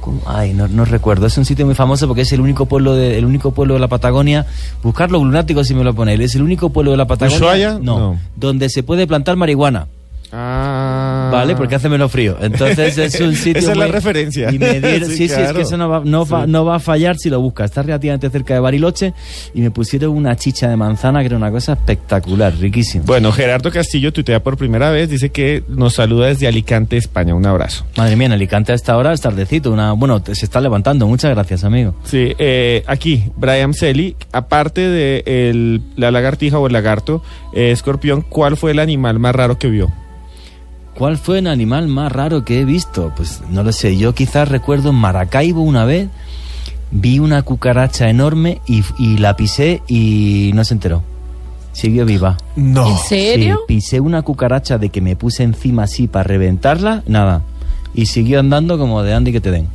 ¿Cómo? 0.01 0.21
Ay, 0.27 0.53
no, 0.53 0.67
no 0.67 0.85
recuerdo. 0.85 1.27
Es 1.27 1.39
un 1.39 1.45
sitio 1.45 1.65
muy 1.65 1.75
famoso 1.75 2.07
porque 2.09 2.23
es 2.23 2.33
el 2.33 2.41
único 2.41 2.67
pueblo 2.67 2.95
de, 2.95 3.19
el 3.19 3.25
único 3.25 3.53
pueblo 3.53 3.75
de 3.75 3.81
la 3.81 3.89
Patagonia. 3.89 4.47
Buscarlo 4.83 5.19
lunático 5.19 5.63
si 5.63 5.75
me 5.75 5.85
lo 5.85 5.95
ponéis. 5.95 6.21
Es 6.21 6.35
el 6.35 6.43
único 6.43 6.71
pueblo 6.71 6.91
de 6.91 6.97
la 6.97 7.07
Patagonia. 7.07 7.39
No, 7.81 7.99
No. 7.99 8.19
Donde 8.37 8.69
se 8.69 8.83
puede 8.83 9.07
plantar 9.07 9.37
marihuana. 9.37 9.87
Ah. 10.33 11.29
Vale, 11.33 11.57
porque 11.57 11.75
hace 11.75 11.89
menos 11.89 12.11
frío. 12.11 12.37
Entonces 12.41 12.97
es 12.99 13.21
un 13.21 13.35
sitio. 13.37 13.61
Esa 13.61 13.73
es 13.73 13.77
la 13.79 13.85
muy- 13.87 13.93
referencia. 13.93 14.51
Y 14.53 14.59
me 14.59 14.81
dieron- 14.81 15.11
Sí, 15.11 15.17
sí, 15.17 15.29
sí, 15.29 15.41
es 15.41 15.53
que 15.53 15.63
eso 15.63 15.77
no 15.77 15.89
va, 15.89 16.03
no, 16.05 16.25
va, 16.27 16.45
Sí. 16.45 16.51
no 16.51 16.65
va 16.65 16.77
a 16.77 16.79
fallar 16.81 17.17
si 17.17 17.31
lo 17.31 17.41
buscas. 17.41 17.67
Está 17.71 17.83
relativamente 17.83 18.31
cerca 18.31 18.55
de 18.55 18.61
Bariloche 18.61 19.13
y 19.55 19.61
me 19.61 19.71
pusieron 19.71 20.11
una 20.17 20.37
chicha 20.37 20.69
de 20.69 20.77
manzana 20.77 21.21
que 21.21 21.27
era 21.27 21.37
una 21.37 21.51
cosa 21.51 21.73
espectacular, 21.73 22.55
riquísima. 22.59 23.05
Bueno, 23.07 23.33
Gerardo 23.33 23.71
Castillo 23.71 24.13
tuitea 24.13 24.43
por 24.43 24.57
primera 24.57 24.91
vez, 24.91 25.09
dice 25.11 25.31
que 25.31 25.63
nos 25.69 25.95
saluda 25.95 26.27
desde 26.29 26.47
Alicante, 26.47 26.97
España. 26.97 27.35
Un 27.35 27.47
abrazo. 27.47 27.85
Madre 27.97 28.17
mía, 28.17 28.27
en 28.27 28.33
Alicante 28.33 28.73
a 28.73 28.75
esta 28.75 28.97
hora 28.97 29.13
es 29.13 29.21
tardecito. 29.21 29.71
Una, 29.73 29.93
bueno, 29.93 30.23
se 30.25 30.45
está 30.45 30.61
levantando. 30.61 31.07
Muchas 31.07 31.31
gracias, 31.35 31.65
amigo. 31.65 31.95
Sí, 32.05 32.33
eh, 32.39 32.83
aquí, 32.87 33.25
Brian 33.37 33.75
Selly, 33.75 34.17
aparte 34.33 34.81
de 34.83 35.23
el- 35.27 35.83
la 35.97 36.11
lagartija 36.11 36.59
o 36.59 36.67
el 36.67 36.73
lagarto, 36.73 37.23
eh, 37.55 37.71
escorpión, 37.73 38.23
¿cuál 38.23 38.57
fue 38.57 38.71
el 38.73 38.79
animal 38.79 39.19
más 39.19 39.35
raro 39.35 39.59
que 39.59 39.69
vio? 39.69 39.91
¿Cuál 41.01 41.17
fue 41.17 41.39
el 41.39 41.47
animal 41.47 41.89
más 41.89 42.13
raro 42.13 42.45
que 42.45 42.61
he 42.61 42.67
visto? 42.67 43.11
Pues 43.17 43.41
no 43.49 43.63
lo 43.63 43.73
sé. 43.73 43.97
Yo 43.97 44.15
quizás 44.15 44.51
recuerdo 44.51 44.91
en 44.91 44.97
Maracaibo 44.97 45.63
una 45.63 45.87
vez 45.87 46.11
vi 46.91 47.21
una 47.21 47.41
cucaracha 47.41 48.11
enorme 48.11 48.61
y, 48.67 48.85
y 48.99 49.17
la 49.17 49.35
pisé 49.35 49.81
y 49.89 50.51
no 50.55 50.63
se 50.63 50.75
enteró. 50.75 51.03
Siguió 51.73 52.05
viva. 52.05 52.37
No. 52.55 52.87
¿En 52.87 52.99
serio? 52.99 53.61
Sí, 53.61 53.65
pisé 53.67 54.01
una 54.01 54.21
cucaracha 54.21 54.77
de 54.77 54.91
que 54.91 55.01
me 55.01 55.17
puse 55.17 55.43
encima 55.43 55.85
así 55.85 56.07
para 56.07 56.25
reventarla, 56.25 57.03
nada. 57.07 57.45
Y 57.95 58.05
siguió 58.05 58.39
andando 58.39 58.77
como 58.77 59.03
de 59.03 59.15
Andy 59.15 59.33
que 59.33 59.41
te 59.41 59.53
den. 59.53 59.69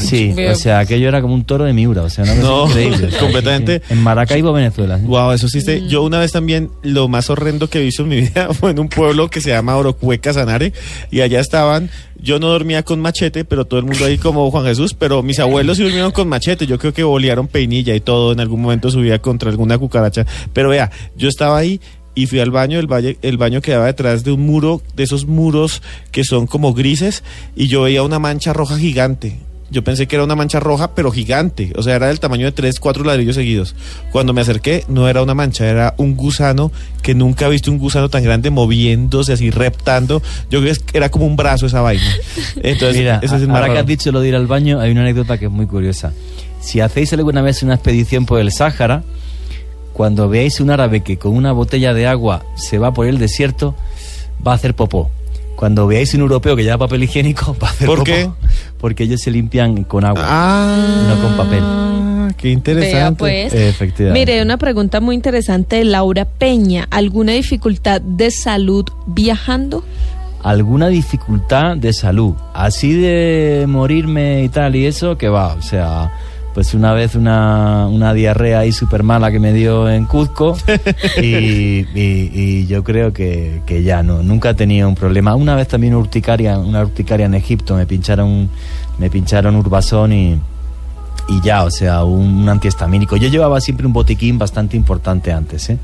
Sí, 0.00 0.32
Veo. 0.34 0.52
o 0.52 0.54
sea, 0.54 0.78
aquello 0.80 1.08
era 1.08 1.20
como 1.20 1.34
un 1.34 1.44
toro 1.44 1.64
de 1.64 1.72
Miura, 1.72 2.02
o 2.02 2.08
sea, 2.10 2.24
una 2.24 2.34
cosa 2.36 2.46
No, 2.46 2.66
increíble. 2.68 3.08
completamente. 3.18 3.78
sí, 3.80 3.84
sí. 3.88 3.92
En 3.94 4.02
Maracaibo, 4.02 4.52
Venezuela. 4.52 4.98
sí. 4.98 5.04
Wow, 5.06 5.32
eso 5.32 5.48
sí. 5.48 5.60
se- 5.60 5.86
Yo 5.88 6.02
una 6.02 6.18
vez 6.18 6.32
también, 6.32 6.70
lo 6.82 7.08
más 7.08 7.28
horrendo 7.30 7.68
que 7.68 7.78
he 7.80 7.82
visto 7.82 8.02
en 8.02 8.08
mi 8.08 8.16
vida 8.20 8.48
fue 8.54 8.70
en 8.70 8.78
un 8.78 8.88
pueblo 8.88 9.28
que 9.28 9.40
se 9.40 9.50
llama 9.50 9.76
Orocueca, 9.76 10.32
Sanare, 10.32 10.72
y 11.10 11.20
allá 11.22 11.40
estaban, 11.40 11.90
yo 12.20 12.38
no 12.38 12.48
dormía 12.48 12.82
con 12.84 13.00
machete, 13.00 13.44
pero 13.44 13.64
todo 13.64 13.80
el 13.80 13.86
mundo 13.86 14.04
ahí 14.04 14.16
como 14.18 14.50
Juan 14.50 14.64
Jesús, 14.64 14.94
pero 14.94 15.22
mis 15.22 15.38
abuelos 15.40 15.76
sí 15.76 15.82
durmieron 15.82 16.12
con 16.12 16.28
machete, 16.28 16.66
yo 16.66 16.78
creo 16.78 16.92
que 16.94 17.02
bolearon 17.02 17.48
peinilla 17.48 17.94
y 17.94 18.00
todo, 18.00 18.32
en 18.32 18.40
algún 18.40 18.60
momento 18.62 18.90
subía 18.90 19.18
contra 19.20 19.50
alguna 19.50 19.76
cucaracha, 19.78 20.24
pero 20.52 20.68
vea, 20.68 20.90
yo 21.16 21.28
estaba 21.28 21.58
ahí 21.58 21.80
y 22.14 22.26
fui 22.26 22.40
al 22.40 22.50
baño, 22.50 22.78
el, 22.78 22.86
valle, 22.86 23.18
el 23.22 23.38
baño 23.38 23.60
quedaba 23.60 23.86
detrás 23.86 24.24
de 24.24 24.32
un 24.32 24.44
muro, 24.44 24.82
de 24.94 25.04
esos 25.04 25.26
muros 25.26 25.82
que 26.10 26.24
son 26.24 26.46
como 26.46 26.74
grises, 26.74 27.24
y 27.56 27.68
yo 27.68 27.82
veía 27.82 28.02
una 28.02 28.18
mancha 28.18 28.52
roja 28.52 28.76
gigante. 28.78 29.38
Yo 29.72 29.82
pensé 29.82 30.06
que 30.06 30.16
era 30.16 30.24
una 30.24 30.36
mancha 30.36 30.60
roja, 30.60 30.94
pero 30.94 31.10
gigante. 31.10 31.72
O 31.76 31.82
sea, 31.82 31.96
era 31.96 32.08
del 32.08 32.20
tamaño 32.20 32.44
de 32.44 32.52
tres, 32.52 32.78
cuatro 32.78 33.04
ladrillos 33.04 33.36
seguidos. 33.36 33.74
Cuando 34.12 34.34
me 34.34 34.42
acerqué, 34.42 34.84
no 34.86 35.08
era 35.08 35.22
una 35.22 35.32
mancha, 35.32 35.66
era 35.66 35.94
un 35.96 36.14
gusano 36.14 36.70
que 37.00 37.14
nunca 37.14 37.46
he 37.46 37.50
visto 37.50 37.70
un 37.70 37.78
gusano 37.78 38.10
tan 38.10 38.22
grande 38.22 38.50
moviéndose 38.50 39.32
así, 39.32 39.50
reptando. 39.50 40.20
Yo 40.50 40.60
creo 40.60 40.74
que 40.74 40.98
era 40.98 41.10
como 41.10 41.24
un 41.24 41.36
brazo 41.36 41.64
esa 41.64 41.80
vaina. 41.80 42.04
Entonces, 42.56 42.98
Mira, 42.98 43.20
ese 43.22 43.36
es 43.36 43.42
el 43.42 43.48
más 43.48 43.62
ahora 43.62 43.72
que 43.72 43.78
has 43.78 43.86
dicho 43.86 44.12
lo 44.12 44.20
de 44.20 44.28
ir 44.28 44.34
al 44.34 44.46
baño, 44.46 44.78
hay 44.78 44.90
una 44.90 45.00
anécdota 45.00 45.38
que 45.38 45.46
es 45.46 45.50
muy 45.50 45.66
curiosa. 45.66 46.12
Si 46.60 46.80
hacéis 46.80 47.10
alguna 47.14 47.40
vez 47.40 47.62
una 47.62 47.74
expedición 47.74 48.26
por 48.26 48.40
el 48.40 48.52
Sáhara, 48.52 49.04
cuando 49.92 50.28
veáis 50.28 50.60
un 50.60 50.70
árabe 50.70 51.00
que 51.02 51.18
con 51.18 51.34
una 51.36 51.52
botella 51.52 51.94
de 51.94 52.06
agua 52.06 52.44
se 52.56 52.78
va 52.78 52.92
por 52.92 53.06
el 53.06 53.18
desierto, 53.18 53.74
va 54.46 54.52
a 54.52 54.54
hacer 54.56 54.74
popó. 54.74 55.10
Cuando 55.56 55.86
veáis 55.86 56.14
un 56.14 56.20
europeo 56.22 56.56
que 56.56 56.64
lleva 56.64 56.78
papel 56.78 57.04
higiénico, 57.04 57.56
va 57.62 57.68
a 57.68 57.70
hacer 57.70 57.86
¿Por 57.86 57.98
popó. 57.98 58.06
qué? 58.06 58.30
Porque 58.78 59.04
ellos 59.04 59.20
se 59.20 59.30
limpian 59.30 59.84
con 59.84 60.04
agua, 60.04 60.22
Ah, 60.26 61.06
no 61.08 61.22
con 61.22 61.36
papel. 61.36 61.62
Qué 62.36 62.50
interesante. 62.50 63.18
Pues. 63.18 63.52
Efectivamente. 63.54 64.18
Mire, 64.18 64.42
una 64.42 64.56
pregunta 64.56 65.00
muy 65.00 65.14
interesante 65.14 65.76
de 65.76 65.84
Laura 65.84 66.24
Peña. 66.24 66.88
¿Alguna 66.90 67.32
dificultad 67.32 68.00
de 68.00 68.30
salud 68.30 68.84
viajando? 69.06 69.84
alguna 70.44 70.88
dificultad 70.88 71.76
de 71.76 71.92
salud, 71.92 72.34
así 72.52 72.94
de 72.94 73.64
morirme 73.68 74.42
y 74.42 74.48
tal 74.48 74.74
y 74.74 74.86
eso, 74.86 75.16
que 75.16 75.28
va, 75.28 75.54
o 75.54 75.62
sea, 75.62 76.10
pues 76.54 76.74
una 76.74 76.92
vez 76.92 77.14
una, 77.14 77.86
una 77.88 78.12
diarrea 78.14 78.60
ahí 78.60 78.72
súper 78.72 79.02
mala 79.02 79.30
que 79.32 79.40
me 79.40 79.52
dio 79.52 79.88
en 79.88 80.04
Cuzco 80.06 80.56
y, 81.22 81.86
y- 81.94 82.30
y 82.34 82.66
yo 82.66 82.84
creo 82.84 83.12
que, 83.12 83.60
que 83.66 83.82
ya 83.82 84.02
no, 84.02 84.22
nunca 84.22 84.50
he 84.50 84.54
tenido 84.54 84.88
un 84.88 84.94
problema. 84.94 85.34
Una 85.34 85.54
vez 85.56 85.68
también 85.68 85.94
urticaria, 85.94 86.58
una 86.58 86.82
urticaria 86.82 87.26
en 87.26 87.34
Egipto, 87.34 87.74
me 87.76 87.86
pincharon, 87.86 88.48
me 88.98 89.08
pincharon 89.10 89.56
urbasón 89.56 90.12
y, 90.12 90.40
y 91.28 91.40
ya, 91.40 91.64
o 91.64 91.70
sea, 91.70 92.04
un, 92.04 92.48
antihistamínico. 92.48 93.16
Yo 93.16 93.28
llevaba 93.28 93.60
siempre 93.60 93.86
un 93.86 93.92
botiquín 93.92 94.38
bastante 94.38 94.76
importante 94.76 95.32
antes, 95.32 95.70
¿eh? 95.70 95.78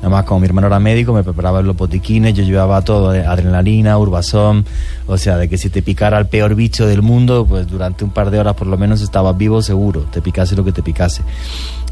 Además, 0.00 0.24
como 0.24 0.40
mi 0.40 0.46
hermano 0.46 0.66
era 0.66 0.78
médico, 0.78 1.12
me 1.12 1.22
preparaba 1.22 1.62
los 1.62 1.76
botiquines, 1.76 2.34
yo 2.34 2.42
llevaba 2.42 2.82
todo, 2.82 3.14
eh, 3.14 3.24
adrenalina, 3.24 3.98
urbasón, 3.98 4.64
o 5.06 5.16
sea, 5.18 5.36
de 5.36 5.48
que 5.48 5.58
si 5.58 5.70
te 5.70 5.82
picara 5.82 6.18
el 6.18 6.26
peor 6.26 6.54
bicho 6.54 6.86
del 6.86 7.02
mundo, 7.02 7.46
pues 7.48 7.68
durante 7.68 8.04
un 8.04 8.10
par 8.10 8.30
de 8.30 8.38
horas 8.38 8.54
por 8.54 8.66
lo 8.66 8.78
menos 8.78 9.00
estabas 9.00 9.36
vivo 9.36 9.62
seguro, 9.62 10.02
te 10.10 10.22
picase 10.22 10.56
lo 10.56 10.64
que 10.64 10.72
te 10.72 10.82
picase. 10.82 11.22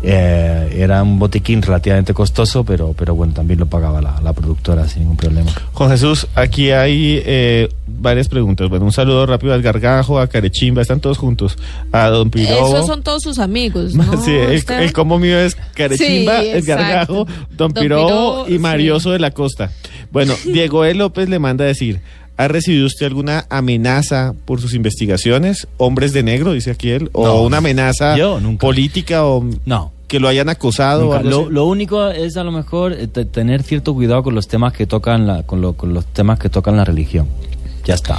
Eh, 0.03 0.76
era 0.78 1.03
un 1.03 1.18
botiquín 1.18 1.61
relativamente 1.61 2.14
costoso, 2.14 2.64
pero, 2.64 2.94
pero 2.96 3.14
bueno, 3.14 3.32
también 3.32 3.59
lo 3.59 3.66
pagaba 3.66 4.01
la, 4.01 4.32
productora 4.32 4.86
sin 4.86 5.01
ningún 5.03 5.16
problema. 5.16 5.51
Juan 5.72 5.90
Jesús, 5.90 6.28
aquí 6.34 6.70
hay 6.70 7.20
eh, 7.24 7.68
varias 7.86 8.28
preguntas. 8.28 8.68
Bueno, 8.68 8.84
un 8.84 8.92
saludo 8.92 9.26
rápido 9.26 9.55
al 9.55 9.62
Gargajo, 9.62 10.20
a 10.20 10.28
Carechimba, 10.28 10.82
están 10.82 11.01
todos 11.01 11.18
juntos. 11.18 11.59
A 11.90 12.09
Don 12.09 12.30
Pirobo. 12.30 12.68
Esos 12.68 12.86
son 12.86 13.03
todos 13.03 13.22
sus 13.22 13.38
amigos, 13.38 13.94
¿no? 13.96 14.22
sí, 14.22 14.32
el, 14.32 14.92
como 14.92 15.18
mío 15.18 15.38
es 15.38 15.57
Carechimba, 15.74 16.42
el 16.42 16.62
Gargajo, 16.62 17.26
Don, 17.57 17.72
Pirobo, 17.72 18.46
y 18.49 18.59
Marioso 18.59 19.11
de 19.11 19.18
la 19.18 19.32
Costa. 19.32 19.72
Bueno, 20.12 20.34
Diego 20.44 20.84
E. 20.84 20.94
López 20.94 21.28
le 21.28 21.38
manda 21.38 21.64
a 21.64 21.68
decir, 21.68 22.01
¿Ha 22.39 22.47
recibido 22.47 22.86
usted 22.86 23.05
alguna 23.05 23.47
amenaza 23.51 24.32
por 24.45 24.61
sus 24.61 24.72
investigaciones? 24.72 25.66
¿Hombres 25.76 26.12
de 26.12 26.22
negro, 26.22 26.53
dice 26.53 26.70
aquí 26.70 26.91
él? 26.91 27.11
¿O 27.12 27.43
una 27.43 27.57
amenaza 27.57 28.14
política 28.61 29.26
o 29.26 29.45
no. 29.66 29.93
que 30.07 30.20
lo 30.20 30.28
hayan 30.28 30.49
acosado? 30.49 31.20
lo, 31.20 31.66
único 31.66 32.09
es 32.11 32.36
a 32.36 32.45
lo 32.45 32.53
mejor 32.53 32.93
eh, 32.93 33.09
tener 33.09 33.64
cierto 33.64 33.93
cuidado 33.93 34.22
con 34.22 34.36
los 34.36 34.47
temas 34.47 34.72
que 34.72 34.86
tocan 34.86 35.26
la, 35.26 35.43
con, 35.43 35.61
los 35.61 36.07
temas 36.07 36.39
que 36.39 36.49
tocan 36.49 36.76
la 36.76 36.84
religión. 36.84 37.26
Ya 37.84 37.95
está. 37.95 38.18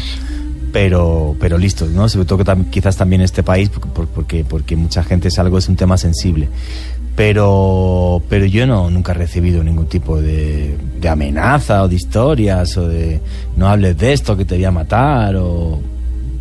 Pero, 0.74 1.38
pero 1.40 1.58
listo, 1.58 1.86
¿no? 1.86 2.10
Sobre 2.10 2.26
todo 2.26 2.44
que 2.44 2.70
quizás 2.72 2.98
también 2.98 3.22
en 3.22 3.26
este 3.26 3.42
país, 3.42 3.70
porque, 3.70 4.44
porque 4.44 4.76
mucha 4.76 5.02
gente 5.02 5.30
es 5.30 5.40
algo, 5.40 5.58
es 5.58 5.70
un 5.70 5.78
tema 5.78 5.98
sensible 5.98 6.50
pero 7.20 8.24
pero 8.30 8.46
yo 8.46 8.66
no 8.66 8.90
nunca 8.90 9.12
he 9.12 9.16
recibido 9.16 9.62
ningún 9.62 9.88
tipo 9.88 10.22
de, 10.22 10.78
de, 11.02 11.10
amenaza 11.10 11.84
o 11.84 11.90
de 11.90 11.96
historias 11.96 12.78
o 12.78 12.88
de 12.88 13.20
no 13.58 13.68
hables 13.68 13.98
de 13.98 14.14
esto 14.14 14.38
que 14.38 14.46
te 14.46 14.56
voy 14.56 14.64
a 14.64 14.72
matar 14.72 15.36
o 15.36 15.82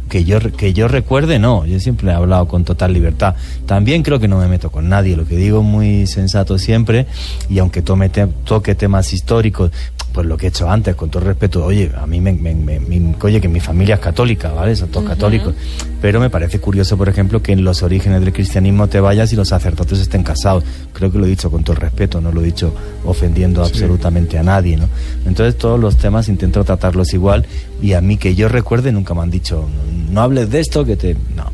que 0.08 0.22
yo 0.22 0.38
que 0.38 0.72
yo 0.74 0.86
recuerde 0.86 1.40
no. 1.40 1.66
Yo 1.66 1.80
siempre 1.80 2.12
he 2.12 2.14
hablado 2.14 2.46
con 2.46 2.62
total 2.62 2.92
libertad. 2.92 3.34
También 3.66 4.04
creo 4.04 4.20
que 4.20 4.28
no 4.28 4.38
me 4.38 4.46
meto 4.46 4.70
con 4.70 4.88
nadie 4.88 5.16
lo 5.16 5.26
que 5.26 5.36
digo 5.36 5.64
muy 5.64 6.06
sensato 6.06 6.58
siempre 6.58 7.06
y 7.50 7.58
aunque 7.58 7.82
tome 7.82 8.08
toque 8.08 8.76
temas 8.76 9.12
históricos 9.12 9.72
pues 10.18 10.26
lo 10.26 10.36
que 10.36 10.46
he 10.46 10.48
hecho 10.48 10.68
antes, 10.68 10.96
con 10.96 11.10
todo 11.10 11.22
respeto, 11.22 11.64
oye, 11.64 11.92
a 11.96 12.04
mí 12.04 12.20
me, 12.20 12.32
me, 12.32 13.14
oye, 13.22 13.40
que 13.40 13.46
mi 13.46 13.60
familia 13.60 13.94
es 13.94 14.00
católica, 14.00 14.50
¿vale? 14.50 14.74
Son 14.74 14.88
todos 14.88 15.06
católicos. 15.06 15.54
Pero 16.02 16.18
me 16.18 16.28
parece 16.28 16.58
curioso, 16.58 16.96
por 16.96 17.08
ejemplo, 17.08 17.40
que 17.40 17.52
en 17.52 17.62
los 17.62 17.84
orígenes 17.84 18.20
del 18.20 18.32
cristianismo 18.32 18.88
te 18.88 18.98
vayas 18.98 19.32
y 19.32 19.36
los 19.36 19.46
sacerdotes 19.46 20.00
estén 20.00 20.24
casados. 20.24 20.64
Creo 20.92 21.12
que 21.12 21.18
lo 21.18 21.26
he 21.26 21.28
dicho 21.28 21.52
con 21.52 21.62
todo 21.62 21.74
el 21.74 21.82
respeto, 21.82 22.20
no 22.20 22.32
lo 22.32 22.40
he 22.40 22.46
dicho 22.46 22.74
ofendiendo 23.04 23.62
absolutamente 23.62 24.36
a 24.38 24.42
nadie, 24.42 24.76
¿no? 24.76 24.88
Entonces 25.24 25.56
todos 25.56 25.78
los 25.78 25.96
temas 25.96 26.28
intento 26.28 26.64
tratarlos 26.64 27.14
igual 27.14 27.46
y 27.80 27.92
a 27.92 28.00
mí 28.00 28.16
que 28.16 28.34
yo 28.34 28.48
recuerde 28.48 28.90
nunca 28.90 29.14
me 29.14 29.20
han 29.20 29.30
dicho, 29.30 29.68
no 30.10 30.20
hables 30.20 30.50
de 30.50 30.58
esto, 30.58 30.84
que 30.84 30.96
te... 30.96 31.14
No. 31.36 31.44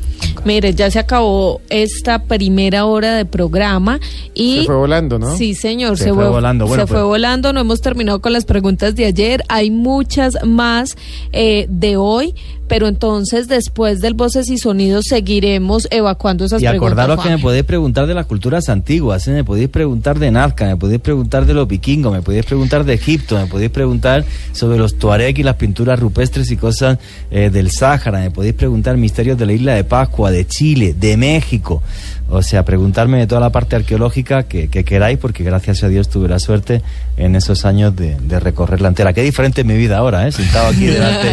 Mire, 0.44 0.74
ya 0.74 0.90
se 0.90 0.98
acabó 0.98 1.60
esta 1.70 2.24
primera 2.24 2.84
hora 2.84 3.14
de 3.16 3.24
programa 3.24 3.98
y... 4.34 4.60
Se 4.60 4.66
fue 4.66 4.76
volando, 4.76 5.18
¿no? 5.18 5.36
Sí, 5.36 5.54
señor, 5.54 5.96
se, 5.96 6.12
fue, 6.12 6.28
volando. 6.28 6.66
se 6.66 6.74
fue 6.74 6.86
pues. 6.86 7.02
volando, 7.04 7.52
no 7.52 7.60
hemos 7.60 7.80
terminado 7.80 8.20
con 8.20 8.32
las 8.32 8.44
preguntas 8.44 8.94
de 8.94 9.06
ayer, 9.06 9.42
hay 9.48 9.70
muchas 9.70 10.36
más 10.44 10.96
eh, 11.32 11.66
de 11.68 11.96
hoy, 11.96 12.34
pero 12.68 12.88
entonces 12.88 13.48
después 13.48 14.00
del 14.00 14.14
Voces 14.14 14.48
y 14.48 14.58
Sonidos 14.58 15.06
seguiremos 15.08 15.86
evacuando 15.90 16.44
esas 16.44 16.60
preguntas. 16.60 16.74
Y 16.74 16.76
acordaros 16.76 17.22
que 17.22 17.30
me 17.30 17.38
podéis 17.38 17.64
preguntar 17.64 18.06
de 18.06 18.14
las 18.14 18.26
culturas 18.26 18.68
antiguas, 18.68 19.26
¿eh? 19.28 19.32
me 19.32 19.44
podéis 19.44 19.68
preguntar 19.68 20.18
de 20.18 20.30
Nazca, 20.30 20.66
me 20.66 20.76
podéis 20.76 21.00
preguntar 21.00 21.46
de 21.46 21.54
los 21.54 21.68
vikingos, 21.68 22.12
me 22.12 22.22
podéis 22.22 22.46
preguntar 22.46 22.84
de 22.84 22.94
Egipto, 22.94 23.38
me 23.38 23.46
podéis 23.46 23.70
preguntar 23.70 24.24
sobre 24.52 24.78
los 24.78 24.96
tuareg 24.96 25.38
y 25.38 25.42
las 25.42 25.56
pinturas 25.56 25.98
rupestres 25.98 26.50
y 26.50 26.56
cosas 26.56 26.98
eh, 27.30 27.50
del 27.50 27.70
Sáhara, 27.70 28.20
me 28.20 28.30
podéis 28.30 28.54
preguntar 28.54 28.96
misterios 28.96 29.38
de 29.38 29.46
la 29.46 29.52
isla 29.52 29.74
de 29.74 29.84
Pascua, 29.84 30.30
de 30.30 30.46
Chile, 30.46 30.94
de 30.98 31.16
México. 31.16 31.82
O 32.30 32.42
sea, 32.42 32.64
preguntarme 32.64 33.18
de 33.18 33.26
toda 33.26 33.40
la 33.40 33.50
parte 33.50 33.76
arqueológica 33.76 34.44
que, 34.44 34.68
queráis, 34.68 35.18
porque 35.18 35.44
gracias 35.44 35.84
a 35.84 35.88
Dios 35.88 36.08
tuve 36.08 36.28
la 36.28 36.38
suerte 36.38 36.82
en 37.16 37.36
esos 37.36 37.64
años 37.64 37.94
de, 37.94 38.16
recorrer 38.40 38.80
la 38.80 38.88
entera. 38.88 39.12
Qué 39.12 39.22
diferente 39.22 39.60
es 39.60 39.66
mi 39.66 39.76
vida 39.76 39.98
ahora, 39.98 40.26
¿eh? 40.26 40.32
sentado 40.32 40.68
aquí 40.68 40.86
delante, 40.86 41.28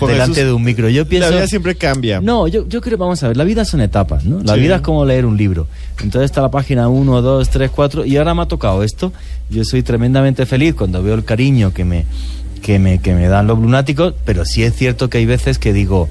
delante 0.06 0.44
de 0.44 0.52
un 0.52 0.62
micro. 0.62 0.88
Yo 0.88 1.06
pienso, 1.06 1.28
la 1.30 1.36
vida 1.36 1.46
siempre 1.48 1.74
cambia. 1.74 2.20
No, 2.20 2.46
yo, 2.46 2.66
yo 2.68 2.80
creo, 2.80 2.96
vamos 2.96 3.22
a 3.22 3.28
ver, 3.28 3.36
la 3.36 3.44
vida 3.44 3.64
son 3.64 3.80
etapas, 3.80 4.24
¿no? 4.24 4.40
La 4.42 4.54
vida 4.54 4.76
es 4.76 4.80
como 4.80 5.04
leer 5.04 5.26
un 5.26 5.36
libro. 5.36 5.66
Entonces 6.00 6.30
está 6.30 6.40
la 6.40 6.50
página 6.50 6.88
1, 6.88 7.20
2, 7.20 7.48
3, 7.50 7.70
4, 7.70 8.04
y 8.04 8.16
ahora 8.16 8.34
me 8.34 8.42
ha 8.42 8.46
tocado 8.46 8.82
esto. 8.84 9.12
Yo 9.50 9.64
soy 9.64 9.82
tremendamente 9.82 10.46
feliz 10.46 10.74
cuando 10.74 11.02
veo 11.02 11.14
el 11.14 11.24
cariño 11.24 11.74
que 11.74 11.84
me, 11.84 12.06
que 12.62 12.78
me, 12.78 13.00
que 13.00 13.14
me 13.14 13.28
dan 13.28 13.46
los 13.46 13.58
lunáticos, 13.58 14.14
pero 14.24 14.44
sí 14.44 14.62
es 14.62 14.74
cierto 14.74 15.10
que 15.10 15.18
hay 15.18 15.26
veces 15.26 15.58
que 15.58 15.72
digo 15.72 16.08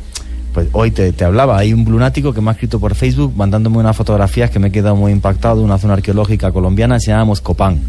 pues 0.58 0.70
hoy 0.72 0.90
te, 0.90 1.14
hablaba, 1.24 1.60
hay 1.60 1.72
un 1.72 1.86
lunático 1.86 2.34
que 2.34 2.42
me 2.42 2.50
ha 2.50 2.54
escrito 2.54 2.80
por 2.80 2.96
Facebook 2.96 3.32
mandándome 3.36 3.78
unas 3.78 3.96
fotografías 3.96 4.50
que 4.50 4.58
me 4.58 4.70
he 4.70 4.72
quedado 4.72 4.96
muy 4.96 5.12
impactado 5.12 5.58
de 5.58 5.64
una 5.64 5.78
zona 5.78 5.94
arqueológica 5.94 6.52
colombiana, 6.52 7.00
se 7.00 7.12
llama 7.12 7.26
Moscopán 7.26 7.80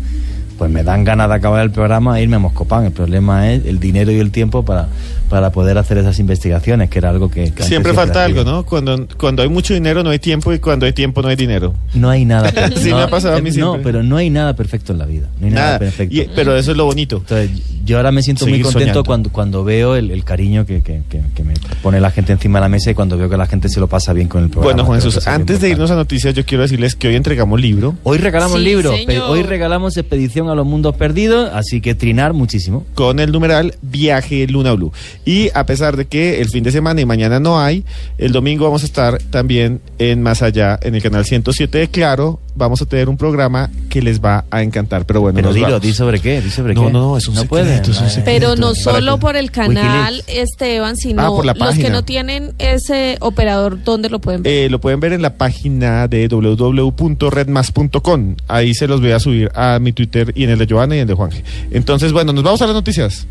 pues 0.58 0.70
me 0.70 0.82
dan 0.82 1.04
ganas 1.04 1.28
de 1.28 1.36
acabar 1.36 1.62
el 1.62 1.70
programa 1.70 2.18
e 2.18 2.24
irme 2.24 2.36
a 2.36 2.40
Moscopán. 2.40 2.84
El 2.84 2.92
problema 2.92 3.50
es 3.50 3.64
el 3.64 3.78
dinero 3.78 4.10
y 4.10 4.18
el 4.18 4.32
tiempo 4.32 4.64
para, 4.64 4.88
para 5.28 5.50
poder 5.50 5.78
hacer 5.78 5.98
esas 5.98 6.18
investigaciones, 6.18 6.90
que 6.90 6.98
era 6.98 7.10
algo 7.10 7.30
que... 7.30 7.52
siempre 7.60 7.94
falta 7.94 8.24
algo, 8.24 8.42
¿no? 8.42 8.66
Cuando, 8.66 9.06
cuando 9.16 9.42
hay 9.42 9.48
mucho 9.48 9.72
dinero 9.72 10.02
no 10.02 10.10
hay 10.10 10.18
tiempo 10.18 10.52
y 10.52 10.58
cuando 10.58 10.84
hay 10.84 10.92
tiempo 10.92 11.22
no 11.22 11.28
hay 11.28 11.36
dinero. 11.36 11.74
No 11.94 12.10
hay 12.10 12.24
nada 12.24 12.50
perfecto. 12.52 12.80
sí, 12.80 12.90
no, 12.90 12.96
me 12.96 13.02
ha 13.02 13.08
pasado 13.08 13.36
a 13.36 13.40
mí 13.40 13.52
siempre. 13.52 13.78
No, 13.78 13.82
pero 13.84 14.02
no 14.02 14.16
hay 14.16 14.30
nada 14.30 14.54
perfecto 14.56 14.92
en 14.92 14.98
la 14.98 15.06
vida. 15.06 15.28
No 15.40 15.46
hay 15.46 15.52
nada, 15.52 15.78
perfecto. 15.78 16.32
pero 16.34 16.56
eso 16.56 16.72
es 16.72 16.76
lo 16.76 16.86
bonito. 16.86 17.18
Entonces, 17.18 17.50
yo 17.84 17.96
ahora 17.96 18.10
me 18.10 18.22
siento 18.22 18.46
muy 18.46 18.60
contento 18.60 19.04
cuando, 19.04 19.30
cuando 19.30 19.64
veo 19.64 19.94
el, 19.94 20.24
cariño 20.24 20.66
que, 20.66 20.82
que, 20.82 21.02
que, 21.08 21.44
me 21.44 21.54
pone 21.82 22.00
la 22.00 22.10
gente 22.10 22.32
encima 22.32 22.58
de 22.58 22.64
la 22.64 22.68
mesa 22.68 22.90
y 22.90 22.94
cuando 22.94 23.16
veo 23.16 23.30
que 23.30 23.36
la 23.36 23.46
gente 23.46 23.68
se 23.68 23.80
lo 23.80 23.86
pasa 23.86 24.12
bien 24.12 24.28
con 24.28 24.42
el 24.42 24.50
programa. 24.50 24.74
Bueno, 24.74 24.84
Juan 24.84 25.00
Jesús, 25.00 25.26
antes 25.26 25.60
de 25.60 25.70
irnos 25.70 25.90
a 25.90 25.94
noticias, 25.94 26.34
yo 26.34 26.44
quiero 26.44 26.62
decirles 26.62 26.96
que 26.96 27.08
hoy 27.08 27.16
entregamos 27.16 27.60
libro. 27.60 27.94
Hoy 28.02 28.18
regalamos 28.18 28.60
libro. 28.60 28.92
Hoy 29.28 29.42
regalamos 29.42 29.96
Expedición 29.96 30.47
a 30.52 30.54
los 30.54 30.66
Mundos 30.66 30.96
Perdidos, 30.96 31.50
así 31.52 31.80
que 31.80 31.94
trinar 31.94 32.32
muchísimo. 32.32 32.84
Con 32.94 33.20
el 33.20 33.32
numeral 33.32 33.74
Viaje 33.82 34.46
Luna 34.46 34.72
Blue. 34.72 34.92
Y 35.24 35.50
a 35.54 35.66
pesar 35.66 35.96
de 35.96 36.06
que 36.06 36.40
el 36.40 36.48
fin 36.48 36.64
de 36.64 36.72
semana 36.72 37.00
y 37.00 37.06
mañana 37.06 37.40
no 37.40 37.60
hay, 37.60 37.84
el 38.18 38.32
domingo 38.32 38.64
vamos 38.64 38.82
a 38.82 38.86
estar 38.86 39.18
también 39.30 39.80
en 39.98 40.22
Más 40.22 40.42
Allá, 40.42 40.78
en 40.82 40.94
el 40.94 41.02
canal 41.02 41.24
107 41.24 41.78
de 41.78 41.88
Claro, 41.88 42.40
vamos 42.58 42.82
a 42.82 42.86
tener 42.86 43.08
un 43.08 43.16
programa 43.16 43.70
que 43.88 44.02
les 44.02 44.20
va 44.20 44.44
a 44.50 44.62
encantar. 44.62 45.06
Pero 45.06 45.20
bueno, 45.20 45.36
pero 45.36 45.54
dilo, 45.54 45.80
di 45.80 45.94
sobre 45.94 46.20
qué, 46.20 46.42
di 46.42 46.50
sobre 46.50 46.74
no, 46.74 46.86
qué. 46.86 46.92
No, 46.92 47.00
no, 47.00 47.16
es 47.16 47.26
un, 47.28 47.36
secreto, 47.36 47.90
es 47.90 48.00
un 48.00 48.10
secreto. 48.10 48.24
Pero 48.24 48.56
no 48.56 48.74
solo 48.74 49.18
por 49.18 49.36
el 49.36 49.50
canal, 49.50 50.22
Esteban, 50.26 50.96
sino 50.96 51.22
ah, 51.22 51.28
por 51.28 51.46
la 51.46 51.54
los 51.54 51.76
que 51.76 51.90
no 51.90 52.04
tienen 52.04 52.54
ese 52.58 53.16
operador, 53.20 53.82
¿dónde 53.82 54.10
lo 54.10 54.20
pueden 54.20 54.42
ver? 54.42 54.52
Eh, 54.52 54.70
lo 54.70 54.80
pueden 54.80 55.00
ver 55.00 55.12
en 55.12 55.22
la 55.22 55.34
página 55.34 56.08
de 56.08 56.28
www.redmas.com. 56.28 58.36
Ahí 58.48 58.74
se 58.74 58.86
los 58.86 59.00
voy 59.00 59.12
a 59.12 59.20
subir 59.20 59.50
a 59.54 59.78
mi 59.78 59.92
Twitter 59.92 60.32
y 60.38 60.44
en 60.44 60.50
el 60.50 60.58
de 60.58 60.66
Joana 60.66 60.94
y 60.94 60.98
en 60.98 61.02
el 61.02 61.08
de 61.08 61.14
Juanje. 61.14 61.44
Entonces, 61.70 62.12
bueno, 62.12 62.32
nos 62.32 62.44
vamos 62.44 62.62
a 62.62 62.66
las 62.66 62.74
noticias. 62.74 63.26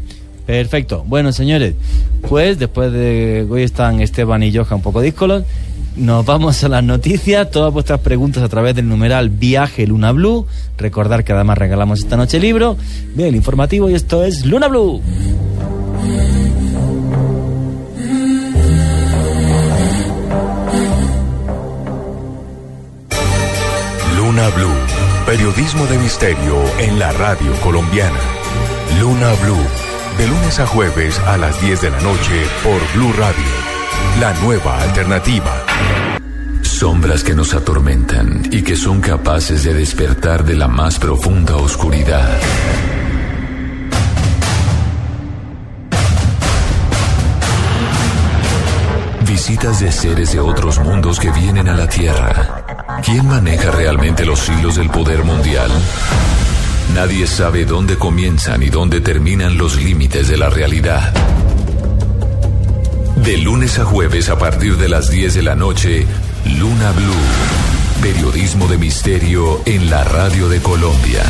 Perfecto. 0.45 1.03
Bueno, 1.07 1.31
señores, 1.31 1.73
pues 2.27 2.59
después 2.59 2.91
de 2.91 3.45
hoy 3.49 3.63
están 3.63 3.99
Esteban 3.99 4.43
y 4.43 4.55
Joja 4.55 4.75
un 4.75 4.81
poco 4.81 5.01
díscolos 5.01 5.43
nos 5.97 6.25
vamos 6.25 6.63
a 6.63 6.69
las 6.69 6.83
noticias, 6.83 7.49
todas 7.49 7.73
vuestras 7.73 7.99
preguntas 8.01 8.43
a 8.43 8.49
través 8.49 8.75
del 8.75 8.87
numeral 8.87 9.29
Viaje 9.29 9.87
Luna 9.87 10.11
Blue. 10.11 10.45
Recordar 10.77 11.23
que 11.23 11.33
además 11.33 11.57
regalamos 11.57 11.99
esta 11.99 12.15
noche 12.15 12.39
libro. 12.39 12.77
Bien, 13.15 13.29
el 13.29 13.35
informativo 13.35 13.89
y 13.89 13.95
esto 13.95 14.23
es 14.23 14.45
Luna 14.45 14.67
Blue. 14.67 15.01
Luna 24.17 24.49
Blue, 24.49 24.76
periodismo 25.47 25.85
de 25.87 25.97
misterio 25.97 26.61
en 26.77 26.99
la 26.99 27.13
radio 27.13 27.53
colombiana. 27.61 28.19
Luna 28.99 29.31
Blue, 29.41 29.65
de 30.17 30.27
lunes 30.27 30.59
a 30.59 30.67
jueves 30.67 31.17
a 31.19 31.37
las 31.37 31.61
10 31.61 31.81
de 31.83 31.89
la 31.89 32.01
noche 32.01 32.45
por 32.63 32.81
Blue 32.93 33.13
Radio 33.13 33.45
la 34.19 34.33
nueva 34.41 34.81
alternativa. 34.81 35.63
Sombras 36.63 37.23
que 37.23 37.33
nos 37.33 37.53
atormentan 37.53 38.49
y 38.51 38.61
que 38.61 38.75
son 38.75 38.99
capaces 38.99 39.63
de 39.63 39.73
despertar 39.73 40.43
de 40.43 40.55
la 40.55 40.67
más 40.67 40.99
profunda 40.99 41.55
oscuridad. 41.55 42.37
Visitas 49.25 49.79
de 49.79 49.93
seres 49.93 50.33
de 50.33 50.41
otros 50.41 50.79
mundos 50.79 51.21
que 51.21 51.31
vienen 51.31 51.69
a 51.69 51.75
la 51.77 51.87
Tierra. 51.87 52.76
¿Quién 53.03 53.27
maneja 53.27 53.71
realmente 53.71 54.25
los 54.25 54.49
hilos 54.49 54.75
del 54.75 54.89
poder 54.89 55.23
mundial? 55.23 55.69
Nadie 56.93 57.27
sabe 57.27 57.65
dónde 57.65 57.97
comienzan 57.97 58.63
y 58.63 58.69
dónde 58.69 59.01
terminan 59.01 59.57
los 59.57 59.75
límites 59.75 60.27
de 60.27 60.37
la 60.37 60.49
realidad. 60.49 61.13
De 63.17 63.37
lunes 63.37 63.77
a 63.79 63.85
jueves 63.85 64.29
a 64.29 64.37
partir 64.37 64.77
de 64.77 64.89
las 64.89 65.09
10 65.09 65.35
de 65.35 65.43
la 65.43 65.55
noche 65.55 66.05
Luna 66.59 66.91
Blue. 66.91 68.01
Periodismo 68.01 68.67
de 68.67 68.77
misterio 68.77 69.61
en 69.65 69.89
la 69.89 70.03
radio 70.03 70.49
de 70.49 70.61
Colombia. 70.61 71.23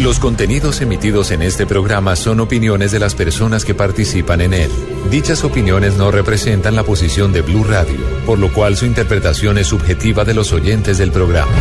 Los 0.00 0.18
contenidos 0.18 0.80
emitidos 0.80 1.30
en 1.30 1.42
este 1.42 1.66
programa 1.66 2.16
son 2.16 2.40
opiniones 2.40 2.90
de 2.90 2.98
las 2.98 3.14
personas 3.14 3.66
que 3.66 3.74
participan 3.74 4.40
en 4.40 4.54
él. 4.54 4.70
Dichas 5.10 5.44
opiniones 5.44 5.98
no 5.98 6.10
representan 6.10 6.74
la 6.74 6.84
posición 6.84 7.34
de 7.34 7.42
Blue 7.42 7.64
Radio, 7.64 7.98
por 8.24 8.38
lo 8.38 8.50
cual 8.50 8.78
su 8.78 8.86
interpretación 8.86 9.58
es 9.58 9.66
subjetiva 9.66 10.24
de 10.24 10.32
los 10.32 10.54
oyentes 10.54 10.96
del 10.96 11.12
programa. 11.12 11.52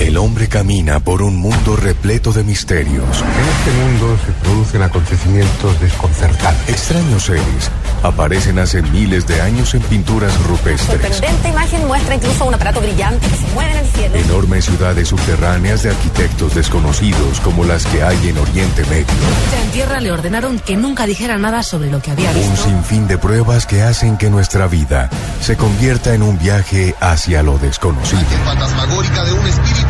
El 0.00 0.16
hombre 0.16 0.48
camina 0.48 0.98
por 0.98 1.22
un 1.22 1.36
mundo 1.36 1.76
repleto 1.76 2.32
de 2.32 2.42
misterios. 2.42 3.04
En 3.22 3.48
este 3.48 3.80
mundo 3.80 4.18
se 4.26 4.32
producen 4.42 4.82
acontecimientos 4.82 5.80
desconcertantes. 5.80 6.68
Extraños 6.68 7.22
seres 7.22 7.70
aparecen 8.02 8.58
hace 8.58 8.82
miles 8.82 9.26
de 9.26 9.40
años 9.40 9.74
en 9.74 9.82
pinturas 9.82 10.32
rupestres. 10.44 11.00
Sorprendente 11.00 11.48
imagen 11.48 11.86
muestra 11.86 12.14
incluso 12.14 12.44
un 12.46 12.54
aparato 12.54 12.80
brillante 12.80 13.26
que 13.26 13.36
se 13.36 13.46
mueve 13.54 13.72
en 13.72 13.78
el 13.78 13.86
cielo. 13.86 14.16
Enormes 14.16 14.64
ciudades 14.64 15.08
subterráneas 15.08 15.82
de 15.82 15.90
arquitectos 15.90 16.54
desconocidos 16.54 17.40
como 17.40 17.64
las 17.64 17.86
que 17.86 18.02
hay 18.02 18.28
en 18.28 18.38
Oriente 18.38 18.84
Medio. 18.86 19.06
Ya 19.52 19.62
en 19.62 19.70
tierra 19.70 20.00
le 20.00 20.12
ordenaron 20.12 20.58
que 20.58 20.76
nunca 20.76 21.06
dijera 21.06 21.38
nada 21.38 21.62
sobre 21.62 21.90
lo 21.90 22.00
que 22.00 22.10
había 22.10 22.32
visto. 22.32 22.50
Un 22.50 22.56
sinfín 22.56 23.08
de 23.08 23.18
pruebas 23.18 23.66
que 23.66 23.82
hacen 23.82 24.16
que 24.16 24.30
nuestra 24.30 24.66
vida 24.66 25.10
se 25.40 25.56
convierta 25.56 26.14
en 26.14 26.22
un 26.22 26.38
viaje 26.38 26.94
hacia 27.00 27.42
lo 27.42 27.58
desconocido. 27.58 28.20
fantasmagórica 28.44 29.24
de 29.24 29.32
un 29.32 29.46
espíritu 29.46 29.89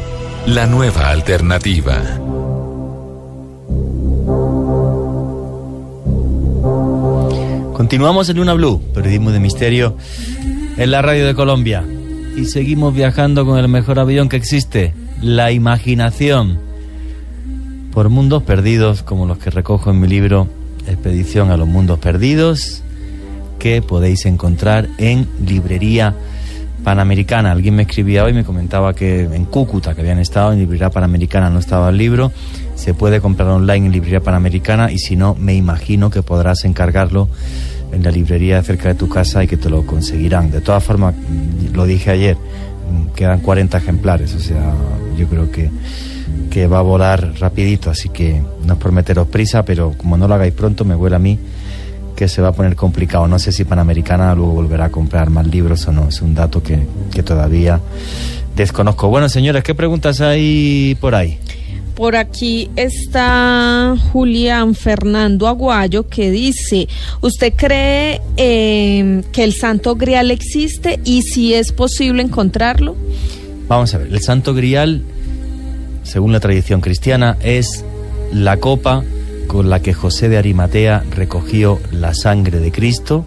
La 0.47 0.65
nueva 0.65 1.09
alternativa. 1.09 2.01
Continuamos 7.73 8.27
en 8.29 8.37
Luna 8.37 8.53
Blue, 8.53 8.81
periodismo 8.93 9.31
de 9.31 9.39
misterio 9.39 9.95
en 10.77 10.91
la 10.91 11.03
radio 11.03 11.27
de 11.27 11.35
Colombia. 11.35 11.85
Y 12.35 12.45
seguimos 12.45 12.93
viajando 12.95 13.45
con 13.45 13.59
el 13.59 13.67
mejor 13.67 13.99
avión 13.99 14.29
que 14.29 14.37
existe, 14.37 14.93
la 15.21 15.51
imaginación. 15.51 16.59
Por 17.93 18.09
mundos 18.09 18.41
perdidos, 18.41 19.03
como 19.03 19.27
los 19.27 19.37
que 19.37 19.51
recojo 19.51 19.91
en 19.91 19.99
mi 19.99 20.07
libro 20.07 20.47
Expedición 20.87 21.51
a 21.51 21.57
los 21.57 21.67
Mundos 21.67 21.99
Perdidos, 21.99 22.81
que 23.59 23.83
podéis 23.83 24.25
encontrar 24.25 24.89
en 24.97 25.27
librería 25.45 26.15
Panamericana. 26.83 27.51
Alguien 27.51 27.75
me 27.75 27.83
escribía 27.83 28.23
hoy, 28.23 28.33
me 28.33 28.43
comentaba 28.43 28.93
que 28.93 29.21
en 29.21 29.45
Cúcuta, 29.45 29.93
que 29.95 30.01
habían 30.01 30.19
estado 30.19 30.53
en 30.53 30.59
Librería 30.59 30.89
Panamericana, 30.89 31.49
no 31.49 31.59
estaba 31.59 31.89
el 31.89 31.97
libro. 31.97 32.31
Se 32.75 32.93
puede 32.93 33.21
comprar 33.21 33.49
online 33.49 33.87
en 33.87 33.91
Librería 33.91 34.21
Panamericana 34.21 34.91
y 34.91 34.97
si 34.97 35.15
no, 35.15 35.35
me 35.35 35.55
imagino 35.55 36.09
que 36.09 36.23
podrás 36.23 36.65
encargarlo 36.65 37.29
en 37.91 38.03
la 38.03 38.11
librería 38.11 38.61
cerca 38.63 38.89
de 38.89 38.95
tu 38.95 39.09
casa 39.09 39.43
y 39.43 39.47
que 39.47 39.57
te 39.57 39.69
lo 39.69 39.85
conseguirán. 39.85 40.51
De 40.51 40.61
todas 40.61 40.83
formas, 40.83 41.13
lo 41.73 41.85
dije 41.85 42.11
ayer, 42.11 42.37
quedan 43.15 43.39
40 43.39 43.77
ejemplares, 43.77 44.33
o 44.33 44.39
sea, 44.39 44.73
yo 45.17 45.27
creo 45.27 45.51
que, 45.51 45.69
que 46.49 46.67
va 46.67 46.79
a 46.79 46.83
volar 46.83 47.33
rapidito, 47.39 47.89
así 47.89 48.09
que 48.09 48.41
no 48.65 48.73
es 48.73 48.79
por 48.79 48.91
meteros 48.91 49.27
prisa, 49.27 49.63
pero 49.65 49.93
como 49.97 50.17
no 50.17 50.27
lo 50.27 50.35
hagáis 50.35 50.53
pronto, 50.53 50.85
me 50.85 50.95
huele 50.95 51.17
a 51.17 51.19
mí 51.19 51.37
que 52.21 52.27
se 52.27 52.39
va 52.39 52.49
a 52.49 52.51
poner 52.51 52.75
complicado. 52.75 53.27
No 53.27 53.39
sé 53.39 53.51
si 53.51 53.63
Panamericana 53.63 54.35
luego 54.35 54.51
volverá 54.51 54.85
a 54.85 54.89
comprar 54.91 55.31
más 55.31 55.47
libros 55.47 55.87
o 55.87 55.91
no. 55.91 56.07
Es 56.07 56.21
un 56.21 56.35
dato 56.35 56.61
que, 56.61 56.77
que 57.11 57.23
todavía 57.23 57.81
desconozco. 58.55 59.07
Bueno, 59.07 59.27
señores, 59.27 59.63
¿qué 59.63 59.73
preguntas 59.73 60.21
hay 60.21 60.95
por 61.01 61.15
ahí? 61.15 61.39
Por 61.95 62.15
aquí 62.15 62.69
está 62.75 63.95
Julián 64.11 64.75
Fernando 64.75 65.47
Aguayo 65.47 66.07
que 66.07 66.29
dice, 66.29 66.87
¿usted 67.21 67.53
cree 67.55 68.21
eh, 68.37 69.23
que 69.31 69.43
el 69.43 69.53
Santo 69.55 69.95
Grial 69.95 70.29
existe 70.29 70.99
y 71.03 71.23
si 71.23 71.55
es 71.55 71.71
posible 71.71 72.21
encontrarlo? 72.21 72.95
Vamos 73.67 73.95
a 73.95 73.97
ver, 73.97 74.09
el 74.13 74.21
Santo 74.21 74.53
Grial, 74.53 75.01
según 76.03 76.33
la 76.33 76.39
tradición 76.39 76.81
cristiana, 76.81 77.35
es 77.41 77.83
la 78.31 78.57
copa 78.57 79.03
con 79.51 79.69
la 79.69 79.81
que 79.81 79.93
José 79.93 80.29
de 80.29 80.37
Arimatea 80.37 81.03
recogió 81.13 81.81
la 81.91 82.13
sangre 82.13 82.61
de 82.61 82.71
Cristo 82.71 83.25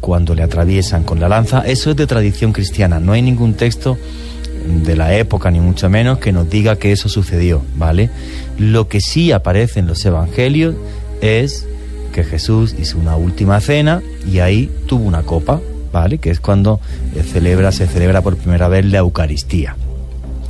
cuando 0.00 0.34
le 0.34 0.42
atraviesan 0.42 1.04
con 1.04 1.20
la 1.20 1.28
lanza. 1.28 1.60
Eso 1.60 1.90
es 1.90 1.96
de 1.98 2.06
tradición 2.06 2.54
cristiana, 2.54 3.00
no 3.00 3.12
hay 3.12 3.20
ningún 3.20 3.52
texto 3.52 3.98
de 4.82 4.96
la 4.96 5.14
época, 5.14 5.50
ni 5.50 5.60
mucho 5.60 5.90
menos, 5.90 6.20
que 6.20 6.32
nos 6.32 6.48
diga 6.48 6.76
que 6.76 6.90
eso 6.90 7.10
sucedió, 7.10 7.60
¿vale? 7.76 8.08
Lo 8.56 8.88
que 8.88 9.02
sí 9.02 9.30
aparece 9.30 9.80
en 9.80 9.88
los 9.88 10.02
evangelios 10.06 10.74
es 11.20 11.66
que 12.14 12.24
Jesús 12.24 12.74
hizo 12.80 12.96
una 12.96 13.16
última 13.16 13.60
cena 13.60 14.00
y 14.26 14.38
ahí 14.38 14.70
tuvo 14.86 15.04
una 15.04 15.22
copa, 15.22 15.60
¿vale? 15.92 16.16
Que 16.16 16.30
es 16.30 16.40
cuando 16.40 16.80
celebra, 17.30 17.72
se 17.72 17.86
celebra 17.86 18.22
por 18.22 18.38
primera 18.38 18.68
vez 18.68 18.86
la 18.86 19.00
Eucaristía. 19.00 19.76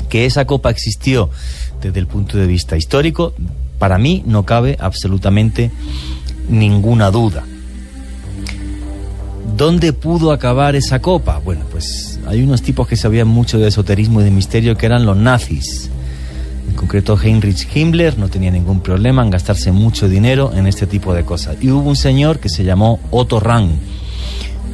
Que 0.08 0.26
esa 0.26 0.44
copa 0.44 0.70
existió 0.70 1.28
desde 1.82 1.98
el 1.98 2.06
punto 2.06 2.38
de 2.38 2.46
vista 2.46 2.76
histórico, 2.76 3.34
para 3.78 3.98
mí 3.98 4.22
no 4.26 4.44
cabe 4.44 4.76
absolutamente 4.80 5.70
ninguna 6.48 7.10
duda. 7.10 7.44
¿Dónde 9.56 9.92
pudo 9.92 10.30
acabar 10.30 10.76
esa 10.76 11.00
copa? 11.00 11.40
Bueno, 11.44 11.64
pues 11.70 12.20
hay 12.26 12.42
unos 12.42 12.62
tipos 12.62 12.86
que 12.86 12.96
sabían 12.96 13.26
mucho 13.26 13.58
de 13.58 13.68
esoterismo 13.68 14.20
y 14.20 14.24
de 14.24 14.30
misterio 14.30 14.76
que 14.76 14.86
eran 14.86 15.04
los 15.04 15.16
nazis. 15.16 15.90
En 16.68 16.74
concreto, 16.76 17.18
Heinrich 17.20 17.66
Himmler 17.74 18.18
no 18.18 18.28
tenía 18.28 18.50
ningún 18.50 18.80
problema 18.80 19.22
en 19.22 19.30
gastarse 19.30 19.72
mucho 19.72 20.08
dinero 20.08 20.52
en 20.54 20.66
este 20.66 20.86
tipo 20.86 21.12
de 21.14 21.24
cosas. 21.24 21.56
Y 21.60 21.70
hubo 21.70 21.88
un 21.88 21.96
señor 21.96 22.38
que 22.38 22.48
se 22.48 22.62
llamó 22.62 23.00
Otto 23.10 23.40
Rahn, 23.40 23.80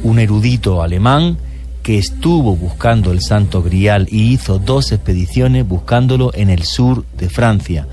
un 0.03 0.19
erudito 0.19 0.83
alemán 0.83 1.37
que 1.81 1.97
estuvo 1.97 2.55
buscando 2.55 3.11
el 3.11 3.21
Santo 3.21 3.61
Grial 3.61 4.07
y 4.11 4.33
hizo 4.33 4.59
dos 4.59 4.91
expediciones 4.91 5.67
buscándolo 5.67 6.31
en 6.33 6.49
el 6.49 6.63
sur 6.63 7.05
de 7.17 7.29
Francia, 7.29 7.87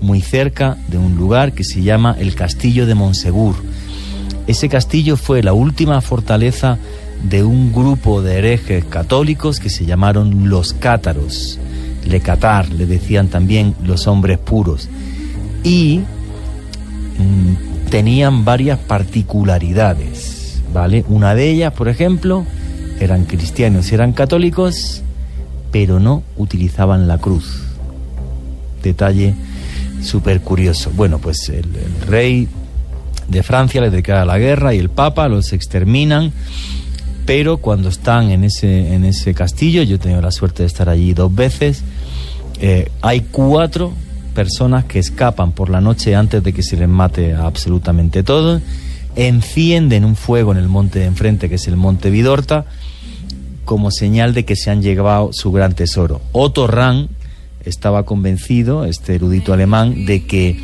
muy 0.00 0.20
cerca 0.20 0.76
de 0.88 0.98
un 0.98 1.16
lugar 1.16 1.52
que 1.52 1.64
se 1.64 1.82
llama 1.82 2.16
el 2.18 2.34
Castillo 2.34 2.86
de 2.86 2.94
Monsegur. 2.94 3.54
Ese 4.46 4.68
castillo 4.68 5.16
fue 5.16 5.42
la 5.42 5.52
última 5.52 6.00
fortaleza 6.00 6.78
de 7.28 7.42
un 7.42 7.72
grupo 7.72 8.22
de 8.22 8.38
herejes 8.38 8.84
católicos 8.84 9.58
que 9.58 9.70
se 9.70 9.86
llamaron 9.86 10.48
los 10.48 10.72
cátaros. 10.72 11.58
Le 12.04 12.20
Catar, 12.20 12.68
le 12.68 12.86
decían 12.86 13.28
también 13.28 13.74
los 13.84 14.06
hombres 14.06 14.38
puros. 14.38 14.88
Y 15.64 16.00
mmm, 17.18 17.90
tenían 17.90 18.44
varias 18.44 18.78
particularidades, 18.78 20.62
¿vale? 20.72 21.04
Una 21.08 21.34
de 21.34 21.50
ellas, 21.50 21.72
por 21.72 21.88
ejemplo, 21.88 22.44
eran 23.00 23.24
cristianos 23.24 23.90
y 23.90 23.94
eran 23.94 24.12
católicos, 24.12 25.02
pero 25.72 25.98
no 25.98 26.22
utilizaban 26.36 27.08
la 27.08 27.18
cruz. 27.18 27.62
Detalle 28.82 29.34
súper 30.02 30.40
curioso. 30.40 30.90
Bueno, 30.94 31.18
pues 31.18 31.48
el, 31.48 31.64
rey 32.06 32.48
de 33.28 33.42
Francia 33.42 33.80
les 33.80 33.92
declara 33.92 34.24
la 34.24 34.38
guerra 34.38 34.74
y 34.74 34.78
el 34.78 34.88
papa 34.88 35.28
los 35.28 35.52
exterminan, 35.52 36.32
pero 37.24 37.58
cuando 37.58 37.88
están 37.88 38.30
en 38.30 38.44
ese, 38.44 38.94
en 38.94 39.04
ese 39.04 39.34
castillo, 39.34 39.82
yo 39.82 39.96
he 39.96 39.98
tenido 39.98 40.20
la 40.20 40.30
suerte 40.30 40.62
de 40.62 40.68
estar 40.68 40.88
allí 40.88 41.12
dos 41.12 41.34
veces, 41.34 41.82
eh, 42.60 42.90
hay 43.02 43.20
cuatro 43.30 43.92
personas 44.34 44.84
que 44.84 44.98
escapan 44.98 45.52
por 45.52 45.70
la 45.70 45.80
noche 45.80 46.14
antes 46.14 46.42
de 46.42 46.52
que 46.52 46.62
se 46.62 46.76
les 46.76 46.88
mate 46.88 47.34
absolutamente 47.34 48.22
todo, 48.22 48.60
encienden 49.16 50.04
un 50.04 50.14
fuego 50.14 50.52
en 50.52 50.58
el 50.58 50.68
monte 50.68 51.00
de 51.00 51.06
enfrente, 51.06 51.48
que 51.48 51.56
es 51.56 51.66
el 51.66 51.76
monte 51.76 52.10
Vidorta, 52.10 52.66
como 53.64 53.90
señal 53.90 54.34
de 54.34 54.44
que 54.44 54.54
se 54.54 54.70
han 54.70 54.82
llevado 54.82 55.30
su 55.32 55.50
gran 55.52 55.74
tesoro. 55.74 56.20
Otto 56.32 56.66
Rahn 56.66 57.08
estaba 57.66 58.04
convencido, 58.04 58.84
este 58.84 59.16
erudito 59.16 59.52
alemán, 59.52 60.06
de 60.06 60.24
que 60.24 60.56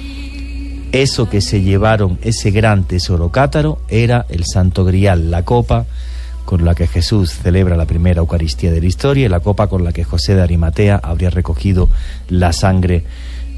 eso 0.93 1.29
que 1.29 1.41
se 1.41 1.63
llevaron, 1.63 2.19
ese 2.23 2.51
gran 2.51 2.85
tesoro 2.85 3.31
cátaro, 3.31 3.81
era 3.89 4.27
el 4.29 4.45
Santo 4.45 4.85
Grial, 4.85 5.31
la 5.31 5.45
copa 5.45 5.87
con 6.45 6.65
la 6.65 6.75
que 6.75 6.87
Jesús 6.87 7.33
celebra 7.33 7.77
la 7.77 7.87
primera 7.87 8.21
Eucaristía 8.21 8.73
de 8.73 8.81
la 8.81 8.87
historia 8.87 9.27
y 9.27 9.29
la 9.29 9.41
copa 9.41 9.69
con 9.69 9.85
la 9.85 9.93
que 9.93 10.05
José 10.05 10.35
de 10.35 10.43
Arimatea 10.43 11.01
habría 11.03 11.31
recogido 11.31 11.89
la 12.29 12.53
sangre 12.53 13.05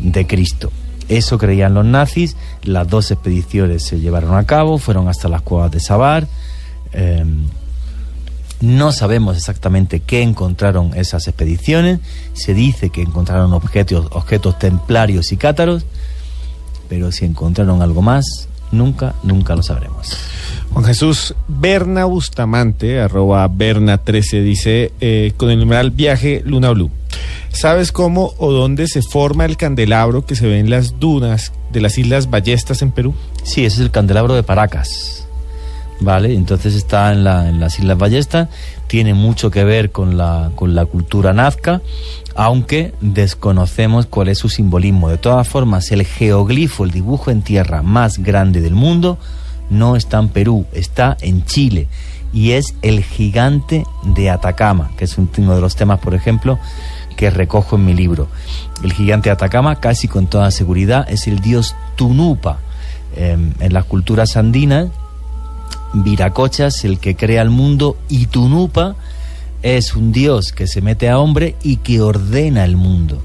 de 0.01 0.27
Cristo. 0.27 0.71
Eso 1.09 1.39
creían 1.39 1.75
los 1.75 1.85
nazis, 1.85 2.37
las 2.63 2.89
dos 2.89 3.11
expediciones 3.11 3.83
se 3.85 4.01
llevaron 4.01 4.37
a 4.37 4.45
cabo, 4.45 4.79
fueron 4.79 5.09
hasta 5.09 5.29
las 5.29 5.43
cuevas 5.43 5.71
de 5.71 5.81
Sabar, 5.81 6.27
eh, 6.93 7.25
No 8.61 8.93
sabemos 8.93 9.37
exactamente 9.37 10.01
qué 10.01 10.23
encontraron 10.23 10.93
esas 10.95 11.27
expediciones. 11.29 12.01
Se 12.33 12.55
dice 12.55 12.91
que 12.91 13.03
encontraron 13.03 13.53
objetos, 13.53 14.07
objetos 14.13 14.59
templarios 14.59 15.33
y 15.33 15.37
cátaros, 15.37 15.85
pero 16.89 17.13
si 17.13 17.25
encontraron 17.25 17.83
algo 17.83 18.03
más, 18.03 18.49
nunca, 18.73 19.15
nunca 19.23 19.55
lo 19.55 19.63
sabremos. 19.63 20.17
Juan 20.73 20.85
Jesús 20.85 21.35
Berna 21.47 22.05
Bustamante, 22.05 23.01
arroba 23.01 23.49
Berna13, 23.49 24.43
dice 24.43 24.93
eh, 25.01 25.33
con 25.37 25.51
el 25.51 25.61
numeral 25.61 25.91
viaje 25.91 26.43
Luna 26.45 26.71
Blue. 26.71 26.91
¿Sabes 27.51 27.93
cómo 27.93 28.35
o 28.39 28.51
dónde 28.51 28.89
se 28.89 29.01
forma 29.03 29.45
el 29.45 29.57
candelabro 29.57 30.27
que 30.27 30.35
se 30.35 30.47
ve 30.47 30.59
en 30.59 30.71
las 30.71 30.99
dunas 30.99 31.53
de 31.73 31.81
las 31.81 31.97
Islas 31.99 32.29
Ballestas 32.29 32.83
en 32.83 32.91
Perú? 32.91 33.15
Sí, 33.45 33.65
ese 33.65 33.77
es 33.77 33.83
el 33.83 33.93
candelabro 33.93 34.35
de 34.35 34.43
Paracas. 34.43 35.24
¿Vale? 36.05 36.35
Entonces 36.35 36.75
está 36.75 37.13
en, 37.13 37.25
la, 37.25 37.49
en 37.49 37.61
las 37.61 37.79
Islas 37.79 37.97
Ballestas, 37.97 38.51
tiene 38.89 39.15
mucho 39.15 39.51
que 39.51 39.65
ver 39.65 39.91
con 39.91 40.19
la, 40.19 40.51
con 40.55 40.75
la 40.75 40.85
cultura 40.85 41.33
nazca, 41.33 41.81
aunque 42.35 42.93
desconocemos 43.01 44.05
cuál 44.05 44.29
es 44.29 44.37
su 44.37 44.51
simbolismo. 44.51 45.09
De 45.09 45.17
todas 45.17 45.49
formas, 45.49 45.91
el 45.93 46.05
geoglifo, 46.05 46.85
el 46.85 46.91
dibujo 46.91 47.31
en 47.31 47.41
tierra 47.41 47.81
más 47.81 48.19
grande 48.19 48.61
del 48.61 48.75
mundo, 48.75 49.17
no 49.71 49.97
está 49.97 50.19
en 50.19 50.29
Perú, 50.29 50.67
está 50.73 51.17
en 51.23 51.47
Chile 51.47 51.89
y 52.35 52.51
es 52.53 52.75
el 52.83 53.03
gigante 53.03 53.85
de 54.03 54.29
Atacama, 54.29 54.91
que 54.99 55.07
es 55.07 55.17
uno 55.17 55.55
de 55.55 55.61
los 55.63 55.75
temas, 55.75 56.01
por 56.01 56.15
ejemplo, 56.15 56.59
que 57.17 57.31
recojo 57.31 57.77
en 57.77 57.87
mi 57.87 57.95
libro. 57.95 58.29
El 58.83 58.93
gigante 58.93 59.31
de 59.31 59.35
Atacama, 59.35 59.81
casi 59.81 60.07
con 60.07 60.27
toda 60.27 60.51
seguridad, 60.51 61.07
es 61.09 61.27
el 61.29 61.39
dios 61.39 61.75
Tunupa. 61.97 62.59
en 63.17 63.55
las 63.73 63.85
culturas 63.85 64.37
andinas, 64.37 64.89
Viracocha 65.95 66.67
es 66.67 66.85
el 66.85 66.99
que 66.99 67.17
crea 67.17 67.43
el 67.43 67.51
mundo 67.51 67.97
y 68.09 68.27
Tunupa 68.27 68.97
es 69.63 69.95
un 69.95 70.13
dios 70.13 70.53
que 70.53 70.67
se 70.67 70.83
mete 70.83 71.09
a 71.09 71.19
hombre 71.19 71.55
y 71.63 71.77
que 71.77 72.01
ordena 72.01 72.65
el 72.65 72.77
mundo 72.77 73.23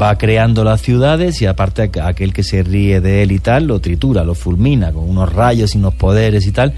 va 0.00 0.16
creando 0.18 0.64
las 0.64 0.82
ciudades 0.82 1.40
y 1.42 1.46
aparte 1.46 1.90
aquel 2.02 2.32
que 2.32 2.42
se 2.42 2.62
ríe 2.62 3.00
de 3.00 3.22
él 3.22 3.32
y 3.32 3.38
tal 3.38 3.66
lo 3.66 3.80
tritura, 3.80 4.24
lo 4.24 4.34
fulmina 4.34 4.92
con 4.92 5.08
unos 5.08 5.32
rayos 5.32 5.74
y 5.74 5.78
unos 5.78 5.94
poderes 5.94 6.46
y 6.46 6.52
tal. 6.52 6.72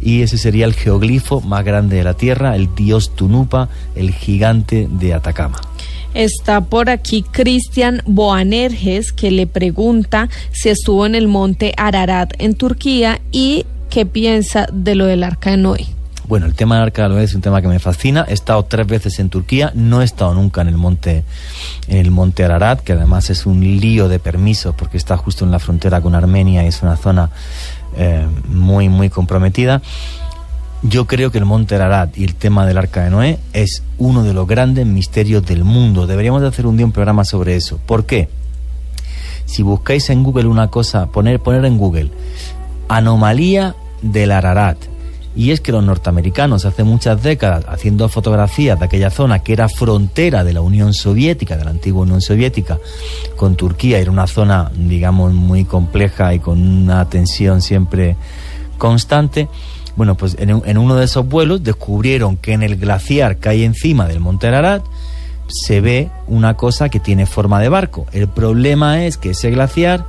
Y 0.00 0.22
ese 0.22 0.38
sería 0.38 0.64
el 0.64 0.74
geoglifo 0.74 1.40
más 1.40 1.64
grande 1.64 1.96
de 1.96 2.04
la 2.04 2.14
Tierra, 2.14 2.56
el 2.56 2.74
dios 2.74 3.14
Tunupa, 3.14 3.68
el 3.94 4.12
gigante 4.12 4.88
de 4.90 5.14
Atacama. 5.14 5.60
Está 6.14 6.60
por 6.60 6.90
aquí 6.90 7.22
Cristian 7.22 8.02
Boanerges 8.04 9.12
que 9.12 9.30
le 9.30 9.46
pregunta 9.46 10.28
si 10.50 10.68
estuvo 10.68 11.06
en 11.06 11.14
el 11.14 11.26
monte 11.26 11.72
Ararat 11.78 12.34
en 12.38 12.54
Turquía 12.54 13.22
y 13.30 13.64
qué 13.92 14.06
piensa 14.06 14.66
de 14.72 14.94
lo 14.94 15.04
del 15.04 15.22
arca 15.22 15.50
de 15.50 15.58
Noé. 15.58 15.86
Bueno, 16.26 16.46
el 16.46 16.54
tema 16.54 16.76
del 16.76 16.84
Arca 16.84 17.02
de 17.02 17.08
Noé 17.10 17.24
es 17.24 17.34
un 17.34 17.42
tema 17.42 17.60
que 17.60 17.68
me 17.68 17.78
fascina. 17.78 18.24
He 18.26 18.32
estado 18.32 18.64
tres 18.64 18.86
veces 18.86 19.18
en 19.18 19.28
Turquía, 19.28 19.70
no 19.74 20.00
he 20.00 20.04
estado 20.04 20.32
nunca 20.32 20.62
en 20.62 20.68
el 20.68 20.78
monte, 20.78 21.24
en 21.88 21.98
el 21.98 22.10
monte 22.10 22.42
Ararat, 22.42 22.80
que 22.80 22.94
además 22.94 23.28
es 23.28 23.44
un 23.44 23.60
lío 23.60 24.08
de 24.08 24.18
permisos 24.18 24.74
porque 24.74 24.96
está 24.96 25.18
justo 25.18 25.44
en 25.44 25.50
la 25.50 25.58
frontera 25.58 26.00
con 26.00 26.14
Armenia 26.14 26.64
y 26.64 26.68
es 26.68 26.82
una 26.82 26.96
zona 26.96 27.28
eh, 27.98 28.26
muy, 28.48 28.88
muy 28.88 29.10
comprometida. 29.10 29.82
Yo 30.82 31.06
creo 31.06 31.30
que 31.30 31.36
el 31.36 31.44
monte 31.44 31.74
Ararat 31.74 32.16
y 32.16 32.24
el 32.24 32.34
tema 32.34 32.64
del 32.64 32.78
Arca 32.78 33.04
de 33.04 33.10
Noé 33.10 33.38
es 33.52 33.82
uno 33.98 34.24
de 34.24 34.32
los 34.32 34.48
grandes 34.48 34.86
misterios 34.86 35.44
del 35.44 35.64
mundo. 35.64 36.06
Deberíamos 36.06 36.40
de 36.40 36.48
hacer 36.48 36.66
un 36.66 36.78
día 36.78 36.86
un 36.86 36.92
programa 36.92 37.26
sobre 37.26 37.56
eso. 37.56 37.78
¿Por 37.84 38.06
qué? 38.06 38.30
Si 39.44 39.62
buscáis 39.62 40.08
en 40.08 40.22
Google 40.22 40.46
una 40.46 40.68
cosa, 40.68 41.06
poner, 41.08 41.40
poner 41.40 41.66
en 41.66 41.76
Google 41.76 42.10
anomalía 42.96 43.74
del 44.02 44.32
Ararat 44.32 44.92
y 45.34 45.50
es 45.50 45.60
que 45.60 45.72
los 45.72 45.82
norteamericanos 45.82 46.64
hace 46.66 46.84
muchas 46.84 47.22
décadas 47.22 47.64
haciendo 47.66 48.08
fotografías 48.08 48.78
de 48.78 48.84
aquella 48.84 49.10
zona 49.10 49.38
que 49.38 49.54
era 49.54 49.68
frontera 49.68 50.44
de 50.44 50.52
la 50.52 50.60
Unión 50.60 50.92
Soviética, 50.92 51.56
de 51.56 51.64
la 51.64 51.70
antigua 51.70 52.02
Unión 52.02 52.20
Soviética, 52.20 52.78
con 53.36 53.56
Turquía, 53.56 53.98
era 53.98 54.10
una 54.10 54.26
zona, 54.26 54.70
digamos, 54.74 55.32
muy 55.32 55.64
compleja 55.64 56.34
y 56.34 56.38
con 56.38 56.60
una 56.60 57.08
tensión 57.08 57.62
siempre 57.62 58.16
constante. 58.76 59.48
Bueno, 59.96 60.16
pues 60.16 60.36
en, 60.38 60.78
uno 60.78 60.96
de 60.96 61.04
esos 61.04 61.26
vuelos 61.26 61.62
descubrieron 61.62 62.36
que 62.36 62.52
en 62.52 62.62
el 62.62 62.76
glaciar 62.76 63.38
que 63.38 63.48
hay 63.48 63.64
encima 63.64 64.06
del 64.06 64.20
Monte 64.20 64.48
Ararat 64.48 64.84
se 65.48 65.80
ve 65.80 66.10
una 66.28 66.54
cosa 66.54 66.88
que 66.88 67.00
tiene 67.00 67.26
forma 67.26 67.60
de 67.60 67.68
barco. 67.68 68.06
El 68.12 68.28
problema 68.28 69.04
es 69.04 69.16
que 69.16 69.30
ese 69.30 69.50
glaciar 69.50 70.06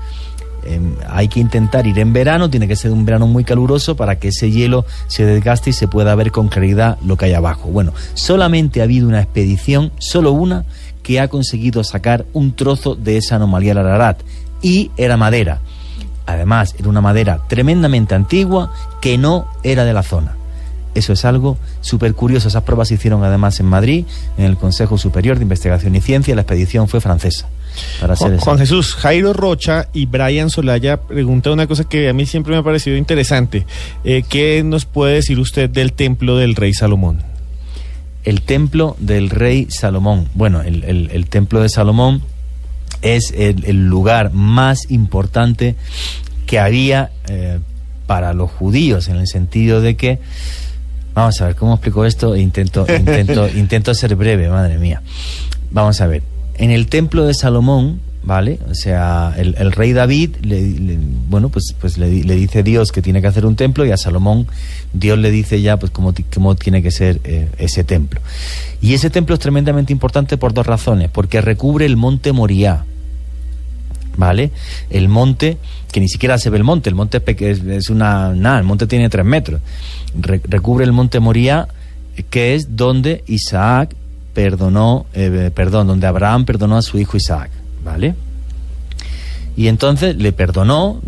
Em, 0.66 0.96
hay 1.10 1.28
que 1.28 1.40
intentar 1.40 1.88
ir 1.88 2.00
en 2.00 2.14
verano, 2.14 2.50
tiene 2.50 2.68
que 2.68 2.76
ser 2.76 2.92
un 2.92 3.06
verano 3.06 3.28
muy 3.28 3.44
caluroso 3.44 3.96
para 3.96 4.18
que 4.18 4.30
ese 4.30 4.50
hielo 4.50 4.86
se 5.08 5.26
desgaste 5.26 5.72
y 5.72 5.74
se 5.74 5.88
pueda 5.88 6.16
ver 6.16 6.32
con 6.32 6.48
claridad 6.48 6.98
lo 7.06 7.18
que 7.18 7.26
hay 7.26 7.34
abajo. 7.34 7.70
Bueno, 7.70 7.94
solamente 8.14 8.80
ha 8.80 8.84
habido 8.84 9.08
una 9.08 9.22
expedición, 9.22 9.92
solo 9.98 10.32
una, 10.32 10.66
que 11.02 11.20
ha 11.20 11.28
conseguido 11.28 11.84
sacar 11.84 12.26
un 12.34 12.56
trozo 12.56 12.96
de 12.96 13.18
esa 13.18 13.36
anomalía 13.36 13.74
del 13.74 13.86
Ararat 13.86 14.22
y 14.62 14.92
era 14.96 15.18
madera. 15.18 15.60
Además, 16.26 16.76
era 16.80 16.88
una 16.88 17.02
madera 17.02 17.42
tremendamente 17.50 18.16
antigua 18.16 18.72
que 19.02 19.18
no 19.18 19.48
era 19.64 19.84
de 19.84 19.94
la 19.94 20.04
zona. 20.04 20.38
Eso 20.96 21.12
es 21.12 21.26
algo 21.26 21.58
súper 21.82 22.14
curioso. 22.14 22.48
Esas 22.48 22.64
pruebas 22.64 22.88
se 22.88 22.94
hicieron 22.94 23.24
además 23.24 23.60
en 23.60 23.66
Madrid, 23.66 24.06
en 24.38 24.46
el 24.46 24.58
Consejo 24.58 24.98
Superior 24.98 25.38
de 25.38 25.44
Investigación 25.44 25.96
y 25.96 26.02
Ciencia. 26.02 26.36
La 26.36 26.42
expedición 26.42 26.88
fue 26.88 27.02
francesa. 27.02 27.50
Juan, 28.40 28.58
Jesús, 28.58 28.96
Jairo 28.96 29.34
Rocha 29.34 29.88
y 29.94 30.06
Brian 30.06 30.50
Solaya 30.50 30.98
preguntan 30.98 31.54
una 31.54 31.68
cosa 31.68 31.84
que 31.84 32.10
a 32.10 32.14
mí 32.14 32.26
siempre 32.26 32.54
me 32.54 32.60
ha 32.60 32.64
parecido 32.64 32.98
interesante. 32.98 33.66
Eh, 34.04 34.24
¿Qué 34.28 34.64
nos 34.64 34.86
puede 34.86 35.16
decir 35.16 35.40
usted 35.40 35.70
del 35.70 35.94
templo 35.94 36.38
del 36.38 36.56
rey 36.56 36.74
Salomón? 36.74 37.24
El 38.24 38.42
templo 38.42 38.96
del 39.00 39.30
rey 39.30 39.68
Salomón. 39.70 40.30
Bueno, 40.34 40.62
el, 40.62 41.26
templo 41.30 41.62
de 41.62 41.70
Salomón 41.70 42.22
es 43.02 43.34
el, 43.36 43.86
lugar 43.88 44.32
más 44.34 44.90
importante 44.90 45.76
que 46.46 46.60
había 46.60 47.12
eh, 47.28 47.60
para 48.08 48.34
los 48.34 48.52
judíos, 48.52 49.08
en 49.08 49.18
el 49.18 49.28
sentido 49.28 49.82
de 49.82 49.96
que, 49.96 50.20
vamos 51.14 51.40
a 51.42 51.48
ver, 51.48 51.56
¿cómo 51.56 51.74
explico 51.74 52.06
esto? 52.06 52.36
Intento, 52.36 52.86
intento, 52.90 53.48
intento 53.56 53.94
ser 53.94 54.16
breve, 54.16 54.50
madre 54.50 54.78
mía. 54.78 55.02
Vamos 55.72 56.00
a 56.02 56.08
ver, 56.08 56.22
en 56.64 56.72
el 56.72 56.88
templo 56.88 57.26
de 57.26 57.34
Salomón, 57.34 58.00
¿vale? 58.24 58.58
O 58.72 58.74
sea, 58.74 59.36
el, 59.36 59.74
rey 59.74 59.92
David, 59.92 60.38
le, 60.44 60.98
bueno, 61.28 61.50
pues, 61.50 61.76
pues 61.78 61.98
le, 61.98 62.10
dice 62.10 62.64
Dios 62.64 62.94
que 62.94 63.02
tiene 63.02 63.20
que 63.20 63.28
hacer 63.28 63.46
un 63.46 63.58
templo 63.58 63.86
y 63.86 63.92
a 63.92 63.98
Salomón 63.98 64.48
Dios 64.94 65.20
le 65.20 65.30
dice 65.30 65.62
ya 65.62 65.76
pues 65.76 65.92
cómo, 65.92 66.14
cómo 66.34 66.56
tiene 66.56 66.82
que 66.82 66.90
ser 66.90 67.20
eh, 67.26 67.50
ese 67.58 67.84
templo. 67.84 68.22
Y 68.82 68.94
ese 68.94 69.10
templo 69.10 69.36
es 69.36 69.42
tremendamente 69.42 69.92
importante 69.92 70.38
por 70.38 70.54
dos 70.54 70.66
razones, 70.66 71.10
porque 71.12 71.42
recubre 71.42 71.86
el 71.86 71.98
monte 71.98 72.32
Moriah, 72.32 72.86
¿vale? 74.16 74.52
El 74.90 75.10
monte, 75.10 75.58
que 75.92 76.00
ni 76.00 76.08
siquiera 76.08 76.38
se 76.38 76.50
ve 76.50 76.56
el 76.60 76.64
monte, 76.64 76.88
el 76.88 76.96
monte 76.96 77.22
es, 77.40 77.60
es 77.60 77.90
una, 77.90 78.34
nada, 78.34 78.60
el 78.60 78.64
monte 78.64 78.88
tiene 78.88 79.10
tres 79.10 79.26
metros, 79.26 79.60
recubre 80.16 80.86
el 80.86 80.94
monte 80.94 81.20
Moriah, 81.20 81.68
que 82.30 82.56
es 82.56 82.78
donde 82.78 83.22
Isaac 83.28 83.98
perdonó, 84.34 85.06
eh, 85.14 85.52
perdón, 85.54 85.88
donde 85.88 86.08
Abraham 86.08 86.46
perdonó 86.46 86.78
a 86.78 86.82
su 86.82 87.00
hijo 87.00 87.18
Isaac, 87.18 87.52
¿vale? 87.84 88.16
Y 89.56 89.68
entonces 89.68 90.16
le 90.16 90.32
perdonó, 90.32 91.00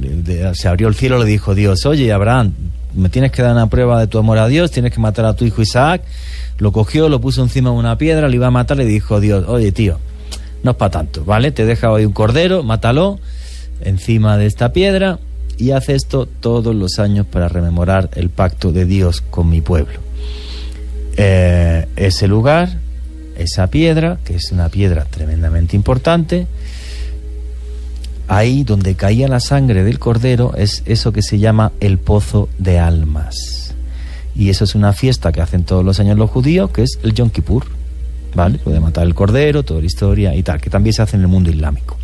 se 0.53 0.67
abrió 0.67 0.87
el 0.87 0.95
cielo, 0.95 1.17
le 1.17 1.25
dijo 1.25 1.55
Dios, 1.55 1.85
oye 1.85 2.13
Abraham, 2.13 2.53
me 2.93 3.09
tienes 3.09 3.31
que 3.31 3.41
dar 3.41 3.53
una 3.53 3.67
prueba 3.67 3.99
de 3.99 4.07
tu 4.07 4.19
amor 4.19 4.37
a 4.37 4.47
Dios, 4.47 4.71
tienes 4.71 4.93
que 4.93 4.99
matar 4.99 5.25
a 5.25 5.33
tu 5.33 5.45
hijo 5.45 5.61
Isaac. 5.61 6.03
Lo 6.57 6.71
cogió, 6.71 7.09
lo 7.09 7.19
puso 7.19 7.41
encima 7.41 7.71
de 7.71 7.75
una 7.75 7.97
piedra, 7.97 8.29
le 8.29 8.35
iba 8.35 8.47
a 8.47 8.51
matar, 8.51 8.77
le 8.77 8.85
dijo 8.85 9.19
Dios, 9.19 9.45
oye 9.47 9.71
tío, 9.71 9.99
no 10.63 10.71
es 10.71 10.77
para 10.77 10.91
tanto, 10.91 11.25
¿vale? 11.25 11.51
Te 11.51 11.65
deja 11.65 11.91
hoy 11.91 12.05
un 12.05 12.13
cordero, 12.13 12.63
mátalo 12.63 13.19
encima 13.81 14.37
de 14.37 14.45
esta 14.45 14.71
piedra 14.71 15.19
y 15.57 15.71
hace 15.71 15.95
esto 15.95 16.27
todos 16.27 16.73
los 16.75 16.99
años 16.99 17.25
para 17.25 17.49
rememorar 17.49 18.09
el 18.13 18.29
pacto 18.29 18.71
de 18.71 18.85
Dios 18.85 19.21
con 19.21 19.49
mi 19.49 19.61
pueblo. 19.61 19.99
Eh, 21.17 21.87
ese 21.95 22.27
lugar 22.27 22.84
esa 23.37 23.67
piedra, 23.67 24.17
que 24.23 24.35
es 24.35 24.51
una 24.51 24.69
piedra 24.69 25.05
tremendamente 25.05 25.75
importante, 25.75 26.47
ahí 28.27 28.63
donde 28.63 28.95
caía 28.95 29.27
la 29.27 29.39
sangre 29.39 29.83
del 29.83 29.99
cordero 29.99 30.53
es 30.55 30.83
eso 30.85 31.11
que 31.11 31.21
se 31.21 31.39
llama 31.39 31.71
el 31.79 31.97
pozo 31.97 32.49
de 32.57 32.79
almas. 32.79 33.73
Y 34.35 34.49
eso 34.49 34.65
es 34.65 34.75
una 34.75 34.93
fiesta 34.93 35.31
que 35.31 35.41
hacen 35.41 35.63
todos 35.63 35.85
los 35.85 35.99
años 35.99 36.17
los 36.17 36.29
judíos, 36.29 36.71
que 36.71 36.83
es 36.83 36.99
el 37.03 37.13
Yom 37.13 37.29
Kippur, 37.29 37.65
¿vale? 38.35 38.57
Puede 38.57 38.79
matar 38.79 39.05
el 39.05 39.15
cordero, 39.15 39.63
toda 39.63 39.79
la 39.79 39.85
historia 39.85 40.35
y 40.35 40.43
tal, 40.43 40.59
que 40.59 40.69
también 40.69 40.93
se 40.93 41.01
hace 41.01 41.15
en 41.15 41.21
el 41.21 41.27
mundo 41.27 41.49
islámico. 41.49 41.97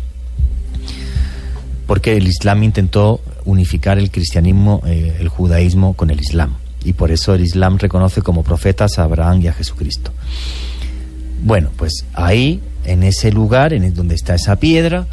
Porque 1.86 2.16
el 2.16 2.26
Islam 2.26 2.62
intentó 2.62 3.20
unificar 3.44 3.98
el 3.98 4.10
cristianismo, 4.10 4.82
eh, 4.86 5.18
el 5.20 5.28
judaísmo 5.28 5.94
con 5.94 6.10
el 6.10 6.20
Islam. 6.20 6.54
Y 6.84 6.94
por 6.94 7.10
eso 7.10 7.34
el 7.34 7.42
Islam 7.42 7.78
reconoce 7.78 8.22
como 8.22 8.42
profetas 8.42 8.98
a 8.98 9.04
Abraham 9.04 9.42
y 9.42 9.48
a 9.48 9.52
Jesucristo. 9.52 10.10
Bueno, 11.42 11.70
pues 11.76 12.04
ahí, 12.14 12.60
en 12.84 13.02
ese 13.02 13.32
lugar, 13.32 13.72
en 13.72 13.92
donde 13.94 14.14
está 14.14 14.34
esa 14.34 14.56
piedra, 14.56 15.06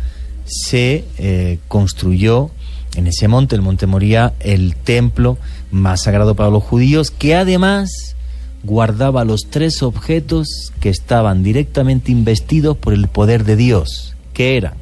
se 0.46 1.06
eh, 1.18 1.60
construyó 1.68 2.52
en 2.96 3.08
ese 3.08 3.28
monte, 3.28 3.56
el 3.56 3.62
monte 3.62 3.88
Moría, 3.88 4.34
el 4.40 4.76
templo 4.76 5.38
más 5.72 6.04
sagrado 6.04 6.36
para 6.36 6.50
los 6.50 6.64
judíos, 6.64 7.12
que 7.12 7.36
además 7.36 8.16
guardaba 8.64 9.24
los 9.26 9.48
tres 9.50 9.82
objetos 9.84 10.72
que 10.80 10.90
estaban 10.90 11.44
directamente 11.44 12.12
investidos 12.12 12.78
por 12.78 12.94
el 12.94 13.08
poder 13.08 13.44
de 13.44 13.56
Dios, 13.56 14.16
que 14.34 14.58
eran 14.58 14.74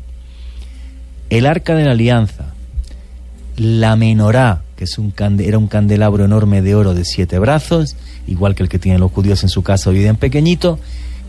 el 1.29 1.45
arca 1.45 1.75
de 1.75 1.85
la 1.85 1.91
alianza, 1.91 2.53
la 3.57 3.95
menorá, 3.95 4.63
que 4.75 4.85
es 4.85 4.97
un 4.97 5.13
era 5.39 5.57
un 5.57 5.67
candelabro 5.67 6.25
enorme 6.25 6.61
de 6.61 6.75
oro 6.75 6.93
de 6.93 7.05
siete 7.05 7.39
brazos, 7.39 7.95
igual 8.27 8.55
que 8.55 8.63
el 8.63 8.69
que 8.69 8.79
tienen 8.79 9.01
los 9.01 9.11
judíos 9.11 9.43
en 9.43 9.49
su 9.49 9.63
casa 9.63 9.89
hoy 9.89 10.05
en 10.05 10.15
pequeñito, 10.15 10.79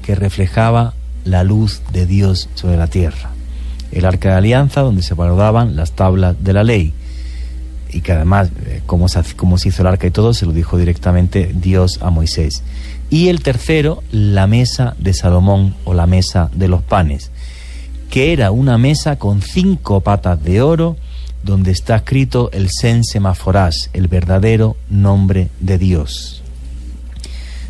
que 0.09 0.15
reflejaba 0.15 0.95
la 1.27 1.45
luz 1.45 1.83
de 1.93 2.07
Dios 2.07 2.49
sobre 2.55 2.79
la 2.79 2.87
tierra. 2.87 3.29
El 3.93 4.07
arca 4.07 4.31
de 4.31 4.37
alianza, 4.37 4.81
donde 4.81 5.03
se 5.03 5.13
guardaban 5.13 5.77
las 5.77 5.93
tablas 5.93 6.43
de 6.43 6.55
la 6.55 6.65
ley. 6.65 6.95
Y 7.91 8.01
que 8.01 8.13
además, 8.13 8.49
eh, 8.65 8.81
como, 8.87 9.11
se, 9.11 9.23
como 9.37 9.59
se 9.59 9.69
hizo 9.69 9.83
el 9.83 9.89
arca 9.89 10.07
y 10.07 10.11
todo, 10.11 10.33
se 10.33 10.47
lo 10.47 10.53
dijo 10.53 10.79
directamente 10.79 11.53
Dios 11.55 11.99
a 12.01 12.09
Moisés. 12.09 12.63
Y 13.11 13.29
el 13.29 13.43
tercero, 13.43 14.03
la 14.11 14.47
mesa 14.47 14.97
de 14.99 15.13
Salomón 15.13 15.75
o 15.85 15.93
la 15.93 16.07
mesa 16.07 16.51
de 16.55 16.69
los 16.69 16.83
panes, 16.83 17.31
que 18.09 18.33
era 18.33 18.51
una 18.51 18.79
mesa 18.79 19.19
con 19.19 19.43
cinco 19.43 20.01
patas 20.01 20.43
de 20.43 20.63
oro, 20.63 20.97
donde 21.43 21.71
está 21.71 21.97
escrito 21.97 22.49
el 22.55 22.71
Sen 22.71 23.03
el 23.93 24.09
verdadero 24.09 24.79
nombre 24.89 25.51
de 25.61 25.77
Dios. 25.77 26.38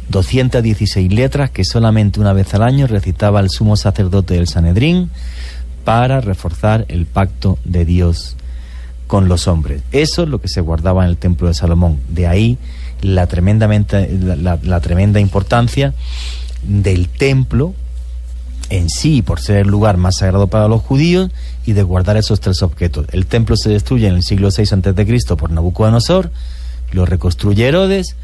216 0.09 1.13
letras 1.13 1.51
que 1.51 1.65
solamente 1.65 2.21
una 2.21 2.33
vez 2.33 2.55
al 2.55 2.63
año 2.63 2.87
recitaba 2.87 3.41
el 3.41 3.51
sumo 3.51 3.77
sacerdote 3.77 4.35
del 4.35 4.49
Sanedrín 4.49 5.11
para 5.85 6.21
reforzar 6.21 6.85
el 6.89 7.07
pacto 7.07 7.59
de 7.65 7.85
Dios 7.85 8.37
con 9.07 9.29
los 9.29 9.49
hombres. 9.49 9.83
Eso 9.93 10.23
es 10.23 10.29
lo 10.29 10.41
que 10.41 10.49
se 10.49 10.61
guardaba 10.61 11.05
en 11.05 11.11
el 11.11 11.17
templo 11.17 11.49
de 11.49 11.55
Salomón. 11.55 11.99
De 12.09 12.27
ahí 12.27 12.59
la, 13.01 13.27
tremendamente, 13.27 14.09
la 14.19 14.81
tremenda 14.81 15.21
importancia 15.21 15.95
del 16.63 17.09
templo 17.09 17.75
en 18.71 18.89
sí, 18.89 19.23
por 19.23 19.41
ser 19.41 19.59
el 19.59 19.69
lugar 19.69 19.97
más 19.97 20.17
sagrado 20.17 20.47
para 20.49 20.69
los 20.69 20.83
judíos, 20.83 21.31
y 21.65 21.73
de 21.73 21.83
guardar 21.83 22.17
esos 22.17 22.41
tres 22.41 22.63
objetos. 22.63 23.07
El 23.13 23.27
templo 23.27 23.57
se 23.57 23.71
destruye 23.71 24.07
en 24.07 24.15
el 24.15 24.23
siglo 24.23 24.49
VI 24.57 24.63
a.C. 24.63 25.37
por 25.37 25.51
Nabucodonosor, 25.51 26.31
lo 26.93 27.07
reconstruye 27.07 27.67
Herodes, 27.67 28.17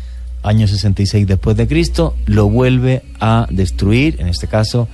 año 0.45 0.69
66 0.69 1.27
después 1.27 1.57
de 1.57 1.67
Cristo, 1.67 2.15
lo 2.27 2.49
vuelve 2.49 3.03
a 3.19 3.47
destruir, 3.51 4.17
en 4.21 4.29
este 4.29 4.47
caso, 4.47 4.89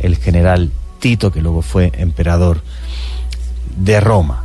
el 0.00 0.16
general 0.16 0.70
Tito, 0.98 1.32
que 1.32 1.40
luego 1.40 1.62
fue 1.62 1.92
emperador 1.96 2.60
de 3.78 4.00
Roma. 4.00 4.44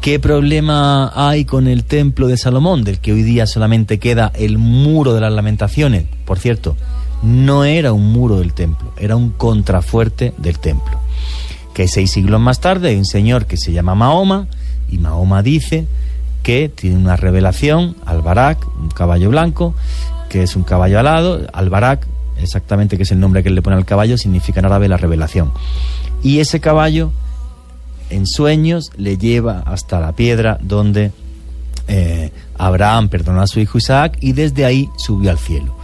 ¿Qué 0.00 0.20
problema 0.20 1.12
hay 1.14 1.44
con 1.44 1.66
el 1.66 1.84
templo 1.84 2.28
de 2.28 2.36
Salomón, 2.36 2.84
del 2.84 3.00
que 3.00 3.12
hoy 3.12 3.22
día 3.22 3.46
solamente 3.46 3.98
queda 3.98 4.32
el 4.36 4.56
muro 4.56 5.14
de 5.14 5.20
las 5.20 5.32
lamentaciones? 5.32 6.06
Por 6.24 6.38
cierto, 6.38 6.76
no 7.22 7.64
era 7.64 7.92
un 7.92 8.12
muro 8.12 8.38
del 8.38 8.54
templo, 8.54 8.92
era 8.98 9.16
un 9.16 9.30
contrafuerte 9.30 10.32
del 10.38 10.58
templo. 10.58 11.00
Que 11.74 11.88
seis 11.88 12.12
siglos 12.12 12.40
más 12.40 12.60
tarde 12.60 12.90
hay 12.90 12.96
un 12.96 13.04
señor 13.04 13.46
que 13.46 13.56
se 13.56 13.72
llama 13.72 13.94
Mahoma 13.94 14.46
y 14.88 14.98
Mahoma 14.98 15.42
dice 15.42 15.86
que 16.46 16.68
tiene 16.68 16.96
una 16.96 17.16
revelación 17.16 17.96
al 18.06 18.22
Barak, 18.22 18.64
un 18.78 18.88
caballo 18.88 19.30
blanco, 19.30 19.74
que 20.28 20.44
es 20.44 20.54
un 20.54 20.62
caballo 20.62 21.00
alado, 21.00 21.44
al 21.52 21.70
Barak, 21.70 22.06
exactamente 22.40 22.96
que 22.96 23.02
es 23.02 23.10
el 23.10 23.18
nombre 23.18 23.42
que 23.42 23.50
le 23.50 23.62
pone 23.62 23.74
al 23.74 23.84
caballo, 23.84 24.16
significa 24.16 24.60
en 24.60 24.66
árabe 24.66 24.86
la 24.86 24.96
revelación. 24.96 25.50
Y 26.22 26.38
ese 26.38 26.60
caballo 26.60 27.10
en 28.10 28.28
sueños 28.28 28.92
le 28.96 29.18
lleva 29.18 29.64
hasta 29.66 29.98
la 29.98 30.12
piedra 30.12 30.56
donde 30.62 31.10
eh, 31.88 32.30
Abraham 32.56 33.08
perdonó 33.08 33.42
a 33.42 33.48
su 33.48 33.58
hijo 33.58 33.78
Isaac 33.78 34.16
y 34.20 34.32
desde 34.32 34.64
ahí 34.64 34.88
subió 34.98 35.32
al 35.32 35.38
cielo. 35.38 35.74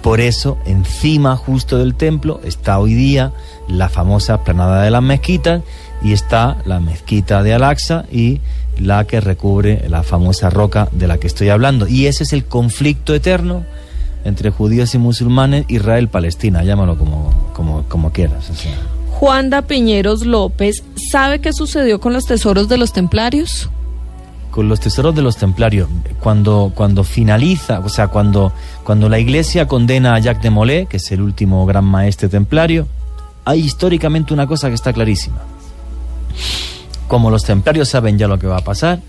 Por 0.00 0.20
eso, 0.20 0.56
encima 0.64 1.36
justo 1.36 1.76
del 1.76 1.96
templo 1.96 2.40
está 2.44 2.78
hoy 2.78 2.94
día 2.94 3.32
la 3.68 3.90
famosa 3.90 4.42
planada 4.42 4.84
de 4.84 4.90
las 4.90 5.02
mezquitas 5.02 5.60
y 6.02 6.14
está 6.14 6.56
la 6.64 6.80
mezquita 6.80 7.42
de 7.42 7.52
Al-Aqsa 7.52 8.06
y 8.10 8.40
la 8.78 9.06
que 9.06 9.20
recubre 9.20 9.84
la 9.88 10.02
famosa 10.02 10.50
roca 10.50 10.88
de 10.92 11.06
la 11.06 11.18
que 11.18 11.26
estoy 11.26 11.48
hablando. 11.48 11.86
Y 11.88 12.06
ese 12.06 12.24
es 12.24 12.32
el 12.32 12.44
conflicto 12.44 13.14
eterno 13.14 13.64
entre 14.24 14.50
judíos 14.50 14.94
y 14.94 14.98
musulmanes, 14.98 15.66
Israel-Palestina, 15.68 16.64
llámalo 16.64 16.96
como, 16.96 17.50
como, 17.52 17.82
como 17.84 18.10
quieras. 18.10 18.50
Juanda 19.10 19.62
Piñeros 19.62 20.24
López, 20.24 20.82
¿sabe 21.10 21.40
qué 21.40 21.52
sucedió 21.52 22.00
con 22.00 22.12
los 22.12 22.24
tesoros 22.24 22.68
de 22.68 22.78
los 22.78 22.92
templarios? 22.92 23.68
con 24.54 24.68
los 24.68 24.78
tesoros 24.78 25.16
de 25.16 25.20
los 25.20 25.36
templarios. 25.36 25.88
Cuando, 26.20 26.70
cuando 26.76 27.02
finaliza, 27.02 27.80
o 27.80 27.88
sea, 27.88 28.06
cuando, 28.06 28.52
cuando 28.84 29.08
la 29.08 29.18
iglesia 29.18 29.66
condena 29.66 30.14
a 30.14 30.20
Jacques 30.20 30.44
de 30.44 30.50
Molay, 30.50 30.86
que 30.86 30.98
es 30.98 31.10
el 31.10 31.22
último 31.22 31.66
gran 31.66 31.84
maestre 31.84 32.28
templario, 32.28 32.86
hay 33.44 33.58
históricamente 33.58 34.32
una 34.32 34.46
cosa 34.46 34.68
que 34.68 34.76
está 34.76 34.92
clarísima. 34.92 35.38
Como 37.08 37.30
los 37.30 37.44
templarios 37.44 37.88
saben 37.88 38.18
ya 38.18 38.28
lo 38.28 38.38
que 38.38 38.46
va 38.46 38.58
a 38.58 38.64
pasar, 38.64 39.00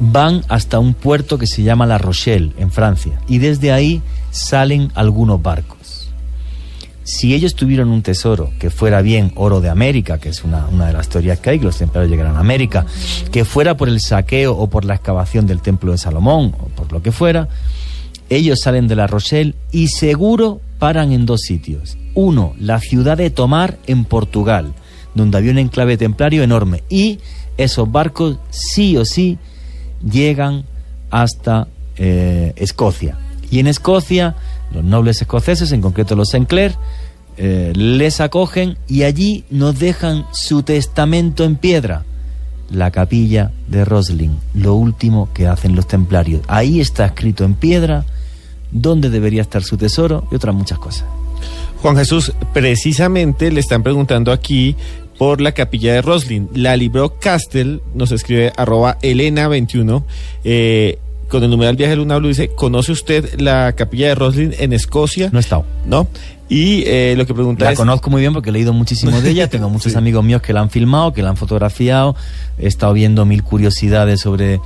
van 0.00 0.44
hasta 0.48 0.78
un 0.78 0.94
puerto 0.94 1.38
que 1.38 1.46
se 1.46 1.62
llama 1.62 1.86
La 1.86 1.98
Rochelle, 1.98 2.52
en 2.58 2.70
Francia, 2.70 3.20
y 3.28 3.38
desde 3.38 3.72
ahí 3.72 4.02
salen 4.30 4.90
algunos 4.94 5.40
barcos 5.40 5.82
si 7.04 7.34
ellos 7.34 7.54
tuvieron 7.54 7.90
un 7.90 8.02
tesoro 8.02 8.52
que 8.58 8.70
fuera 8.70 9.02
bien 9.02 9.32
oro 9.34 9.60
de 9.60 9.68
América, 9.68 10.18
que 10.18 10.28
es 10.28 10.44
una, 10.44 10.66
de 10.66 10.92
las 10.92 11.08
teorías 11.08 11.40
que 11.40 11.50
hay, 11.50 11.58
que 11.58 11.64
los 11.64 11.78
templarios 11.78 12.10
llegaran 12.10 12.36
a 12.36 12.40
América, 12.40 12.86
que 13.30 13.44
fuera 13.44 13.76
por 13.76 13.88
el 13.88 14.00
saqueo 14.00 14.56
o 14.56 14.68
por 14.68 14.84
la 14.84 14.94
excavación 14.94 15.46
del 15.46 15.60
templo 15.60 15.92
de 15.92 15.98
Salomón, 15.98 16.54
o 16.60 16.66
por 16.68 16.92
lo 16.92 17.02
que 17.02 17.12
fuera, 17.12 17.48
ellos 18.30 18.60
salen 18.60 18.88
de 18.88 18.96
La 18.96 19.06
Rochelle 19.06 19.54
y 19.72 19.88
seguro 19.88 20.60
paran 20.78 21.12
en 21.12 21.26
dos 21.26 21.40
sitios. 21.42 21.96
Uno, 22.14 22.54
la 22.58 22.78
ciudad 22.78 23.16
de 23.16 23.30
Tomar 23.30 23.78
en 23.86 24.04
Portugal, 24.04 24.72
donde 25.14 25.38
había 25.38 25.52
un 25.52 25.58
enclave 25.58 25.96
templario 25.96 26.42
enorme. 26.42 26.82
Y 26.88 27.20
esos 27.56 27.90
barcos 27.90 28.38
sí 28.50 28.96
o 28.96 29.04
sí 29.04 29.38
llegan 30.02 30.64
hasta 31.10 31.68
eh, 31.96 32.52
Escocia. 32.56 33.18
Y 33.50 33.58
en 33.58 33.66
Escocia 33.66 34.34
los 34.72 34.84
nobles 34.84 35.20
escoceses, 35.20 35.72
en 35.72 35.80
concreto 35.80 36.16
los 36.16 36.30
Sinclair, 36.30 36.74
eh, 37.36 37.72
les 37.74 38.20
acogen 38.20 38.76
y 38.88 39.04
allí 39.04 39.44
nos 39.50 39.78
dejan 39.78 40.26
su 40.32 40.62
testamento 40.62 41.44
en 41.44 41.56
piedra, 41.56 42.04
la 42.70 42.90
capilla 42.90 43.52
de 43.68 43.84
Roslin, 43.84 44.38
lo 44.54 44.74
último 44.74 45.28
que 45.34 45.46
hacen 45.46 45.76
los 45.76 45.86
templarios. 45.86 46.42
Ahí 46.48 46.80
está 46.80 47.06
escrito 47.06 47.44
en 47.44 47.54
piedra 47.54 48.04
dónde 48.70 49.10
debería 49.10 49.42
estar 49.42 49.62
su 49.62 49.76
tesoro 49.76 50.26
y 50.30 50.36
otras 50.36 50.54
muchas 50.54 50.78
cosas. 50.78 51.04
Juan 51.82 51.96
Jesús, 51.96 52.32
precisamente 52.52 53.50
le 53.50 53.60
están 53.60 53.82
preguntando 53.82 54.30
aquí 54.30 54.76
por 55.18 55.40
la 55.40 55.52
capilla 55.52 55.94
de 55.94 56.02
Roslin. 56.02 56.48
La 56.54 56.76
libró 56.76 57.18
Castel, 57.18 57.82
nos 57.94 58.12
escribe 58.12 58.52
arroba 58.56 58.98
Elena21. 59.00 60.02
Eh, 60.44 60.98
con 61.28 61.42
el 61.42 61.50
numeral 61.50 61.76
Viaje 61.76 61.96
Luna 61.96 62.18
Blue 62.18 62.28
dice, 62.28 62.48
¿conoce 62.48 62.92
usted 62.92 63.40
la 63.40 63.72
capilla 63.72 64.08
de 64.08 64.14
Roslin 64.14 64.54
en 64.58 64.74
Escocia? 64.74 65.30
No 65.32 65.38
he 65.38 65.40
estado. 65.40 65.64
¿No? 65.86 66.06
Y 66.52 66.84
eh, 66.86 67.14
lo 67.16 67.24
que 67.24 67.32
pregunta 67.32 67.64
la 67.64 67.74
conozco 67.74 68.10
muy 68.10 68.20
bien 68.20 68.34
porque 68.34 68.50
he 68.50 68.52
leído 68.52 68.74
muchísimo 68.74 69.18
de 69.18 69.30
ella, 69.30 69.46
tengo 69.50 69.70
muchos 69.70 69.96
amigos 69.96 70.22
míos 70.22 70.42
que 70.42 70.52
la 70.52 70.60
han 70.60 70.68
filmado, 70.68 71.14
que 71.14 71.22
la 71.22 71.30
han 71.30 71.38
fotografiado, 71.38 72.14
he 72.58 72.66
estado 72.66 72.92
viendo 72.92 73.24
mil 73.24 73.42
curiosidades 73.42 74.20
sobre, 74.20 74.60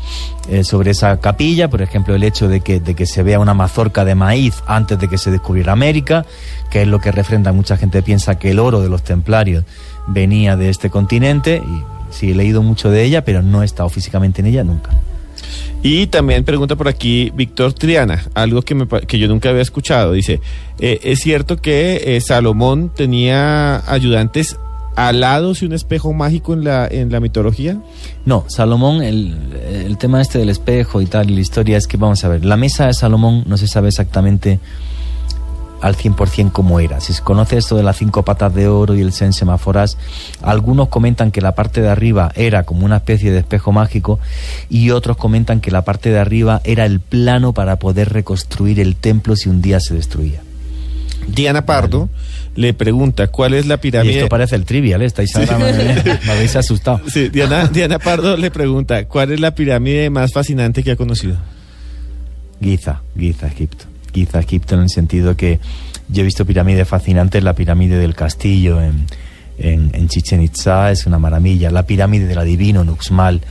eh, 0.50 0.64
sobre 0.64 0.90
esa 0.90 1.20
capilla, 1.20 1.70
por 1.70 1.82
ejemplo 1.82 2.16
el 2.16 2.24
hecho 2.24 2.48
de 2.48 2.60
que, 2.60 2.80
de 2.80 2.94
que 2.96 3.06
se 3.06 3.22
vea 3.22 3.38
una 3.38 3.54
mazorca 3.54 4.04
de 4.04 4.16
maíz 4.16 4.64
antes 4.66 4.98
de 4.98 5.06
que 5.06 5.16
se 5.16 5.30
descubriera 5.30 5.72
América, 5.72 6.26
que 6.72 6.82
es 6.82 6.88
lo 6.88 6.98
que 6.98 7.12
refrenda, 7.12 7.52
mucha 7.52 7.76
gente 7.76 8.02
piensa 8.02 8.36
que 8.36 8.50
el 8.50 8.58
oro 8.58 8.80
de 8.80 8.88
los 8.88 9.04
templarios 9.04 9.62
venía 10.06 10.56
de 10.56 10.68
este 10.68 10.90
continente, 10.90 11.62
y 11.64 12.14
sí 12.14 12.30
he 12.30 12.34
leído 12.34 12.62
mucho 12.62 12.90
de 12.90 13.04
ella, 13.04 13.24
pero 13.24 13.42
no 13.42 13.62
he 13.62 13.64
estado 13.64 13.88
físicamente 13.88 14.40
en 14.40 14.46
ella 14.46 14.64
nunca. 14.64 14.90
Y 15.82 16.06
también 16.08 16.42
pregunta 16.44 16.74
por 16.74 16.88
aquí 16.88 17.30
Víctor 17.34 17.72
Triana, 17.72 18.24
algo 18.34 18.62
que, 18.62 18.74
me, 18.74 18.86
que 18.86 19.18
yo 19.18 19.28
nunca 19.28 19.50
había 19.50 19.62
escuchado. 19.62 20.12
Dice, 20.12 20.40
eh, 20.80 20.98
¿es 21.02 21.20
cierto 21.20 21.58
que 21.58 22.16
eh, 22.16 22.20
Salomón 22.20 22.90
tenía 22.94 23.88
ayudantes 23.90 24.56
alados 24.96 25.62
y 25.62 25.66
un 25.66 25.74
espejo 25.74 26.12
mágico 26.12 26.54
en 26.54 26.64
la, 26.64 26.88
en 26.90 27.12
la 27.12 27.20
mitología? 27.20 27.78
No, 28.24 28.44
Salomón, 28.48 29.02
el, 29.02 29.36
el 29.70 29.98
tema 29.98 30.20
este 30.20 30.38
del 30.38 30.48
espejo 30.48 31.02
y 31.02 31.06
tal, 31.06 31.30
y 31.30 31.34
la 31.34 31.40
historia 31.40 31.76
es 31.76 31.86
que, 31.86 31.98
vamos 31.98 32.24
a 32.24 32.28
ver, 32.28 32.44
la 32.44 32.56
mesa 32.56 32.86
de 32.86 32.94
Salomón 32.94 33.44
no 33.46 33.56
se 33.56 33.68
sabe 33.68 33.88
exactamente 33.88 34.58
al 35.80 35.96
100% 35.96 36.52
como 36.52 36.80
era. 36.80 37.00
Si 37.00 37.12
se 37.12 37.22
conoce 37.22 37.58
esto 37.58 37.76
de 37.76 37.82
las 37.82 37.96
cinco 37.96 38.24
patas 38.24 38.54
de 38.54 38.68
oro 38.68 38.94
y 38.94 39.00
el 39.00 39.12
sen 39.12 39.32
semáforas, 39.32 39.98
algunos 40.42 40.88
comentan 40.88 41.30
que 41.30 41.40
la 41.40 41.54
parte 41.54 41.80
de 41.80 41.88
arriba 41.88 42.32
era 42.34 42.64
como 42.64 42.84
una 42.84 42.96
especie 42.96 43.30
de 43.30 43.38
espejo 43.38 43.72
mágico 43.72 44.18
y 44.68 44.90
otros 44.90 45.16
comentan 45.16 45.60
que 45.60 45.70
la 45.70 45.82
parte 45.82 46.10
de 46.10 46.18
arriba 46.18 46.60
era 46.64 46.86
el 46.86 47.00
plano 47.00 47.52
para 47.52 47.76
poder 47.76 48.12
reconstruir 48.12 48.80
el 48.80 48.96
templo 48.96 49.36
si 49.36 49.48
un 49.48 49.62
día 49.62 49.80
se 49.80 49.94
destruía. 49.94 50.40
Diana 51.28 51.66
Pardo 51.66 52.08
le 52.54 52.72
pregunta 52.72 53.28
cuál 53.28 53.54
es 53.54 53.66
la 53.66 53.78
pirámide. 53.78 54.14
Y 54.14 54.16
esto 54.16 54.28
parece 54.28 54.56
el 54.56 54.64
trivial, 54.64 55.02
¿eh? 55.02 55.06
estáis 55.06 55.34
me, 55.36 56.30
habéis 56.30 56.56
asustado. 56.56 57.00
Sí, 57.08 57.28
Diana, 57.28 57.66
Diana 57.66 57.98
Pardo 57.98 58.36
le 58.36 58.50
pregunta 58.50 59.06
cuál 59.06 59.32
es 59.32 59.40
la 59.40 59.54
pirámide 59.54 60.08
más 60.10 60.32
fascinante 60.32 60.82
que 60.82 60.92
ha 60.92 60.96
conocido. 60.96 61.36
Giza, 62.60 63.02
Giza, 63.18 63.48
Egipto. 63.48 63.84
Giza, 64.16 64.40
Egipto 64.40 64.74
en 64.74 64.82
el 64.82 64.88
sentido 64.88 65.36
que 65.36 65.60
yo 66.08 66.22
he 66.22 66.24
visto 66.24 66.46
pirámides 66.46 66.88
fascinantes, 66.88 67.42
la 67.42 67.54
pirámide 67.54 67.98
del 67.98 68.14
castillo 68.14 68.80
en, 68.80 69.06
en, 69.58 69.90
en 69.92 70.08
Chichen 70.08 70.40
Itza 70.40 70.90
es 70.90 71.06
una 71.06 71.18
maravilla, 71.18 71.70
la 71.70 71.84
pirámide 71.84 72.26
del 72.26 72.38
adivino 72.38 72.80
en 72.80 72.88
Uxmal 72.88 73.42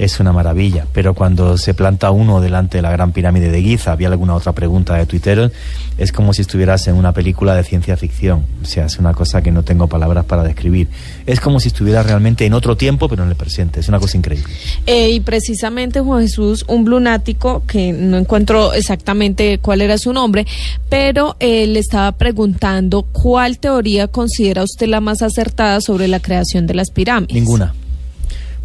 es 0.00 0.18
una 0.18 0.32
maravilla, 0.32 0.86
pero 0.94 1.12
cuando 1.12 1.58
se 1.58 1.74
planta 1.74 2.10
uno 2.10 2.40
delante 2.40 2.78
de 2.78 2.82
la 2.82 2.90
gran 2.90 3.12
pirámide 3.12 3.50
de 3.50 3.60
Giza, 3.60 3.92
había 3.92 4.08
alguna 4.08 4.34
otra 4.34 4.52
pregunta 4.52 4.94
de 4.94 5.04
Twitter, 5.04 5.52
es 5.98 6.10
como 6.10 6.32
si 6.32 6.40
estuvieras 6.40 6.88
en 6.88 6.94
una 6.94 7.12
película 7.12 7.54
de 7.54 7.64
ciencia 7.64 7.98
ficción, 7.98 8.46
o 8.62 8.64
sea, 8.64 8.86
es 8.86 8.98
una 8.98 9.12
cosa 9.12 9.42
que 9.42 9.52
no 9.52 9.62
tengo 9.62 9.88
palabras 9.88 10.24
para 10.24 10.42
describir, 10.42 10.88
es 11.26 11.38
como 11.38 11.60
si 11.60 11.68
estuvieras 11.68 12.06
realmente 12.06 12.46
en 12.46 12.54
otro 12.54 12.78
tiempo, 12.78 13.10
pero 13.10 13.24
en 13.24 13.28
el 13.28 13.36
presente, 13.36 13.80
es 13.80 13.88
una 13.88 14.00
cosa 14.00 14.16
increíble. 14.16 14.50
Eh, 14.86 15.10
y 15.10 15.20
precisamente 15.20 16.00
Juan 16.00 16.22
Jesús, 16.22 16.64
un 16.66 16.86
lunático, 16.88 17.62
que 17.66 17.92
no 17.92 18.16
encuentro 18.16 18.72
exactamente 18.72 19.58
cuál 19.58 19.82
era 19.82 19.98
su 19.98 20.14
nombre, 20.14 20.46
pero 20.88 21.36
eh, 21.40 21.66
le 21.66 21.78
estaba 21.78 22.12
preguntando 22.12 23.02
cuál 23.02 23.58
teoría 23.58 24.08
considera 24.08 24.62
usted 24.62 24.86
la 24.86 25.02
más 25.02 25.20
acertada 25.20 25.82
sobre 25.82 26.08
la 26.08 26.20
creación 26.20 26.66
de 26.66 26.72
las 26.72 26.90
pirámides. 26.90 27.34
Ninguna. 27.34 27.74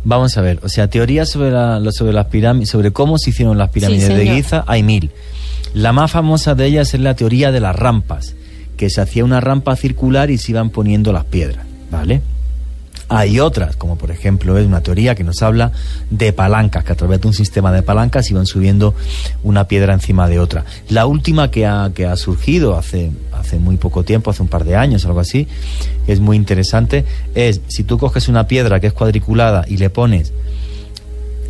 Vamos 0.06 0.38
a 0.38 0.42
ver, 0.42 0.60
o 0.62 0.70
sea, 0.70 0.88
teorías 0.88 1.30
sobre, 1.30 1.50
la, 1.50 1.82
sobre 1.92 2.14
las 2.14 2.28
pirámides, 2.28 2.70
sobre 2.70 2.92
cómo 2.92 3.18
se 3.18 3.32
hicieron 3.32 3.58
las 3.58 3.72
pirámides 3.72 4.08
de. 4.08 4.28
Giza, 4.28 4.64
hay 4.68 4.84
mil. 4.84 5.10
La 5.74 5.92
más 5.94 6.12
famosa 6.12 6.54
de 6.54 6.68
ellas 6.68 6.94
es 6.94 7.02
la 7.02 7.16
teoría 7.16 7.52
de 7.52 7.60
las 7.60 7.76
rampas, 7.76 8.36
que 8.78 8.92
se 8.92 9.02
hacía 9.02 9.26
una 9.26 9.42
rampa 9.42 9.76
circular 9.76 10.30
y 10.30 10.38
se 10.38 10.52
iban 10.52 10.70
poniendo 10.70 11.12
las 11.12 11.26
piedras, 11.26 11.66
¿vale? 11.90 12.22
Hay 13.08 13.40
otras, 13.40 13.76
como 13.76 13.98
por 13.98 14.10
ejemplo 14.10 14.58
es 14.58 14.66
una 14.66 14.82
teoría 14.82 15.14
que 15.14 15.24
nos 15.24 15.44
habla 15.44 15.72
de 16.10 16.34
palancas, 16.34 16.84
que 16.84 16.94
a 16.94 16.96
través 16.96 17.22
de 17.22 17.28
un 17.28 17.34
sistema 17.34 17.72
de 17.72 17.84
palancas 17.84 18.32
iban 18.32 18.48
subiendo 18.48 18.96
una 19.44 19.68
piedra 19.68 19.94
encima 19.94 20.28
de 20.28 20.40
otra. 20.40 20.66
La 20.90 21.06
última 21.06 21.52
que 21.52 21.68
ha, 21.68 21.92
que 21.94 22.08
ha 22.08 22.16
surgido 22.16 22.76
hace, 22.76 23.12
hace 23.32 23.60
muy 23.60 23.78
poco 23.78 24.04
tiempo, 24.04 24.32
hace 24.32 24.42
un 24.42 24.48
par 24.48 24.64
de 24.64 24.76
años, 24.76 25.06
algo 25.06 25.20
así, 25.20 25.48
es 26.08 26.20
muy 26.20 26.36
interesante, 26.36 27.06
es 27.36 27.62
si 27.68 27.84
tú 27.84 28.00
coges 28.00 28.28
una 28.28 28.48
piedra 28.48 28.80
que 28.80 28.88
es 28.88 28.94
cuadriculada 28.94 29.66
y 29.68 29.78
le 29.78 29.92
pones, 29.92 30.34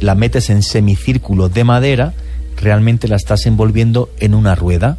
la 0.02 0.14
metes 0.14 0.50
en 0.50 0.62
semicírculos 0.62 1.54
de 1.54 1.64
madera, 1.64 2.14
realmente 2.58 3.08
la 3.08 3.16
estás 3.16 3.46
envolviendo 3.46 4.10
en 4.20 4.34
una 4.34 4.56
rueda. 4.56 4.98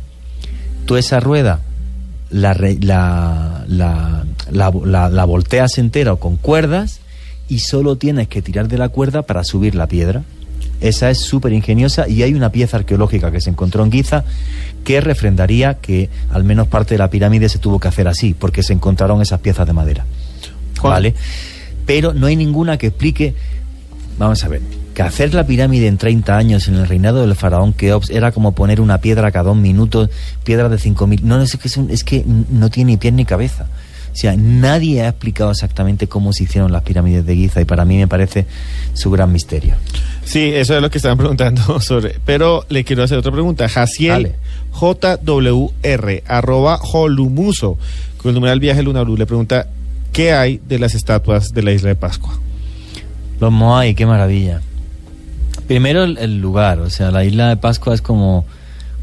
Tú 0.87 0.97
esa 0.97 1.21
rueda 1.21 1.61
la, 2.31 2.55
la, 2.55 3.65
la, 3.69 5.09
la, 5.11 5.25
volteas 5.25 5.79
entera 5.79 6.13
o 6.13 6.19
con 6.19 6.37
cuerdas 6.37 7.01
y 7.49 7.61
solo 7.61 7.97
tienes 7.97 8.29
que 8.29 8.43
tirar 8.43 8.69
de 8.69 8.79
la 8.79 8.89
cuerda 8.89 9.23
para 9.23 9.45
subir 9.45 9.75
la 9.75 9.87
piedra. 9.87 10.23
Esa 10.81 11.11
es 11.11 11.19
súper 11.19 11.53
ingeniosa 11.53 12.09
y 12.09 12.23
hay 12.23 12.35
una 12.35 12.51
pieza 12.51 12.77
arqueológica 12.77 13.31
que 13.31 13.41
se 13.41 13.51
encontró 13.51 13.83
en 13.85 13.93
Giza 13.93 14.25
que 14.85 15.01
refrendaría 15.01 15.75
que 15.75 16.11
al 16.31 16.45
menos 16.45 16.69
parte 16.69 16.95
de 16.95 16.99
la 16.99 17.11
pirámide 17.11 17.49
se 17.49 17.59
tuvo 17.59 17.81
que 17.81 17.89
hacer 17.89 18.09
así, 18.09 18.35
porque 18.35 18.63
se 18.63 18.73
encontraron 18.73 19.23
esas 19.23 19.41
piezas 19.41 19.67
de 19.67 19.73
madera. 19.73 20.05
¿Vale? 20.83 21.15
Pero 21.87 22.13
no 22.13 22.27
hay 22.27 22.37
ninguna 22.37 22.79
que 22.79 22.89
explique, 22.89 23.35
vamos 24.19 24.45
a 24.45 24.49
ver, 24.49 24.61
que 24.97 25.03
hacer 25.03 25.35
la 25.35 25.47
pirámide 25.47 25.87
en 25.87 25.99
30 25.99 26.37
años 26.37 26.67
en 26.69 26.75
el 26.77 26.89
reinado 26.89 27.21
del 27.21 27.35
faraón 27.37 27.73
Keops 27.75 28.11
era 28.11 28.33
como 28.33 28.53
poner 28.53 28.81
una 28.81 28.99
piedra 28.99 29.31
cada 29.31 29.45
dos 29.51 29.57
minutos, 29.57 30.09
piedra 30.43 30.69
de 30.69 30.79
5.000. 30.79 31.21
No, 31.21 31.41
es 31.41 31.55
que, 31.57 31.69
es, 31.69 31.77
un- 31.77 31.91
es 31.91 32.03
que 32.03 32.25
no 32.27 32.71
tiene 32.71 32.93
ni 32.93 32.97
pies 32.97 33.13
ni 33.13 33.25
cabeza. 33.27 33.67
O 34.13 34.17
sea, 34.19 34.35
nadie 34.35 35.03
ha 35.03 35.09
explicado 35.09 35.51
exactamente 35.51 36.07
cómo 36.09 36.33
se 36.33 36.45
hicieron 36.45 36.73
las 36.73 36.83
pirámides 36.83 37.27
de 37.27 37.37
Giza 37.37 37.61
y 37.61 37.67
para 37.67 37.85
mí 37.85 37.99
me 37.99 38.09
parece 38.09 38.47
su 38.95 39.11
gran 39.11 39.31
misterio. 39.31 39.75
Sí, 40.25 40.51
eso 40.55 40.75
es 40.75 40.81
lo 40.81 40.91
que 40.91 40.97
estaban 40.97 41.19
preguntando 41.19 41.79
sobre. 41.83 42.17
Pero 42.25 42.65
le 42.71 42.83
quiero 42.83 43.03
hacer 43.03 43.19
otra 43.19 43.31
pregunta. 43.33 43.69
Jaciel 43.69 44.33
JWR, 44.81 46.23
arroba 46.27 46.79
Holumuso, 46.93 47.79
con 48.17 48.31
el 48.31 48.35
numeral 48.35 48.61
viaje 48.61 48.83
Luna 48.83 49.03
Blue, 49.03 49.17
le 49.19 49.27
pregunta: 49.27 49.67
¿Qué 50.13 50.33
hay 50.33 50.61
de 50.67 50.79
las 50.79 50.95
estatuas 50.95 51.51
de 51.53 51.63
la 51.63 51.73
isla 51.73 51.89
de 51.91 51.97
Pascua? 51.97 52.39
Los 53.39 53.53
Moai, 53.53 53.95
qué 53.95 54.07
maravilla. 54.07 54.63
Primero 55.67 56.05
el, 56.05 56.39
lugar, 56.41 56.79
o 56.81 56.91
sea, 56.91 57.11
la 57.11 57.25
isla 57.25 57.49
de 57.49 57.57
Pascua 57.57 57.95
es 57.95 58.01
como, 58.01 58.45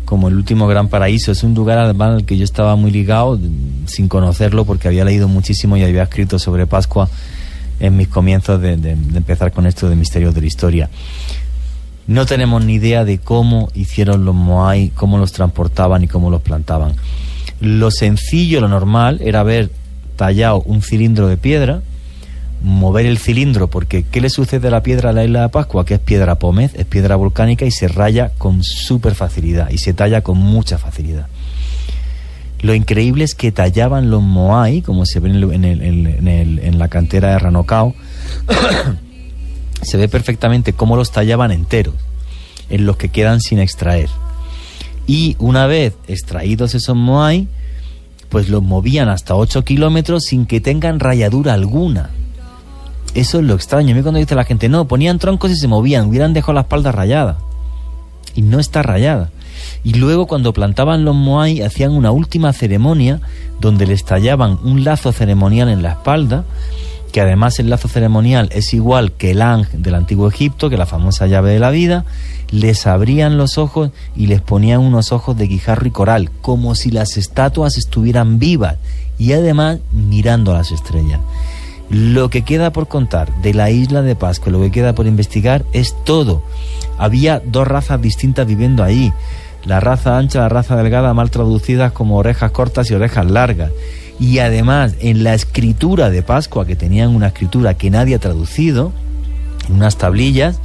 como 0.05 0.29
el 0.29 0.35
último 0.35 0.65
gran 0.67 0.87
paraíso. 0.87 1.31
Es 1.31 1.43
un 1.43 1.53
lugar 1.53 1.77
al 1.77 2.25
que 2.25 2.37
yo 2.37 2.43
estaba 2.43 2.75
muy 2.75 2.91
ligado 2.91 3.39
sin 3.85 4.07
conocerlo 4.07 4.63
porque 4.65 4.87
había 4.87 5.03
leído 5.03 5.27
muchísimo 5.27 5.75
y 5.77 5.83
había 5.83 6.03
escrito 6.03 6.39
sobre 6.39 6.65
Pascua 6.67 7.09
en 7.79 7.97
mis 7.97 8.07
comienzos 8.07 8.61
de- 8.61 8.77
de 8.77 8.91
empezar 8.91 9.51
con 9.51 9.65
esto 9.65 9.89
de 9.89 9.95
misterios 9.95 10.33
de 10.33 10.41
la 10.41 10.47
historia. 10.47 10.89
No 12.07 12.25
tenemos 12.25 12.63
ni 12.63 12.75
idea 12.75 13.05
de 13.05 13.17
cómo 13.17 13.69
hicieron 13.73 14.25
los 14.25 14.35
Moai, 14.35 14.89
cómo 14.89 15.17
los 15.17 15.31
transportaban 15.31 16.03
y 16.03 16.07
cómo 16.07 16.29
los 16.29 16.41
plantaban. 16.41 16.93
Lo 17.61 17.91
sencillo, 17.91 18.59
lo 18.61 18.67
normal, 18.67 19.19
era 19.23 19.39
haber 19.39 19.69
tallado 20.17 20.61
un 20.65 20.81
cilindro 20.81 21.27
de 21.27 21.37
piedra, 21.37 21.81
mover 22.63 23.05
el 23.05 23.17
cilindro, 23.17 23.69
porque 23.69 24.03
¿qué 24.03 24.21
le 24.21 24.29
sucede 24.29 24.69
a 24.69 24.71
la 24.71 24.81
piedra 24.83 25.09
a 25.09 25.13
la 25.13 25.23
isla 25.23 25.41
de 25.43 25.49
Pascua? 25.49 25.85
Que 25.85 25.95
es 25.95 25.99
piedra 25.99 26.39
pómez, 26.39 26.71
es 26.75 26.85
piedra 26.85 27.15
volcánica 27.17 27.65
y 27.65 27.71
se 27.71 27.87
raya 27.87 28.31
con 28.37 28.63
súper 28.63 29.13
facilidad 29.15 29.69
y 29.69 29.77
se 29.77 29.93
talla 29.93 30.21
con 30.21 30.37
mucha 30.37 30.77
facilidad. 30.77 31.27
Lo 32.61 32.73
increíble 32.73 33.25
es 33.25 33.35
que 33.35 33.51
tallaban 33.51 34.09
los 34.09 34.21
Moai, 34.23 34.81
como 34.81 35.05
se 35.05 35.19
ve 35.19 35.29
en, 35.29 35.35
el- 35.43 35.81
en 35.81 36.27
el- 36.27 36.59
en 36.59 36.79
la 36.79 36.87
cantera 36.87 37.31
de 37.31 37.39
Ranocao, 37.39 37.93
se 39.81 39.97
ve 39.97 40.07
perfectamente 40.07 40.73
cómo 40.73 40.95
los 40.95 41.11
tallaban 41.11 41.51
enteros, 41.51 41.95
en 42.69 42.85
los 42.85 42.95
que 42.97 43.09
quedan 43.09 43.41
sin 43.41 43.59
extraer. 43.59 44.07
Y 45.05 45.35
una 45.39 45.67
vez 45.67 45.95
extraídos 46.07 46.73
esos 46.75 46.95
Moai, 46.95 47.49
pues 48.29 48.47
los 48.47 48.63
movían 48.63 49.09
hasta 49.09 49.35
8 49.35 49.65
kilómetros 49.65 50.23
sin 50.23 50.45
que 50.45 50.61
tengan 50.61 51.01
rayadura 51.01 51.53
alguna. 51.53 52.09
Eso 53.13 53.39
es 53.39 53.45
lo 53.45 53.53
extraño. 53.53 53.93
A 53.93 53.95
mí 53.95 54.01
cuando 54.01 54.19
dice 54.19 54.35
la 54.35 54.43
gente, 54.43 54.69
no, 54.69 54.85
ponían 54.85 55.19
troncos 55.19 55.51
y 55.51 55.55
se 55.55 55.67
movían, 55.67 56.07
hubieran 56.07 56.33
dejado 56.33 56.53
la 56.53 56.61
espalda 56.61 56.91
rayada. 56.91 57.37
Y 58.35 58.41
no 58.41 58.59
está 58.59 58.81
rayada. 58.81 59.29
Y 59.83 59.93
luego 59.95 60.25
cuando 60.27 60.53
plantaban 60.53 61.05
los 61.05 61.15
Moai 61.15 61.61
hacían 61.61 61.91
una 61.91 62.11
última 62.11 62.53
ceremonia 62.53 63.21
donde 63.59 63.85
les 63.85 64.03
tallaban 64.03 64.57
un 64.63 64.83
lazo 64.83 65.11
ceremonial 65.11 65.69
en 65.69 65.83
la 65.83 65.91
espalda, 65.91 66.43
que 67.11 67.21
además 67.21 67.59
el 67.59 67.69
lazo 67.69 67.87
ceremonial 67.87 68.49
es 68.51 68.73
igual 68.73 69.11
que 69.11 69.31
el 69.31 69.41
Ang 69.43 69.67
del 69.73 69.93
antiguo 69.93 70.27
Egipto, 70.27 70.69
que 70.69 70.77
la 70.77 70.87
famosa 70.87 71.27
llave 71.27 71.51
de 71.51 71.59
la 71.59 71.69
vida, 71.69 72.05
les 72.49 72.87
abrían 72.87 73.37
los 73.37 73.57
ojos 73.57 73.91
y 74.15 74.27
les 74.27 74.41
ponían 74.41 74.79
unos 74.79 75.11
ojos 75.11 75.37
de 75.37 75.47
guijarro 75.47 75.87
y 75.87 75.91
coral, 75.91 76.31
como 76.41 76.73
si 76.73 76.89
las 76.89 77.17
estatuas 77.17 77.77
estuvieran 77.77 78.39
vivas 78.39 78.77
y 79.19 79.33
además 79.33 79.79
mirando 79.91 80.51
a 80.51 80.57
las 80.57 80.71
estrellas. 80.71 81.19
Lo 81.93 82.31
que 82.31 82.41
queda 82.41 82.73
por 82.73 82.87
contar 82.87 83.31
de 83.43 83.53
la 83.53 83.69
isla 83.69 84.01
de 84.01 84.15
Pascua, 84.15 84.51
lo 84.51 84.59
que 84.61 84.71
queda 84.71 84.95
por 84.95 85.05
investigar 85.05 85.63
es 85.73 85.95
todo. 86.03 86.41
Había 86.97 87.39
dos 87.39 87.67
razas 87.67 88.01
distintas 88.01 88.47
viviendo 88.47 88.83
ahí. 88.83 89.13
La 89.63 89.79
raza 89.79 90.17
ancha, 90.17 90.39
la 90.39 90.49
raza 90.49 90.75
delgada, 90.75 91.13
mal 91.13 91.29
traducidas 91.29 91.91
como 91.91 92.17
orejas 92.17 92.49
cortas 92.49 92.89
y 92.89 92.95
orejas 92.95 93.29
largas. 93.29 93.71
Y 94.19 94.39
además, 94.39 94.95
en 95.01 95.23
la 95.23 95.35
escritura 95.35 96.09
de 96.09 96.23
Pascua, 96.23 96.65
que 96.65 96.75
tenían 96.75 97.15
una 97.15 97.27
escritura 97.27 97.75
que 97.75 97.91
nadie 97.91 98.15
ha 98.15 98.19
traducido, 98.19 98.91
en 99.69 99.75
unas 99.75 99.95
tablillas, 99.95 100.59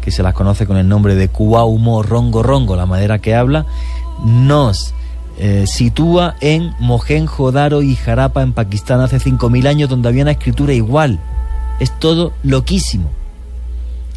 que 0.00 0.12
se 0.12 0.22
las 0.22 0.32
conoce 0.32 0.64
con 0.64 0.76
el 0.76 0.86
nombre 0.86 1.16
de 1.16 1.26
Kuaumo 1.26 2.04
Rongo 2.04 2.44
Rongo, 2.44 2.76
la 2.76 2.86
madera 2.86 3.18
que 3.18 3.34
habla, 3.34 3.66
nos 4.24 4.94
eh, 5.38 5.64
sitúa 5.66 6.34
en 6.40 6.74
Mohenjo-Daro 6.80 7.82
y 7.82 7.94
Jarapa 7.94 8.42
en 8.42 8.52
Pakistán 8.52 9.00
hace 9.00 9.18
5.000 9.18 9.66
años 9.68 9.88
donde 9.88 10.08
había 10.08 10.22
una 10.22 10.32
escritura 10.32 10.72
igual. 10.72 11.20
Es 11.80 11.96
todo 11.98 12.32
loquísimo. 12.42 13.10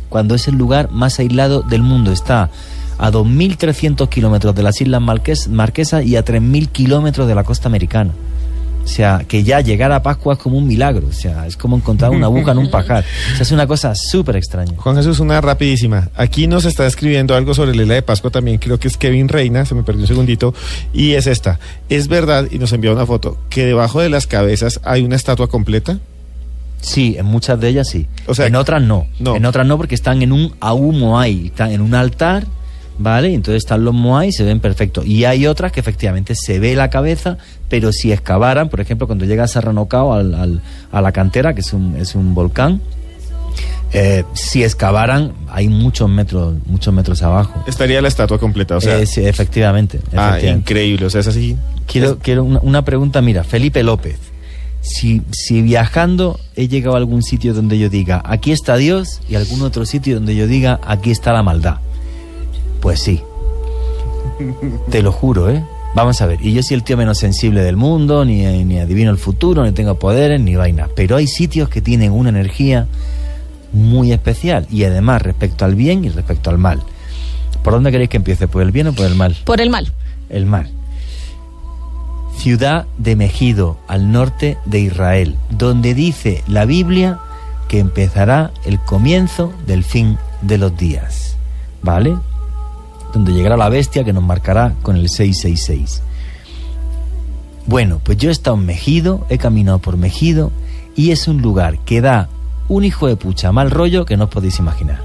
Cuando 0.10 0.36
es 0.36 0.48
el 0.48 0.56
lugar 0.56 0.92
más 0.92 1.20
aislado 1.20 1.62
del 1.62 1.84
mundo. 1.84 2.12
Está 2.12 2.50
a 2.98 3.12
2.300 3.12 4.10
kilómetros 4.10 4.54
de 4.56 4.64
las 4.64 4.82
Islas 4.82 5.02
Marques- 5.02 5.48
Marquesas 5.48 6.06
y 6.06 6.16
a 6.16 6.26
3.000 6.26 6.70
kilómetros 6.70 7.28
de 7.28 7.36
la 7.36 7.44
costa 7.44 7.68
americana. 7.68 8.12
O 8.84 8.88
sea, 8.88 9.24
que 9.28 9.44
ya 9.44 9.62
llegar 9.62 9.92
a 9.92 10.02
Pascua 10.02 10.34
es 10.34 10.40
como 10.40 10.58
un 10.58 10.68
milagro. 10.68 11.08
O 11.08 11.14
sea, 11.14 11.48
es 11.48 11.56
como 11.56 11.78
encontrar 11.78 12.12
una 12.12 12.26
aguja 12.26 12.52
en 12.52 12.58
un 12.58 12.70
pajar. 12.70 13.04
O 13.34 13.36
sea, 13.36 13.44
es 13.44 13.52
una 13.52 13.68
cosa 13.68 13.94
súper 13.96 14.36
extraña. 14.36 14.74
Juan 14.78 14.96
Jesús, 14.96 15.20
una 15.20 15.40
rapidísima. 15.40 16.10
Aquí 16.16 16.48
nos 16.48 16.66
está 16.66 16.86
escribiendo 16.88 17.36
algo 17.36 17.54
sobre 17.54 17.76
la 17.76 17.84
isla 17.84 17.94
de 17.96 18.02
Pascua 18.02 18.32
también, 18.32 18.58
creo 18.58 18.80
que 18.80 18.88
es 18.88 18.98
Kevin 18.98 19.28
Reina, 19.28 19.66
se 19.66 19.76
me 19.76 19.84
perdió 19.84 20.02
un 20.02 20.08
segundito, 20.08 20.54
y 20.94 21.14
es 21.14 21.28
esta. 21.28 21.60
Es 21.90 22.08
verdad, 22.08 22.48
y 22.52 22.58
nos 22.58 22.74
envía 22.74 22.92
una 22.92 23.06
foto, 23.06 23.38
que 23.50 23.66
debajo 23.66 24.02
de 24.02 24.10
las 24.10 24.28
cabezas 24.28 24.80
hay 24.84 25.04
una 25.04 25.16
estatua 25.16 25.48
completa. 25.48 26.00
Sí, 26.82 27.16
en 27.18 27.28
muchas 27.28 27.60
de 27.60 27.70
ellas 27.70 27.88
sí. 27.90 28.08
O 28.26 28.34
sea, 28.34 28.48
en 28.48 28.56
otras 28.56 28.82
no. 28.82 29.08
no. 29.20 29.36
En 29.36 29.46
otras 29.46 29.68
no 29.68 29.78
porque 29.78 29.96
están 29.96 30.22
en 30.24 30.32
un 30.32 30.54
aú 30.60 30.92
moai, 30.92 31.48
están 31.48 31.72
en 31.72 31.82
un 31.82 31.94
altar, 31.94 32.48
¿vale? 33.02 33.34
Entonces 33.34 33.64
están 33.64 33.84
los 33.84 33.94
moai 33.94 34.30
y 34.30 34.32
se 34.32 34.44
ven 34.44 34.60
perfectos. 34.60 35.06
Y 35.06 35.26
hay 35.26 35.48
otras 35.48 35.72
que 35.72 35.80
efectivamente 35.80 36.34
se 36.36 36.60
ve 36.60 36.76
la 36.76 36.90
cabeza, 36.90 37.38
pero 37.70 37.92
si 37.92 38.12
excavaran, 38.12 38.70
por 38.70 38.80
ejemplo, 38.82 39.08
cuando 39.08 39.26
llegas 39.26 39.58
a 39.58 39.62
Ranocao, 39.62 40.14
al, 40.14 40.34
al- 40.34 40.62
a 40.92 41.02
la 41.02 41.12
cantera, 41.12 41.54
que 41.54 41.62
es 41.62 41.74
un, 41.74 41.96
es 41.98 42.16
un 42.16 42.34
volcán, 42.34 42.82
Eh, 43.94 44.24
si 44.34 44.64
excavaran, 44.64 45.34
hay 45.50 45.68
muchos 45.68 46.10
metros, 46.10 46.56
muchos 46.66 46.94
metros 46.94 47.22
abajo. 47.24 47.62
Estaría 47.68 48.02
la 48.02 48.08
estatua 48.08 48.40
completa, 48.40 48.78
o 48.78 48.82
sea. 48.82 48.98
Eh, 48.98 49.06
sí, 49.06 49.26
efectivamente. 49.26 50.00
ah, 50.16 50.40
increíble, 50.40 51.08
o 51.08 51.10
sea, 51.10 51.20
es 51.20 51.28
así. 51.28 51.58
Quiero, 51.88 52.18
quiero 52.20 52.46
una, 52.46 52.60
una 52.62 52.86
pregunta, 52.86 53.22
mira, 53.22 53.44
Felipe 53.44 53.84
López. 53.84 54.16
Si, 54.80 55.22
si 55.32 55.62
viajando 55.62 56.40
he 56.56 56.70
llegado 56.70 56.96
a 56.96 57.00
algún 57.00 57.22
sitio 57.22 57.54
donde 57.54 57.78
yo 57.78 57.90
diga, 57.90 58.22
aquí 58.26 58.54
está 58.54 58.78
Dios, 58.78 59.20
y 59.28 59.36
algún 59.36 59.62
otro 59.62 59.86
sitio 59.86 60.16
donde 60.16 60.36
yo 60.38 60.48
diga, 60.48 60.80
aquí 60.88 61.12
está 61.12 61.34
la 61.34 61.44
maldad. 61.44 61.76
Pues 62.82 63.00
sí. 63.00 63.22
Te 64.90 65.02
lo 65.02 65.12
juro, 65.12 65.50
¿eh? 65.50 65.64
Vamos 65.94 66.22
a 66.22 66.26
ver, 66.26 66.40
y 66.42 66.54
yo 66.54 66.64
soy 66.64 66.76
el 66.76 66.84
tío 66.84 66.96
menos 66.96 67.18
sensible 67.18 67.62
del 67.64 67.76
mundo, 67.76 68.24
ni, 68.24 68.44
ni 68.64 68.80
adivino 68.80 69.12
el 69.12 69.18
futuro, 69.18 69.66
ni 69.66 69.74
tengo 69.74 69.96
poderes, 69.96 70.40
ni 70.40 70.56
vainas. 70.56 70.90
Pero 70.96 71.18
hay 71.18 71.28
sitios 71.28 71.68
que 71.68 71.82
tienen 71.82 72.14
una 72.14 72.30
energía 72.30 72.88
muy 73.74 74.14
especial, 74.14 74.68
y 74.72 74.86
además 74.86 75.22
respecto 75.22 75.66
al 75.66 75.76
bien 75.76 76.06
y 76.06 76.10
respecto 76.10 76.50
al 76.50 76.58
mal. 76.58 76.82
¿Por 77.62 77.74
dónde 77.74 77.92
queréis 77.92 78.10
que 78.10 78.18
empiece? 78.18 78.48
¿Por 78.48 78.62
el 78.62 78.72
bien 78.72 78.88
o 78.88 78.94
por 78.94 79.06
el 79.06 79.16
mal? 79.16 79.36
Por 79.44 79.60
el 79.60 79.70
mal. 79.70 79.92
El 80.30 80.46
mal. 80.46 80.72
Ciudad 82.38 82.88
de 82.98 83.16
Megido, 83.16 83.78
al 83.88 84.12
norte 84.12 84.58
de 84.66 84.80
Israel, 84.80 85.36
donde 85.50 85.94
dice 85.94 86.42
la 86.48 86.66
Biblia 86.66 87.20
que 87.68 87.80
empezará 87.80 88.52
el 88.66 88.80
comienzo 88.80 89.54
del 89.68 89.84
fin 89.84 90.18
de 90.42 90.58
los 90.58 90.76
días. 90.76 91.36
¿Vale? 91.84 92.18
Donde 93.14 93.34
llegará 93.34 93.58
la 93.58 93.70
bestia 93.70 94.04
que 94.04 94.14
nos 94.14 94.24
marcará 94.24 94.74
con 94.82 94.96
el 94.96 95.10
666. 95.10 96.02
Bueno, 97.68 98.00
pues 98.04 98.18
yo 98.18 98.30
he 98.30 98.32
estado 98.32 98.58
en 98.58 98.66
Megido, 98.66 99.26
he 99.30 99.38
caminado 99.38 99.80
por 99.80 99.98
Megido 99.98 100.52
y 100.96 101.12
es 101.12 101.28
un 101.28 101.42
lugar 101.42 101.80
que 101.86 102.02
da 102.02 102.28
un 102.68 102.84
hijo 102.86 103.08
de 103.08 103.16
pucha 103.16 103.52
mal 103.52 103.70
rollo 103.70 104.06
que 104.06 104.18
no 104.18 104.26
os 104.26 104.30
podéis 104.30 104.60
imaginar. 104.60 105.00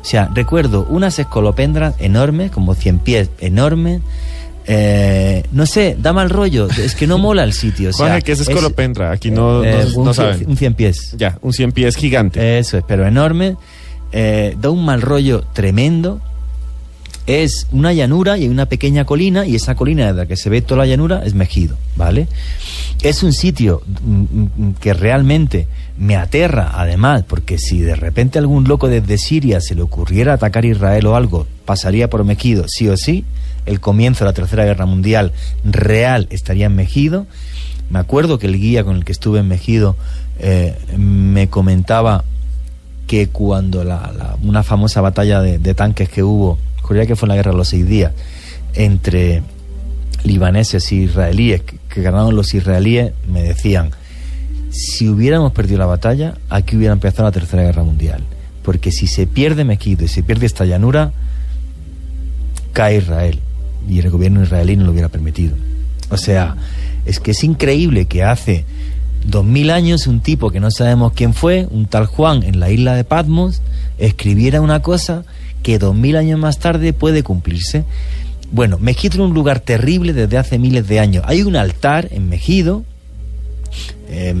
O 0.00 0.04
sea, 0.04 0.28
recuerdo 0.34 0.86
unas 0.90 1.18
escolopendras 1.18 1.94
enormes, 2.00 2.50
como 2.50 2.74
100 2.74 2.98
pies 2.98 3.30
enormes. 3.38 4.02
Eh, 4.66 5.44
no 5.52 5.66
sé, 5.66 5.96
da 5.98 6.12
mal 6.12 6.30
rollo. 6.30 6.68
Es 6.68 6.94
que 6.94 7.06
no 7.06 7.18
mola 7.18 7.44
el 7.44 7.52
sitio. 7.52 7.90
O 7.90 7.92
sea, 7.94 8.06
Juanje, 8.08 8.22
¿qué 8.22 8.32
es 8.32 8.40
escolopendra? 8.40 9.10
Aquí 9.12 9.30
no, 9.30 9.64
eh, 9.64 9.86
no, 9.92 10.00
un, 10.00 10.04
no 10.06 10.10
cien- 10.12 10.14
saben. 10.14 10.50
un 10.50 10.56
100 10.56 10.74
pies. 10.74 11.14
Ya, 11.16 11.38
un 11.42 11.52
100 11.52 11.72
pies 11.72 11.96
gigante. 11.96 12.58
Eso 12.58 12.78
es, 12.78 12.84
pero 12.86 13.06
enorme. 13.06 13.56
Eh, 14.12 14.56
da 14.60 14.70
un 14.70 14.84
mal 14.84 15.00
rollo 15.00 15.44
tremendo. 15.52 16.20
Es 17.26 17.68
una 17.70 17.92
llanura 17.92 18.36
y 18.36 18.42
hay 18.42 18.48
una 18.48 18.66
pequeña 18.66 19.04
colina 19.04 19.46
y 19.46 19.54
esa 19.54 19.74
colina 19.74 20.06
desde 20.06 20.18
la 20.18 20.26
que 20.26 20.36
se 20.36 20.50
ve 20.50 20.60
toda 20.60 20.78
la 20.78 20.86
llanura 20.86 21.22
es 21.24 21.34
Mejido, 21.34 21.76
¿vale? 21.96 22.26
Es 23.02 23.22
un 23.22 23.32
sitio 23.32 23.82
mm, 23.86 24.22
mm, 24.22 24.74
que 24.80 24.92
realmente 24.92 25.68
me 25.98 26.16
aterra, 26.16 26.72
además, 26.74 27.24
porque 27.26 27.58
si 27.58 27.80
de 27.80 27.94
repente 27.94 28.38
algún 28.38 28.64
loco 28.64 28.88
desde 28.88 29.18
Siria 29.18 29.60
se 29.60 29.74
le 29.74 29.82
ocurriera 29.82 30.34
atacar 30.34 30.64
Israel 30.64 31.06
o 31.06 31.16
algo, 31.16 31.46
pasaría 31.64 32.10
por 32.10 32.24
Mejido, 32.24 32.64
sí 32.66 32.88
o 32.88 32.96
sí. 32.96 33.24
El 33.66 33.78
comienzo 33.78 34.24
de 34.24 34.30
la 34.30 34.34
Tercera 34.34 34.64
Guerra 34.64 34.86
Mundial 34.86 35.32
real 35.64 36.26
estaría 36.30 36.66
en 36.66 36.74
Mejido. 36.74 37.26
Me 37.90 38.00
acuerdo 38.00 38.38
que 38.38 38.48
el 38.48 38.58
guía 38.58 38.82
con 38.82 38.96
el 38.96 39.04
que 39.04 39.12
estuve 39.12 39.40
en 39.40 39.48
Mejido 39.48 39.96
eh, 40.38 40.76
me 40.96 41.48
comentaba 41.48 42.24
que 43.06 43.28
cuando 43.28 43.84
la, 43.84 44.36
una 44.42 44.62
famosa 44.62 45.00
batalla 45.00 45.40
de, 45.40 45.58
de 45.58 45.74
tanques 45.74 46.08
que 46.08 46.22
hubo, 46.22 46.58
juraría 46.82 47.06
que 47.06 47.16
fue 47.16 47.26
en 47.26 47.30
la 47.30 47.36
guerra 47.36 47.52
de 47.52 47.56
los 47.56 47.68
seis 47.68 47.86
días, 47.86 48.12
entre 48.74 49.42
libaneses 50.24 50.92
y 50.92 51.04
israelíes, 51.04 51.62
que, 51.62 51.78
que 51.88 52.02
ganaron 52.02 52.36
los 52.36 52.54
israelíes, 52.54 53.12
me 53.28 53.42
decían, 53.42 53.90
si 54.70 55.08
hubiéramos 55.08 55.52
perdido 55.52 55.78
la 55.78 55.86
batalla, 55.86 56.34
aquí 56.48 56.76
hubiera 56.76 56.92
empezado 56.92 57.24
la 57.24 57.32
tercera 57.32 57.62
guerra 57.62 57.82
mundial. 57.82 58.22
Porque 58.62 58.90
si 58.90 59.06
se 59.06 59.26
pierde 59.26 59.64
Mequido 59.64 60.04
y 60.04 60.08
se 60.08 60.22
pierde 60.22 60.46
esta 60.46 60.64
llanura, 60.64 61.12
cae 62.72 62.98
Israel. 62.98 63.40
Y 63.88 63.98
el 63.98 64.10
gobierno 64.10 64.42
israelí 64.42 64.76
no 64.76 64.84
lo 64.84 64.92
hubiera 64.92 65.08
permitido. 65.08 65.56
O 66.10 66.16
sea, 66.16 66.56
es 67.04 67.20
que 67.20 67.32
es 67.32 67.44
increíble 67.44 68.06
que 68.06 68.22
hace 68.22 68.64
dos 69.26 69.44
mil 69.44 69.70
años 69.70 70.06
un 70.06 70.20
tipo 70.20 70.50
que 70.50 70.60
no 70.60 70.70
sabemos 70.70 71.12
quién 71.12 71.34
fue, 71.34 71.66
un 71.70 71.86
tal 71.86 72.06
Juan 72.06 72.42
en 72.42 72.60
la 72.60 72.70
isla 72.70 72.94
de 72.94 73.04
Patmos, 73.04 73.60
escribiera 73.98 74.60
una 74.60 74.80
cosa 74.80 75.24
que 75.62 75.78
dos 75.78 75.94
mil 75.94 76.16
años 76.16 76.38
más 76.38 76.58
tarde 76.58 76.92
puede 76.92 77.22
cumplirse. 77.22 77.84
Bueno, 78.50 78.78
Mejido 78.78 79.14
es 79.14 79.20
un 79.20 79.34
lugar 79.34 79.60
terrible 79.60 80.12
desde 80.12 80.36
hace 80.38 80.58
miles 80.58 80.86
de 80.88 81.00
años. 81.00 81.24
Hay 81.26 81.42
un 81.42 81.56
altar 81.56 82.08
en 82.10 82.28
Mejido, 82.28 82.84
eh, 84.08 84.34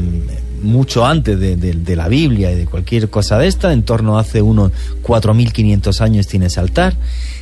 mucho 0.62 1.04
antes 1.06 1.40
de, 1.40 1.56
de- 1.56 1.72
de 1.74 1.96
la 1.96 2.08
Biblia 2.08 2.52
y 2.52 2.56
de 2.56 2.66
cualquier 2.66 3.08
cosa 3.10 3.38
de 3.38 3.48
esta, 3.48 3.72
en 3.72 3.82
torno 3.82 4.18
a 4.18 4.20
hace 4.20 4.42
unos 4.42 4.70
4.500 5.02 6.00
años 6.02 6.26
tiene 6.26 6.46
ese 6.46 6.60
altar, 6.60 6.94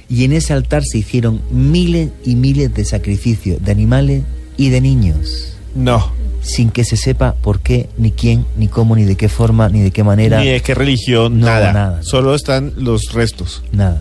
y 0.09 0.25
en 0.25 0.33
ese 0.33 0.53
altar 0.53 0.85
se 0.85 0.99
hicieron 0.99 1.41
miles 1.51 2.11
y 2.25 2.37
miles 2.37 2.73
de 2.75 2.85
sacrificios 2.85 3.63
de 3.65 3.73
animales 3.73 4.23
y 4.57 4.71
de 4.71 4.81
niños. 4.81 5.55
No. 5.75 6.13
Sin 6.43 6.71
que 6.71 6.85
se 6.85 6.97
sepa 6.97 7.35
por 7.43 7.61
qué, 7.61 7.89
ni 7.99 8.13
quién, 8.13 8.47
ni 8.57 8.67
cómo, 8.69 8.97
ni 8.97 9.05
de 9.05 9.17
qué 9.17 9.29
forma, 9.29 9.69
ni 9.69 9.81
de 9.81 9.91
qué 9.91 10.03
manera. 10.05 10.41
Ni 10.41 10.49
de 10.49 10.61
qué 10.63 10.75
religión, 10.75 11.39
No, 11.41 11.47
nada. 11.47 11.73
nada. 11.73 12.03
Solo 12.03 12.35
están 12.35 12.73
los 12.77 13.13
restos. 13.13 13.63
Nada. 13.73 14.01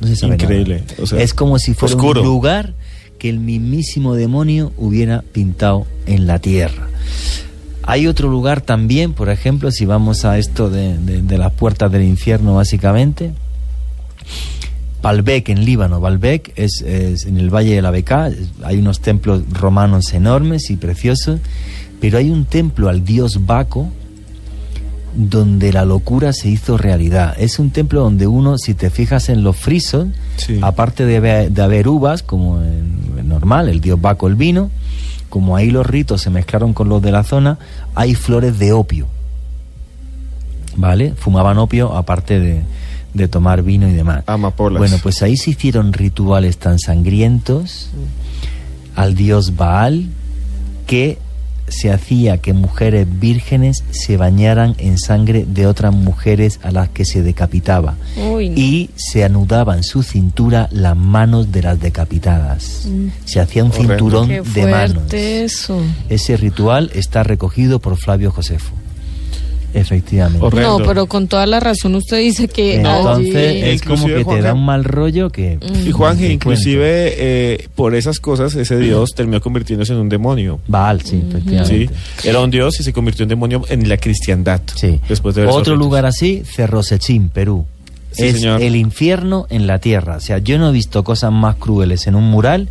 No 0.00 0.06
se 0.08 0.16
sabe 0.16 0.34
Increíble. 0.34 0.80
nada. 0.80 0.94
O 1.02 1.06
sea, 1.06 1.20
es 1.20 1.34
como 1.34 1.58
si 1.58 1.74
fuera 1.74 1.94
oscuro. 1.94 2.22
un 2.22 2.26
lugar 2.26 2.74
que 3.18 3.28
el 3.28 3.38
mismísimo 3.40 4.14
demonio 4.14 4.72
hubiera 4.78 5.22
pintado 5.32 5.86
en 6.06 6.26
la 6.26 6.38
tierra. 6.38 6.86
Hay 7.82 8.06
otro 8.06 8.28
lugar 8.28 8.60
también, 8.60 9.12
por 9.12 9.28
ejemplo, 9.28 9.70
si 9.70 9.84
vamos 9.86 10.24
a 10.24 10.38
esto 10.38 10.70
de, 10.70 10.96
de- 10.98 11.22
de 11.22 11.38
las 11.38 11.52
puertas 11.52 11.90
del 11.90 12.02
infierno, 12.04 12.54
básicamente. 12.54 13.32
Baalbek 15.02 15.48
en 15.50 15.64
Líbano. 15.64 16.00
Baalbek 16.00 16.52
es, 16.56 16.82
es 16.82 17.26
en 17.26 17.38
el 17.38 17.50
Valle 17.54 17.74
de 17.74 17.82
la 17.82 17.90
Beca. 17.90 18.30
Hay 18.64 18.78
unos 18.78 19.00
templos 19.00 19.42
romanos 19.52 20.12
enormes 20.12 20.70
y 20.70 20.76
preciosos, 20.76 21.40
pero 22.00 22.18
hay 22.18 22.30
un 22.30 22.44
templo 22.44 22.88
al 22.88 23.04
dios 23.04 23.46
Baco 23.46 23.88
donde 25.14 25.72
la 25.72 25.84
locura 25.84 26.32
se 26.32 26.48
hizo 26.48 26.76
realidad. 26.76 27.34
Es 27.38 27.58
un 27.58 27.70
templo 27.70 28.02
donde 28.02 28.26
uno, 28.26 28.58
si 28.58 28.74
te 28.74 28.90
fijas 28.90 29.28
en 29.28 29.42
los 29.42 29.56
frisos, 29.56 30.08
aparte 30.60 31.06
de 31.06 31.16
haber, 31.16 31.50
de 31.50 31.62
haber 31.62 31.88
uvas, 31.88 32.22
como 32.22 32.60
en, 32.62 33.18
en 33.18 33.28
normal, 33.28 33.68
el 33.68 33.80
dios 33.80 34.00
Baco 34.00 34.28
el 34.28 34.36
vino, 34.36 34.70
como 35.28 35.56
ahí 35.56 35.70
los 35.70 35.86
ritos 35.86 36.22
se 36.22 36.30
mezclaron 36.30 36.72
con 36.72 36.88
los 36.88 37.02
de 37.02 37.12
la 37.12 37.24
zona, 37.24 37.58
hay 37.94 38.14
flores 38.14 38.58
de 38.58 38.72
opio. 38.72 39.06
¿Vale? 40.76 41.14
Fumaban 41.16 41.58
opio 41.58 41.96
aparte 41.96 42.38
de, 42.38 42.62
de 43.14 43.28
tomar 43.28 43.62
vino 43.62 43.88
y 43.88 43.92
demás. 43.92 44.24
Amapolas. 44.26 44.78
Bueno, 44.78 44.96
pues 45.02 45.22
ahí 45.22 45.36
se 45.36 45.50
hicieron 45.50 45.92
rituales 45.92 46.58
tan 46.58 46.78
sangrientos 46.78 47.88
al 48.94 49.14
dios 49.14 49.56
Baal 49.56 50.06
que 50.86 51.18
se 51.68 51.92
hacía 51.92 52.38
que 52.38 52.54
mujeres 52.54 53.06
vírgenes 53.20 53.84
se 53.90 54.16
bañaran 54.16 54.74
en 54.78 54.96
sangre 54.98 55.44
de 55.46 55.66
otras 55.66 55.94
mujeres 55.94 56.60
a 56.62 56.70
las 56.70 56.88
que 56.88 57.04
se 57.04 57.22
decapitaba 57.22 57.94
Uy, 58.16 58.48
no. 58.48 58.56
y 58.58 58.88
se 58.96 59.22
anudaba 59.22 59.76
en 59.76 59.84
su 59.84 60.02
cintura 60.02 60.68
las 60.72 60.96
manos 60.96 61.52
de 61.52 61.62
las 61.62 61.78
decapitadas. 61.78 62.86
Mm. 62.86 63.08
Se 63.26 63.40
hacía 63.40 63.64
un 63.64 63.70
Horrendo. 63.70 63.92
cinturón 63.92 64.28
Qué 64.28 64.40
de 64.40 64.66
manos. 64.70 65.12
eso. 65.12 65.78
Ese 66.08 66.38
ritual 66.38 66.90
está 66.94 67.22
recogido 67.22 67.80
por 67.80 67.98
Flavio 67.98 68.30
Josefo. 68.30 68.72
Efectivamente. 69.74 70.60
No, 70.60 70.78
pero 70.78 71.06
con 71.06 71.28
toda 71.28 71.46
la 71.46 71.60
razón 71.60 71.94
usted 71.94 72.18
dice 72.18 72.48
que 72.48 72.76
Entonces 72.76 73.34
allí- 73.36 73.60
es 73.62 73.82
como 73.82 73.94
Inclusive, 74.08 74.18
que 74.18 74.24
te 74.24 74.30
Juanja- 74.30 74.42
da 74.42 74.54
un 74.54 74.64
mal 74.64 74.84
rollo 74.84 75.30
que... 75.30 75.58
Y 75.86 75.90
Juanje, 75.90 76.22
ni 76.22 76.28
te 76.28 76.34
inclusive 76.34 77.14
eh, 77.16 77.68
por 77.74 77.94
esas 77.94 78.18
cosas, 78.18 78.54
ese 78.54 78.78
dios 78.78 79.10
terminó 79.14 79.40
convirtiéndose 79.40 79.92
en 79.92 79.98
un 79.98 80.08
demonio. 80.08 80.58
Baal, 80.68 81.02
sí, 81.02 81.22
efectivamente. 81.28 81.90
Sí, 82.18 82.28
era 82.28 82.40
un 82.40 82.50
dios 82.50 82.80
y 82.80 82.82
se 82.82 82.92
convirtió 82.92 83.24
en 83.24 83.28
demonio 83.28 83.62
en 83.68 83.88
la 83.88 83.96
cristiandad. 83.98 84.60
Sí. 84.74 85.00
Después 85.08 85.34
de 85.34 85.46
Otro 85.46 85.76
lugar 85.76 86.06
así, 86.06 86.42
Cerrosechín, 86.44 87.28
Perú. 87.28 87.66
Sí, 88.12 88.24
es 88.24 88.36
señor. 88.40 88.62
el 88.62 88.74
infierno 88.74 89.46
en 89.50 89.66
la 89.66 89.78
tierra. 89.80 90.16
O 90.16 90.20
sea, 90.20 90.38
yo 90.38 90.58
no 90.58 90.70
he 90.70 90.72
visto 90.72 91.04
cosas 91.04 91.30
más 91.30 91.56
crueles 91.56 92.06
en 92.06 92.14
un 92.14 92.24
mural 92.24 92.68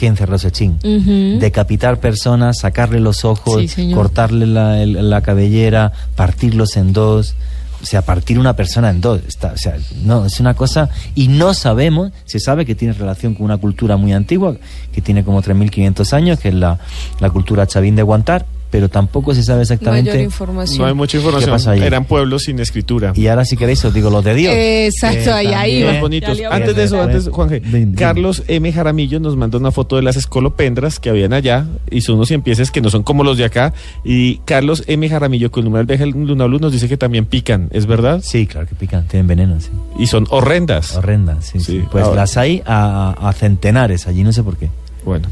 que 0.00 0.06
en 0.06 0.16
Cerrosechín. 0.16 0.78
Ujú. 0.82 1.38
Decapitar 1.38 2.00
personas, 2.00 2.58
sacarle 2.60 3.00
los 3.00 3.26
ojos, 3.26 3.60
Sí, 3.70 3.92
cortarle 3.92 4.46
la, 4.46 4.82
el- 4.82 5.10
la 5.10 5.20
cabellera, 5.20 5.92
partirlos 6.16 6.78
en 6.78 6.94
dos. 6.94 7.34
O 7.82 7.86
sea, 7.86 8.00
partir 8.02 8.38
una 8.38 8.56
persona 8.56 8.88
en 8.90 9.02
dos. 9.02 9.20
Está, 9.28 9.52
o 9.52 9.56
sea, 9.58 9.76
no, 10.02 10.24
es 10.24 10.40
una 10.40 10.54
cosa. 10.54 10.88
Y 11.14 11.28
no 11.28 11.52
sabemos, 11.52 12.12
se 12.24 12.40
sabe 12.40 12.64
que 12.64 12.74
tiene 12.74 12.94
relación 12.94 13.34
con 13.34 13.44
una 13.44 13.58
cultura 13.58 13.96
muy 13.98 14.12
antigua, 14.14 14.56
que 14.92 15.02
tiene 15.02 15.22
como 15.22 15.42
3.500 15.42 16.12
años, 16.14 16.38
que 16.40 16.48
es 16.48 16.54
la, 16.54 16.78
la 17.20 17.28
cultura 17.30 17.66
chavín 17.66 17.94
de 17.96 18.02
Guantar. 18.02 18.46
Pero 18.70 18.88
tampoco 18.88 19.34
se 19.34 19.42
sabe 19.42 19.62
exactamente. 19.62 20.10
Mayor 20.10 20.24
información. 20.24 20.78
No 20.78 20.86
hay 20.86 20.94
mucha 20.94 21.16
información. 21.16 21.50
¿Qué 21.50 21.52
pasa 21.52 21.70
ahí? 21.72 21.82
Eran 21.82 22.04
pueblos 22.04 22.44
sin 22.44 22.58
escritura. 22.60 23.12
Y 23.14 23.26
ahora 23.26 23.44
si 23.44 23.56
queréis 23.56 23.84
os 23.84 23.92
digo 23.92 24.10
los 24.10 24.24
de 24.24 24.34
Dios. 24.34 24.52
Exacto, 24.56 25.32
ahí, 25.34 25.48
ahí. 25.48 25.84
Más 25.84 26.00
bonitos. 26.00 26.38
Antes 26.50 26.76
de 26.76 26.84
eso, 26.84 27.00
antes, 27.02 27.28
Juanje, 27.28 27.60
Dime. 27.60 27.94
Carlos 27.96 28.42
M. 28.48 28.72
Jaramillo 28.72 29.20
nos 29.20 29.36
mandó 29.36 29.58
una 29.58 29.70
foto 29.72 29.96
de 29.96 30.02
las 30.02 30.16
escolopendras 30.16 30.98
que 31.00 31.10
habían 31.10 31.32
allá. 31.32 31.66
Hizo 31.90 32.14
unos 32.14 32.28
cien 32.28 32.42
pieces 32.42 32.70
que 32.70 32.80
no 32.80 32.90
son 32.90 33.02
como 33.02 33.24
los 33.24 33.36
de 33.36 33.44
acá. 33.44 33.72
Y 34.04 34.36
Carlos 34.44 34.84
M. 34.86 35.08
Jaramillo, 35.08 35.50
con 35.50 35.62
el 35.62 35.64
numeral 35.66 35.86
viaje 35.86 36.06
Luna 36.06 36.46
Blue, 36.46 36.58
nos 36.60 36.72
dice 36.72 36.88
que 36.88 36.96
también 36.96 37.26
pican. 37.26 37.68
¿Es 37.72 37.86
verdad? 37.86 38.20
Sí, 38.22 38.46
claro 38.46 38.66
que 38.66 38.74
pican, 38.74 39.06
tienen 39.08 39.26
veneno, 39.26 39.60
sí. 39.60 39.70
Y 39.98 40.06
son 40.06 40.26
horrendas. 40.30 40.94
Horrendas, 40.96 41.46
sí, 41.46 41.58
sí. 41.60 41.72
Sí, 41.80 41.84
Pues 41.90 42.04
ahora. 42.04 42.22
las 42.22 42.36
hay 42.36 42.62
a, 42.66 43.10
a 43.28 43.32
centenares 43.32 44.06
allí, 44.06 44.22
no 44.22 44.32
sé 44.32 44.42
por 44.42 44.56
qué. 44.56 44.68
Bueno, 45.04 45.28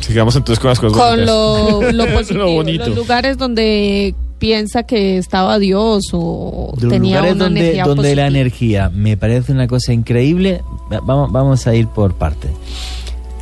sigamos 0.00 0.36
entonces 0.36 0.60
con 0.60 0.70
las 0.70 0.80
cosas 0.80 0.96
Con 0.96 1.10
bonitas. 1.26 1.26
lo, 1.94 2.06
lo 2.06 2.12
positivo, 2.14 2.44
Lo 2.44 2.52
bonito. 2.52 2.86
los 2.86 2.96
lugares 2.96 3.38
donde 3.38 4.14
piensa 4.38 4.82
que 4.82 5.16
estaba 5.18 5.58
Dios 5.58 6.10
o 6.12 6.74
los 6.78 6.92
tenía 6.92 7.16
lugares 7.16 7.34
una 7.36 7.44
donde, 7.44 7.60
energía 7.60 7.84
donde 7.84 8.02
la 8.02 8.22
positiva. 8.24 8.26
energía 8.40 8.90
me 8.94 9.16
parece 9.16 9.52
una 9.52 9.66
cosa 9.66 9.92
increíble, 9.94 10.60
va- 10.92 11.00
vamos, 11.00 11.32
vamos 11.32 11.66
a 11.66 11.74
ir 11.74 11.86
por 11.88 12.14
partes. 12.14 12.50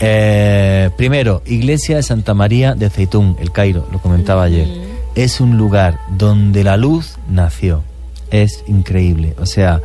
Eh, 0.00 0.90
primero, 0.96 1.42
Iglesia 1.46 1.96
de 1.96 2.02
Santa 2.02 2.34
María 2.34 2.74
de 2.74 2.90
Zeitún, 2.90 3.36
el 3.40 3.52
Cairo, 3.52 3.86
lo 3.92 4.00
comentaba 4.00 4.42
ayer. 4.44 4.66
Es 5.14 5.40
un 5.40 5.56
lugar 5.56 5.98
donde 6.16 6.64
la 6.64 6.76
luz 6.76 7.16
nació. 7.28 7.82
Es 8.30 8.64
increíble. 8.66 9.34
O 9.40 9.46
sea, 9.46 9.80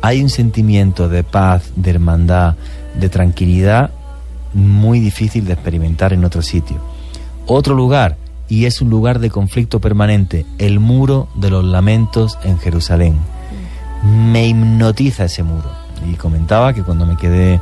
hay 0.00 0.22
un 0.22 0.30
sentimiento 0.30 1.08
de 1.10 1.22
paz, 1.24 1.64
de 1.76 1.90
hermandad, 1.90 2.54
de 2.98 3.08
tranquilidad 3.10 3.90
muy 4.52 5.00
difícil 5.00 5.44
de 5.44 5.52
experimentar 5.52 6.12
en 6.12 6.24
otro 6.24 6.42
sitio. 6.42 6.76
Otro 7.46 7.74
lugar, 7.74 8.16
y 8.48 8.66
es 8.66 8.80
un 8.80 8.90
lugar 8.90 9.18
de 9.18 9.30
conflicto 9.30 9.80
permanente, 9.80 10.46
el 10.58 10.80
muro 10.80 11.28
de 11.36 11.50
los 11.50 11.64
lamentos 11.64 12.38
en 12.44 12.58
Jerusalén. 12.58 13.16
Me 14.04 14.48
hipnotiza 14.48 15.24
ese 15.24 15.42
muro. 15.42 15.70
Y 16.10 16.14
comentaba 16.14 16.72
que 16.72 16.82
cuando 16.82 17.06
me 17.06 17.16
quedé 17.16 17.60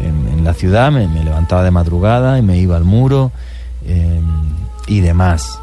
en, 0.00 0.44
la 0.44 0.54
ciudad 0.54 0.90
me, 0.90 1.08
me 1.08 1.24
levantaba 1.24 1.62
de 1.62 1.70
madrugada 1.70 2.38
y 2.38 2.42
me 2.42 2.58
iba 2.58 2.76
al 2.76 2.84
muro 2.84 3.32
eh, 3.84 4.20
y 4.86 5.00
demás. 5.00 5.58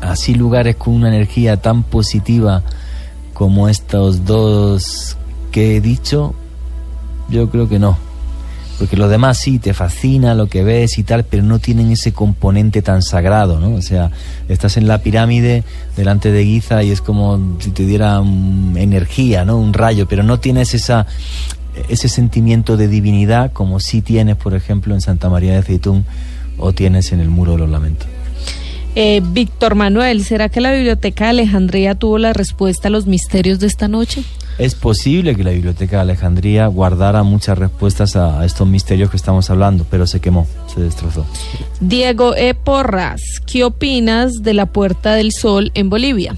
Así 0.00 0.34
lugares 0.34 0.76
con 0.76 0.94
una 0.94 1.08
energía 1.08 1.58
tan 1.58 1.82
positiva 1.82 2.62
como 3.34 3.68
estos 3.68 4.24
dos 4.24 5.16
que 5.50 5.76
he 5.76 5.80
dicho, 5.80 6.34
yo 7.28 7.50
creo 7.50 7.68
que 7.68 7.78
no. 7.78 8.09
Porque 8.80 8.96
los 8.96 9.10
demás 9.10 9.36
sí, 9.36 9.58
te 9.58 9.74
fascina 9.74 10.34
lo 10.34 10.46
que 10.46 10.64
ves 10.64 10.96
y 10.96 11.02
tal, 11.02 11.24
pero 11.24 11.42
no 11.42 11.58
tienen 11.58 11.90
ese 11.90 12.14
componente 12.14 12.80
tan 12.80 13.02
sagrado, 13.02 13.60
¿no? 13.60 13.74
O 13.74 13.82
sea, 13.82 14.10
estás 14.48 14.78
en 14.78 14.88
la 14.88 15.02
pirámide 15.02 15.64
delante 15.98 16.32
de 16.32 16.42
Giza 16.46 16.82
y 16.82 16.90
es 16.90 17.02
como 17.02 17.58
si 17.60 17.72
te 17.72 17.84
diera 17.84 18.22
energía, 18.76 19.44
¿no? 19.44 19.58
Un 19.58 19.74
rayo, 19.74 20.08
pero 20.08 20.22
no 20.22 20.40
tienes 20.40 20.72
esa, 20.72 21.06
ese 21.90 22.08
sentimiento 22.08 22.78
de 22.78 22.88
divinidad 22.88 23.52
como 23.52 23.80
sí 23.80 24.00
tienes, 24.00 24.36
por 24.36 24.54
ejemplo, 24.54 24.94
en 24.94 25.02
Santa 25.02 25.28
María 25.28 25.56
de 25.56 25.62
Zeitún 25.62 26.06
o 26.56 26.72
tienes 26.72 27.12
en 27.12 27.20
el 27.20 27.28
Muro 27.28 27.52
de 27.52 27.58
los 27.58 27.68
Lamentos. 27.68 28.08
Eh, 28.96 29.22
Víctor 29.24 29.74
Manuel, 29.74 30.24
¿será 30.24 30.48
que 30.48 30.60
la 30.60 30.72
Biblioteca 30.72 31.24
de 31.24 31.30
Alejandría 31.30 31.94
tuvo 31.94 32.18
la 32.18 32.32
respuesta 32.32 32.88
a 32.88 32.90
los 32.90 33.06
misterios 33.06 33.60
de 33.60 33.66
esta 33.68 33.88
noche? 33.88 34.24
Es 34.58 34.74
posible 34.74 35.36
que 35.36 35.44
la 35.44 35.52
Biblioteca 35.52 35.96
de 35.96 36.02
Alejandría 36.02 36.66
guardara 36.66 37.22
muchas 37.22 37.56
respuestas 37.56 38.16
a, 38.16 38.40
a 38.40 38.44
estos 38.44 38.66
misterios 38.66 39.10
que 39.10 39.16
estamos 39.16 39.48
hablando, 39.48 39.86
pero 39.88 40.06
se 40.06 40.20
quemó, 40.20 40.46
se 40.72 40.80
destrozó. 40.80 41.24
Diego 41.80 42.34
E. 42.34 42.54
Porras, 42.54 43.20
¿qué 43.46 43.64
opinas 43.64 44.42
de 44.42 44.54
la 44.54 44.66
Puerta 44.66 45.14
del 45.14 45.32
Sol 45.32 45.70
en 45.74 45.88
Bolivia? 45.88 46.36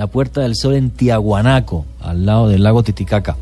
la 0.00 0.06
Puerta 0.06 0.40
del 0.40 0.56
Sol 0.56 0.76
en 0.76 0.90
Tiahuanaco, 0.90 1.84
al 2.00 2.24
lado 2.24 2.48
del 2.48 2.62
lago 2.62 2.82
Titicaca. 2.82 3.36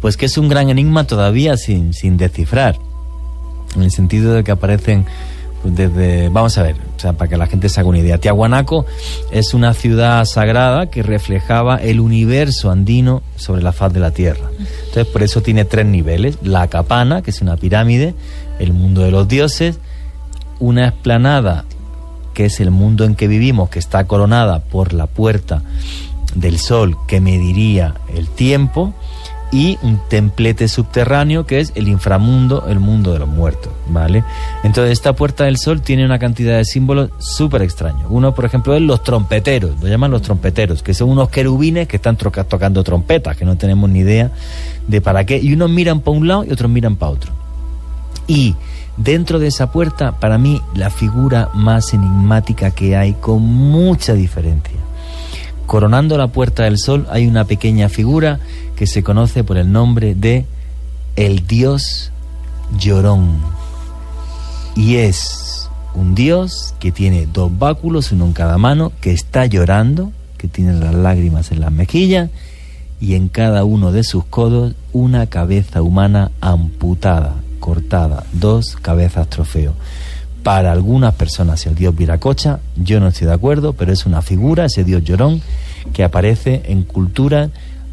Pues 0.00 0.16
que 0.16 0.26
es 0.26 0.38
un 0.38 0.48
gran 0.48 0.70
enigma 0.70 1.08
todavía 1.08 1.56
sin, 1.56 1.92
sin 1.92 2.16
descifrar, 2.16 2.78
en 3.74 3.82
el 3.82 3.90
sentido 3.90 4.32
de 4.34 4.44
que 4.44 4.52
aparecen 4.52 5.06
desde... 5.64 6.28
Vamos 6.28 6.56
a 6.58 6.62
ver, 6.62 6.76
o 6.96 7.00
sea, 7.00 7.14
para 7.14 7.28
que 7.28 7.36
la 7.36 7.46
gente 7.46 7.68
se 7.68 7.80
haga 7.80 7.88
una 7.88 7.98
idea. 7.98 8.18
Tiahuanaco 8.18 8.86
es 9.30 9.54
una 9.54 9.74
ciudad 9.74 10.24
sagrada 10.24 10.90
que 10.90 11.02
reflejaba 11.02 11.76
el 11.76 12.00
universo 12.00 12.70
andino 12.70 13.22
sobre 13.36 13.62
la 13.62 13.72
faz 13.72 13.92
de 13.92 14.00
la 14.00 14.10
Tierra. 14.10 14.50
Entonces, 14.58 15.06
por 15.06 15.22
eso 15.22 15.42
tiene 15.42 15.64
tres 15.64 15.86
niveles. 15.86 16.38
La 16.42 16.66
capana, 16.68 17.22
que 17.22 17.30
es 17.30 17.40
una 17.42 17.56
pirámide, 17.56 18.14
el 18.58 18.72
mundo 18.72 19.02
de 19.02 19.10
los 19.10 19.26
dioses, 19.28 19.78
una 20.60 20.88
explanada 20.88 21.64
que 22.34 22.46
es 22.46 22.60
el 22.60 22.70
mundo 22.70 23.04
en 23.04 23.14
que 23.14 23.28
vivimos, 23.28 23.70
que 23.70 23.78
está 23.78 24.04
coronada 24.06 24.60
por 24.60 24.92
la 24.92 25.06
puerta 25.06 25.62
del 26.34 26.58
sol 26.58 26.96
que 27.06 27.20
mediría 27.20 27.94
el 28.14 28.28
tiempo, 28.28 28.92
y 29.54 29.78
un 29.82 30.00
templete 30.08 30.66
subterráneo 30.66 31.46
que 31.46 31.60
es 31.60 31.70
el 31.76 31.86
inframundo, 31.86 32.66
el 32.68 32.80
mundo 32.80 33.12
de 33.12 33.20
los 33.20 33.28
muertos, 33.28 33.72
¿vale? 33.88 34.24
Entonces 34.64 34.90
esta 34.90 35.12
puerta 35.12 35.44
del 35.44 35.58
sol 35.58 35.80
tiene 35.80 36.04
una 36.04 36.18
cantidad 36.18 36.56
de 36.56 36.64
símbolos 36.64 37.10
súper 37.18 37.62
extraños. 37.62 38.06
Uno, 38.08 38.34
por 38.34 38.46
ejemplo, 38.46 38.74
es 38.74 38.82
los 38.82 39.04
trompeteros, 39.04 39.80
lo 39.80 39.86
llaman 39.86 40.10
los 40.10 40.22
trompeteros, 40.22 40.82
que 40.82 40.92
son 40.92 41.08
unos 41.08 41.28
querubines 41.28 41.86
que 41.86 41.96
están 41.96 42.16
tocando 42.16 42.82
trompetas, 42.82 43.36
que 43.36 43.44
no 43.44 43.56
tenemos 43.56 43.88
ni 43.88 44.00
idea 44.00 44.32
de 44.88 45.00
para 45.00 45.24
qué, 45.24 45.38
y 45.38 45.52
unos 45.52 45.70
miran 45.70 46.00
para 46.00 46.16
un 46.16 46.26
lado 46.26 46.44
y 46.44 46.50
otros 46.50 46.68
miran 46.68 46.96
para 46.96 47.12
otro. 47.12 47.32
Y 48.26 48.56
dentro 48.96 49.38
de 49.38 49.46
esa 49.46 49.70
puerta, 49.70 50.18
para 50.18 50.36
mí, 50.36 50.60
la 50.74 50.90
figura 50.90 51.50
más 51.54 51.94
enigmática 51.94 52.72
que 52.72 52.96
hay, 52.96 53.12
con 53.12 53.40
mucha 53.40 54.14
diferencia. 54.14 54.80
Coronando 55.66 56.18
la 56.18 56.28
puerta 56.28 56.64
del 56.64 56.78
sol 56.78 57.06
hay 57.10 57.26
una 57.26 57.44
pequeña 57.44 57.88
figura 57.88 58.38
que 58.76 58.86
se 58.86 59.02
conoce 59.02 59.44
por 59.44 59.56
el 59.56 59.72
nombre 59.72 60.14
de 60.14 60.44
el 61.16 61.46
dios 61.46 62.10
llorón. 62.78 63.38
Y 64.76 64.96
es 64.96 65.70
un 65.94 66.14
dios 66.14 66.74
que 66.80 66.92
tiene 66.92 67.26
dos 67.26 67.56
báculos, 67.56 68.12
uno 68.12 68.26
en 68.26 68.32
cada 68.32 68.58
mano, 68.58 68.92
que 69.00 69.12
está 69.12 69.46
llorando, 69.46 70.12
que 70.36 70.48
tiene 70.48 70.74
las 70.74 70.94
lágrimas 70.94 71.52
en 71.52 71.60
las 71.60 71.72
mejillas 71.72 72.30
y 73.00 73.14
en 73.14 73.28
cada 73.28 73.64
uno 73.64 73.92
de 73.92 74.04
sus 74.04 74.24
codos 74.24 74.74
una 74.92 75.26
cabeza 75.26 75.82
humana 75.82 76.30
amputada, 76.40 77.36
cortada, 77.60 78.24
dos 78.32 78.76
cabezas 78.76 79.28
trofeo. 79.28 79.74
Para 80.44 80.72
algunas 80.72 81.14
personas 81.14 81.64
el 81.64 81.74
dios 81.74 81.96
Viracocha, 81.96 82.60
yo 82.76 83.00
no 83.00 83.08
estoy 83.08 83.26
de 83.26 83.32
acuerdo, 83.32 83.72
pero 83.72 83.92
es 83.92 84.04
una 84.04 84.20
figura, 84.20 84.66
ese 84.66 84.84
dios 84.84 85.02
llorón, 85.02 85.40
que 85.94 86.04
aparece 86.04 86.62
en 86.66 86.82
culturas 86.82 87.48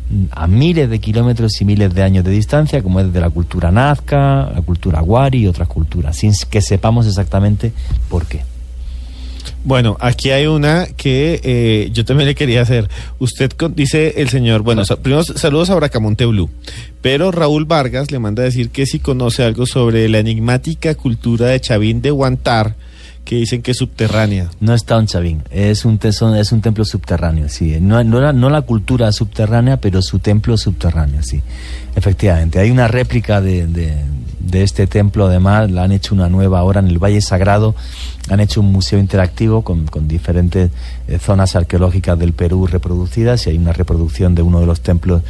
mm, 0.10 0.26
a 0.32 0.48
miles 0.48 0.90
de 0.90 1.00
kilómetros 1.00 1.62
y 1.62 1.66
miles 1.66 1.94
de 1.94 2.04
años 2.04 2.26
de 2.26 2.32
distancia, 2.32 2.84
como 2.84 3.00
es 3.00 3.14
de 3.14 3.22
la 3.22 3.30
cultura 3.30 3.72
nazca, 3.72 4.52
la 4.54 4.62
cultura 4.62 5.02
wari 5.02 5.40
y 5.40 5.48
otras 5.48 5.70
culturas, 5.70 6.18
sin 6.18 6.34
que 6.50 6.62
sepamos 6.62 7.08
exactamente 7.08 7.72
por 8.10 8.26
qué. 8.26 8.51
Bueno, 9.64 9.96
aquí 10.00 10.32
hay 10.32 10.48
una 10.48 10.88
que 10.88 11.40
eh, 11.44 11.90
yo 11.94 12.04
también 12.04 12.28
le 12.28 12.34
quería 12.36 12.62
hacer. 12.62 12.90
Usted 13.20 13.52
con- 13.52 13.76
dice 13.76 14.16
el 14.18 14.30
señor, 14.30 14.62
bueno, 14.64 14.86
sa- 14.86 14.96
primero 14.98 15.24
saludos 15.24 15.70
a 15.70 15.76
Bracamonte 15.76 16.26
Blue, 16.26 16.50
pero 17.02 17.32
Raúl 17.32 17.66
Vargas 17.66 18.10
le 18.12 18.18
manda 18.18 18.42
a 18.42 18.46
decir 18.46 18.72
que 18.72 18.88
si 18.88 18.98
conoce 19.00 19.44
algo 19.44 19.68
sobre 19.68 20.10
la 20.10 20.18
enigmática 20.20 20.96
cultura 20.96 21.48
de 21.48 21.60
Chavín 21.62 22.02
de 22.02 22.10
Guantar, 22.10 22.76
que 23.32 23.38
dicen 23.38 23.62
que 23.62 23.72
es 23.72 23.78
subterránea. 23.78 24.50
No 24.60 24.74
está 24.74 24.98
un 24.98 25.06
Chavín, 25.06 25.42
es 25.52 25.86
un, 25.86 26.00
tesón, 26.00 26.36
es 26.36 26.52
un 26.52 26.60
templo 26.60 26.84
subterráneo, 26.84 27.48
sí. 27.48 27.78
No, 27.80 28.04
no 28.04 28.50
la 28.50 28.62
cultura 28.64 29.10
subterránea, 29.14 29.78
pero 29.78 30.02
su 30.02 30.20
templo 30.20 30.58
subterráneo, 30.58 31.24
sí. 31.24 31.42
Efectivamente, 31.96 32.60
hay 32.60 32.72
una 32.72 32.90
réplica 32.90 33.40
de, 33.40 33.68
de, 33.68 33.96
de 34.42 34.64
este 34.64 34.86
templo, 34.86 35.28
además, 35.28 35.72
la 35.72 35.84
han 35.84 35.94
hecho 35.94 36.14
una 36.14 36.28
nueva 36.28 36.60
ahora 36.60 36.82
en 36.82 36.88
el 36.88 37.00
Valle 37.00 37.22
Sagrado, 37.22 37.74
han 38.30 38.42
hecho 38.42 38.60
un 38.60 38.74
museo 38.74 39.00
interactivo 39.00 39.62
con, 39.62 39.88
con 39.88 40.10
diferentes 40.10 40.70
eh, 41.08 41.18
zonas 41.18 41.56
arqueológicas 41.56 42.20
del 42.20 42.34
Perú 42.34 42.68
reproducidas 42.68 43.48
y 43.48 43.52
hay 43.52 43.58
una 43.58 43.72
reproducción 43.72 44.36
de 44.36 44.42
uno 44.42 44.60
de 44.60 44.66
los 44.66 44.82
templos 44.82 45.22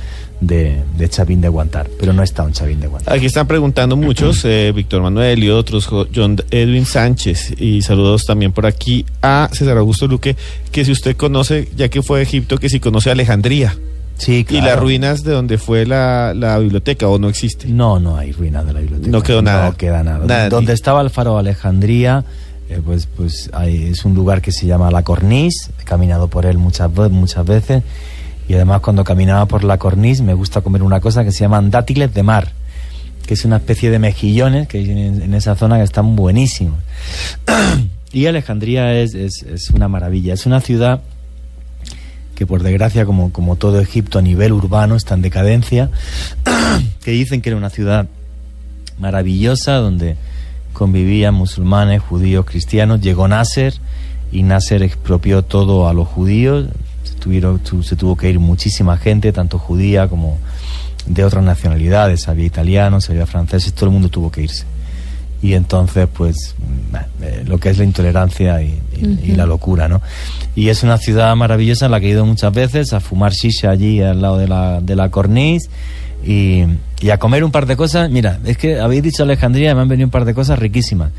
de, 0.42 0.82
de 0.98 1.08
Chavín 1.10 1.40
de 1.40 1.48
Guantar, 1.50 1.88
pero 2.00 2.12
no 2.14 2.24
está 2.24 2.44
un 2.44 2.52
Chavín 2.52 2.80
de 2.82 2.88
Guantar. 2.88 3.14
Aquí 3.16 3.28
están 3.28 3.48
preguntando 3.48 3.96
muchos, 3.96 4.42
eh, 4.46 4.74
Víctor 4.76 5.02
Manuel 5.02 5.44
y 5.44 5.50
otros, 5.50 5.86
Jo- 5.86 6.08
John 6.14 6.36
Edwin 6.52 6.86
Sánchez, 6.86 7.54
y 7.62 7.82
saludos 7.84 8.26
también 8.26 8.52
por 8.52 8.66
aquí 8.66 9.06
a 9.22 9.50
César 9.54 9.78
Augusto 9.78 10.08
Luque, 10.08 10.36
que 10.72 10.84
si 10.84 10.92
usted 10.92 11.16
conoce, 11.16 11.70
ya 11.78 11.88
que 11.90 12.02
fue 12.02 12.20
a 12.20 12.22
Egipto, 12.24 12.58
que 12.58 12.70
si 12.70 12.80
conoce 12.80 13.12
Alejandría. 13.12 13.78
Sí, 14.18 14.46
Y 14.50 14.62
las 14.62 14.80
ruinas 14.80 15.24
de 15.24 15.32
donde 15.32 15.58
fue 15.58 15.86
la, 15.88 16.34
la 16.36 16.60
biblioteca, 16.60 17.08
o 17.08 17.18
no 17.18 17.28
existe. 17.28 17.68
No, 17.68 18.00
no 18.00 18.18
hay 18.18 18.32
ruinas 18.32 18.66
de 18.68 18.74
la 18.74 18.80
biblioteca. 18.82 19.10
No 19.10 19.24
quedó 19.24 19.42
nada. 19.42 19.70
No 19.72 19.78
queda 19.78 20.04
nada. 20.04 20.26
Nada, 20.28 20.50
Donde 20.50 20.72
ni- 20.72 20.76
estaba 20.76 21.02
el 21.02 21.10
faro 21.10 21.34
de 21.34 21.40
Alejandría, 21.40 22.24
eh, 22.70 22.80
pues, 22.86 23.08
pues 23.18 23.50
hay- 23.54 23.86
es 23.88 24.06
un 24.06 24.14
lugar 24.14 24.42
que 24.44 24.52
se 24.52 24.68
llama 24.68 24.92
La 24.92 25.02
Cornice. 25.04 25.72
He 25.82 25.86
caminado 25.86 26.28
por 26.28 26.46
él 26.46 26.60
muchas, 26.60 26.92
muchas 27.10 27.46
veces. 27.48 27.82
Y 28.52 28.54
además 28.54 28.82
cuando 28.82 29.06
caminaba 29.06 29.46
por 29.46 29.64
La 29.64 29.78
Cornice 29.78 30.24
me 30.24 30.34
gusta 30.34 30.60
comer 30.60 30.84
una 30.84 31.00
cosa 31.00 31.24
que 31.24 31.32
se 31.32 31.40
llaman 31.40 31.72
dátiles 31.72 32.14
de 32.14 32.22
mar, 32.22 32.52
que 33.26 33.36
es 33.36 33.46
una 33.46 33.56
especie 33.56 33.90
de 33.90 33.98
mejillones 33.98 34.68
que 34.68 34.80
hay 34.80 34.92
en, 34.92 35.34
esa 35.34 35.56
zona 35.56 35.78
que 35.78 35.84
están 35.84 36.18
buenísimos. 36.18 36.78
Y 38.12 38.26
Alejandría 38.26 38.94
es, 38.94 39.14
es, 39.14 39.44
es 39.44 39.70
una 39.70 39.88
maravilla. 39.88 40.34
Es 40.34 40.46
una 40.46 40.60
ciudad 40.60 41.00
que 42.36 42.46
por 42.46 42.62
desgracia, 42.62 43.06
como, 43.06 43.32
como 43.32 43.56
todo 43.56 43.80
Egipto 43.80 44.20
a 44.20 44.22
nivel 44.22 44.52
urbano, 44.52 44.98
está 44.98 45.14
en 45.14 45.22
decadencia, 45.22 45.90
que 47.06 47.12
dicen 47.12 47.42
que 47.42 47.52
era 47.52 47.58
una 47.58 47.70
ciudad 47.70 48.10
maravillosa 49.00 49.76
donde 49.76 50.18
convivían 50.74 51.36
musulmanes, 51.36 52.02
judíos, 52.02 52.46
cristianos. 52.46 53.00
Llegó 53.00 53.30
Nasser 53.30 53.76
y 54.30 54.44
Nasser 54.44 54.84
expropió 54.84 55.42
todo 55.42 55.88
a 55.88 55.94
los 55.94 56.10
judíos. 56.10 56.68
Se, 57.22 57.26
tuvieron, 57.26 57.60
tu- 57.60 57.84
se 57.84 57.96
tuvo 57.96 58.18
que 58.18 58.30
ir 58.32 58.40
muchísima 58.40 58.98
gente, 58.98 59.32
tanto 59.32 59.60
judía 59.60 60.08
como 60.08 60.40
de 61.06 61.24
otras 61.24 61.44
nacionalidades. 61.44 62.28
Había 62.28 62.46
italianos, 62.46 63.12
había 63.12 63.28
franceses, 63.28 63.74
todo 63.74 63.86
el 63.86 63.92
mundo 63.92 64.10
tuvo 64.10 64.32
que 64.32 64.42
irse. 64.42 64.64
Y 65.44 65.54
entonces, 65.54 66.08
pues, 66.12 66.56
eh, 67.22 67.44
lo 67.46 67.60
que 67.60 67.70
es 67.70 67.78
la 67.78 67.84
intolerancia 67.84 68.60
y, 68.64 68.80
y- 69.00 69.32
y 69.32 69.36
la 69.36 69.46
locura, 69.46 69.88
¿no? 69.88 70.02
Y 70.56 70.70
es 70.70 70.82
una 70.82 70.98
ciudad 70.98 71.36
maravillosa 71.36 71.86
en 71.86 71.92
la 71.92 72.00
que 72.00 72.08
he 72.08 72.10
ido 72.10 72.26
muchas 72.26 72.52
veces 72.54 72.92
a 72.94 73.00
fumar 73.00 73.34
shisha 73.34 73.70
allí 73.70 74.02
al 74.02 74.20
lado 74.22 74.38
de 74.40 74.48
la, 74.48 74.82
de 74.82 74.96
la 74.96 75.10
cornice 75.10 75.70
y, 76.26 76.64
y 77.02 77.10
a 77.12 77.18
comer 77.20 77.44
un 77.44 77.52
par 77.52 77.68
de 77.68 77.76
cosas. 77.78 78.10
Mira, 78.10 78.40
es 78.46 78.58
que 78.58 78.80
habéis 78.80 79.04
dicho 79.04 79.22
Alejandría 79.24 79.72
y 79.72 79.76
me 79.76 79.82
han 79.82 79.88
venido 79.88 80.08
un 80.08 80.12
par 80.12 80.26
de 80.26 80.34
cosas 80.34 80.58
riquísimas. 80.58 81.12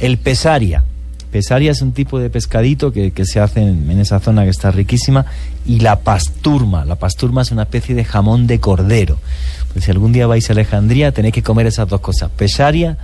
El 0.00 0.18
pesaria. 0.18 0.82
Pesaria 1.30 1.72
es 1.72 1.82
un 1.82 1.92
tipo 1.92 2.18
de 2.18 2.30
pescadito 2.30 2.92
que, 2.92 3.12
se 3.24 3.40
hace 3.40 3.60
en, 3.60 3.90
esa 4.00 4.20
zona 4.20 4.44
que 4.44 4.50
está 4.50 4.70
riquísima. 4.70 5.26
Y 5.66 5.80
la 5.80 6.00
pasturma. 6.00 6.84
La 6.84 6.96
pasturma 6.96 7.42
es 7.42 7.50
una 7.50 7.62
especie 7.62 7.94
de 7.94 8.04
jamón 8.04 8.46
de 8.46 8.60
cordero. 8.60 9.18
Pues 9.72 9.84
si 9.84 9.90
algún 9.90 10.12
día 10.12 10.26
vais 10.26 10.48
a 10.48 10.52
Alejandría 10.52 11.12
tenéis 11.12 11.34
que 11.34 11.42
comer 11.42 11.66
esas 11.66 11.88
dos 11.88 12.00
cosas. 12.00 12.30
Pesaria 12.30 12.96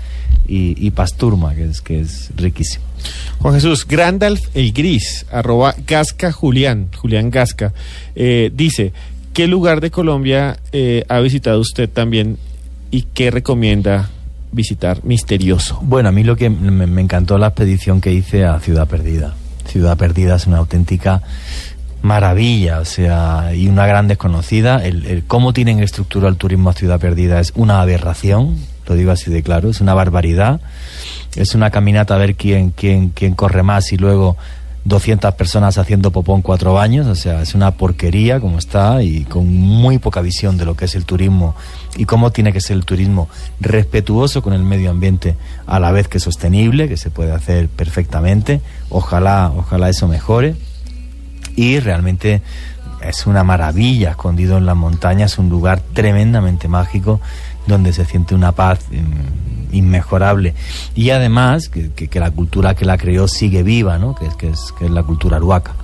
y, 0.48 0.74
y 0.86 0.90
pasturma, 0.90 1.54
que 1.54 1.64
es, 1.66 1.80
que 1.80 2.00
es 2.00 2.30
riquísimo. 2.36 2.84
Juan 3.38 3.54
Jesús, 3.54 3.86
Grandalf 3.86 4.40
el 4.54 4.72
Gris, 4.72 5.26
arroba 5.30 5.74
Gasca 5.86 6.32
Julián, 6.32 6.88
Julián 6.96 7.30
Gasca, 7.30 7.72
eh, 8.14 8.50
dice, 8.54 8.92
¿qué 9.32 9.46
lugar 9.46 9.80
de 9.80 9.90
Colombia 9.90 10.58
eh, 10.72 11.04
ha 11.08 11.20
visitado 11.20 11.60
usted 11.60 11.88
también 11.88 12.38
y 12.90 13.02
qué 13.02 13.30
recomienda 13.30 14.10
visitar 14.54 15.04
misterioso? 15.04 15.78
Bueno, 15.82 16.08
a 16.08 16.12
mí 16.12 16.24
lo 16.24 16.36
que 16.36 16.50
me, 16.50 17.00
encantó 17.00 17.38
la 17.38 17.48
expedición 17.48 18.00
que 18.00 18.12
hice 18.12 18.44
a 18.44 18.60
Ciudad 18.60 18.86
Perdida. 18.86 19.34
Ciudad 19.66 19.96
Perdida 19.96 20.36
es 20.36 20.46
una 20.46 20.58
auténtica 20.58 21.22
maravilla, 22.02 22.80
o 22.80 22.84
sea, 22.84 23.54
y 23.54 23.66
una 23.66 23.86
gran 23.86 24.08
desconocida. 24.08 24.84
El, 24.84 25.24
cómo 25.26 25.52
tienen 25.52 25.80
estructurado 25.80 26.28
el 26.28 26.36
turismo 26.36 26.70
a 26.70 26.74
Ciudad 26.74 27.00
Perdida 27.00 27.40
es 27.40 27.52
una 27.56 27.80
aberración, 27.80 28.56
lo 28.86 28.94
digo 28.94 29.10
así 29.10 29.30
de 29.30 29.42
claro, 29.42 29.70
es 29.70 29.80
una 29.80 29.94
barbaridad. 29.94 30.60
Es 31.34 31.54
una 31.54 31.70
caminata 31.70 32.14
a 32.14 32.18
ver 32.18 32.36
quién, 32.36 32.70
quién, 32.70 33.08
quién 33.08 33.34
corre 33.34 33.64
más 33.64 33.92
y 33.92 33.96
luego 33.96 34.36
200 34.84 35.34
personas 35.34 35.78
haciendo 35.78 36.10
popón 36.10 36.42
cuatro 36.42 36.74
baños, 36.74 37.06
o 37.06 37.14
sea, 37.14 37.40
es 37.40 37.54
una 37.54 37.70
porquería 37.70 38.38
como 38.38 38.58
está 38.58 39.02
y 39.02 39.24
con 39.24 39.46
muy 39.46 39.98
poca 39.98 40.20
visión 40.20 40.58
de 40.58 40.66
lo 40.66 40.76
que 40.76 40.84
es 40.84 40.94
el 40.94 41.06
turismo 41.06 41.54
y 41.96 42.04
cómo 42.04 42.32
tiene 42.32 42.52
que 42.52 42.60
ser 42.60 42.76
el 42.76 42.84
turismo 42.84 43.28
respetuoso 43.60 44.42
con 44.42 44.52
el 44.52 44.62
medio 44.62 44.90
ambiente 44.90 45.36
a 45.66 45.80
la 45.80 45.90
vez 45.90 46.08
que 46.08 46.20
sostenible, 46.20 46.88
que 46.88 46.98
se 46.98 47.10
puede 47.10 47.32
hacer 47.32 47.68
perfectamente. 47.68 48.60
Ojalá, 48.90 49.52
ojalá 49.56 49.88
eso 49.88 50.06
mejore 50.06 50.54
y 51.56 51.78
realmente 51.80 52.42
es 53.00 53.26
una 53.26 53.44
maravilla 53.44 54.10
escondido 54.10 54.58
en 54.58 54.66
las 54.66 54.76
montañas, 54.76 55.38
un 55.38 55.48
lugar 55.48 55.80
tremendamente 55.92 56.68
mágico 56.68 57.20
donde 57.66 57.92
se 57.92 58.04
siente 58.04 58.34
una 58.34 58.52
paz 58.52 58.80
mm, 58.90 59.74
inmejorable 59.74 60.54
y 60.94 61.10
además 61.10 61.68
que, 61.68 61.90
que- 61.90 62.08
que 62.08 62.20
la 62.20 62.30
cultura 62.30 62.74
que 62.74 62.84
la 62.84 62.96
creó 62.98 63.26
sigue 63.28 63.62
viva, 63.62 63.98
¿no? 63.98 64.14
que, 64.14 64.26
es- 64.26 64.34
que 64.36 64.48
es, 64.50 64.72
que 64.78 64.84
es 64.86 64.90
la 64.90 65.02
cultura 65.02 65.36
aruaca. 65.38 65.74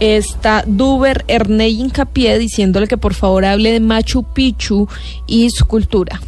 Está 0.00 0.64
Duber 0.66 1.24
Ernei 1.28 1.80
Hincapié 1.80 2.38
diciéndole 2.38 2.88
que 2.88 2.96
por 2.98 3.14
favor 3.14 3.44
hable 3.44 3.70
de 3.72 3.80
Machu 3.80 4.24
Picchu 4.24 4.88
y 5.26 5.48
su 5.50 5.66
cultura. 5.66 6.20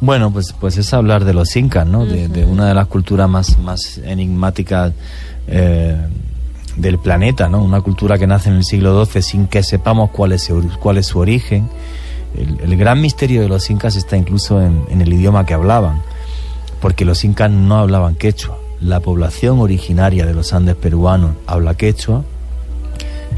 Bueno, 0.00 0.30
pues, 0.32 0.54
pues 0.58 0.76
es 0.78 0.94
hablar 0.94 1.24
de 1.24 1.34
los 1.34 1.54
incas, 1.56 1.86
¿no? 1.86 2.06
de, 2.06 2.28
de 2.28 2.44
una 2.44 2.66
de 2.68 2.74
las 2.74 2.86
culturas 2.86 3.28
más, 3.28 3.58
más 3.58 3.98
enigmáticas 3.98 4.92
eh, 5.48 5.96
del 6.76 6.98
planeta, 6.98 7.48
¿no? 7.48 7.62
Una 7.62 7.80
cultura 7.80 8.16
que 8.16 8.26
nace 8.28 8.48
en 8.48 8.56
el 8.56 8.64
siglo 8.64 9.04
XII 9.04 9.22
sin 9.22 9.46
que 9.48 9.62
sepamos 9.64 10.10
cuál 10.10 10.32
es, 10.32 10.48
cuál 10.80 10.98
es 10.98 11.06
su 11.06 11.18
origen. 11.18 11.68
El, 12.34 12.76
gran 12.76 13.00
misterio 13.00 13.42
de 13.42 13.48
los 13.48 13.68
incas 13.70 13.96
está 13.96 14.16
incluso 14.16 14.62
en, 14.62 14.84
en 14.90 15.00
el 15.00 15.12
idioma 15.12 15.46
que 15.46 15.54
hablaban, 15.54 16.02
porque 16.80 17.04
los 17.04 17.24
incas 17.24 17.50
no 17.50 17.78
hablaban 17.78 18.14
quechua. 18.14 18.58
La 18.80 19.00
población 19.00 19.58
originaria 19.60 20.24
de 20.24 20.34
los 20.34 20.52
Andes 20.52 20.76
peruanos 20.76 21.32
habla 21.46 21.74
quechua, 21.74 22.22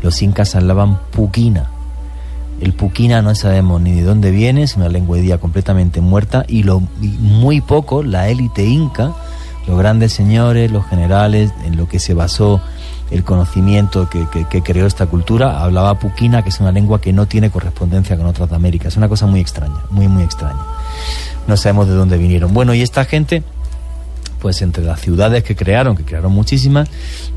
los 0.02 0.20
incas 0.22 0.54
hablaban 0.54 0.98
puquina. 1.12 1.70
El 2.60 2.74
puquina 2.74 3.22
no 3.22 3.34
sabemos 3.34 3.80
ni 3.80 3.92
de 3.92 4.02
dónde 4.02 4.30
viene, 4.30 4.64
es 4.64 4.76
una 4.76 4.88
lengua 4.88 5.16
hoy 5.16 5.22
día 5.22 5.38
completamente 5.38 6.02
muerta 6.02 6.44
y, 6.46 6.62
lo, 6.62 6.82
y 7.00 7.08
muy 7.08 7.62
poco 7.62 8.02
la 8.02 8.28
élite 8.28 8.66
inca, 8.66 9.14
los 9.66 9.78
grandes 9.78 10.12
señores, 10.12 10.70
los 10.70 10.86
generales, 10.86 11.52
en 11.64 11.76
lo 11.76 11.88
que 11.88 11.98
se 11.98 12.12
basó 12.12 12.60
el 13.10 13.24
conocimiento 13.24 14.08
que, 14.08 14.26
que- 14.48 14.62
creó 14.62 14.86
esta 14.86 15.06
cultura, 15.06 15.62
hablaba 15.62 15.98
puquina, 15.98 16.42
que 16.42 16.48
es 16.50 16.60
una 16.60 16.70
lengua 16.72 17.00
que 17.00 17.12
no 17.12 17.26
tiene 17.26 17.50
correspondencia 17.50 18.16
con 18.16 18.26
otras 18.26 18.50
de 18.50 18.56
América. 18.56 18.88
Es 18.88 18.96
una 18.96 19.08
cosa 19.08 19.26
muy 19.26 19.40
extraña, 19.40 19.76
muy, 19.90 20.06
muy 20.08 20.22
extraña. 20.22 20.60
No 21.46 21.56
sabemos 21.56 21.88
de 21.88 21.94
dónde 21.94 22.16
vinieron. 22.18 22.52
Bueno, 22.54 22.72
y 22.74 22.82
esta 22.82 23.04
gente 23.04 23.42
pues 24.40 24.62
entre 24.62 24.82
las 24.82 25.00
ciudades 25.02 25.44
que 25.44 25.54
crearon, 25.54 25.94
que 25.96 26.02
crearon 26.04 26.32
muchísimas, 26.32 26.88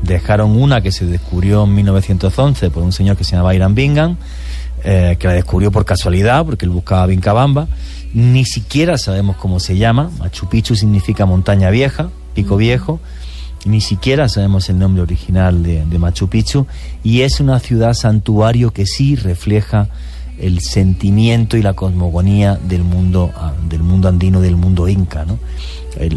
dejaron 0.02 0.52
una 0.52 0.80
que 0.80 0.90
se 0.90 1.04
descubrió 1.04 1.64
en 1.64 1.74
1911 1.74 2.70
por 2.70 2.82
un 2.82 2.92
señor 2.92 3.18
que 3.18 3.24
se 3.24 3.32
llamaba 3.32 3.54
Irán 3.54 3.74
Bingham, 3.74 4.16
eh, 4.84 5.16
que 5.18 5.26
la 5.26 5.34
descubrió 5.34 5.70
por 5.70 5.84
casualidad, 5.84 6.46
porque 6.46 6.64
él 6.64 6.70
buscaba 6.70 7.04
Vincabamba. 7.04 7.68
Ni 8.14 8.46
siquiera 8.46 8.96
sabemos 8.96 9.36
cómo 9.36 9.60
se 9.60 9.76
llama. 9.76 10.10
Machu 10.18 10.48
Picchu 10.48 10.76
significa 10.76 11.26
montaña 11.26 11.68
vieja, 11.68 12.08
pico 12.32 12.56
viejo. 12.56 13.00
Ni 13.64 13.80
siquiera 13.80 14.28
sabemos 14.28 14.68
el 14.68 14.78
nombre 14.78 15.02
original 15.02 15.62
de, 15.62 15.98
Machu 15.98 16.28
Picchu. 16.28 16.66
Y 17.02 17.22
es 17.22 17.40
una 17.40 17.58
ciudad 17.60 17.94
santuario 17.94 18.72
que 18.72 18.86
sí 18.86 19.16
refleja 19.16 19.88
el 20.38 20.60
sentimiento 20.60 21.56
y 21.56 21.62
la 21.62 21.74
cosmogonía 21.74 22.56
del 22.56 22.82
mundo, 22.82 23.30
ah, 23.36 23.52
del 23.68 23.82
mundo 23.82 24.08
andino, 24.08 24.40
del 24.40 24.56
mundo 24.56 24.88
inca. 24.88 25.24
¿no? 25.24 25.38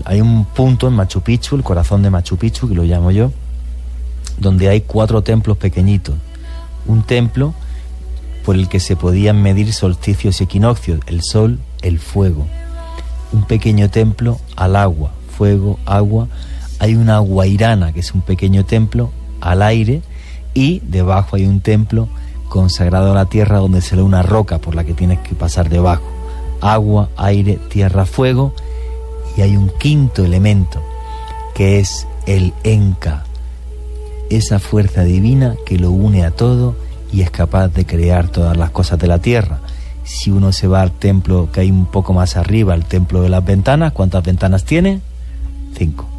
Hay 0.05 0.21
un 0.21 0.45
punto 0.45 0.87
en 0.87 0.93
Machu 0.93 1.21
Picchu, 1.21 1.55
el 1.55 1.63
corazón 1.63 2.01
de 2.01 2.09
Machu 2.09 2.37
Picchu, 2.37 2.67
que 2.67 2.75
lo 2.75 2.83
llamo 2.83 3.11
yo, 3.11 3.31
donde 4.39 4.69
hay 4.69 4.81
cuatro 4.81 5.21
templos 5.21 5.57
pequeñitos. 5.57 6.15
Un 6.85 7.03
templo 7.03 7.53
por 8.43 8.55
el 8.55 8.69
que 8.69 8.79
se 8.79 8.95
podían 8.95 9.41
medir 9.41 9.73
solsticios 9.73 10.39
y 10.39 10.45
equinoccios, 10.45 11.01
el 11.07 11.21
sol, 11.21 11.59
el 11.81 11.99
fuego. 11.99 12.47
Un 13.31 13.43
pequeño 13.43 13.89
templo 13.89 14.39
al 14.55 14.75
agua, 14.75 15.11
fuego, 15.37 15.79
agua. 15.85 16.27
Hay 16.79 16.95
una 16.95 17.19
guairana, 17.19 17.91
que 17.93 18.01
es 18.01 18.13
un 18.13 18.21
pequeño 18.21 18.65
templo 18.65 19.11
al 19.41 19.61
aire, 19.61 20.01
y 20.53 20.79
debajo 20.79 21.35
hay 21.35 21.45
un 21.45 21.61
templo 21.61 22.07
consagrado 22.49 23.11
a 23.11 23.15
la 23.15 23.25
tierra 23.25 23.59
donde 23.59 23.81
se 23.81 23.95
ve 23.95 24.01
una 24.01 24.23
roca 24.23 24.59
por 24.59 24.75
la 24.75 24.83
que 24.83 24.93
tienes 24.93 25.19
que 25.19 25.35
pasar 25.35 25.69
debajo. 25.69 26.03
Agua, 26.61 27.09
aire, 27.17 27.59
tierra, 27.69 28.05
fuego. 28.05 28.53
Y 29.35 29.41
hay 29.41 29.55
un 29.55 29.71
quinto 29.79 30.25
elemento, 30.25 30.81
que 31.53 31.79
es 31.79 32.07
el 32.25 32.53
Enca, 32.63 33.23
esa 34.29 34.59
fuerza 34.59 35.03
divina 35.03 35.55
que 35.65 35.77
lo 35.77 35.91
une 35.91 36.25
a 36.25 36.31
todo 36.31 36.75
y 37.11 37.21
es 37.21 37.31
capaz 37.31 37.69
de 37.69 37.85
crear 37.85 38.29
todas 38.29 38.57
las 38.57 38.71
cosas 38.71 38.99
de 38.99 39.07
la 39.07 39.19
tierra. 39.19 39.59
Si 40.03 40.31
uno 40.31 40.51
se 40.51 40.67
va 40.67 40.81
al 40.81 40.91
templo 40.91 41.49
que 41.51 41.61
hay 41.61 41.71
un 41.71 41.85
poco 41.85 42.13
más 42.13 42.35
arriba, 42.37 42.73
el 42.73 42.85
templo 42.85 43.21
de 43.21 43.29
las 43.29 43.45
ventanas, 43.45 43.93
¿cuántas 43.93 44.23
ventanas 44.23 44.63
tiene? 44.63 45.01
Cinco. 45.77 46.16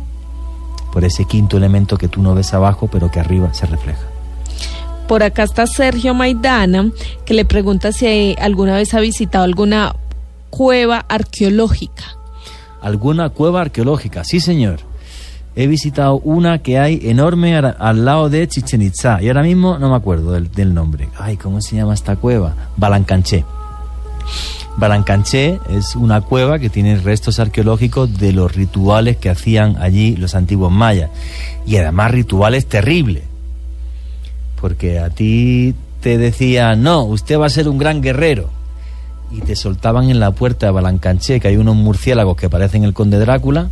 Por 0.99 1.05
ese 1.05 1.27
quinto 1.27 1.57
elemento 1.57 1.97
que 1.97 2.09
tú 2.09 2.21
no 2.23 2.35
ves 2.35 2.53
abajo, 2.55 2.89
pero 2.91 3.09
que 3.09 3.21
arriba 3.21 3.55
se 3.55 3.67
refleja. 3.67 4.03
Por 5.07 5.23
acá 5.23 5.45
está 5.45 5.65
Sergio 5.69 6.13
Maidana, 6.13 6.91
que 7.25 7.35
le 7.35 7.45
pregunta 7.45 7.93
si 7.93 8.35
alguna 8.41 8.75
vez 8.75 8.93
ha 8.95 8.99
visitado 8.99 9.45
alguna 9.45 9.95
cueva 10.51 11.05
arqueológica. 11.09 12.03
¿Alguna 12.83 13.29
cueva 13.29 13.61
arqueológica? 13.61 14.25
Sí, 14.25 14.41
señor. 14.41 14.81
He 15.55 15.69
visitado 15.69 16.19
una 16.25 16.59
que 16.59 16.81
hay 16.81 16.99
enorme 17.05 17.57
al 17.57 18.05
lado 18.05 18.29
de 18.29 18.49
Chichen 18.49 18.83
Itza 18.83 19.23
y 19.23 19.29
ahora 19.29 19.45
mismo 19.45 19.79
no 19.79 19.91
me 19.91 19.95
acuerdo 19.95 20.33
del, 20.33 20.51
del 20.51 20.75
nombre. 20.75 21.11
Ay, 21.17 21.37
¿cómo 21.37 21.61
se 21.61 21.77
llama 21.77 21.95
esta 21.95 22.17
cueva? 22.17 22.57
Balancanché. 22.77 23.45
Balancanché 24.77 25.59
es 25.71 25.97
una 25.97 26.21
cueva 26.21 26.59
que 26.59 26.71
tiene 26.71 26.97
restos 26.99 27.41
arqueológicos 27.41 28.17
de 28.19 28.33
los 28.33 28.55
rituales 28.55 29.17
que 29.17 29.29
hacían 29.29 29.77
allí 29.81 30.17
los 30.17 30.35
antiguos 30.35 30.71
mayas. 30.71 31.11
Y 31.67 31.77
además 31.77 32.13
rituales 32.13 32.67
terribles. 32.67 33.25
Porque 34.61 34.99
a 34.99 35.11
ti 35.11 35.75
te 36.01 36.17
decían, 36.17 36.83
no, 36.83 37.03
usted 37.03 37.39
va 37.39 37.47
a 37.47 37.51
ser 37.51 37.69
un 37.69 37.79
gran 37.79 38.01
guerrero. 38.01 38.51
Y 39.31 39.41
te 39.41 39.57
soltaban 39.57 40.11
en 40.11 40.21
la 40.21 40.31
puerta 40.31 40.67
de 40.67 40.73
Balancanché, 40.73 41.41
que 41.41 41.49
hay 41.49 41.57
unos 41.57 41.77
murciélagos 41.77 42.37
que 42.37 42.49
parecen 42.49 42.85
el 42.85 42.95
conde 42.95 43.19
Drácula. 43.19 43.71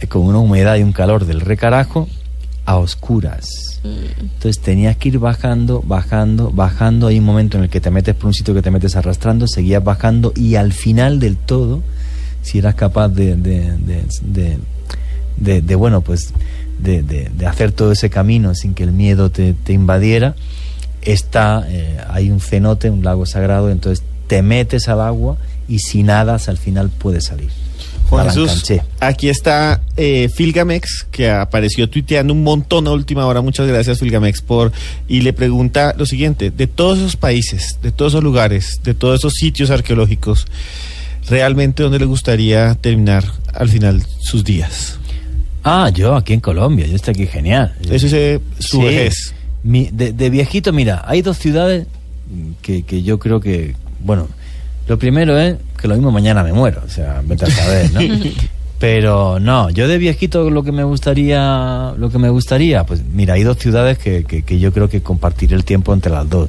eh, 0.00 0.06
con 0.06 0.22
una 0.22 0.38
humedad 0.38 0.76
y 0.76 0.82
un 0.82 0.92
calor 0.92 1.26
del 1.26 1.40
recarajo 1.40 2.08
a 2.64 2.76
oscuras. 2.76 3.80
Entonces 4.20 4.60
tenías 4.60 4.96
que 4.96 5.08
ir 5.08 5.18
bajando, 5.18 5.82
bajando, 5.84 6.50
bajando. 6.50 7.08
Hay 7.08 7.18
un 7.18 7.24
momento 7.24 7.58
en 7.58 7.64
el 7.64 7.70
que 7.70 7.80
te 7.80 7.90
metes 7.90 8.14
por 8.14 8.26
un 8.26 8.34
sitio 8.34 8.54
que 8.54 8.62
te 8.62 8.70
metes 8.70 8.94
arrastrando, 8.96 9.46
seguías 9.48 9.82
bajando 9.82 10.32
y 10.36 10.54
al 10.54 10.72
final 10.72 11.18
del 11.18 11.36
todo, 11.36 11.82
si 12.42 12.58
eras 12.58 12.74
capaz 12.76 13.08
de, 13.08 13.34
de, 13.36 13.76
de, 13.78 14.04
de- 14.22 14.58
de- 15.36 15.62
de, 15.62 15.74
bueno, 15.74 16.02
pues 16.02 16.32
de, 16.78 17.02
de- 17.02 17.30
de 17.36 17.46
hacer 17.46 17.72
todo 17.72 17.90
ese 17.92 18.10
camino 18.10 18.54
sin 18.54 18.74
que 18.74 18.84
el 18.84 18.92
miedo 18.92 19.30
te, 19.30 19.54
te 19.54 19.72
invadiera, 19.72 20.34
está, 21.00 21.64
eh, 21.68 21.98
hay 22.08 22.30
un 22.30 22.40
cenote, 22.40 22.90
un 22.90 23.02
lago 23.02 23.26
sagrado, 23.26 23.70
entonces 23.70 24.04
te 24.28 24.42
metes 24.42 24.88
al 24.88 25.00
agua 25.00 25.36
y 25.68 25.78
si 25.80 26.02
nadas 26.02 26.48
al 26.48 26.58
final 26.58 26.90
puedes 26.90 27.24
salir. 27.24 27.50
Juan 28.12 28.28
Jesús, 28.28 28.72
aquí 29.00 29.28
está 29.28 29.80
eh, 29.96 30.28
Filgamex, 30.34 31.06
que 31.10 31.30
apareció 31.30 31.88
tuiteando 31.88 32.32
un 32.32 32.42
montón 32.44 32.86
a 32.86 32.90
última 32.92 33.26
hora. 33.26 33.40
Muchas 33.40 33.66
gracias, 33.66 33.98
Filgamex, 34.00 34.42
por. 34.42 34.70
Y 35.08 35.22
le 35.22 35.32
pregunta 35.32 35.94
lo 35.96 36.04
siguiente: 36.06 36.50
de 36.50 36.66
todos 36.66 36.98
esos 36.98 37.16
países, 37.16 37.78
de 37.82 37.90
todos 37.90 38.12
esos 38.12 38.22
lugares, 38.24 38.80
de 38.84 38.94
todos 38.94 39.20
esos 39.20 39.32
sitios 39.34 39.70
arqueológicos, 39.70 40.46
¿realmente 41.28 41.82
dónde 41.82 41.98
le 41.98 42.04
gustaría 42.06 42.74
terminar 42.74 43.24
al 43.54 43.68
final 43.68 44.02
sus 44.20 44.44
días? 44.44 44.98
Ah, 45.64 45.90
yo 45.94 46.14
aquí 46.16 46.32
en 46.32 46.40
Colombia, 46.40 46.86
yo 46.86 46.96
estoy 46.96 47.12
aquí 47.12 47.26
genial. 47.26 47.74
Eso 47.88 48.06
es 48.06 48.12
eh, 48.12 48.40
su 48.58 48.78
Sí. 48.78 48.84
vejez. 48.84 49.34
Mi- 49.62 49.90
de, 49.92 50.12
de 50.12 50.28
viejito, 50.28 50.72
mira, 50.72 51.04
hay 51.06 51.22
dos 51.22 51.38
ciudades 51.38 51.86
que, 52.62 52.82
que 52.82 53.02
yo 53.04 53.18
creo 53.20 53.38
que, 53.40 53.76
bueno, 54.00 54.28
lo 54.88 54.98
primero 54.98 55.38
es 55.38 55.56
que 55.82 55.88
lo 55.88 55.94
mismo 55.96 56.12
mañana 56.12 56.44
me 56.44 56.52
muero, 56.52 56.80
o 56.86 56.88
sea, 56.88 57.20
vete 57.24 57.44
a 57.44 57.50
saber, 57.50 57.92
¿no? 57.92 58.00
Pero 58.78 59.38
no, 59.40 59.68
yo 59.70 59.86
de 59.86 59.98
viejito 59.98 60.48
lo 60.48 60.62
que 60.62 60.72
me 60.72 60.84
gustaría, 60.84 61.92
lo 61.96 62.10
que 62.10 62.18
me 62.18 62.30
gustaría, 62.30 62.84
pues 62.86 63.02
mira, 63.04 63.34
hay 63.34 63.42
dos 63.42 63.58
ciudades 63.58 63.98
que, 63.98 64.24
que, 64.24 64.42
que 64.42 64.58
yo 64.58 64.72
creo 64.72 64.88
que 64.88 65.02
compartiré 65.02 65.56
el 65.56 65.64
tiempo 65.64 65.92
entre 65.92 66.12
las 66.12 66.28
dos, 66.28 66.48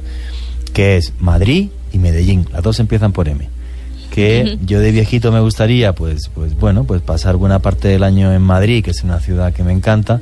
que 0.72 0.96
es 0.96 1.12
Madrid 1.18 1.68
y 1.92 1.98
Medellín, 1.98 2.46
las 2.52 2.62
dos 2.62 2.80
empiezan 2.80 3.12
por 3.12 3.28
M. 3.28 3.48
Que 4.10 4.58
yo 4.64 4.78
de 4.78 4.92
viejito 4.92 5.32
me 5.32 5.40
gustaría, 5.40 5.92
pues, 5.92 6.30
pues 6.32 6.56
bueno, 6.56 6.84
pues 6.84 7.02
pasar 7.02 7.36
buena 7.36 7.58
parte 7.58 7.88
del 7.88 8.04
año 8.04 8.32
en 8.32 8.42
Madrid, 8.42 8.84
que 8.84 8.92
es 8.92 9.02
una 9.02 9.18
ciudad 9.18 9.52
que 9.52 9.64
me 9.64 9.72
encanta, 9.72 10.20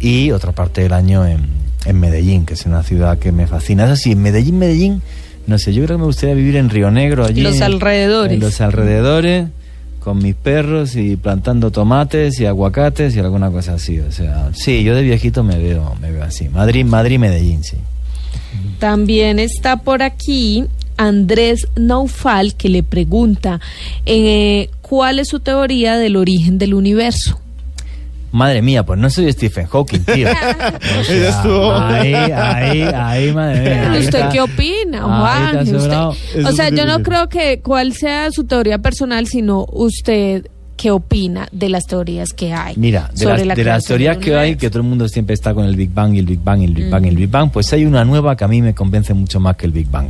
y 0.00 0.30
otra 0.32 0.52
parte 0.52 0.82
del 0.82 0.92
año 0.92 1.26
en, 1.26 1.46
en 1.86 2.00
Medellín, 2.00 2.44
que 2.44 2.52
es 2.54 2.66
una 2.66 2.82
ciudad 2.82 3.18
que 3.18 3.32
me 3.32 3.46
fascina. 3.46 3.84
Es 3.84 3.90
así, 3.90 4.12
en 4.12 4.20
Medellín, 4.20 4.58
Medellín, 4.58 5.02
no 5.46 5.58
sé, 5.58 5.72
yo 5.72 5.84
creo 5.84 5.96
que 5.96 6.00
me 6.00 6.06
gustaría 6.06 6.34
vivir 6.34 6.56
en 6.56 6.70
Río 6.70 6.90
Negro, 6.90 7.24
allí. 7.24 7.40
Los 7.42 7.56
en- 7.56 7.62
alrededores. 7.64 8.32
En 8.34 8.40
los 8.40 8.60
alrededores, 8.60 9.48
con 10.00 10.18
mis 10.18 10.34
perros 10.34 10.96
y 10.96 11.16
plantando 11.16 11.70
tomates 11.70 12.38
y 12.40 12.46
aguacates 12.46 13.14
y 13.16 13.18
alguna 13.20 13.50
cosa 13.50 13.74
así. 13.74 14.00
O 14.00 14.10
sea, 14.12 14.50
sí, 14.54 14.82
yo 14.82 14.94
de 14.94 15.02
viejito 15.02 15.42
me 15.44 15.58
veo, 15.58 15.94
me 16.00 16.10
veo 16.10 16.24
así. 16.24 16.48
Madrid, 16.48 16.84
Madrid, 16.84 17.18
Medellín, 17.18 17.62
sí. 17.64 17.76
También 18.78 19.38
está 19.38 19.76
por 19.78 20.02
aquí 20.02 20.64
Andrés 20.96 21.68
Naufal 21.76 22.54
que 22.54 22.68
le 22.68 22.82
pregunta 22.82 23.60
eh, 24.06 24.70
cuál 24.80 25.18
es 25.18 25.28
su 25.28 25.40
teoría 25.40 25.96
del 25.96 26.16
origen 26.16 26.58
del 26.58 26.74
universo. 26.74 27.38
Madre 28.32 28.62
mía, 28.62 28.84
pues 28.84 28.98
no 28.98 29.08
soy 29.10 29.30
Stephen 29.32 29.66
Hawking, 29.66 30.00
tío. 30.00 30.28
O 31.00 31.04
sea, 31.04 31.28
estuvo- 31.28 31.72
Ahí, 31.74 32.14
ahí, 32.14 32.82
ahí, 32.82 33.32
madre 33.32 33.60
mía. 33.60 33.92
ahí 33.92 33.98
¿Usted 34.00 34.18
está. 34.18 34.28
qué 34.30 34.40
opina, 34.40 35.02
Juan? 35.02 35.58
Usted- 35.76 36.44
o 36.46 36.52
sea, 36.52 36.70
yo 36.70 36.86
no 36.86 37.02
creo 37.02 37.28
que 37.28 37.60
cuál 37.60 37.92
sea 37.92 38.30
su 38.30 38.44
teoría 38.44 38.78
personal, 38.78 39.26
sino 39.26 39.66
usted 39.70 40.46
qué 40.76 40.90
opina 40.90 41.46
de 41.52 41.68
las 41.68 41.86
teorías 41.86 42.32
que 42.32 42.52
hay. 42.52 42.74
Mira, 42.76 43.10
de 43.12 43.18
sobre 43.24 43.38
las, 43.44 43.46
la 43.48 43.54
de 43.54 43.64
las 43.64 43.84
teorías 43.84 44.16
del 44.16 44.24
que 44.24 44.36
hay, 44.36 44.56
que 44.56 44.68
todo 44.70 44.80
el 44.82 44.88
mundo 44.88 45.06
siempre 45.08 45.34
está 45.34 45.54
con 45.54 45.64
el 45.66 45.76
Big 45.76 45.92
Bang 45.92 46.14
y 46.14 46.18
el 46.18 46.26
Big 46.26 46.40
Bang 46.42 46.62
y 46.62 46.64
el 46.64 46.72
Big 46.74 46.88
Bang 46.90 47.04
y 47.04 47.08
el 47.08 47.16
Big 47.16 47.28
Bang, 47.30 47.50
pues 47.52 47.72
hay 47.72 47.84
una 47.84 48.04
nueva 48.04 48.34
que 48.36 48.44
a 48.44 48.48
mí 48.48 48.62
me 48.62 48.74
convence 48.74 49.14
mucho 49.14 49.38
más 49.38 49.56
que 49.56 49.66
el 49.66 49.72
Big 49.72 49.88
Bang, 49.90 50.08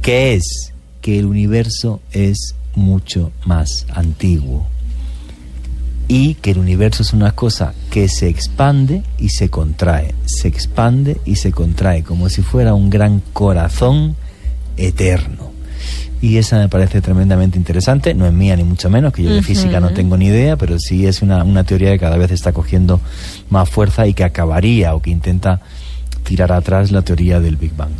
que 0.00 0.34
es 0.34 0.72
que 1.00 1.18
el 1.18 1.24
universo 1.26 2.00
es 2.12 2.54
mucho 2.76 3.32
más 3.44 3.86
antiguo 3.92 4.66
y 6.14 6.34
que 6.34 6.50
el 6.50 6.58
universo 6.58 7.02
es 7.02 7.14
una 7.14 7.30
cosa 7.30 7.72
que 7.90 8.06
se 8.06 8.28
expande 8.28 9.02
y 9.16 9.30
se 9.30 9.48
contrae, 9.48 10.14
se 10.26 10.46
expande 10.46 11.16
y 11.24 11.36
se 11.36 11.52
contrae, 11.52 12.02
como 12.02 12.28
si 12.28 12.42
fuera 12.42 12.74
un 12.74 12.90
gran 12.90 13.22
corazón 13.32 14.14
eterno. 14.76 15.52
Y 16.20 16.36
esa 16.36 16.58
me 16.58 16.68
parece 16.68 17.00
tremendamente 17.00 17.56
interesante, 17.56 18.12
no 18.12 18.26
es 18.26 18.32
mía 18.34 18.54
ni 18.56 18.62
mucho 18.62 18.90
menos, 18.90 19.14
que 19.14 19.22
yo 19.22 19.32
de 19.32 19.40
física 19.40 19.80
no 19.80 19.94
tengo 19.94 20.18
ni 20.18 20.26
idea, 20.26 20.58
pero 20.58 20.78
sí 20.78 21.06
es 21.06 21.22
una, 21.22 21.44
una 21.44 21.64
teoría 21.64 21.92
que 21.92 22.00
cada 22.00 22.18
vez 22.18 22.30
está 22.30 22.52
cogiendo 22.52 23.00
más 23.48 23.70
fuerza 23.70 24.06
y 24.06 24.12
que 24.12 24.24
acabaría 24.24 24.94
o 24.94 25.00
que 25.00 25.08
intenta 25.08 25.62
tirar 26.24 26.52
atrás 26.52 26.92
la 26.92 27.00
teoría 27.00 27.40
del 27.40 27.56
Big 27.56 27.74
Bang. 27.74 27.92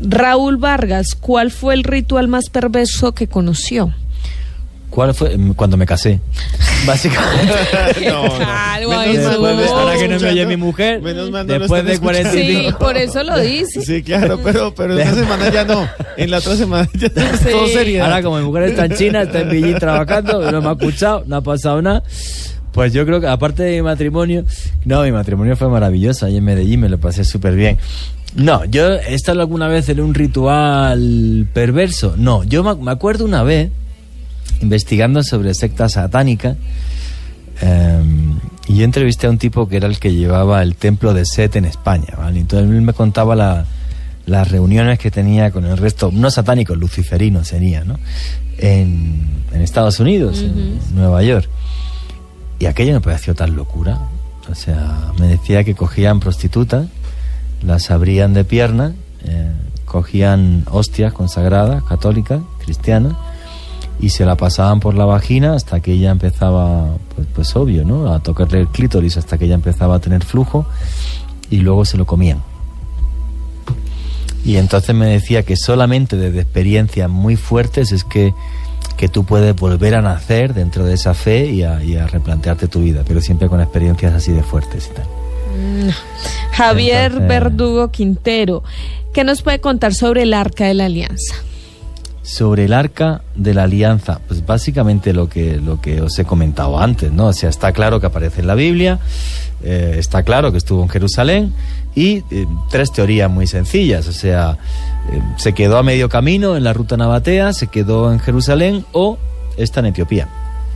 Raúl 0.00 0.56
Vargas, 0.56 1.14
¿cuál 1.14 1.52
fue 1.52 1.74
el 1.74 1.84
ritual 1.84 2.26
más 2.26 2.50
perverso 2.50 3.12
que 3.12 3.28
conoció? 3.28 3.94
¿Cuál 4.90 5.14
fue? 5.14 5.36
Mm, 5.36 5.52
Cuando 5.54 5.76
me 5.76 5.84
casé. 5.86 6.20
Básicamente. 6.86 7.52
no, 8.08 8.24
no. 8.24 8.36
Claro, 8.36 8.88
Menos 8.90 9.40
mal 9.40 9.56
no. 9.56 9.64
no 9.64 9.76
ahora 9.76 9.98
que 9.98 10.08
no 10.08 10.20
me 10.20 10.28
oye 10.30 10.46
mi 10.46 10.56
mujer, 10.56 11.02
Menos 11.02 11.30
mal 11.30 11.46
no 11.46 11.58
después 11.58 11.84
de 11.84 11.94
escuchando. 11.94 12.30
45 12.30 12.70
Sí, 12.70 12.76
por 12.78 12.96
eso 12.96 13.22
lo 13.22 13.38
dice. 13.40 13.82
Sí, 13.82 14.02
claro, 14.02 14.38
pero, 14.42 14.74
pero 14.74 14.98
esta 14.98 15.14
semana 15.14 15.50
ya 15.50 15.64
no. 15.64 15.88
En 16.16 16.30
la 16.30 16.38
otra 16.38 16.56
semana 16.56 16.88
ya 16.94 17.08
es 17.08 17.40
todo 17.50 17.66
serio. 17.68 18.04
Ahora 18.04 18.22
como 18.22 18.38
mi 18.38 18.44
mujer 18.44 18.64
está 18.64 18.86
en 18.86 18.94
China, 18.94 19.22
está 19.22 19.40
en 19.40 19.50
Beijing 19.50 19.78
trabajando, 19.78 20.50
no 20.50 20.60
me 20.62 20.68
ha 20.68 20.72
escuchado, 20.72 21.24
no 21.26 21.36
ha 21.36 21.40
pasado 21.42 21.82
nada. 21.82 22.02
Pues 22.72 22.92
yo 22.92 23.06
creo 23.06 23.20
que 23.20 23.26
aparte 23.26 23.62
de 23.62 23.76
mi 23.76 23.82
matrimonio, 23.82 24.44
no, 24.84 25.02
mi 25.02 25.10
matrimonio 25.10 25.56
fue 25.56 25.68
maravilloso, 25.68 26.26
ahí 26.26 26.36
en 26.36 26.44
Medellín 26.44 26.80
me 26.80 26.88
lo 26.90 26.98
pasé 26.98 27.24
súper 27.24 27.54
bien. 27.54 27.78
No, 28.34 28.66
yo 28.66 28.92
he 28.92 29.14
estado 29.14 29.40
alguna 29.40 29.66
vez 29.66 29.88
en 29.88 30.00
un 30.00 30.12
ritual 30.12 31.46
perverso. 31.54 32.14
No, 32.18 32.44
yo 32.44 32.62
me 32.76 32.90
acuerdo 32.90 33.24
una 33.24 33.42
vez, 33.42 33.70
investigando 34.60 35.22
sobre 35.22 35.54
sectas 35.54 35.92
satánicas, 35.92 36.56
eh, 37.62 38.02
y 38.68 38.76
yo 38.76 38.84
entrevisté 38.84 39.26
a 39.26 39.30
un 39.30 39.38
tipo 39.38 39.68
que 39.68 39.76
era 39.76 39.86
el 39.86 39.98
que 39.98 40.12
llevaba 40.12 40.62
el 40.62 40.74
templo 40.76 41.14
de 41.14 41.24
Set 41.24 41.56
en 41.56 41.64
España, 41.64 42.14
¿vale? 42.18 42.40
Entonces 42.40 42.68
él 42.68 42.82
me 42.82 42.92
contaba 42.92 43.34
la- 43.36 43.64
las 44.26 44.50
reuniones 44.50 44.98
que 44.98 45.10
tenía 45.12 45.52
con 45.52 45.64
el 45.66 45.76
resto, 45.76 46.10
no 46.12 46.30
satánicos, 46.30 46.76
luciferinos 46.76 47.46
sería, 47.46 47.84
¿no? 47.84 47.98
En, 48.58 49.28
en 49.52 49.60
Estados 49.62 50.00
Unidos, 50.00 50.40
en 50.40 50.80
Nueva 50.96 51.22
York. 51.22 51.48
Y 52.58 52.66
aquello 52.66 52.94
me 52.94 53.00
pareció 53.00 53.34
tan 53.34 53.54
locura. 53.54 54.00
O 54.50 54.54
sea, 54.54 55.12
me 55.20 55.28
decía 55.28 55.62
que 55.62 55.74
cogían 55.74 56.18
prostitutas, 56.20 56.88
las 57.62 57.90
abrían 57.90 58.34
de 58.34 58.44
piernas, 58.44 58.92
eh, 59.24 59.52
cogían 59.84 60.64
hostias 60.70 61.12
consagradas, 61.12 61.84
católicas, 61.84 62.40
cristianas, 62.64 63.14
y 64.00 64.10
se 64.10 64.24
la 64.24 64.36
pasaban 64.36 64.80
por 64.80 64.94
la 64.94 65.04
vagina 65.04 65.54
hasta 65.54 65.80
que 65.80 65.92
ella 65.92 66.10
empezaba, 66.10 66.96
pues, 67.14 67.26
pues 67.34 67.56
obvio, 67.56 67.84
¿no? 67.84 68.12
A 68.12 68.20
tocarle 68.22 68.60
el 68.60 68.68
clítoris 68.68 69.16
hasta 69.16 69.38
que 69.38 69.46
ella 69.46 69.54
empezaba 69.54 69.96
a 69.96 69.98
tener 70.00 70.24
flujo 70.24 70.66
y 71.50 71.58
luego 71.58 71.84
se 71.84 71.96
lo 71.96 72.04
comían. 72.04 72.42
Y 74.44 74.56
entonces 74.58 74.94
me 74.94 75.06
decía 75.06 75.42
que 75.42 75.56
solamente 75.56 76.16
desde 76.16 76.40
experiencias 76.40 77.10
muy 77.10 77.36
fuertes 77.36 77.90
es 77.90 78.04
que, 78.04 78.32
que 78.96 79.08
tú 79.08 79.24
puedes 79.24 79.56
volver 79.56 79.94
a 79.96 80.02
nacer 80.02 80.54
dentro 80.54 80.84
de 80.84 80.94
esa 80.94 81.14
fe 81.14 81.46
y 81.46 81.62
a, 81.64 81.82
y 81.82 81.96
a 81.96 82.06
replantearte 82.06 82.68
tu 82.68 82.80
vida, 82.80 83.02
pero 83.06 83.20
siempre 83.20 83.48
con 83.48 83.60
experiencias 83.60 84.14
así 84.14 84.32
de 84.32 84.42
fuertes 84.42 84.90
y 84.92 84.94
tal. 84.94 85.04
Mm. 85.56 85.90
Javier 86.52 87.04
Entonces- 87.06 87.28
Verdugo 87.28 87.90
Quintero, 87.90 88.62
¿qué 89.12 89.24
nos 89.24 89.42
puede 89.42 89.60
contar 89.60 89.94
sobre 89.94 90.22
el 90.22 90.32
Arca 90.34 90.66
de 90.66 90.74
la 90.74 90.84
Alianza? 90.84 91.34
Sobre 92.26 92.64
el 92.64 92.72
arca 92.72 93.22
de 93.36 93.54
la 93.54 93.62
alianza, 93.62 94.20
pues 94.26 94.44
básicamente 94.44 95.12
lo 95.12 95.28
que, 95.28 95.58
lo 95.60 95.80
que 95.80 96.00
os 96.02 96.18
he 96.18 96.24
comentado 96.24 96.76
antes, 96.80 97.12
¿no? 97.12 97.26
O 97.28 97.32
sea, 97.32 97.48
está 97.48 97.70
claro 97.72 98.00
que 98.00 98.06
aparece 98.06 98.40
en 98.40 98.48
la 98.48 98.56
Biblia, 98.56 98.98
eh, 99.62 99.94
está 99.98 100.24
claro 100.24 100.50
que 100.50 100.58
estuvo 100.58 100.82
en 100.82 100.88
Jerusalén 100.88 101.54
y 101.94 102.24
eh, 102.32 102.46
tres 102.68 102.90
teorías 102.90 103.30
muy 103.30 103.46
sencillas, 103.46 104.08
o 104.08 104.12
sea, 104.12 104.58
eh, 105.12 105.22
se 105.36 105.52
quedó 105.52 105.78
a 105.78 105.84
medio 105.84 106.08
camino 106.08 106.56
en 106.56 106.64
la 106.64 106.72
ruta 106.72 106.96
nabatea, 106.96 107.52
se 107.52 107.68
quedó 107.68 108.12
en 108.12 108.18
Jerusalén 108.18 108.84
o 108.90 109.18
está 109.56 109.78
en 109.78 109.86
Etiopía. 109.86 110.28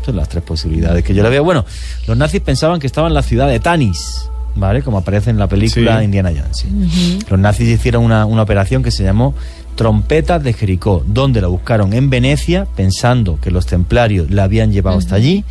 Son 0.07 0.15
las 0.17 0.29
tres 0.29 0.45
posibilidades 0.45 1.03
que 1.05 1.15
yo 1.15 1.23
le 1.25 1.31
veo. 1.31 1.43
Bueno, 1.43 1.65
los 2.07 2.17
nazis 2.17 2.41
pensaban 2.43 2.79
que 2.79 2.87
estaba 2.87 3.09
en 3.09 3.15
la 3.15 3.23
ciudad 3.23 3.49
de 3.49 3.59
Tanis, 3.59 4.31
¿vale? 4.55 4.83
Como 4.83 4.99
aparece 4.99 5.31
en 5.31 5.39
la 5.39 5.49
película 5.49 5.99
Sí. 5.99 6.05
Indiana 6.05 6.31
Jones. 6.31 6.57
sí. 6.59 7.19
Los 7.29 7.41
nazis 7.41 7.69
hicieron 7.69 8.05
una, 8.05 8.25
una 8.25 8.43
operación 8.43 8.85
que 8.85 8.93
se 8.93 9.03
llamó 9.03 9.35
Trompetas 9.81 10.45
de 10.45 10.53
Jericó, 10.53 11.03
donde 11.07 11.41
la 11.41 11.47
buscaron 11.49 11.95
en 11.95 12.11
Venecia, 12.11 12.67
pensando 12.77 13.39
que 13.41 13.51
los 13.51 13.65
templarios 13.65 14.31
la 14.31 14.45
habían 14.45 14.73
llevado 14.73 14.99
hasta 14.99 15.15
allí, 15.15 15.43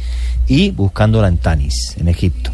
y 0.47 0.69
buscándola 0.69 1.27
en 1.29 1.39
Tanis, 1.39 1.95
en 1.99 2.09
Egipto. 2.09 2.51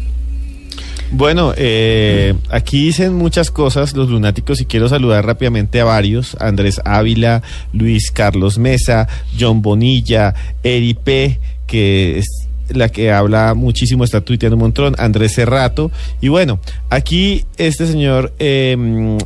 Bueno, 1.10 1.52
eh, 1.54 2.32
aquí 2.48 2.86
dicen 2.86 3.12
muchas 3.12 3.50
cosas 3.50 3.94
los 3.94 4.08
lunáticos 4.08 4.62
y 4.62 4.64
quiero 4.64 4.88
saludar 4.88 5.26
rápidamente 5.26 5.78
a 5.78 5.84
varios. 5.84 6.34
Andrés 6.40 6.80
Ávila, 6.86 7.42
Luis 7.74 8.10
Carlos 8.10 8.56
Mesa, 8.56 9.06
John 9.38 9.60
Bonilla, 9.60 10.32
Eri 10.62 10.94
P, 10.94 11.38
que 11.66 12.20
es- 12.20 12.48
la 12.70 12.88
que 12.88 13.12
habla 13.12 13.52
muchísimo, 13.52 14.02
está 14.02 14.22
tuiteando 14.22 14.56
un 14.56 14.62
montón, 14.62 14.94
Andrés 14.98 15.34
Cerrato. 15.34 15.90
Y 16.22 16.28
bueno, 16.28 16.58
aquí 16.88 17.44
este 17.58 17.86
señor 17.86 18.32
eh, 18.38 19.18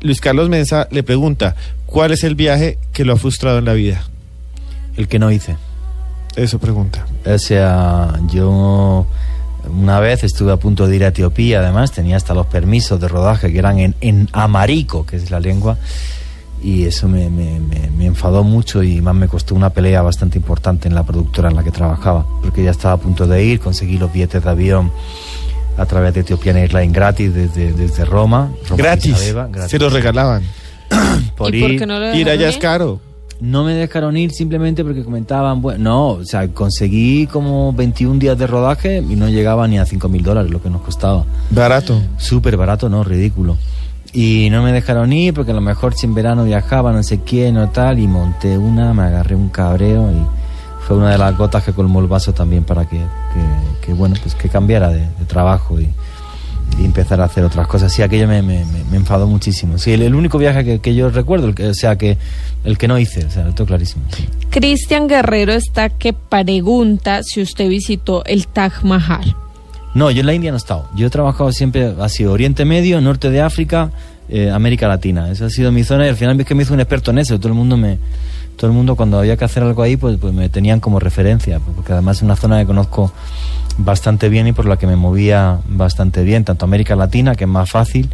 Luis 0.00 0.20
Carlos 0.20 0.48
Mensa 0.48 0.86
le 0.90 1.02
pregunta, 1.02 1.56
¿cuál 1.86 2.12
es 2.12 2.22
el 2.24 2.34
viaje 2.34 2.78
que 2.92 3.04
lo 3.04 3.14
ha 3.14 3.16
frustrado 3.16 3.58
en 3.58 3.64
la 3.64 3.72
vida? 3.72 4.02
El 4.96 5.08
que 5.08 5.18
no 5.18 5.30
hice. 5.30 5.56
Eso 6.36 6.58
pregunta. 6.58 7.06
O 7.26 7.38
sea, 7.38 8.14
yo 8.30 9.06
una 9.68 9.98
vez 10.00 10.22
estuve 10.24 10.52
a 10.52 10.56
punto 10.56 10.86
de 10.86 10.96
ir 10.96 11.04
a 11.04 11.08
Etiopía, 11.08 11.60
además 11.60 11.92
tenía 11.92 12.16
hasta 12.16 12.32
los 12.32 12.46
permisos 12.46 13.00
de 13.00 13.08
rodaje 13.08 13.52
que 13.52 13.58
eran 13.58 13.78
en, 13.78 13.94
en 14.00 14.28
amarico, 14.32 15.04
que 15.04 15.16
es 15.16 15.30
la 15.30 15.40
lengua, 15.40 15.76
y 16.62 16.84
eso 16.84 17.08
me, 17.08 17.28
me, 17.28 17.60
me, 17.60 17.90
me, 17.90 18.06
enfadó 18.06 18.42
mucho 18.42 18.82
y 18.82 19.00
más 19.00 19.14
me 19.14 19.28
costó 19.28 19.54
una 19.54 19.70
pelea 19.70 20.02
bastante 20.02 20.38
importante 20.38 20.88
en 20.88 20.94
la 20.94 21.04
productora 21.04 21.50
en 21.50 21.56
la 21.56 21.62
que 21.62 21.70
trabajaba, 21.70 22.24
porque 22.42 22.64
ya 22.64 22.70
estaba 22.70 22.94
a 22.94 22.98
punto 22.98 23.26
de 23.26 23.44
ir, 23.44 23.60
conseguí 23.60 23.98
los 23.98 24.12
billetes 24.12 24.42
de 24.42 24.50
avión 24.50 24.90
a 25.78 25.86
través 25.86 26.12
de 26.14 26.20
Ethiopian 26.20 26.56
Airlines 26.56 26.92
gratis 26.92 27.32
desde, 27.32 27.72
desde 27.72 28.04
Roma. 28.04 28.50
Roma 28.68 28.76
gratis. 28.76 29.32
gratis. 29.32 29.70
Se 29.70 29.78
los 29.78 29.92
regalaban. 29.92 30.42
por 31.36 31.54
¿Y 31.54 31.58
ir, 31.58 31.62
por 31.62 31.76
qué 31.78 31.86
no 31.86 31.98
lo 31.98 32.14
ir 32.14 32.28
allá 32.28 32.48
es 32.48 32.56
caro. 32.56 33.00
no 33.40 33.62
me 33.62 33.74
dejaron 33.74 34.16
ir 34.16 34.32
simplemente 34.32 34.82
porque 34.82 35.04
comentaban, 35.04 35.62
bueno, 35.62 35.84
no, 35.84 36.08
o 36.08 36.24
sea, 36.24 36.48
conseguí 36.48 37.26
como 37.26 37.72
21 37.72 38.18
días 38.18 38.36
de 38.36 38.46
rodaje 38.46 38.98
y 38.98 39.16
no 39.16 39.28
llegaba 39.28 39.68
ni 39.68 39.78
a 39.78 39.86
5 39.86 40.08
mil 40.08 40.22
dólares 40.22 40.50
lo 40.50 40.60
que 40.60 40.70
nos 40.70 40.82
costaba. 40.82 41.24
Barato. 41.50 42.00
Súper 42.16 42.56
barato, 42.56 42.88
no, 42.88 43.04
ridículo. 43.04 43.56
Y 44.12 44.48
no 44.50 44.62
me 44.62 44.72
dejaron 44.72 45.12
ir 45.12 45.34
porque 45.34 45.52
a 45.52 45.54
lo 45.54 45.60
mejor 45.60 45.94
si 45.94 46.06
en 46.06 46.14
verano 46.14 46.44
viajaba, 46.44 46.92
no 46.92 47.02
sé 47.02 47.20
quién 47.20 47.58
o 47.58 47.68
tal, 47.68 47.98
y 47.98 48.08
monté 48.08 48.56
una, 48.56 48.94
me 48.94 49.02
agarré 49.02 49.36
un 49.36 49.50
cabreo 49.50 50.10
y 50.10 50.47
fue 50.88 50.96
una 50.96 51.10
de 51.10 51.18
las 51.18 51.36
gotas 51.36 51.62
que 51.62 51.72
colmó 51.74 52.00
el 52.00 52.06
vaso 52.06 52.32
también 52.32 52.64
para 52.64 52.88
que, 52.88 52.96
que, 52.96 53.86
que, 53.86 53.92
bueno, 53.92 54.16
pues 54.22 54.34
que 54.34 54.48
cambiara 54.48 54.88
de, 54.88 55.00
de 55.00 55.24
trabajo 55.26 55.78
y, 55.78 55.86
y 56.80 56.84
empezar 56.86 57.20
a 57.20 57.24
hacer 57.24 57.44
otras 57.44 57.66
cosas. 57.66 57.92
Sí, 57.92 58.00
aquello 58.00 58.26
me, 58.26 58.40
me, 58.40 58.64
me- 58.90 58.96
enfadó 58.96 59.26
muchísimo. 59.26 59.76
Sí, 59.76 59.92
el, 59.92 60.00
el 60.00 60.14
único 60.14 60.38
viaje 60.38 60.64
que, 60.64 60.78
que 60.80 60.94
yo 60.94 61.10
recuerdo, 61.10 61.46
el 61.48 61.54
que, 61.54 61.66
o 61.68 61.74
sea, 61.74 61.96
que 61.96 62.16
el 62.64 62.78
que 62.78 62.88
no 62.88 62.98
hice, 62.98 63.26
o 63.26 63.30
sea, 63.30 63.44
lo 63.44 63.52
tengo 63.54 63.68
clarísimo. 63.68 64.04
sí. 64.16 64.26
Cristian 64.50 65.06
Guerrero 65.08 65.52
está 65.52 65.90
que 65.90 66.14
pregunta 66.14 67.22
si 67.22 67.42
usted 67.42 67.68
visitó 67.68 68.24
el 68.24 68.48
Taj 68.48 68.82
Mahal. 68.82 69.36
No, 69.94 70.10
yo 70.10 70.20
en 70.20 70.26
la 70.26 70.34
India 70.34 70.50
no 70.50 70.56
he 70.56 70.58
estado. 70.58 70.88
Yo 70.96 71.06
he 71.06 71.10
trabajado 71.10 71.52
siempre, 71.52 71.94
ha 72.00 72.08
sido 72.08 72.32
Oriente 72.32 72.64
Medio, 72.64 73.00
Norte 73.00 73.30
de 73.30 73.40
África, 73.42 73.90
eh, 74.28 74.50
América 74.50 74.88
Latina. 74.88 75.30
Esa 75.30 75.46
ha 75.46 75.50
sido 75.50 75.70
mi 75.70 75.84
zona 75.84 76.06
y 76.06 76.08
al 76.08 76.16
final 76.16 76.38
es 76.40 76.46
que 76.46 76.54
me 76.54 76.62
hizo 76.62 76.72
un 76.74 76.80
experto 76.80 77.10
en 77.10 77.18
eso. 77.18 77.38
Todo 77.38 77.48
el 77.48 77.54
mundo 77.54 77.76
me, 77.76 77.98
todo 78.58 78.70
el 78.70 78.76
mundo 78.76 78.96
cuando 78.96 79.20
había 79.20 79.36
que 79.36 79.44
hacer 79.44 79.62
algo 79.62 79.82
ahí, 79.82 79.96
pues, 79.96 80.18
pues 80.18 80.34
me 80.34 80.48
tenían 80.48 80.80
como 80.80 80.98
referencia, 80.98 81.60
porque 81.60 81.92
además 81.92 82.18
es 82.18 82.22
una 82.24 82.34
zona 82.34 82.58
que 82.58 82.66
conozco 82.66 83.12
bastante 83.78 84.28
bien 84.28 84.48
y 84.48 84.52
por 84.52 84.66
la 84.66 84.76
que 84.76 84.88
me 84.88 84.96
movía 84.96 85.60
bastante 85.68 86.24
bien, 86.24 86.44
tanto 86.44 86.64
América 86.64 86.96
Latina, 86.96 87.36
que 87.36 87.44
es 87.44 87.50
más 87.50 87.70
fácil, 87.70 88.10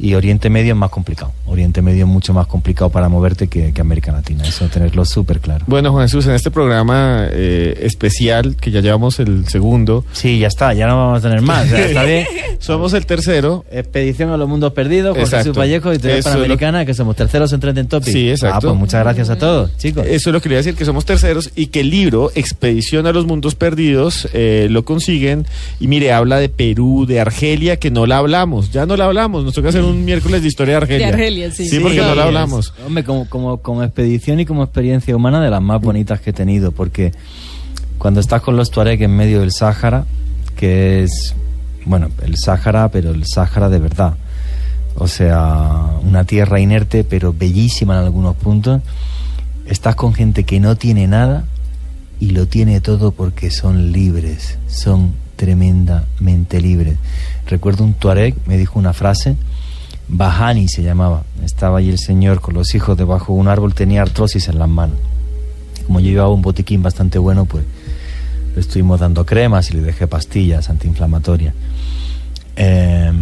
y 0.00 0.14
Oriente 0.14 0.48
Medio 0.50 0.72
es 0.72 0.78
más 0.78 0.90
complicado. 0.90 1.32
Oriente 1.46 1.82
Medio 1.82 2.04
es 2.06 2.10
mucho 2.10 2.32
más 2.32 2.46
complicado 2.46 2.90
para 2.90 3.08
moverte 3.08 3.48
que, 3.48 3.72
que 3.72 3.80
América 3.80 4.12
Latina. 4.12 4.44
Eso 4.44 4.66
tenerlo 4.68 5.04
súper 5.04 5.40
claro. 5.40 5.64
Bueno, 5.68 5.92
Juan 5.92 6.06
Jesús, 6.06 6.26
en 6.26 6.32
este 6.32 6.50
programa 6.50 7.26
eh, 7.30 7.78
especial, 7.82 8.56
que 8.56 8.70
ya 8.70 8.80
llevamos 8.80 9.18
el 9.20 9.46
segundo, 9.48 10.04
Sí, 10.12 10.38
ya 10.38 10.46
está, 10.48 10.72
ya 10.74 10.86
no 10.86 10.96
vamos 10.96 11.18
a 11.18 11.28
tener 11.28 11.42
más. 11.42 11.66
o 11.66 11.70
sea, 11.70 11.84
está 11.86 12.04
bien. 12.04 12.26
somos 12.60 12.92
el 12.94 13.04
tercero. 13.06 13.64
Expedición 13.70 14.30
a 14.30 14.36
los 14.36 14.48
mundos 14.48 14.72
perdidos, 14.72 15.10
José 15.10 15.22
Exacto. 15.22 15.44
Jesús 15.50 15.58
Vallejo 15.58 15.92
y 15.92 15.98
TV 15.98 16.18
Eso 16.18 16.18
es 16.18 16.24
lo- 16.26 16.40
Panamericana, 16.42 16.84
que 16.86 16.94
somos 16.94 17.16
terceros 17.16 17.52
en 17.52 17.60
Trending 17.60 17.86
Topic. 17.88 18.12
Sí, 18.12 18.30
exacto. 18.30 18.56
Ah, 18.56 18.60
pues 18.60 18.74
muchas 18.76 19.02
gracias 19.04 19.28
a 19.30 19.36
todos, 19.38 19.76
chicos. 19.76 20.06
Eso 20.06 20.30
es 20.30 20.32
lo 20.32 20.40
que 20.40 20.44
quería 20.44 20.58
decir, 20.58 20.74
que 20.74 20.84
somos 20.84 21.04
terceros 21.04 21.50
y 21.56 21.66
que 21.66 21.80
el 21.80 21.90
libro 21.90 22.30
Expedición 22.34 23.06
a 23.06 23.12
los 23.12 23.26
Mundos 23.26 23.54
Perdidos 23.54 24.28
eh, 24.32 24.68
lo 24.70 24.84
consiguen. 24.84 25.46
Y 25.80 25.88
mire, 25.88 26.12
habla 26.12 26.38
de 26.38 26.48
Perú, 26.48 27.06
de 27.06 27.20
Argelia, 27.20 27.76
que 27.78 27.90
no 27.90 28.06
la 28.06 28.18
hablamos. 28.18 28.70
Ya 28.72 28.86
no 28.86 28.96
la 28.96 29.06
hablamos. 29.06 29.44
Nos 29.44 29.54
toca 29.54 29.68
hacer 29.70 29.82
un 29.82 29.89
miércoles 29.94 30.42
de 30.42 30.48
historia 30.48 30.74
de 30.74 30.76
Argelia. 30.82 31.06
De 31.08 31.12
Argelia, 31.12 31.50
sí. 31.50 31.68
Sí, 31.68 31.78
porque 31.80 31.98
no 31.98 32.14
la 32.14 32.22
es- 32.22 32.26
hablamos. 32.26 32.74
Hombre, 32.86 33.04
como, 33.04 33.28
como, 33.28 33.56
como 33.58 33.82
expedición 33.82 34.40
y 34.40 34.46
como 34.46 34.62
experiencia 34.64 35.14
humana 35.16 35.40
de 35.42 35.50
las 35.50 35.62
más 35.62 35.80
bonitas 35.80 36.20
que 36.20 36.30
he 36.30 36.32
tenido, 36.32 36.72
porque 36.72 37.12
cuando 37.98 38.20
estás 38.20 38.42
con 38.42 38.56
los 38.56 38.70
Tuareg 38.70 39.02
en 39.02 39.16
medio 39.16 39.40
del 39.40 39.52
Sáhara, 39.52 40.04
que 40.56 41.02
es, 41.04 41.34
bueno, 41.84 42.08
el 42.22 42.36
Sáhara, 42.36 42.88
pero 42.90 43.10
el 43.10 43.24
Sáhara 43.26 43.68
de 43.68 43.78
verdad. 43.78 44.14
O 44.96 45.06
sea, 45.08 45.86
una 46.02 46.24
tierra 46.24 46.60
inerte, 46.60 47.04
pero 47.04 47.32
bellísima 47.32 47.94
en 47.98 48.04
algunos 48.04 48.36
puntos. 48.36 48.82
Estás 49.66 49.94
con 49.94 50.12
gente 50.14 50.44
que 50.44 50.60
no 50.60 50.76
tiene 50.76 51.06
nada 51.06 51.44
y 52.18 52.30
lo 52.30 52.46
tiene 52.46 52.80
todo 52.80 53.12
porque 53.12 53.50
son 53.50 53.92
libres, 53.92 54.58
son 54.66 55.12
tremendamente 55.36 56.60
libres. 56.60 56.96
Recuerdo 57.46 57.84
un 57.84 57.94
Tuareg, 57.94 58.34
me 58.46 58.58
dijo 58.58 58.78
una 58.78 58.92
frase, 58.92 59.36
Bahani 60.12 60.68
se 60.68 60.82
llamaba, 60.82 61.22
estaba 61.44 61.78
allí 61.78 61.90
el 61.90 61.98
señor 61.98 62.40
con 62.40 62.54
los 62.54 62.74
hijos 62.74 62.96
debajo 62.96 63.32
de 63.32 63.40
un 63.40 63.48
árbol, 63.48 63.74
tenía 63.74 64.02
artrosis 64.02 64.48
en 64.48 64.58
las 64.58 64.68
manos. 64.68 64.96
Como 65.86 66.00
yo 66.00 66.10
llevaba 66.10 66.30
un 66.30 66.42
botiquín 66.42 66.82
bastante 66.82 67.18
bueno, 67.18 67.44
pues 67.44 67.64
le 68.54 68.60
estuvimos 68.60 68.98
dando 68.98 69.24
cremas 69.24 69.70
y 69.70 69.74
le 69.74 69.82
dejé 69.82 70.06
pastillas 70.06 70.68
antiinflamatorias. 70.68 71.54
Eh, 72.56 73.12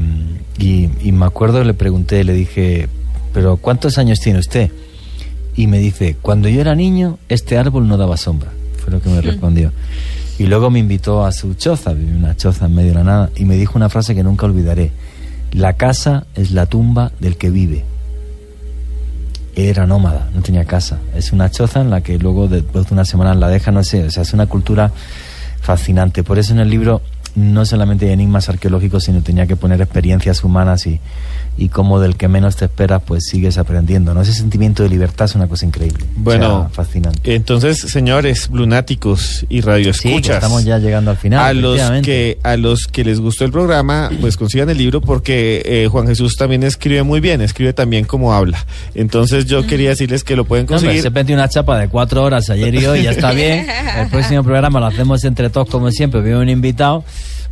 y, 0.59 0.89
y 1.03 1.13
me 1.13 1.27
acuerdo, 1.27 1.63
le 1.63 1.75
pregunté, 1.75 2.25
le 2.25 2.33
dije, 2.33 2.89
pero 3.33 3.59
¿cuántos 3.59 3.99
años 3.99 4.21
tiene 4.21 4.39
usted? 4.39 4.71
Y 5.55 5.67
me 5.67 5.79
dice, 5.79 6.17
cuando 6.21 6.49
yo 6.49 6.61
era 6.61 6.75
niño, 6.75 7.19
este 7.29 7.59
árbol 7.59 7.87
no 7.87 7.97
daba 7.97 8.17
sombra. 8.17 8.51
Fue 8.79 8.93
lo 8.93 9.01
que 9.03 9.11
me 9.11 9.21
respondió. 9.21 9.73
Y 10.39 10.47
luego 10.47 10.71
me 10.71 10.79
invitó 10.79 11.27
a 11.27 11.33
su 11.33 11.55
choza, 11.55 11.91
una 11.91 12.37
choza 12.37 12.67
en 12.67 12.75
medio 12.75 12.91
de 12.91 12.95
la 12.95 13.05
nada, 13.05 13.31
y 13.37 13.45
me 13.45 13.57
dijo 13.57 13.77
una 13.77 13.89
frase 13.89 14.15
que 14.15 14.23
nunca 14.23 14.47
olvidaré. 14.47 14.93
La 15.53 15.75
casa 15.75 16.27
es 16.35 16.51
la 16.51 16.67
tumba 16.67 17.13
del 17.21 17.37
que 17.37 17.51
vive. 17.51 17.85
Era 19.57 19.87
nómada, 19.87 20.29
no 20.35 20.43
tenía 20.43 20.65
casa. 20.65 20.99
Es 21.15 21.33
una 21.33 21.51
choza 21.51 21.81
en 21.81 21.91
la 21.91 22.01
que 22.01 22.19
luego 22.19 22.49
después 22.49 22.87
de 22.87 22.95
unas 22.95 23.09
semanas 23.09 23.37
la 23.37 23.49
deja, 23.49 23.73
no 23.73 23.83
sé, 23.83 24.05
o 24.05 24.11
sea, 24.11 24.23
es 24.23 24.33
una 24.33 24.47
cultura 24.47 24.93
fascinante. 25.61 26.23
Por 26.23 26.39
eso 26.39 26.53
en 26.53 26.61
el 26.61 26.71
libro 26.71 27.03
no 27.35 27.65
solamente 27.65 28.07
hay 28.07 28.13
enigmas 28.13 28.49
arqueológicos, 28.49 29.05
sino 29.05 29.23
tenía 29.23 29.47
que 29.47 29.57
poner 29.57 29.81
experiencias 29.81 30.45
humanas 30.45 30.87
y, 30.87 31.01
y 31.61 31.69
cómo 31.71 31.99
del 32.01 32.17
que 32.17 32.29
menos 32.29 32.55
te 32.57 32.67
esperas, 32.67 33.03
pues 33.05 33.25
sigues 33.25 33.59
aprendiendo. 33.59 34.15
¿no? 34.15 34.23
Ese 34.23 34.33
sentimiento 34.33 34.85
de 34.85 34.89
libertad 34.89 35.25
es 35.27 35.35
una 35.35 35.49
cosa 35.49 35.67
increíble. 35.67 36.05
Bueno, 36.17 36.57
O 36.57 36.61
sea, 36.61 36.69
fascinante. 36.71 37.35
Entonces, 37.35 37.79
señores, 37.81 38.49
lunáticos 38.53 39.45
y 39.49 39.57
Sí, 39.57 39.61
radioescuchas. 39.63 40.23
que 40.29 40.33
estamos 40.35 40.65
ya 40.65 40.79
llegando 40.79 41.11
al 41.11 41.17
final. 41.17 41.45
a 41.45 41.53
los 41.53 41.81
que 42.03 42.39
a 42.45 42.57
los 42.57 42.87
que 42.87 43.05
les 43.05 43.19
gustó 43.21 43.45
el 43.45 43.51
programa, 43.51 44.11
pues 44.21 44.37
consigan 44.37 44.71
el 44.71 44.79
libro 44.79 45.01
porque 45.01 45.63
eh, 45.65 45.89
Juan 45.91 46.07
Jesús 46.07 46.37
también 46.37 46.63
escribe 46.63 47.03
muy 47.03 47.19
bien, 47.21 47.41
escribe 47.41 47.73
también 47.73 48.05
como 48.05 48.33
habla. 48.33 48.65
Entonces 48.95 49.47
yo 49.47 49.67
quería 49.67 49.91
decirles 49.91 50.23
que 50.25 50.37
lo 50.37 50.45
pueden 50.45 50.67
No, 50.67 50.73
conseguir. 50.75 51.03
se 51.03 51.11
mete 51.11 51.35
una 51.35 51.49
chapa 51.49 51.79
de 51.79 51.89
cuatro 51.89 52.23
horas 52.23 52.49
ayer 52.51 52.75
y 52.75 52.87
hoy, 52.87 53.03
ya 53.03 53.11
está 53.11 53.33
bien. 53.33 53.67
El 53.99 54.09
próximo 54.09 54.45
programa 54.45 54.79
lo 54.81 54.87
hacemos 54.87 55.25
entre 55.25 55.51
todos 55.51 55.69
como 55.69 55.91
siempre, 55.91 56.21
viene 56.21 56.39
un 56.39 56.49
invitado. 56.49 57.05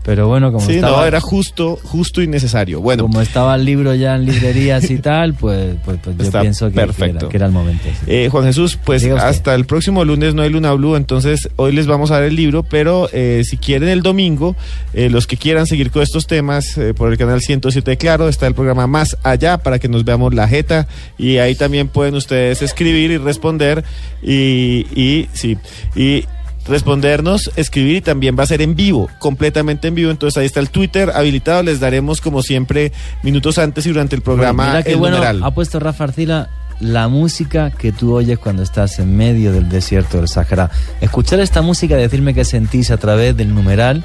Pero 0.06 0.28
bueno, 0.28 0.52
como 0.52 0.64
sí, 0.64 0.76
estaba, 0.76 0.98
no, 0.98 1.04
era 1.04 1.20
justo, 1.20 1.80
justo 1.82 2.22
y 2.22 2.28
necesario. 2.28 2.80
Bueno, 2.80 3.02
como 3.02 3.20
estaba 3.20 3.56
el 3.56 3.64
libro 3.64 3.92
ya 3.92 4.14
en 4.14 4.24
librerías 4.24 4.88
y 4.88 4.98
tal, 4.98 5.34
pues, 5.34 5.74
pues, 5.84 5.98
pues 6.00 6.16
yo 6.16 6.30
pienso 6.30 6.68
que, 6.68 6.74
que 6.74 7.04
era, 7.06 7.18
que 7.28 7.36
era 7.36 7.46
el 7.46 7.52
momento. 7.52 7.82
sí. 7.82 8.06
Eh, 8.06 8.28
Juan 8.30 8.44
Jesús, 8.44 8.78
pues 8.84 9.04
hasta 9.04 9.56
el 9.56 9.66
próximo 9.66 10.04
lunes 10.04 10.32
no 10.32 10.42
hay 10.42 10.50
Luna 10.50 10.72
Blue, 10.74 10.94
entonces 10.94 11.48
hoy 11.56 11.72
les 11.72 11.88
vamos 11.88 12.12
a 12.12 12.14
dar 12.14 12.22
el 12.22 12.36
libro, 12.36 12.62
pero 12.62 13.08
eh, 13.12 13.42
si 13.44 13.56
quieren 13.56 13.88
el 13.88 14.02
domingo, 14.02 14.54
eh, 14.94 15.10
los 15.10 15.26
que 15.26 15.36
quieran 15.36 15.66
seguir 15.66 15.90
con 15.90 16.04
estos 16.04 16.28
temas 16.28 16.78
por 16.96 17.10
el 17.10 17.18
canal 17.18 17.40
107 17.40 17.90
de 17.90 17.96
Claro, 17.96 18.28
está 18.28 18.46
el 18.46 18.54
programa 18.54 18.86
Más 18.86 19.16
Allá 19.24 19.58
para 19.58 19.80
que 19.80 19.88
nos 19.88 20.04
veamos 20.04 20.32
la 20.34 20.46
jeta 20.46 20.86
y 21.18 21.38
ahí 21.38 21.56
también 21.56 21.88
pueden 21.88 22.14
ustedes 22.14 22.62
escribir 22.62 23.10
y 23.10 23.16
responder 23.16 23.82
y, 24.22 24.86
y 24.94 25.28
sí, 25.32 25.58
y 25.96 26.26
respondernos, 26.68 27.50
escribir 27.56 27.96
y 27.96 28.00
también 28.00 28.36
va 28.38 28.42
a 28.42 28.46
ser 28.46 28.62
en 28.62 28.74
vivo, 28.74 29.08
completamente 29.18 29.88
en 29.88 29.94
vivo, 29.94 30.10
entonces 30.10 30.38
ahí 30.38 30.46
está 30.46 30.60
el 30.60 30.70
Twitter 30.70 31.10
habilitado, 31.14 31.62
les 31.62 31.80
daremos 31.80 32.20
como 32.20 32.42
siempre 32.42 32.92
minutos 33.22 33.58
antes 33.58 33.86
y 33.86 33.90
durante 33.90 34.16
el 34.16 34.22
programa 34.22 34.66
Mira 34.66 34.82
qué 34.82 34.92
el 34.92 34.96
bueno 34.96 35.16
numeral. 35.16 35.42
ha 35.42 35.50
puesto 35.52 35.78
Rafa 35.78 36.04
Arcila 36.04 36.48
la 36.80 37.08
música 37.08 37.70
que 37.70 37.92
tú 37.92 38.14
oyes 38.14 38.38
cuando 38.38 38.62
estás 38.62 38.98
en 38.98 39.16
medio 39.16 39.52
del 39.52 39.68
desierto 39.68 40.18
del 40.18 40.28
Sahara. 40.28 40.70
Escuchar 41.00 41.40
esta 41.40 41.62
música 41.62 41.96
y 41.96 42.02
decirme 42.02 42.34
qué 42.34 42.44
sentís 42.44 42.90
a 42.90 42.98
través 42.98 43.36
del 43.36 43.54
numeral 43.54 44.04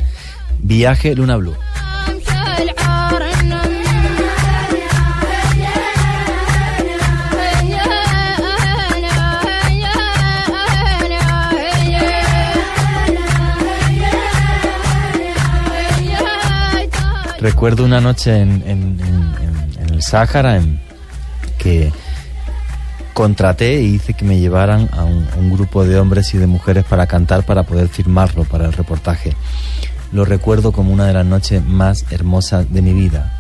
Viaje 0.59 1.15
Luna 1.15 1.37
Blue. 1.37 1.55
Recuerdo 17.41 17.83
una 17.83 17.99
noche 17.99 18.39
en, 18.39 18.63
en- 18.67 18.99
en- 19.01 19.35
en- 19.79 19.93
el 19.93 20.01
Sáhara 20.03 20.61
que 21.57 21.91
contraté 23.13 23.81
y 23.81 23.95
hice 23.95 24.13
que 24.13 24.23
me 24.25 24.39
llevaran 24.39 24.89
a 24.93 25.03
un, 25.03 25.51
grupo 25.51 25.83
de 25.83 25.99
hombres 25.99 26.33
y 26.33 26.37
de 26.37 26.47
mujeres 26.47 26.85
para 26.85 27.07
cantar, 27.07 27.43
para 27.43 27.63
poder 27.63 27.89
firmarlo 27.89 28.45
para 28.45 28.65
el 28.65 28.73
reportaje. 28.73 29.35
Lo 30.13 30.23
recuerdo 30.23 30.71
como 30.71 30.93
una 30.93 31.05
de 31.07 31.13
las 31.13 31.25
noches 31.25 31.63
más 31.65 32.05
hermosas 32.11 32.71
de 32.71 32.81
mi 32.81 32.93
vida. 32.93 33.37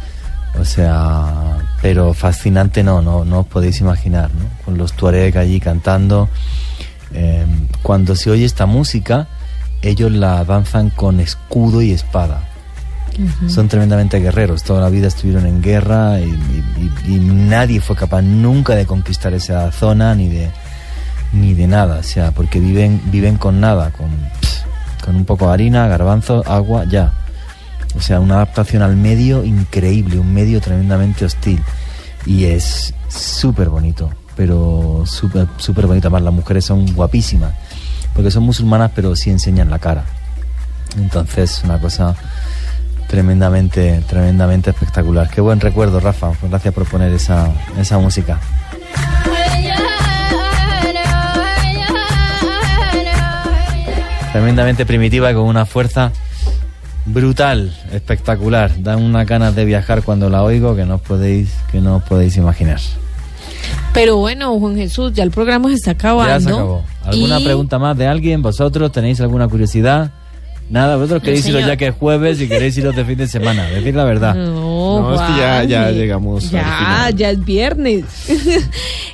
O 0.59 0.65
sea, 0.65 1.57
pero 1.81 2.13
fascinante 2.13 2.83
no, 2.83 3.01
no, 3.01 3.23
no 3.23 3.39
os 3.41 3.47
podéis 3.47 3.79
imaginar, 3.81 4.29
¿no? 4.33 4.45
Con 4.65 4.77
los 4.77 4.93
Tuareg 4.93 5.37
allí 5.37 5.59
cantando. 5.59 6.27
Eh, 7.13 7.45
cuando 7.81 8.15
se 8.15 8.29
oye 8.31 8.45
esta 8.45 8.65
música, 8.65 9.27
ellos 9.81 10.11
la 10.11 10.43
danzan 10.43 10.89
con 10.89 11.19
escudo 11.19 11.81
y 11.81 11.91
espada. 11.91 12.41
Son 13.47 13.67
tremendamente 13.67 14.19
guerreros, 14.19 14.63
toda 14.63 14.81
la 14.81 14.89
vida 14.89 15.07
estuvieron 15.07 15.45
en 15.45 15.61
guerra 15.61 16.19
y, 16.19 17.19
nadie 17.19 17.81
fue 17.81 17.95
capaz 17.95 18.21
nunca 18.21 18.75
de 18.75 18.85
conquistar 18.85 19.33
esa 19.33 19.71
zona 19.71 20.15
ni 20.15 20.29
de 20.29 20.49
ni 21.33 21.53
de 21.53 21.67
nada, 21.67 21.99
o 21.99 22.03
sea, 22.03 22.31
porque 22.31 22.59
viven 22.59 23.01
viven 23.05 23.37
con 23.37 23.59
nada, 23.59 23.91
con, 23.91 24.09
con 25.03 25.15
un 25.15 25.25
poco 25.25 25.47
de 25.47 25.53
harina, 25.53 25.87
garbanzo, 25.87 26.43
agua, 26.45 26.85
ya. 26.85 27.13
O 27.95 28.01
sea, 28.01 28.19
una 28.19 28.35
adaptación 28.35 28.81
al 28.81 28.95
medio 28.95 29.43
increíble, 29.43 30.19
un 30.19 30.33
medio 30.33 30.61
tremendamente 30.61 31.25
hostil. 31.25 31.61
Y 32.25 32.45
es 32.45 32.93
súper 33.09 33.69
bonito, 33.69 34.09
pero 34.35 35.03
súper 35.05 35.47
súper 35.57 35.87
bonito. 35.87 36.07
Además, 36.07 36.23
las 36.23 36.33
mujeres 36.33 36.65
son 36.65 36.93
guapísimas, 36.93 37.53
porque 38.13 38.31
son 38.31 38.43
musulmanas, 38.43 38.91
pero 38.95 39.15
sí 39.15 39.29
enseñan 39.29 39.69
la 39.69 39.79
cara. 39.79 40.05
Entonces, 40.97 41.61
una 41.63 41.79
cosa 41.79 42.15
tremendamente, 43.11 44.01
tremendamente 44.07 44.69
espectacular. 44.69 45.29
Qué 45.29 45.41
buen 45.41 45.59
recuerdo, 45.59 45.99
Rafa. 45.99 46.31
Gracias 46.41 46.73
por 46.73 46.85
poner 46.87 47.11
esa, 47.11 47.51
esa 47.77 47.99
música. 47.99 48.39
Tremendamente 54.31 54.85
primitiva 54.85 55.29
y 55.31 55.33
con 55.33 55.43
una 55.43 55.65
fuerza 55.65 56.11
brutal, 57.05 57.75
espectacular. 57.91 58.81
Da 58.81 58.95
unas 58.95 59.27
ganas 59.27 59.55
de 59.55 59.65
viajar 59.65 60.03
cuando 60.03 60.29
la 60.29 60.43
oigo 60.43 60.75
que 60.75 60.85
no 60.85 60.95
os 60.95 61.01
podéis, 61.01 61.49
que 61.71 61.81
no 61.81 61.97
os 61.97 62.03
podéis 62.03 62.37
imaginar. 62.37 62.79
Pero 63.93 64.17
bueno, 64.17 64.57
Juan 64.57 64.77
Jesús, 64.77 65.11
ya 65.13 65.23
el 65.23 65.31
programa 65.31 65.67
se 65.67 65.75
está 65.75 65.91
acabando. 65.91 66.29
Ya 66.33 66.39
se 66.39 66.49
acabó. 66.49 66.83
¿Alguna 67.03 67.39
Y- 67.41 67.43
pregunta 67.43 67.77
más 67.77 67.97
de 67.97 68.07
alguien? 68.07 68.41
¿Vosotros 68.41 68.89
tenéis 68.93 69.19
alguna 69.19 69.49
curiosidad? 69.49 70.11
Nada, 70.71 70.95
vosotros 70.95 71.21
queréis 71.21 71.45
iros 71.47 71.65
ya 71.65 71.75
que 71.75 71.87
es 71.87 71.95
jueves 71.95 72.39
y 72.39 72.47
queréis 72.47 72.77
iros 72.77 72.95
de 72.95 73.03
fin 73.03 73.17
de 73.17 73.27
semana. 73.27 73.65
Decid 73.65 73.93
la 73.93 74.05
verdad. 74.05 74.33
No, 74.35 75.01
No, 75.01 75.13
es 75.15 75.21
que 75.21 75.37
ya- 75.39 75.63
ya 75.65 75.91
llegamos 75.91 76.49
Ya, 76.49 77.09
ya 77.13 77.29
es 77.29 77.43
viernes. 77.45 78.05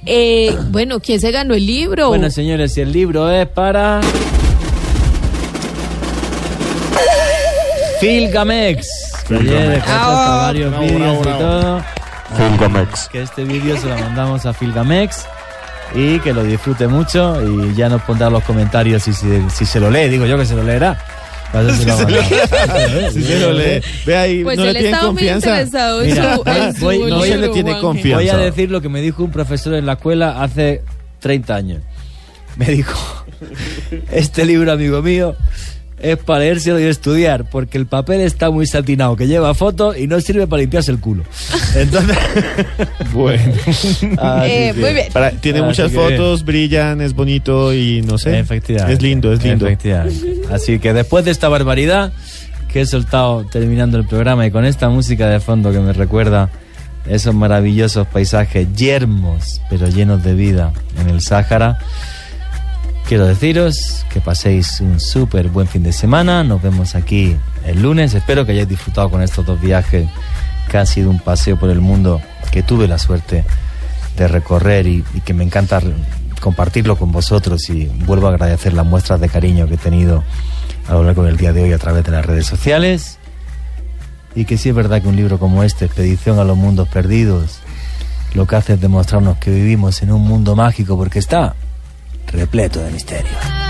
Eh, 0.10 0.56
bueno, 0.70 1.02
¿quién 1.02 1.20
se 1.20 1.32
ganó 1.32 1.54
el 1.54 1.66
libro? 1.66 2.08
Bueno, 2.08 2.30
señores, 2.30 2.74
si 2.74 2.80
el 2.80 2.94
libro 2.94 3.30
es 3.30 3.46
para. 3.48 4.00
Filgamex. 8.00 8.88
Que 9.28 9.36
ayer 9.36 9.70
dejó 9.70 9.90
hasta 9.92 10.34
Ah, 10.34 10.42
varios 10.44 10.70
bravo, 10.72 10.86
vídeos 10.86 11.20
bravo, 11.22 11.22
y 11.22 11.40
todo. 11.42 11.84
Filgamex. 12.38 13.10
Que 13.10 13.22
este 13.24 13.44
vídeo 13.44 13.78
se 13.78 13.88
lo 13.88 13.98
mandamos 13.98 14.46
a 14.46 14.54
Filgamex 14.54 15.26
y 15.94 16.20
que 16.20 16.34
lo 16.34 16.44
disfrute 16.44 16.88
mucho 16.88 17.42
y 17.44 17.76
ya 17.76 17.90
nos 17.90 18.02
pondrá 18.04 18.30
los 18.30 18.44
comentarios 18.44 19.04
si, 19.04 19.12
si, 19.14 19.28
si 19.54 19.66
se 19.66 19.80
lo 19.82 19.90
lee. 19.92 20.08
Digo 20.08 20.26
yo 20.26 20.38
que 20.38 20.46
se 20.46 20.56
lo 20.56 20.64
leerá. 20.64 20.98
Para 21.52 21.70
eso 21.72 21.82
se 21.82 21.86
lo 21.88 21.98
mandamos. 21.98 23.14
Si 23.14 23.24
se 23.24 23.40
lo 23.40 23.54
lee. 23.54 23.82
Ve 24.06 24.18
ahí, 24.18 24.44
Pues 24.44 24.58
no 24.58 24.66
él 24.66 24.74
le 24.74 24.80
tienen 24.80 25.00
confianza. 25.00 25.50
interesado 25.50 26.02
en 26.02 26.10
Mira, 26.10 26.36
su, 26.36 26.50
en 26.50 26.76
su 26.76 26.86
voy- 26.86 27.10
no 27.10 27.22
se 27.22 27.38
le 27.38 27.50
tiene 27.50 27.72
Juanji. 27.72 27.82
confianza. 27.86 28.18
Voy 28.18 28.30
a 28.30 28.38
decir 28.38 28.72
lo 28.72 28.82
que 28.82 28.90
me 28.90 29.02
dijo 29.02 29.24
un 29.24 29.32
profesor 29.32 29.74
en 29.76 29.86
la 29.86 29.94
escuela 29.94 30.42
hace 30.44 30.82
30 31.20 31.56
años. 31.56 31.82
Me 32.58 32.66
dijo, 32.66 32.98
este 34.12 34.46
libro, 34.46 34.72
amigo 34.72 35.02
mío, 35.02 35.36
es 36.00 36.18
para 36.18 36.42
leérselo 36.42 36.80
y 36.80 36.84
estudiar, 36.84 37.50
porque 37.50 37.78
el 37.78 37.88
papel 37.88 38.22
está 38.22 38.52
muy 38.52 38.68
satinado, 38.68 39.16
que 39.16 39.28
lleva 39.28 39.54
fotos 39.56 39.98
y 39.98 40.06
no 40.08 40.22
sirve 40.22 40.46
para 40.48 40.62
limpiarse 40.62 40.92
el 40.92 41.00
culo. 41.00 41.24
Entonces, 41.76 42.18
Bueno. 43.14 43.54
así 43.66 44.08
Eh, 44.12 44.74
muy 44.78 44.94
bien. 44.94 45.08
Para- 45.12 45.32
tiene 45.32 45.60
Así 45.60 45.68
muchas 45.68 45.92
que- 45.92 45.98
fotos, 45.98 46.46
brillan, 46.46 47.02
es 47.02 47.14
bonito 47.14 47.74
y 47.74 48.02
no 48.04 48.18
sé. 48.18 48.40
Efectivamente. 48.40 48.94
Es 48.94 49.02
lindo, 49.02 49.34
es 49.34 49.44
lindo. 49.44 49.66
Efectivamente. 49.66 50.42
Así 50.52 50.80
que 50.80 50.94
después 50.94 51.26
de 51.26 51.32
esta 51.32 51.50
barbaridad 51.50 52.14
que 52.72 52.82
he 52.82 52.86
soltado 52.86 53.46
terminando 53.46 53.98
el 53.98 54.06
programa 54.06 54.46
y 54.46 54.52
con 54.52 54.66
esta 54.66 54.90
música 54.90 55.28
de 55.30 55.40
fondo 55.40 55.72
que 55.72 55.80
me 55.80 55.94
recuerda 55.94 56.50
esos 57.10 57.34
maravillosos 57.34 58.06
paisajes 58.08 58.68
yermos 58.76 59.62
pero 59.70 59.88
llenos 59.88 60.22
de 60.24 60.34
vida 60.36 60.74
en 61.00 61.10
el 61.10 61.22
Sáhara, 61.22 61.80
quiero 63.08 63.26
deciros 63.26 64.06
que 64.10 64.20
paséis 64.20 64.82
un 64.82 65.00
súper 65.00 65.48
buen 65.48 65.66
fin 65.68 65.82
de 65.82 65.94
semana. 65.94 66.44
Nos 66.44 66.62
vemos 66.62 66.94
aquí 66.94 67.38
el 67.66 67.82
lunes. 67.82 68.14
Espero 68.14 68.46
que 68.46 68.52
hayáis 68.52 68.68
disfrutado 68.68 69.10
con 69.10 69.22
estos 69.22 69.46
dos 69.46 69.62
viajes 69.62 70.10
que 70.70 70.78
ha 70.78 70.86
sido 70.86 71.10
un 71.10 71.20
paseo 71.20 71.58
por 71.58 71.70
el 71.70 71.80
mundo 71.80 72.22
que 72.52 72.64
tuve 72.64 72.86
la 72.86 72.98
suerte 72.98 73.46
de 74.18 74.28
recorrer 74.28 74.88
y, 74.88 75.04
que 75.24 75.34
me 75.34 75.46
encanta 75.46 75.82
compartirlo 76.42 76.98
con 76.98 77.14
vosotros 77.14 77.70
y 77.70 77.86
vuelvo 77.86 78.28
a 78.28 78.32
agradecer 78.32 78.74
las 78.74 78.86
muestras 78.86 79.22
de 79.22 79.30
cariño 79.30 79.68
que 79.68 79.76
he 79.76 79.78
tenido 79.78 80.26
a 80.90 80.94
lo 80.94 81.04
largo 81.04 81.24
del 81.24 81.38
día 81.38 81.54
de 81.54 81.64
hoy 81.64 81.72
a 81.72 81.78
través 81.78 82.04
de 82.04 82.12
las 82.12 82.26
redes 82.26 82.46
sociales 82.46 83.20
y 84.36 84.44
que 84.44 84.58
sí 84.58 84.70
es 84.70 84.76
verdad 84.76 85.02
que 85.02 85.08
un 85.08 85.16
libro 85.16 85.40
como 85.40 85.64
este, 85.64 85.86
Expedición 85.86 86.40
a 86.40 86.44
los 86.44 86.58
Mundos 86.58 86.90
Perdidos, 86.90 87.60
lo 88.34 88.46
que 88.46 88.58
hace 88.58 88.74
es 88.74 88.82
demostrarnos 88.82 89.38
que 89.38 89.52
vivimos 89.52 90.02
en 90.04 90.12
un 90.12 90.24
mundo 90.24 90.56
mágico 90.58 90.98
porque 90.98 91.20
está 91.20 91.56
repleto 92.32 92.82
de 92.82 92.92
misterio. 92.92 93.67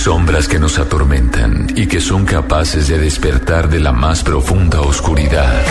Sombras 0.00 0.48
que 0.48 0.58
nos 0.58 0.78
atormentan 0.78 1.66
y 1.76 1.86
que 1.86 2.00
son 2.00 2.24
capaces 2.24 2.88
de 2.88 2.96
despertar 2.96 3.68
de 3.68 3.80
la 3.80 3.92
más 3.92 4.22
profunda 4.22 4.80
oscuridad. 4.80 5.62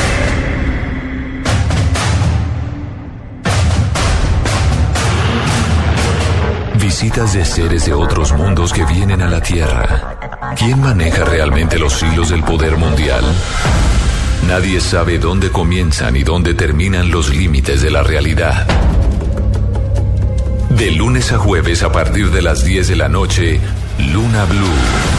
Visitas 6.80 7.34
de 7.34 7.44
seres 7.44 7.88
de 7.88 7.94
otros 7.96 8.32
mundos 8.34 8.72
que 8.72 8.86
vienen 8.86 9.24
a 9.24 9.28
la 9.28 9.42
Tierra. 9.42 10.20
¿Quién 10.56 10.80
maneja 10.80 11.26
realmente 11.26 11.80
los 11.80 12.00
hilos 12.04 12.30
del 12.30 12.44
poder 12.44 12.78
mundial? 12.78 13.24
Nadie 14.48 14.80
sabe 14.80 15.18
dónde 15.18 15.50
comienzan 15.50 16.16
y 16.16 16.22
dónde 16.22 16.54
terminan 16.54 17.10
los 17.10 17.34
límites 17.34 17.82
de 17.82 17.90
la 17.90 18.04
realidad. 18.04 18.68
De 20.70 20.92
lunes 20.92 21.32
a 21.32 21.40
jueves 21.40 21.82
a 21.82 21.92
partir 21.92 22.30
de 22.30 22.44
las 22.44 22.64
10 22.64 22.90
de 22.90 22.96
la 22.96 23.10
noche, 23.10 23.60
Luna 24.00 24.46
Blue. 24.46 25.19